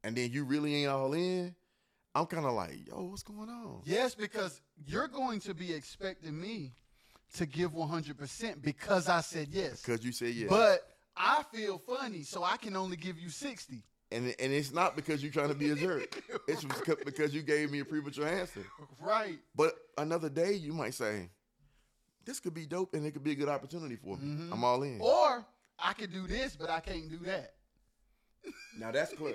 and 0.05 0.17
then 0.17 0.31
you 0.31 0.45
really 0.45 0.75
ain't 0.77 0.91
all 0.91 1.13
in, 1.13 1.55
I'm 2.15 2.27
kind 2.27 2.47
of 2.47 2.53
like, 2.53 2.87
yo, 2.89 3.05
what's 3.05 3.23
going 3.23 3.49
on? 3.49 3.81
Yes, 3.85 4.15
because 4.15 4.61
you're 4.87 5.09
going 5.09 5.41
to 5.41 5.55
be 5.55 5.73
expecting 5.73 6.39
me 6.41 6.73
to 7.35 7.47
give 7.47 7.73
100% 7.73 8.63
because 8.63 9.09
I 9.09 9.21
said 9.23 9.49
yes. 9.51 9.83
Because 9.83 10.05
you 10.05 10.13
said 10.13 10.35
yes. 10.35 10.51
But 10.51 10.87
I 11.17 11.43
feel 11.53 11.79
funny, 11.79 12.23
so 12.23 12.45
I 12.45 12.57
can 12.59 12.77
only 12.77 12.97
give 12.97 13.19
you 13.19 13.29
60. 13.31 13.83
and 14.13 14.35
and 14.39 14.53
it's 14.53 14.73
not 14.73 14.95
because 14.97 15.23
you're 15.23 15.33
trying 15.33 15.49
to 15.49 15.55
be 15.55 15.71
a 15.71 15.75
jerk. 15.75 16.23
it's 16.49 16.65
beca- 16.65 17.03
because 17.05 17.35
you 17.35 17.43
gave 17.43 17.71
me 17.71 17.81
a 17.81 17.85
premature 17.85 18.27
answer. 18.29 18.65
Right. 19.01 19.39
But 19.57 19.75
another 19.97 20.29
day, 20.29 20.53
you 20.53 20.73
might 20.75 20.93
say, 20.95 21.31
this 22.25 22.39
could 22.41 22.55
be 22.55 22.67
dope, 22.67 22.95
and 22.95 23.05
it 23.07 23.13
could 23.13 23.25
be 23.25 23.33
a 23.33 23.35
good 23.35 23.49
opportunity 23.49 23.97
for 23.97 24.17
me. 24.19 24.25
Mhm. 24.27 24.53
I'm 24.53 24.63
all 24.65 24.83
in. 24.83 25.01
Or 25.01 25.45
I 25.79 25.93
can 25.93 26.11
do 26.11 26.27
this, 26.27 26.57
but 26.57 26.70
I 26.70 26.81
can't 26.81 27.11
do 27.11 27.18
that. 27.27 27.55
Now 28.79 28.91
that's 28.91 29.12
clutch. 29.14 29.35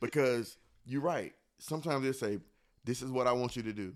because 0.00 0.56
you're 0.84 1.00
right. 1.00 1.32
Sometimes 1.58 2.04
they 2.04 2.12
say, 2.12 2.38
This 2.84 3.02
is 3.02 3.10
what 3.10 3.26
I 3.26 3.32
want 3.32 3.56
you 3.56 3.62
to 3.62 3.72
do. 3.72 3.92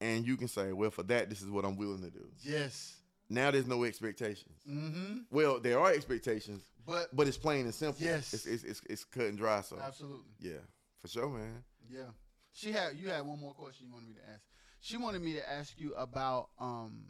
And 0.00 0.26
you 0.26 0.36
can 0.36 0.48
say, 0.48 0.72
Well, 0.72 0.90
for 0.90 1.02
that, 1.04 1.30
this 1.30 1.42
is 1.42 1.50
what 1.50 1.64
I'm 1.64 1.76
willing 1.76 2.02
to 2.02 2.10
do. 2.10 2.26
Yes. 2.40 2.96
Now 3.28 3.50
there's 3.50 3.66
no 3.66 3.84
expectations. 3.84 4.58
Mm-hmm. 4.68 5.18
Well, 5.30 5.58
there 5.60 5.78
are 5.78 5.92
expectations, 5.92 6.62
But 6.86 7.14
but 7.14 7.26
it's 7.28 7.38
plain 7.38 7.64
and 7.64 7.74
simple. 7.74 8.04
Yes. 8.04 8.34
It's 8.34 8.46
it's 8.46 8.64
it's, 8.64 8.82
it's 8.90 9.04
cut 9.04 9.26
and 9.26 9.38
dry. 9.38 9.60
So 9.62 9.78
absolutely. 9.80 10.32
yeah, 10.40 10.58
for 11.00 11.08
sure, 11.08 11.28
man. 11.28 11.62
Yeah. 11.88 12.10
She 12.52 12.72
had 12.72 12.96
you 12.96 13.08
had 13.08 13.24
one 13.24 13.40
more 13.40 13.54
question 13.54 13.86
you 13.86 13.92
wanted 13.92 14.08
me 14.08 14.14
to 14.14 14.30
ask. 14.30 14.42
She 14.80 14.96
wanted 14.96 15.22
me 15.22 15.34
to 15.34 15.50
ask 15.50 15.78
you 15.80 15.94
about 15.94 16.50
um 16.58 17.04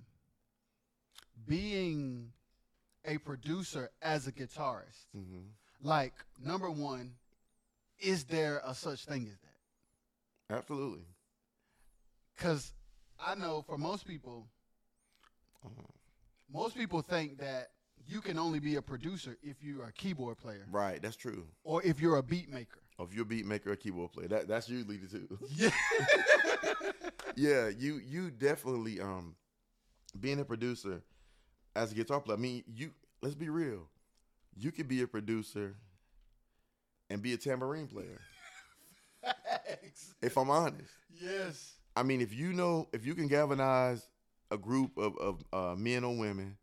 being 1.46 2.28
a 3.04 3.18
producer 3.18 3.90
as 4.00 4.26
a 4.26 4.32
guitarist. 4.32 5.06
hmm 5.12 5.40
Like, 5.82 6.14
number 6.44 6.70
one, 6.70 7.14
is 7.98 8.24
there 8.24 8.60
a 8.64 8.74
such 8.74 9.04
thing 9.04 9.26
as 9.30 9.38
that? 9.40 10.56
Absolutely. 10.58 11.04
Because 12.36 12.72
I 13.24 13.34
know 13.34 13.62
for 13.62 13.78
most 13.78 14.06
people, 14.06 14.48
Uh-huh. 15.64 15.82
most 16.52 16.76
people 16.76 17.02
think 17.02 17.38
that 17.38 17.70
you 18.06 18.20
can 18.20 18.38
only 18.38 18.58
be 18.58 18.76
a 18.76 18.82
producer 18.82 19.38
if 19.42 19.62
you 19.62 19.80
are 19.82 19.88
a 19.88 19.92
keyboard 19.92 20.36
player 20.38 20.66
Right, 20.70 21.00
that's 21.00 21.16
true. 21.16 21.46
or 21.64 21.82
if 21.84 22.00
you're 22.00 22.16
a 22.16 22.22
beat 22.22 22.48
maker. 22.48 22.80
Or 22.98 23.06
if 23.06 23.14
you're 23.14 23.22
a 23.22 23.26
beat 23.26 23.46
maker 23.46 23.72
or 23.72 23.76
keyboard 23.76 24.12
player, 24.12 24.28
that 24.28 24.48
that's 24.48 24.68
usually 24.68 24.96
the 24.98 25.06
two. 25.08 25.38
Yeah. 25.48 25.70
yeah, 27.36 27.68
you 27.68 27.96
you 27.98 28.30
definitely 28.30 29.00
um 29.00 29.34
being 30.20 30.40
a 30.40 30.44
producer 30.44 31.02
as 31.74 31.92
a 31.92 31.94
guitar 31.94 32.20
player. 32.20 32.36
I 32.36 32.40
mean, 32.40 32.64
you 32.74 32.92
let's 33.22 33.34
be 33.34 33.48
real. 33.48 33.88
You 34.56 34.70
could 34.72 34.88
be 34.88 35.02
a 35.02 35.06
producer 35.06 35.74
and 37.10 37.22
be 37.22 37.32
a 37.32 37.36
tambourine 37.36 37.86
player. 37.88 38.20
If 40.20 40.36
I'm 40.36 40.50
honest, 40.50 40.90
yes. 41.20 41.74
I 41.96 42.02
mean, 42.02 42.20
if 42.20 42.32
you 42.34 42.52
know, 42.52 42.88
if 42.92 43.04
you 43.04 43.14
can 43.14 43.28
galvanize 43.28 44.08
a 44.50 44.58
group 44.58 44.96
of 44.98 45.16
of 45.18 45.42
uh, 45.52 45.74
men 45.76 46.04
or 46.04 46.16
women 46.16 46.56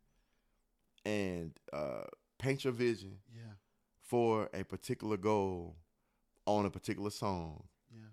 and 1.04 1.52
uh, 1.72 2.04
paint 2.38 2.64
your 2.64 2.72
vision 2.72 3.18
Yeah. 3.34 3.52
for 4.02 4.48
a 4.52 4.64
particular 4.64 5.16
goal 5.16 5.76
on 6.46 6.66
a 6.66 6.70
particular 6.70 7.10
song, 7.10 7.64
Yeah. 7.90 8.08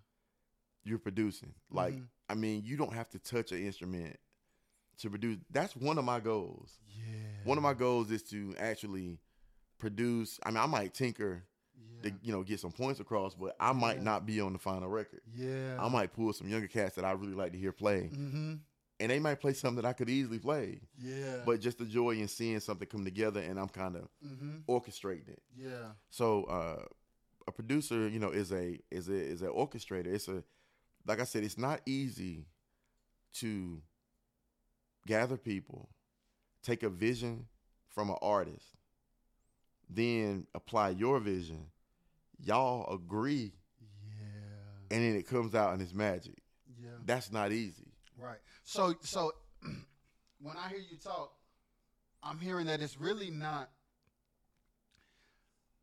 you're 0.83 0.99
producing. 0.99 1.53
Like, 1.69 1.95
Mhm. 1.95 2.07
I 2.29 2.35
mean, 2.35 2.63
you 2.63 2.77
don't 2.77 2.93
have 2.93 3.09
to 3.09 3.19
touch 3.19 3.51
an 3.51 3.59
instrument 3.65 4.17
to 4.99 5.09
produce. 5.09 5.37
That's 5.51 5.75
one 5.75 5.97
of 5.97 6.05
my 6.05 6.19
goals. 6.19 6.71
Yeah. 6.95 7.03
One 7.43 7.57
of 7.57 7.63
my 7.63 7.73
goals 7.73 8.11
is 8.11 8.23
to 8.29 8.55
actually 8.57 9.19
produce. 9.77 10.39
I 10.43 10.49
mean, 10.49 10.57
I 10.57 10.65
might 10.65 10.93
tinker 10.93 11.43
yeah. 11.75 12.09
to 12.09 12.15
you 12.21 12.31
know 12.31 12.43
get 12.43 12.59
some 12.59 12.71
points 12.71 12.99
across, 12.99 13.35
but 13.35 13.55
I 13.59 13.73
might 13.73 13.97
Yeah. 13.97 14.03
not 14.03 14.25
be 14.25 14.41
on 14.41 14.53
the 14.53 14.59
final 14.59 14.89
record. 14.89 15.21
yeah. 15.35 15.77
I 15.79 15.87
might 15.89 16.13
pull 16.13 16.33
some 16.33 16.47
younger 16.49 16.67
cats 16.67 16.95
that 16.95 17.05
I 17.05 17.11
really 17.11 17.33
like 17.35 17.51
to 17.53 17.57
hear 17.57 17.71
play, 17.71 18.09
Mm-hmm. 18.13 18.55
and 18.99 19.11
they 19.11 19.19
might 19.19 19.39
play 19.39 19.53
something 19.53 19.81
that 19.81 19.87
I 19.87 19.93
could 19.93 20.09
easily 20.09 20.39
play. 20.39 20.81
Yeah. 20.99 21.37
But 21.45 21.61
just 21.61 21.77
the 21.77 21.85
joy 21.85 22.11
in 22.15 22.27
seeing 22.27 22.59
something 22.59 22.87
come 22.87 23.05
together, 23.05 23.39
and 23.39 23.59
I'm 23.59 23.69
kind 23.69 23.95
of 23.95 24.07
mm-hmm. 24.25 24.57
orchestrating 24.67 25.29
it. 25.29 25.43
Yeah. 25.55 25.91
So 26.09 26.43
uh, 26.45 26.85
a 27.47 27.51
producer, 27.51 28.07
you 28.09 28.19
know, 28.19 28.31
is 28.31 28.51
a 28.51 28.79
is 28.89 29.07
a 29.09 29.13
is 29.15 29.41
an 29.43 29.49
orchestrator. 29.49 30.07
It's 30.07 30.27
a 30.27 30.43
like 31.05 31.21
I 31.21 31.23
said, 31.23 31.43
it's 31.43 31.57
not 31.57 31.81
easy 31.85 32.47
to 33.35 33.81
gather 35.07 35.37
people, 35.37 35.89
take 36.61 36.83
a 36.83 36.89
vision 36.89 37.47
from 37.87 38.09
an 38.11 38.17
artist, 38.21 38.65
then 39.89 40.45
apply 40.53 40.89
your 40.89 41.19
vision. 41.19 41.65
Y'all 42.43 42.93
agree, 42.93 43.53
Yeah. 43.81 44.95
and 44.95 45.03
then 45.03 45.15
it 45.15 45.25
comes 45.27 45.55
out 45.55 45.73
and 45.73 45.81
it's 45.81 45.93
magic. 45.93 46.37
Yeah. 46.79 46.89
That's 47.05 47.31
not 47.31 47.51
easy. 47.51 47.91
Right. 48.19 48.37
So 48.63 48.93
so 49.01 49.31
when 50.41 50.55
I 50.57 50.69
hear 50.69 50.77
you 50.91 50.97
talk, 50.97 51.33
I'm 52.21 52.37
hearing 52.39 52.67
that 52.67 52.81
it's 52.81 52.99
really 52.99 53.31
not 53.31 53.69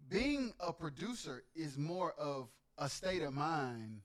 being 0.09 0.52
a 0.60 0.72
producer 0.72 1.42
is 1.56 1.78
more 1.78 2.12
of 2.18 2.48
a 2.78 2.88
state 2.88 3.22
of 3.22 3.32
mind 3.32 4.01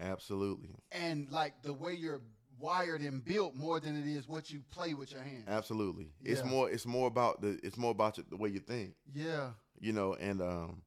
Absolutely. 0.00 0.76
and 0.92 1.30
like 1.30 1.62
the 1.62 1.72
way 1.72 1.92
your 1.94 2.20
wired 2.60 3.00
and 3.00 3.24
built 3.24 3.54
more 3.54 3.80
than 3.80 3.96
it 3.96 4.06
is 4.06 4.28
what 4.28 4.50
you 4.50 4.62
play 4.70 4.94
with 4.94 5.12
your 5.12 5.22
hands. 5.22 5.44
Absolutely. 5.48 6.08
It's 6.24 6.44
more. 6.44 6.70
It's 6.70 6.86
more 6.86 7.06
about 7.08 7.40
the. 7.40 7.58
It's 7.62 7.76
more 7.76 7.90
about 7.90 8.18
the 8.28 8.36
way 8.36 8.48
you 8.48 8.60
think. 8.60 8.94
Yeah. 9.14 9.50
You 9.80 9.92
know. 9.92 10.14
And 10.14 10.40
um, 10.40 10.82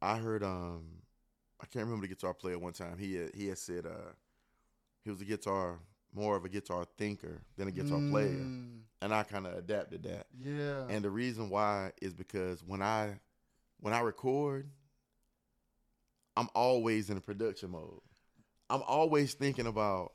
I 0.00 0.16
heard 0.16 0.42
um, 0.42 0.84
I 1.60 1.66
can't 1.66 1.84
remember 1.84 2.06
the 2.06 2.14
guitar 2.14 2.34
player 2.34 2.58
one 2.58 2.72
time. 2.72 2.98
He 2.98 3.14
had, 3.14 3.34
he 3.34 3.48
had 3.48 3.58
said 3.58 3.86
uh, 3.86 4.12
he 5.02 5.10
was 5.10 5.20
a 5.20 5.24
guitar 5.24 5.78
more 6.14 6.36
of 6.36 6.44
a 6.44 6.48
guitar 6.48 6.84
thinker 6.96 7.40
than 7.56 7.66
a 7.68 7.72
guitar 7.72 7.98
player, 8.10 8.28
Mm, 8.28 8.82
and 9.02 9.12
I 9.12 9.24
kind 9.24 9.46
of 9.46 9.54
adapted 9.54 10.04
that. 10.04 10.26
Yeah. 10.40 10.86
And 10.88 11.04
the 11.04 11.10
reason 11.10 11.50
why 11.50 11.90
is 12.00 12.14
because 12.14 12.62
when 12.62 12.82
I 12.82 13.18
when 13.80 13.92
I 13.92 14.00
record, 14.00 14.68
I'm 16.36 16.48
always 16.54 17.10
in 17.10 17.16
a 17.16 17.20
production 17.20 17.70
mode. 17.70 18.00
I'm 18.70 18.82
always 18.82 19.34
thinking 19.34 19.66
about 19.66 20.12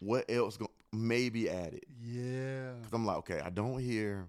what 0.00 0.24
else 0.30 0.56
go- 0.56 0.70
may 0.92 1.28
be 1.28 1.48
added. 1.50 1.84
yeah. 2.02 2.70
Cause 2.82 2.92
I'm 2.92 3.04
like, 3.06 3.16
okay, 3.18 3.40
I 3.40 3.50
don't 3.50 3.78
hear 3.78 4.26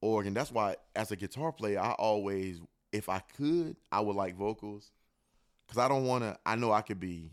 organ. 0.00 0.34
That's 0.34 0.52
why, 0.52 0.76
as 0.94 1.10
a 1.12 1.16
guitar 1.16 1.52
player, 1.52 1.80
I 1.80 1.92
always, 1.92 2.60
if 2.92 3.08
I 3.08 3.20
could, 3.36 3.76
I 3.90 4.00
would 4.00 4.16
like 4.16 4.36
vocals, 4.36 4.90
cause 5.68 5.78
I 5.78 5.88
don't 5.88 6.04
want 6.06 6.24
to. 6.24 6.36
I 6.44 6.56
know 6.56 6.72
I 6.72 6.82
could 6.82 7.00
be 7.00 7.30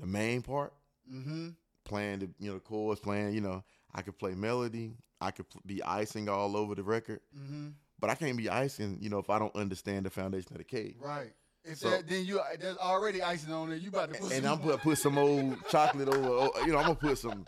the 0.00 0.06
main 0.06 0.42
part, 0.42 0.72
Mm-hmm. 1.12 1.48
playing 1.84 2.18
the 2.20 2.28
you 2.38 2.48
know 2.48 2.54
the 2.54 2.60
chords, 2.60 3.00
playing. 3.00 3.34
You 3.34 3.40
know, 3.40 3.64
I 3.94 4.02
could 4.02 4.18
play 4.18 4.34
melody. 4.34 4.94
I 5.20 5.30
could 5.30 5.46
be 5.66 5.82
icing 5.82 6.28
all 6.28 6.56
over 6.56 6.74
the 6.74 6.82
record, 6.82 7.20
Mm-hmm. 7.38 7.68
but 8.00 8.10
I 8.10 8.14
can't 8.14 8.36
be 8.36 8.48
icing. 8.48 8.98
You 9.00 9.10
know, 9.10 9.18
if 9.18 9.28
I 9.30 9.38
don't 9.38 9.54
understand 9.56 10.06
the 10.06 10.10
foundation 10.10 10.52
of 10.52 10.58
the 10.58 10.64
cake. 10.64 10.96
Right. 11.00 11.32
If 11.64 11.78
So- 11.78 11.90
that, 11.90 12.08
then 12.08 12.24
you 12.24 12.40
there's 12.58 12.76
already 12.78 13.22
icing 13.22 13.52
on 13.52 13.68
there. 13.68 13.78
You 13.78 13.88
about 13.90 14.12
to 14.12 14.20
put 14.20 14.32
and 14.32 14.44
some 14.44 14.52
I'm 14.52 14.64
gonna 14.64 14.78
put 14.78 14.98
some 14.98 15.16
old 15.18 15.56
chocolate 15.68 16.08
over. 16.08 16.28
oh, 16.28 16.50
You 16.66 16.72
know, 16.72 16.78
I'm 16.78 16.84
gonna 16.86 16.94
put 16.96 17.18
some 17.18 17.46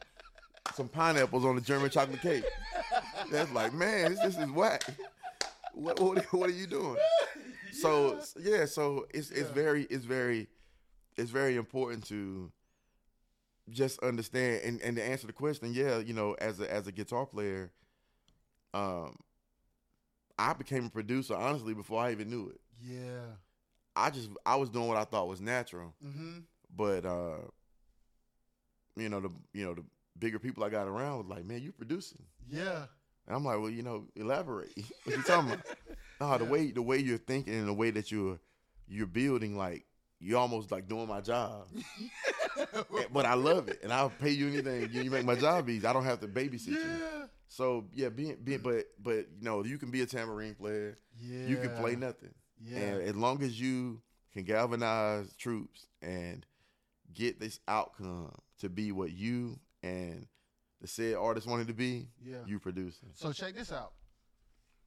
some 0.75 0.89
pineapples 0.89 1.45
on 1.45 1.57
the 1.57 1.61
German 1.61 1.91
chocolate 1.91 2.21
cake. 2.23 2.45
That's 3.31 3.51
like, 3.53 3.73
man, 3.75 4.13
this, 4.13 4.21
this 4.21 4.39
is 4.39 4.51
whack. 4.51 4.83
What, 5.75 5.99
what 6.01 6.25
what 6.33 6.49
are 6.49 6.53
you 6.53 6.67
doing? 6.69 6.97
So 7.73 8.21
yeah, 8.39 8.67
so 8.67 9.07
it's 9.13 9.31
it's 9.31 9.49
Yeah. 9.49 9.55
very 9.55 9.83
it's 9.91 10.05
very 10.05 10.49
it's 11.17 11.31
very 11.31 11.57
important 11.57 12.07
to 12.07 12.53
just 13.71 13.99
understand 14.01 14.63
and, 14.65 14.81
and 14.83 14.97
to 14.97 15.03
answer 15.03 15.27
the 15.27 15.33
question. 15.33 15.73
Yeah, 15.75 15.99
you 15.99 16.13
know, 16.15 16.35
as 16.35 16.61
a 16.61 16.73
as 16.73 16.87
a 16.87 16.93
guitar 16.93 17.27
player, 17.27 17.73
um, 18.73 19.17
I 20.39 20.53
became 20.53 20.87
a 20.87 20.91
producer 20.91 21.35
honestly 21.35 21.75
before 21.75 22.01
I 22.01 22.13
even 22.13 22.31
knew 22.31 22.49
it. 22.51 22.61
Yeah. 22.81 23.37
I 23.97 24.11
just 24.11 24.29
I 24.45 24.57
was 24.57 24.71
doing 24.71 24.89
what 24.89 24.97
I 24.97 25.05
thought 25.05 25.29
was 25.29 25.41
natural 25.41 25.95
Mm-hmm. 26.05 26.39
but 26.77 27.05
uh 27.07 27.37
you 28.97 29.09
know 29.09 29.21
the 29.21 29.31
you 29.53 29.65
know 29.65 29.75
the 29.75 29.85
bigger 30.19 30.39
people 30.39 30.63
I 30.65 30.69
got 30.69 30.87
around 30.87 31.19
was 31.19 31.27
like, 31.27 31.45
man, 31.45 31.61
you 31.63 31.73
producing. 31.73 32.23
Yeah. 32.49 32.85
And 33.27 33.35
I'm 33.35 33.45
like, 33.45 33.59
well, 33.59 33.71
you 33.71 33.83
know, 33.83 34.05
elaborate. 34.15 34.73
what 35.05 35.17
you 35.17 35.23
talking 35.23 35.53
about? 35.53 35.67
Nah, 36.21 36.39
the 36.39 36.45
way 36.45 36.71
the 36.71 36.81
way 36.81 36.99
you're 36.99 37.19
thinking 37.19 37.55
and 37.55 37.67
the 37.67 37.73
way 37.75 37.91
that 37.91 38.13
you're 38.13 38.39
you're 38.87 39.09
building, 39.09 39.57
like 39.57 39.85
you're 40.21 40.39
almost 40.39 40.71
like 40.71 40.89
doing 40.89 41.09
my 41.09 41.21
job. 41.21 41.67
But 43.13 43.27
I 43.27 43.35
love 43.35 43.69
it, 43.69 43.81
and 43.83 43.93
I'll 43.93 44.11
pay 44.11 44.31
you 44.31 44.47
anything. 44.49 44.89
You 44.93 45.11
make 45.11 45.25
my 45.25 45.35
job 45.35 45.69
easy. 45.69 45.87
I 45.87 45.93
don't 45.93 46.05
have 46.05 46.21
to 46.21 46.29
babysit 46.29 46.69
you. 46.69 47.01
So 47.49 47.85
yeah, 47.93 48.09
being, 48.11 48.37
being 48.43 48.61
but 48.61 48.87
but 49.03 49.27
you 49.39 49.43
know, 49.43 49.65
you 49.65 49.77
can 49.77 49.91
be 49.91 50.03
a 50.03 50.07
tambourine 50.07 50.55
player. 50.55 50.97
Yeah. 51.21 51.47
You 51.47 51.57
can 51.57 51.71
play 51.71 51.97
nothing. 51.97 52.31
Yeah. 52.61 52.79
And 52.79 53.03
as 53.03 53.15
long 53.17 53.43
as 53.43 53.61
you 53.61 54.01
can 54.33 54.45
galvanize 54.45 55.35
troops 55.37 55.87
and 56.03 56.45
get 57.13 57.39
this 57.41 57.61
outcome 57.69 58.33
to 58.61 58.69
be 58.69 58.93
what 58.93 59.13
you 59.13 59.59
and 59.83 60.27
the 60.81 60.89
said 60.89 61.15
artist 61.15 61.47
wanted 61.47 61.69
to 61.69 61.75
be, 61.75 62.09
Yeah. 62.23 62.45
you 62.47 62.59
producing. 62.59 63.11
So 63.15 63.33
check 63.33 63.55
this 63.55 63.73
out. 63.73 63.93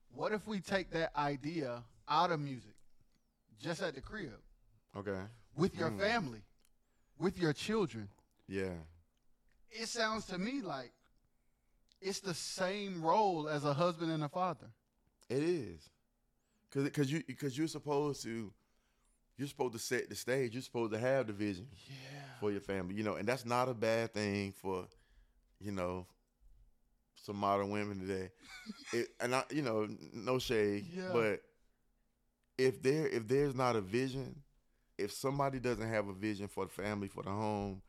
What 0.09 0.31
if 0.31 0.47
we 0.47 0.59
take 0.59 0.91
that 0.91 1.15
idea 1.15 1.83
out 2.07 2.31
of 2.31 2.39
music, 2.39 2.75
just 3.59 3.81
at 3.81 3.95
the 3.95 4.01
crib, 4.01 4.39
Okay. 4.95 5.25
with 5.55 5.75
your 5.75 5.91
Mm. 5.91 5.99
family, 5.99 6.43
with 7.17 7.37
your 7.37 7.53
children? 7.53 8.09
Yeah. 8.47 8.75
It 9.69 9.87
sounds 9.87 10.25
to 10.27 10.37
me 10.37 10.61
like 10.61 10.93
it's 11.99 12.19
the 12.19 12.33
same 12.33 13.03
role 13.03 13.49
as 13.49 13.65
a 13.65 13.73
husband 13.73 14.11
and 14.11 14.23
a 14.23 14.29
father. 14.29 14.71
It 15.29 15.43
is. 15.43 15.89
Cause, 16.73 16.89
cause 16.89 17.09
you 17.11 17.23
cause 17.39 17.57
you're 17.57 17.67
supposed 17.67 18.23
to 18.23 18.51
you're 19.37 19.47
supposed 19.47 19.73
to 19.73 19.79
set 19.79 20.09
the 20.09 20.15
stage. 20.15 20.53
You're 20.53 20.63
supposed 20.63 20.91
to 20.93 20.99
have 20.99 21.27
the 21.27 21.33
vision 21.33 21.67
Yeah. 21.87 22.39
for 22.39 22.51
your 22.51 22.61
family. 22.61 22.95
You 22.95 23.03
know, 23.03 23.15
and 23.15 23.27
that's 23.27 23.45
not 23.45 23.69
a 23.69 23.73
bad 23.73 24.13
thing 24.13 24.51
for, 24.51 24.87
you 25.59 25.71
know, 25.71 26.07
some 27.15 27.35
modern 27.37 27.69
women 27.69 27.99
today. 27.99 28.31
it, 28.93 29.09
and 29.19 29.33
I 29.35 29.43
you 29.51 29.61
know, 29.61 29.87
no 30.13 30.39
shade. 30.39 30.85
Yeah. 30.93 31.09
But 31.13 31.41
if 32.57 32.81
there 32.81 33.07
if 33.07 33.27
there's 33.27 33.55
not 33.55 33.75
a 33.75 33.81
vision, 33.81 34.41
if 34.97 35.11
somebody 35.11 35.59
doesn't 35.59 35.87
have 35.87 36.07
a 36.07 36.13
vision 36.13 36.47
for 36.47 36.65
the 36.65 36.71
family, 36.71 37.07
for 37.07 37.23
the 37.23 37.29
home, 37.29 37.81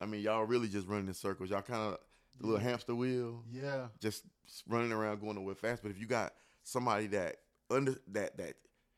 I 0.00 0.06
mean 0.06 0.20
y'all 0.22 0.44
really 0.44 0.68
just 0.68 0.86
running 0.86 1.08
in 1.08 1.14
circles. 1.14 1.50
Y'all 1.50 1.62
kind 1.62 1.92
of 1.94 1.98
the 2.38 2.46
little 2.46 2.60
hamster 2.60 2.94
wheel 2.94 3.42
Yeah. 3.50 3.88
just 4.00 4.22
running 4.68 4.92
around 4.92 5.20
going 5.20 5.34
nowhere 5.34 5.54
fast. 5.56 5.82
But 5.82 5.90
if 5.90 5.98
you 5.98 6.06
got 6.06 6.32
somebody 6.62 7.08
that 7.08 7.36
under 7.70 7.96
that 8.08 8.36
that 8.38 8.54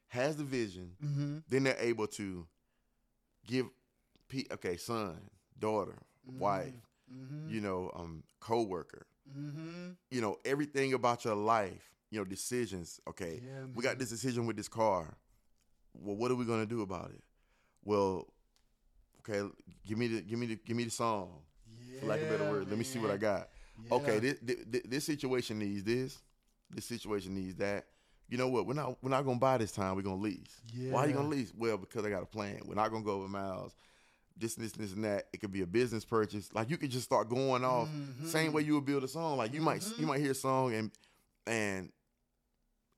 has 0.09 0.37
the 0.37 0.45
vision, 0.45 0.93
Mm-hmm. 1.05 1.39
then 1.49 1.65
they're 1.65 1.77
able 1.81 2.07
to 2.07 2.47
give, 3.47 3.67
pe- 4.29 4.45
okay, 4.53 4.77
son, 4.77 5.19
daughter, 5.59 5.97
wife, 6.27 6.75
Mm-hmm. 7.13 7.49
you 7.51 7.61
know, 7.61 7.91
um, 7.95 8.23
coworker, 8.41 9.07
Mm-hmm. 9.39 9.91
you 10.11 10.21
know, 10.21 10.37
everything 10.45 10.93
about 10.95 11.25
your 11.25 11.35
life, 11.35 11.91
you 12.11 12.19
know, 12.19 12.25
decisions. 12.25 13.01
Okay, 13.09 13.41
Yeah, 13.45 13.67
we 13.75 13.83
got 13.83 13.99
this 13.99 14.11
decision 14.11 14.47
with 14.47 14.57
this 14.57 14.69
car. 14.69 15.15
Well, 15.95 16.17
what 16.17 16.31
are 16.31 16.35
we 16.35 16.45
gonna 16.45 16.67
do 16.67 16.83
about 16.83 17.11
it? 17.11 17.23
Well, 17.85 18.27
okay, 19.21 19.47
give 19.87 19.99
me 19.99 20.09
the 20.09 20.21
give 20.23 20.39
me 20.39 20.47
the 20.47 20.57
give 20.57 20.77
me 20.77 20.85
the 20.85 20.91
song. 20.91 21.31
For 22.01 22.07
lack 22.07 22.21
of 22.21 22.29
a 22.29 22.31
better 22.39 22.51
word, 22.51 22.69
let 22.69 22.79
me 22.79 22.85
see 22.85 22.99
what 22.99 23.11
I 23.11 23.17
got. 23.17 23.49
Yeah. 23.87 23.95
okay, 23.97 24.19
this, 24.19 24.39
this 24.43 24.83
this 24.85 25.05
situation 25.05 25.59
needs 25.59 25.85
this, 25.85 26.19
this 26.71 26.85
situation 26.87 27.35
needs 27.35 27.57
that. 27.57 27.87
You 28.33 28.39
know 28.39 28.49
what? 28.49 28.67
We're 28.67 28.73
not 28.73 28.97
we're 29.03 29.11
not 29.11 29.27
gonna 29.27 29.39
buy 29.39 29.59
this 29.59 29.73
time. 29.73 29.95
We're 29.95 30.01
gonna 30.01 30.17
lease. 30.23 30.63
Why 30.89 31.05
are 31.05 31.07
you 31.07 31.13
gonna 31.13 31.29
lease? 31.29 31.53
Well, 31.55 31.77
because 31.77 32.03
I 32.07 32.09
got 32.09 32.23
a 32.23 32.27
plan. 32.27 32.61
We're 32.65 32.75
not 32.77 32.91
gonna 32.91 33.05
go 33.05 33.11
over 33.17 33.29
miles. 33.29 33.77
This, 34.39 34.55
this, 34.55 34.73
this, 34.73 34.95
and 34.95 35.05
that. 35.05 35.27
It 35.35 35.41
could 35.43 35.53
be 35.53 35.61
a 35.61 35.67
business 35.67 36.07
purchase. 36.07 36.49
Like 36.55 36.71
you 36.71 36.79
could 36.79 36.91
just 36.91 37.05
start 37.05 37.29
going 37.29 37.63
off. 37.63 37.89
Mhm. 37.91 38.27
Same 38.27 38.55
way 38.55 38.63
you 38.63 38.77
would 38.77 38.87
build 38.87 39.05
a 39.05 39.09
song. 39.09 39.37
Like 39.37 39.53
you 39.53 39.61
might 39.61 39.85
you 39.99 40.07
might 40.07 40.21
hear 40.21 40.31
a 40.31 40.35
song 40.35 40.73
and 40.73 40.91
and 41.47 41.93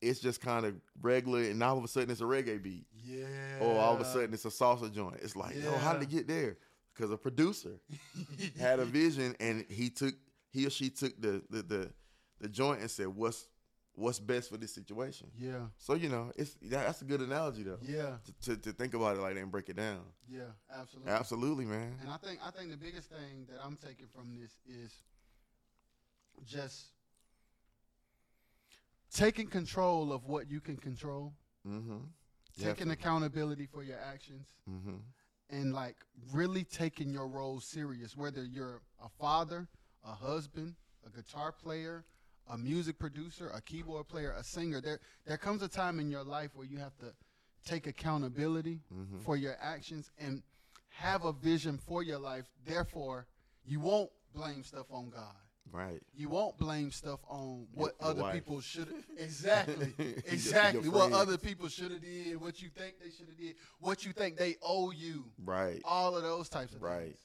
it's 0.00 0.20
just 0.20 0.40
kind 0.40 0.66
of 0.66 0.76
regular, 1.02 1.40
and 1.42 1.60
all 1.64 1.76
of 1.78 1.82
a 1.82 1.88
sudden 1.88 2.10
it's 2.10 2.20
a 2.20 2.24
reggae 2.24 2.62
beat, 2.62 2.86
Yeah. 3.04 3.24
or 3.60 3.76
all 3.80 3.94
of 3.94 4.00
a 4.00 4.04
sudden 4.04 4.32
it's 4.34 4.44
a 4.44 4.50
salsa 4.50 4.92
joint. 4.94 5.16
It's 5.20 5.34
like, 5.34 5.56
yo, 5.60 5.76
how 5.78 5.94
did 5.94 6.02
it 6.02 6.10
get 6.10 6.28
there? 6.28 6.58
Because 6.94 7.10
a 7.10 7.16
producer 7.16 7.80
had 8.56 8.78
a 8.78 8.84
vision 9.00 9.34
and 9.40 9.64
he 9.68 9.90
took 9.90 10.14
he 10.52 10.64
or 10.64 10.70
she 10.70 10.90
took 10.90 11.20
the 11.20 11.42
the 11.50 11.62
the, 11.62 11.90
the 12.40 12.48
joint 12.48 12.82
and 12.82 12.88
said 12.90 13.08
what's 13.08 13.48
what's 13.96 14.18
best 14.18 14.50
for 14.50 14.56
this 14.56 14.74
situation. 14.74 15.30
Yeah. 15.38 15.66
So 15.78 15.94
you 15.94 16.08
know 16.08 16.32
it's 16.36 16.56
that's 16.62 17.02
a 17.02 17.04
good 17.04 17.20
analogy 17.20 17.62
though 17.62 17.78
Yeah. 17.82 18.16
to, 18.42 18.56
to 18.56 18.56
to 18.62 18.72
think 18.72 18.94
about 18.94 19.16
it 19.16 19.20
like 19.20 19.34
that 19.34 19.40
and 19.42 19.50
break 19.52 19.68
it 19.68 19.76
down. 19.76 20.00
Yeah. 20.28 20.42
Absolutely. 20.74 21.12
Absolutely, 21.12 21.64
man. 21.64 21.96
And 22.02 22.10
I 22.10 22.16
think 22.16 22.40
I 22.44 22.50
think 22.50 22.70
the 22.70 22.76
biggest 22.76 23.08
thing 23.10 23.46
that 23.48 23.58
I'm 23.64 23.76
taking 23.76 24.06
from 24.14 24.34
this 24.40 24.52
is 24.66 24.92
just 26.44 26.86
taking 29.12 29.46
control 29.46 30.12
of 30.12 30.24
what 30.26 30.50
you 30.50 30.60
can 30.60 30.76
control, 30.76 31.32
Mm-hmm. 31.66 31.98
taking 32.60 32.90
accountability 32.90 33.66
for 33.66 33.82
your 33.82 33.98
actions, 33.98 34.48
Mm-hmm. 34.70 34.96
and 35.50 35.72
like 35.72 35.96
really 36.32 36.64
taking 36.64 37.10
your 37.12 37.26
role 37.28 37.60
serious. 37.60 38.16
Whether 38.16 38.44
you're 38.44 38.82
a 39.02 39.08
father, 39.08 39.66
a 40.04 40.12
husband, 40.12 40.74
a 41.06 41.10
guitar 41.16 41.52
player, 41.52 42.04
a 42.48 42.58
music 42.58 42.98
producer, 42.98 43.50
a 43.50 43.60
keyboard 43.60 44.06
player, 44.08 44.32
a 44.36 44.44
singer, 44.44 44.80
there 44.80 45.00
there 45.26 45.38
comes 45.38 45.62
a 45.62 45.68
time 45.68 45.98
in 45.98 46.10
your 46.10 46.24
life 46.24 46.50
where 46.54 46.66
you 46.66 46.78
have 46.78 46.96
to 46.98 47.12
take 47.64 47.86
accountability 47.86 48.80
Mhm. 48.92 49.22
for 49.22 49.36
your 49.36 49.56
actions 49.60 50.10
and 50.18 50.42
have 50.90 51.24
a 51.24 51.32
vision 51.32 51.78
for 51.78 52.02
your 52.02 52.18
life. 52.18 52.46
Therefore, 52.64 53.26
you 53.64 53.80
won't 53.80 54.10
blame 54.34 54.62
stuff 54.62 54.86
on 54.90 55.10
God. 55.10 55.34
Right. 55.72 56.02
You 56.14 56.28
won't 56.28 56.58
blame 56.58 56.90
stuff 56.92 57.20
on 57.26 57.66
what 57.72 57.94
your 57.98 58.10
other 58.10 58.22
wife. 58.22 58.34
people 58.34 58.60
should 58.60 58.88
exactly 59.16 59.94
Your- 59.96 60.06
your 60.08 60.18
exactly 60.26 60.88
what 60.90 61.12
other 61.12 61.38
people 61.38 61.68
should 61.68 61.90
have 61.90 62.02
did, 62.02 62.38
what 62.40 62.60
you 62.60 62.68
think 62.68 63.00
they 63.00 63.10
should 63.10 63.28
have 63.28 63.38
did, 63.38 63.56
what 63.80 64.04
you 64.04 64.12
think 64.12 64.36
they 64.36 64.56
owe 64.62 64.90
you, 64.90 65.32
Right. 65.38 65.80
all 65.84 66.16
of 66.16 66.22
those 66.22 66.48
types 66.50 66.74
of 66.74 66.80
things. 66.80 66.82
Right. 66.82 67.18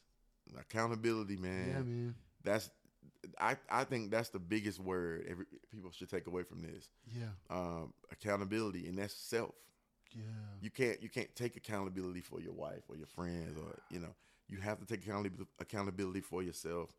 Accountability, 0.57 1.35
man. 1.37 1.67
Yeah, 1.67 1.81
man. 1.81 2.15
That's 2.43 2.71
I 3.39 3.57
I 3.69 3.83
think 3.83 4.11
that's 4.11 4.29
the 4.29 4.39
biggest 4.39 4.79
word 4.79 5.25
every 5.29 5.45
people 5.71 5.91
should 5.91 6.09
take 6.09 6.27
away 6.27 6.43
from 6.43 6.61
this. 6.61 6.89
Yeah, 7.07 7.25
Um, 7.49 7.93
accountability, 8.11 8.87
and 8.87 8.97
that's 8.97 9.13
self. 9.13 9.53
yeah, 10.15 10.23
You 10.61 10.69
can't 10.69 11.01
you 11.03 11.09
can't 11.09 11.33
take 11.35 11.55
accountability 11.57 12.21
for 12.21 12.39
your 12.41 12.53
wife 12.53 12.83
or 12.89 12.95
your 12.95 13.07
friends 13.07 13.57
or 13.57 13.77
you 13.89 13.99
know 13.99 14.13
you 14.47 14.59
have 14.59 14.79
to 14.79 14.85
take 14.85 15.01
accountability 15.59 16.21
for 16.21 16.41
yourself 16.43 16.89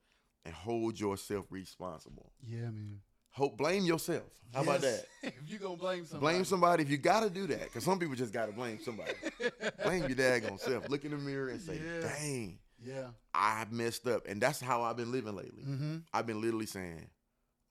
and 0.45 0.55
hold 0.55 0.99
yourself 1.01 1.47
responsible. 1.51 2.31
Yeah, 2.47 2.71
man. 2.71 3.01
Hope 3.33 3.57
blame 3.57 3.85
yourself. 3.85 4.25
How 4.53 4.63
about 4.63 4.81
that? 4.81 5.05
if 5.23 5.35
you 5.49 5.59
gonna 5.59 5.77
blame 5.77 6.05
somebody, 6.05 6.33
Blame 6.35 6.45
somebody 6.45 6.83
if 6.83 6.91
you 6.91 6.97
got 6.97 7.21
to 7.21 7.31
do 7.31 7.47
that, 7.47 7.63
because 7.65 7.85
some 7.85 7.99
people 7.99 8.15
just 8.17 8.33
got 8.33 8.47
to 8.47 8.53
blame 8.53 8.79
somebody. 8.83 9.13
blame 9.85 10.01
your 10.09 10.17
daggone 10.19 10.59
self. 10.59 10.89
Look 10.89 11.05
in 11.05 11.13
the 11.13 11.17
mirror 11.17 11.49
and 11.49 11.61
say, 11.61 11.81
Yeah. 11.83 12.01
"Dang, 12.09 12.59
Yeah. 12.83 13.09
I 13.35 13.67
messed 13.71 14.07
up," 14.07 14.27
and 14.27 14.41
that's 14.41 14.61
how 14.61 14.83
I've 14.83 14.97
been 14.97 15.13
living 15.13 15.35
lately. 15.37 15.65
Mm-hmm. 15.65 15.97
I've 16.13 16.27
been 16.27 16.41
literally 16.41 16.67
saying, 16.67 17.09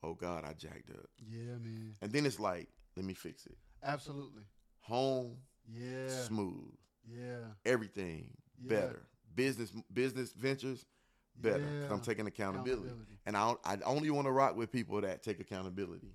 "Oh 0.02 0.14
God, 0.14 0.44
I 0.44 0.52
jacked 0.54 0.90
up," 0.90 1.06
Yeah, 1.18 1.56
man. 1.58 1.96
and 2.02 2.12
then 2.12 2.26
it's 2.26 2.38
like, 2.40 2.68
"Let 2.96 3.04
me 3.04 3.14
fix 3.14 3.46
it." 3.46 3.56
Absolutely. 3.82 4.42
Home, 4.80 5.36
Yeah. 5.68 6.08
smooth, 6.08 6.74
Yeah. 7.06 7.44
everything 7.64 8.36
Yeah. 8.62 8.68
better. 8.68 9.02
Business, 9.34 9.72
business 9.92 10.32
ventures 10.32 10.84
better. 11.36 11.60
Yeah. 11.64 11.92
I'm 11.92 12.00
taking 12.00 12.26
accountability, 12.26 12.88
Accountability. 12.88 13.18
and 13.26 13.36
I 13.36 13.54
I 13.64 13.78
only 13.84 14.10
want 14.10 14.26
to 14.26 14.32
rock 14.32 14.56
with 14.56 14.70
people 14.72 15.00
that 15.02 15.22
take 15.22 15.40
accountability. 15.40 16.14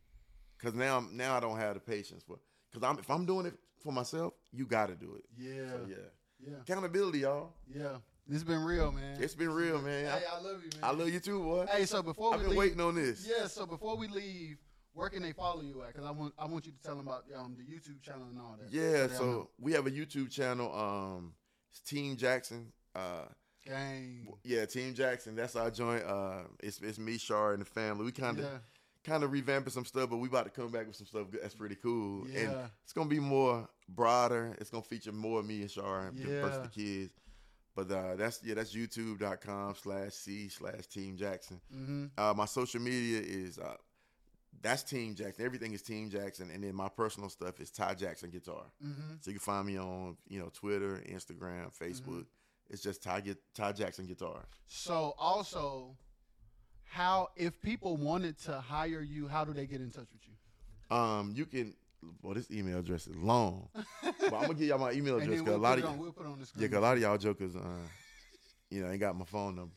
Cause 0.59 0.73
now 0.73 0.95
I'm- 0.95 1.15
now 1.17 1.35
I 1.35 1.39
don't 1.39 1.57
have 1.57 1.73
the 1.75 1.79
patience 1.79 2.23
for. 2.23 2.39
Cause 2.73 2.83
I'm 2.83 2.97
if 2.99 3.09
I'm 3.09 3.25
doing 3.25 3.45
it 3.45 3.57
for 3.79 3.91
myself, 3.93 4.33
you 4.51 4.65
got 4.65 4.87
to 4.87 4.95
do 4.95 5.15
it. 5.15 5.25
Yeah. 5.37 5.69
So 5.71 5.85
yeah, 5.87 5.95
Yeah. 6.39 6.57
accountability, 6.61 7.19
y'all. 7.19 7.53
Yeah. 7.67 7.99
This 8.27 8.43
been 8.43 8.63
real, 8.63 8.91
man. 8.91 9.17
It's 9.21 9.35
been 9.35 9.51
real, 9.51 9.79
man. 9.81 10.05
Hey, 10.05 10.23
I, 10.31 10.41
love 10.41 10.63
you, 10.63 10.69
man. 10.81 10.83
I 10.83 10.91
love 10.91 11.09
you 11.09 11.19
too, 11.19 11.39
boy. 11.43 11.65
Hey, 11.71 11.85
so 11.85 12.01
before 12.01 12.33
I've 12.33 12.39
we 12.39 12.43
been 12.43 12.49
leave, 12.51 12.59
waiting 12.59 12.81
on 12.81 12.95
this. 12.95 13.27
Yeah, 13.29 13.45
so 13.47 13.67
before 13.67 13.95
we 13.97 14.07
leave, 14.07 14.57
where 14.93 15.09
can 15.09 15.21
they 15.21 15.31
follow 15.33 15.61
you 15.61 15.83
at? 15.83 15.89
Because 15.93 16.05
I 16.07 16.11
want 16.11 16.33
I 16.39 16.45
want 16.45 16.65
you 16.65 16.71
to 16.71 16.77
tell 16.81 16.95
them 16.95 17.07
about 17.07 17.25
um, 17.37 17.55
the 17.57 17.63
YouTube 17.63 18.01
channel 18.01 18.27
and 18.29 18.39
all 18.39 18.57
that. 18.59 18.73
Yeah, 18.73 19.03
all 19.03 19.09
so 19.09 19.49
we 19.59 19.73
have 19.73 19.85
a 19.85 19.91
YouTube 19.91 20.31
channel. 20.31 20.73
Um, 20.73 21.33
it's 21.69 21.81
Team 21.81 22.15
Jackson. 22.15 22.71
Uh, 22.95 23.25
gang. 23.63 24.27
yeah, 24.43 24.65
Team 24.65 24.95
Jackson. 24.95 25.35
That's 25.35 25.55
our 25.55 25.69
joint. 25.69 26.03
Uh, 26.03 26.43
it's 26.63 26.79
it's 26.81 26.97
me, 26.97 27.19
Shar, 27.19 27.53
and 27.53 27.61
the 27.61 27.65
family. 27.65 28.05
We 28.05 28.11
kind 28.11 28.39
of 28.39 28.45
Yeah, 28.45 28.57
kind 29.03 29.23
of 29.23 29.29
revamping 29.31 29.71
some 29.71 29.85
stuff, 29.85 30.09
but 30.09 30.17
we 30.17 30.29
about 30.29 30.45
to 30.45 30.51
come 30.51 30.71
back 30.71 30.87
with 30.87 30.95
some 30.95 31.05
stuff 31.05 31.27
that's 31.31 31.53
pretty 31.53 31.75
cool. 31.75 32.27
yeah. 32.27 32.39
And 32.39 32.57
it's 32.83 32.93
gonna 32.93 33.09
be 33.09 33.19
more 33.19 33.69
broader. 33.89 34.55
It's 34.59 34.71
gonna 34.71 34.81
feature 34.83 35.11
more 35.11 35.41
of 35.41 35.45
me 35.45 35.61
and 35.61 35.69
Shar 35.69 36.07
and 36.07 36.17
Yeah. 36.17 36.47
the 36.47 36.69
kids. 36.73 37.11
But 37.75 37.91
uh, 37.91 38.15
that's 38.15 38.41
yeah, 38.43 38.55
that's 38.55 38.73
youtube.com 38.73 39.75
slash 39.75 40.13
C 40.13 40.47
slash 40.49 40.87
Team 40.87 41.17
Jackson. 41.17 41.59
mm-hmm. 41.73 42.05
Uh, 42.17 42.33
my 42.33 42.45
social 42.45 42.81
media 42.81 43.19
is 43.21 43.59
uh, 43.59 43.75
that's 44.61 44.83
Team 44.83 45.13
Jackson. 45.13 45.45
Everything 45.45 45.73
is 45.73 45.81
Team 45.81 46.09
Jackson, 46.09 46.49
and 46.51 46.63
then 46.63 46.73
my 46.73 46.87
personal 46.89 47.29
stuff 47.29 47.59
is 47.59 47.69
Ty 47.71 47.95
Jackson 47.95 48.29
Guitar. 48.29 48.63
Mm-hmm. 48.83 49.15
So 49.19 49.31
you 49.31 49.33
can 49.33 49.39
find 49.39 49.67
me 49.67 49.77
on 49.77 50.15
you 50.27 50.39
know 50.39 50.49
Twitter, 50.53 51.03
Instagram, 51.09 51.77
Facebook. 51.77 52.25
It's 52.69 52.81
just 52.81 53.03
Ty, 53.03 53.21
Ty 53.53 53.73
Jackson 53.73 54.07
Guitar. 54.07 54.45
So 54.67 55.13
also, 55.19 55.95
how 56.85 57.29
if 57.35 57.61
people 57.61 57.97
wanted 57.97 58.39
to 58.45 58.59
hire 58.59 59.01
you, 59.01 59.27
how 59.27 59.45
do 59.45 59.53
they 59.53 59.67
get 59.67 59.81
in 59.81 59.91
touch 59.91 60.07
with 60.11 60.21
you? 60.27 60.95
Um, 60.95 61.33
you 61.35 61.45
can. 61.45 61.73
Well, 62.21 62.33
this 62.33 62.49
email 62.51 62.79
address 62.79 63.07
is 63.07 63.15
long, 63.15 63.69
but 63.73 64.33
I'm 64.33 64.41
gonna 64.41 64.53
give 64.53 64.67
y'all 64.67 64.79
my 64.79 64.91
email 64.91 65.17
address 65.17 65.39
because 65.39 65.43
we'll 65.45 65.55
a 65.55 65.57
lot 65.57 65.77
of 65.79 65.85
on, 65.85 65.97
we'll 65.97 66.11
put 66.11 66.25
on 66.25 66.39
the 66.39 66.47
yeah. 66.61 66.67
'cause 66.67 66.77
a 66.77 66.81
lot 66.81 66.95
of 66.97 67.01
y'all 67.01 67.17
jokers, 67.17 67.55
uh, 67.55 67.61
you 68.69 68.81
know, 68.83 68.89
ain't 68.89 68.99
got 68.99 69.15
my 69.17 69.25
phone 69.25 69.55
number. 69.55 69.73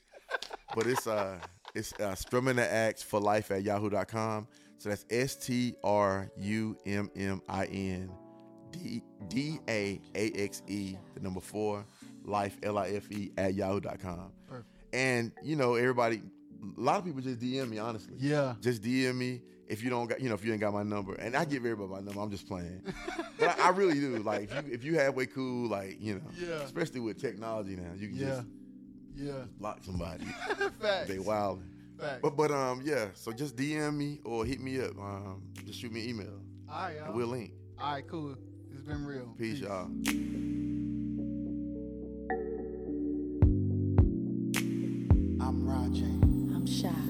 But 0.75 0.87
it's 0.87 1.07
uh, 1.07 1.39
it's 1.75 1.93
uh, 2.01 2.15
strumming 2.15 2.57
the 2.57 2.71
axe 2.73 3.03
for 3.03 3.21
life 3.21 3.51
at 3.51 3.63
yahoo.com. 3.63 4.47
So 4.79 4.89
that's 4.91 5.05
S 5.11 5.35
T 5.37 5.75
R 5.83 6.31
U 6.37 6.77
M 6.87 7.11
M 7.17 7.43
I 7.49 7.65
N 7.67 8.11
D 8.71 9.03
D 9.29 9.59
A 9.69 10.01
A 10.15 10.31
X 10.33 10.63
E, 10.69 10.97
the 11.15 11.21
number 11.21 11.41
four, 11.41 11.85
life 12.25 12.57
L 12.63 12.79
I 12.79 12.91
F 12.91 13.11
E 13.11 13.33
at 13.37 13.55
yahoo.com. 13.55 14.31
Perfect. 14.49 14.67
And 14.93 15.33
you 15.43 15.57
know, 15.57 15.75
everybody, 15.75 16.23
a 16.63 16.81
lot 16.81 16.99
of 16.99 17.05
people 17.05 17.21
just 17.21 17.39
DM 17.39 17.69
me, 17.69 17.79
honestly. 17.79 18.15
Yeah. 18.19 18.55
Just 18.61 18.83
DM 18.83 19.15
me 19.17 19.43
if 19.69 19.83
you 19.83 19.91
don't 19.91 20.07
got, 20.07 20.21
you 20.21 20.29
know, 20.29 20.35
if 20.35 20.45
you 20.45 20.53
ain't 20.53 20.61
got 20.61 20.73
my 20.73 20.83
number. 20.83 21.15
And 21.15 21.37
I 21.37 21.45
give 21.45 21.65
everybody 21.65 21.91
my 21.91 22.01
number. 22.01 22.21
I'm 22.21 22.31
just 22.31 22.49
playing. 22.49 22.83
but 23.39 23.59
I, 23.59 23.69
I, 23.69 23.71
really 23.71 23.95
do. 23.95 24.19
Like 24.19 24.51
if 24.51 24.67
you 24.67 24.75
if 24.75 24.85
you 24.85 24.99
halfway 24.99 25.27
cool, 25.27 25.69
like, 25.69 26.01
you 26.01 26.15
know, 26.15 26.31
yeah. 26.39 26.63
especially 26.63 27.01
with 27.01 27.21
technology 27.21 27.77
now, 27.77 27.93
you 27.97 28.09
can 28.09 28.17
yeah. 28.17 28.27
just 28.27 28.47
yeah. 29.15 29.33
block 29.59 29.81
somebody. 29.85 30.25
Facts. 30.81 31.09
They 31.09 31.19
wild. 31.19 31.63
Facts. 31.99 32.21
But 32.23 32.37
but 32.37 32.51
um 32.51 32.81
yeah, 32.85 33.09
so 33.15 33.33
just 33.33 33.57
DM 33.57 33.97
me 33.97 34.21
or 34.25 34.45
hit 34.45 34.61
me 34.61 34.81
up. 34.81 34.99
Um 34.99 35.43
just 35.65 35.81
shoot 35.81 35.93
me 35.93 36.05
an 36.05 36.09
email. 36.11 36.41
All 36.71 36.83
right, 36.83 36.97
y'all. 36.97 37.15
We'll 37.15 37.27
link. 37.29 37.53
All 37.81 37.93
right, 37.93 38.07
cool. 38.07 38.37
It's 38.73 38.83
been 38.83 39.05
real. 39.05 39.35
Peace. 39.39 39.61
Peace. 39.61 39.63
y'all. 39.63 39.85
I'm 45.41 45.67
Rajay. 45.67 46.18
chá. 46.69 47.08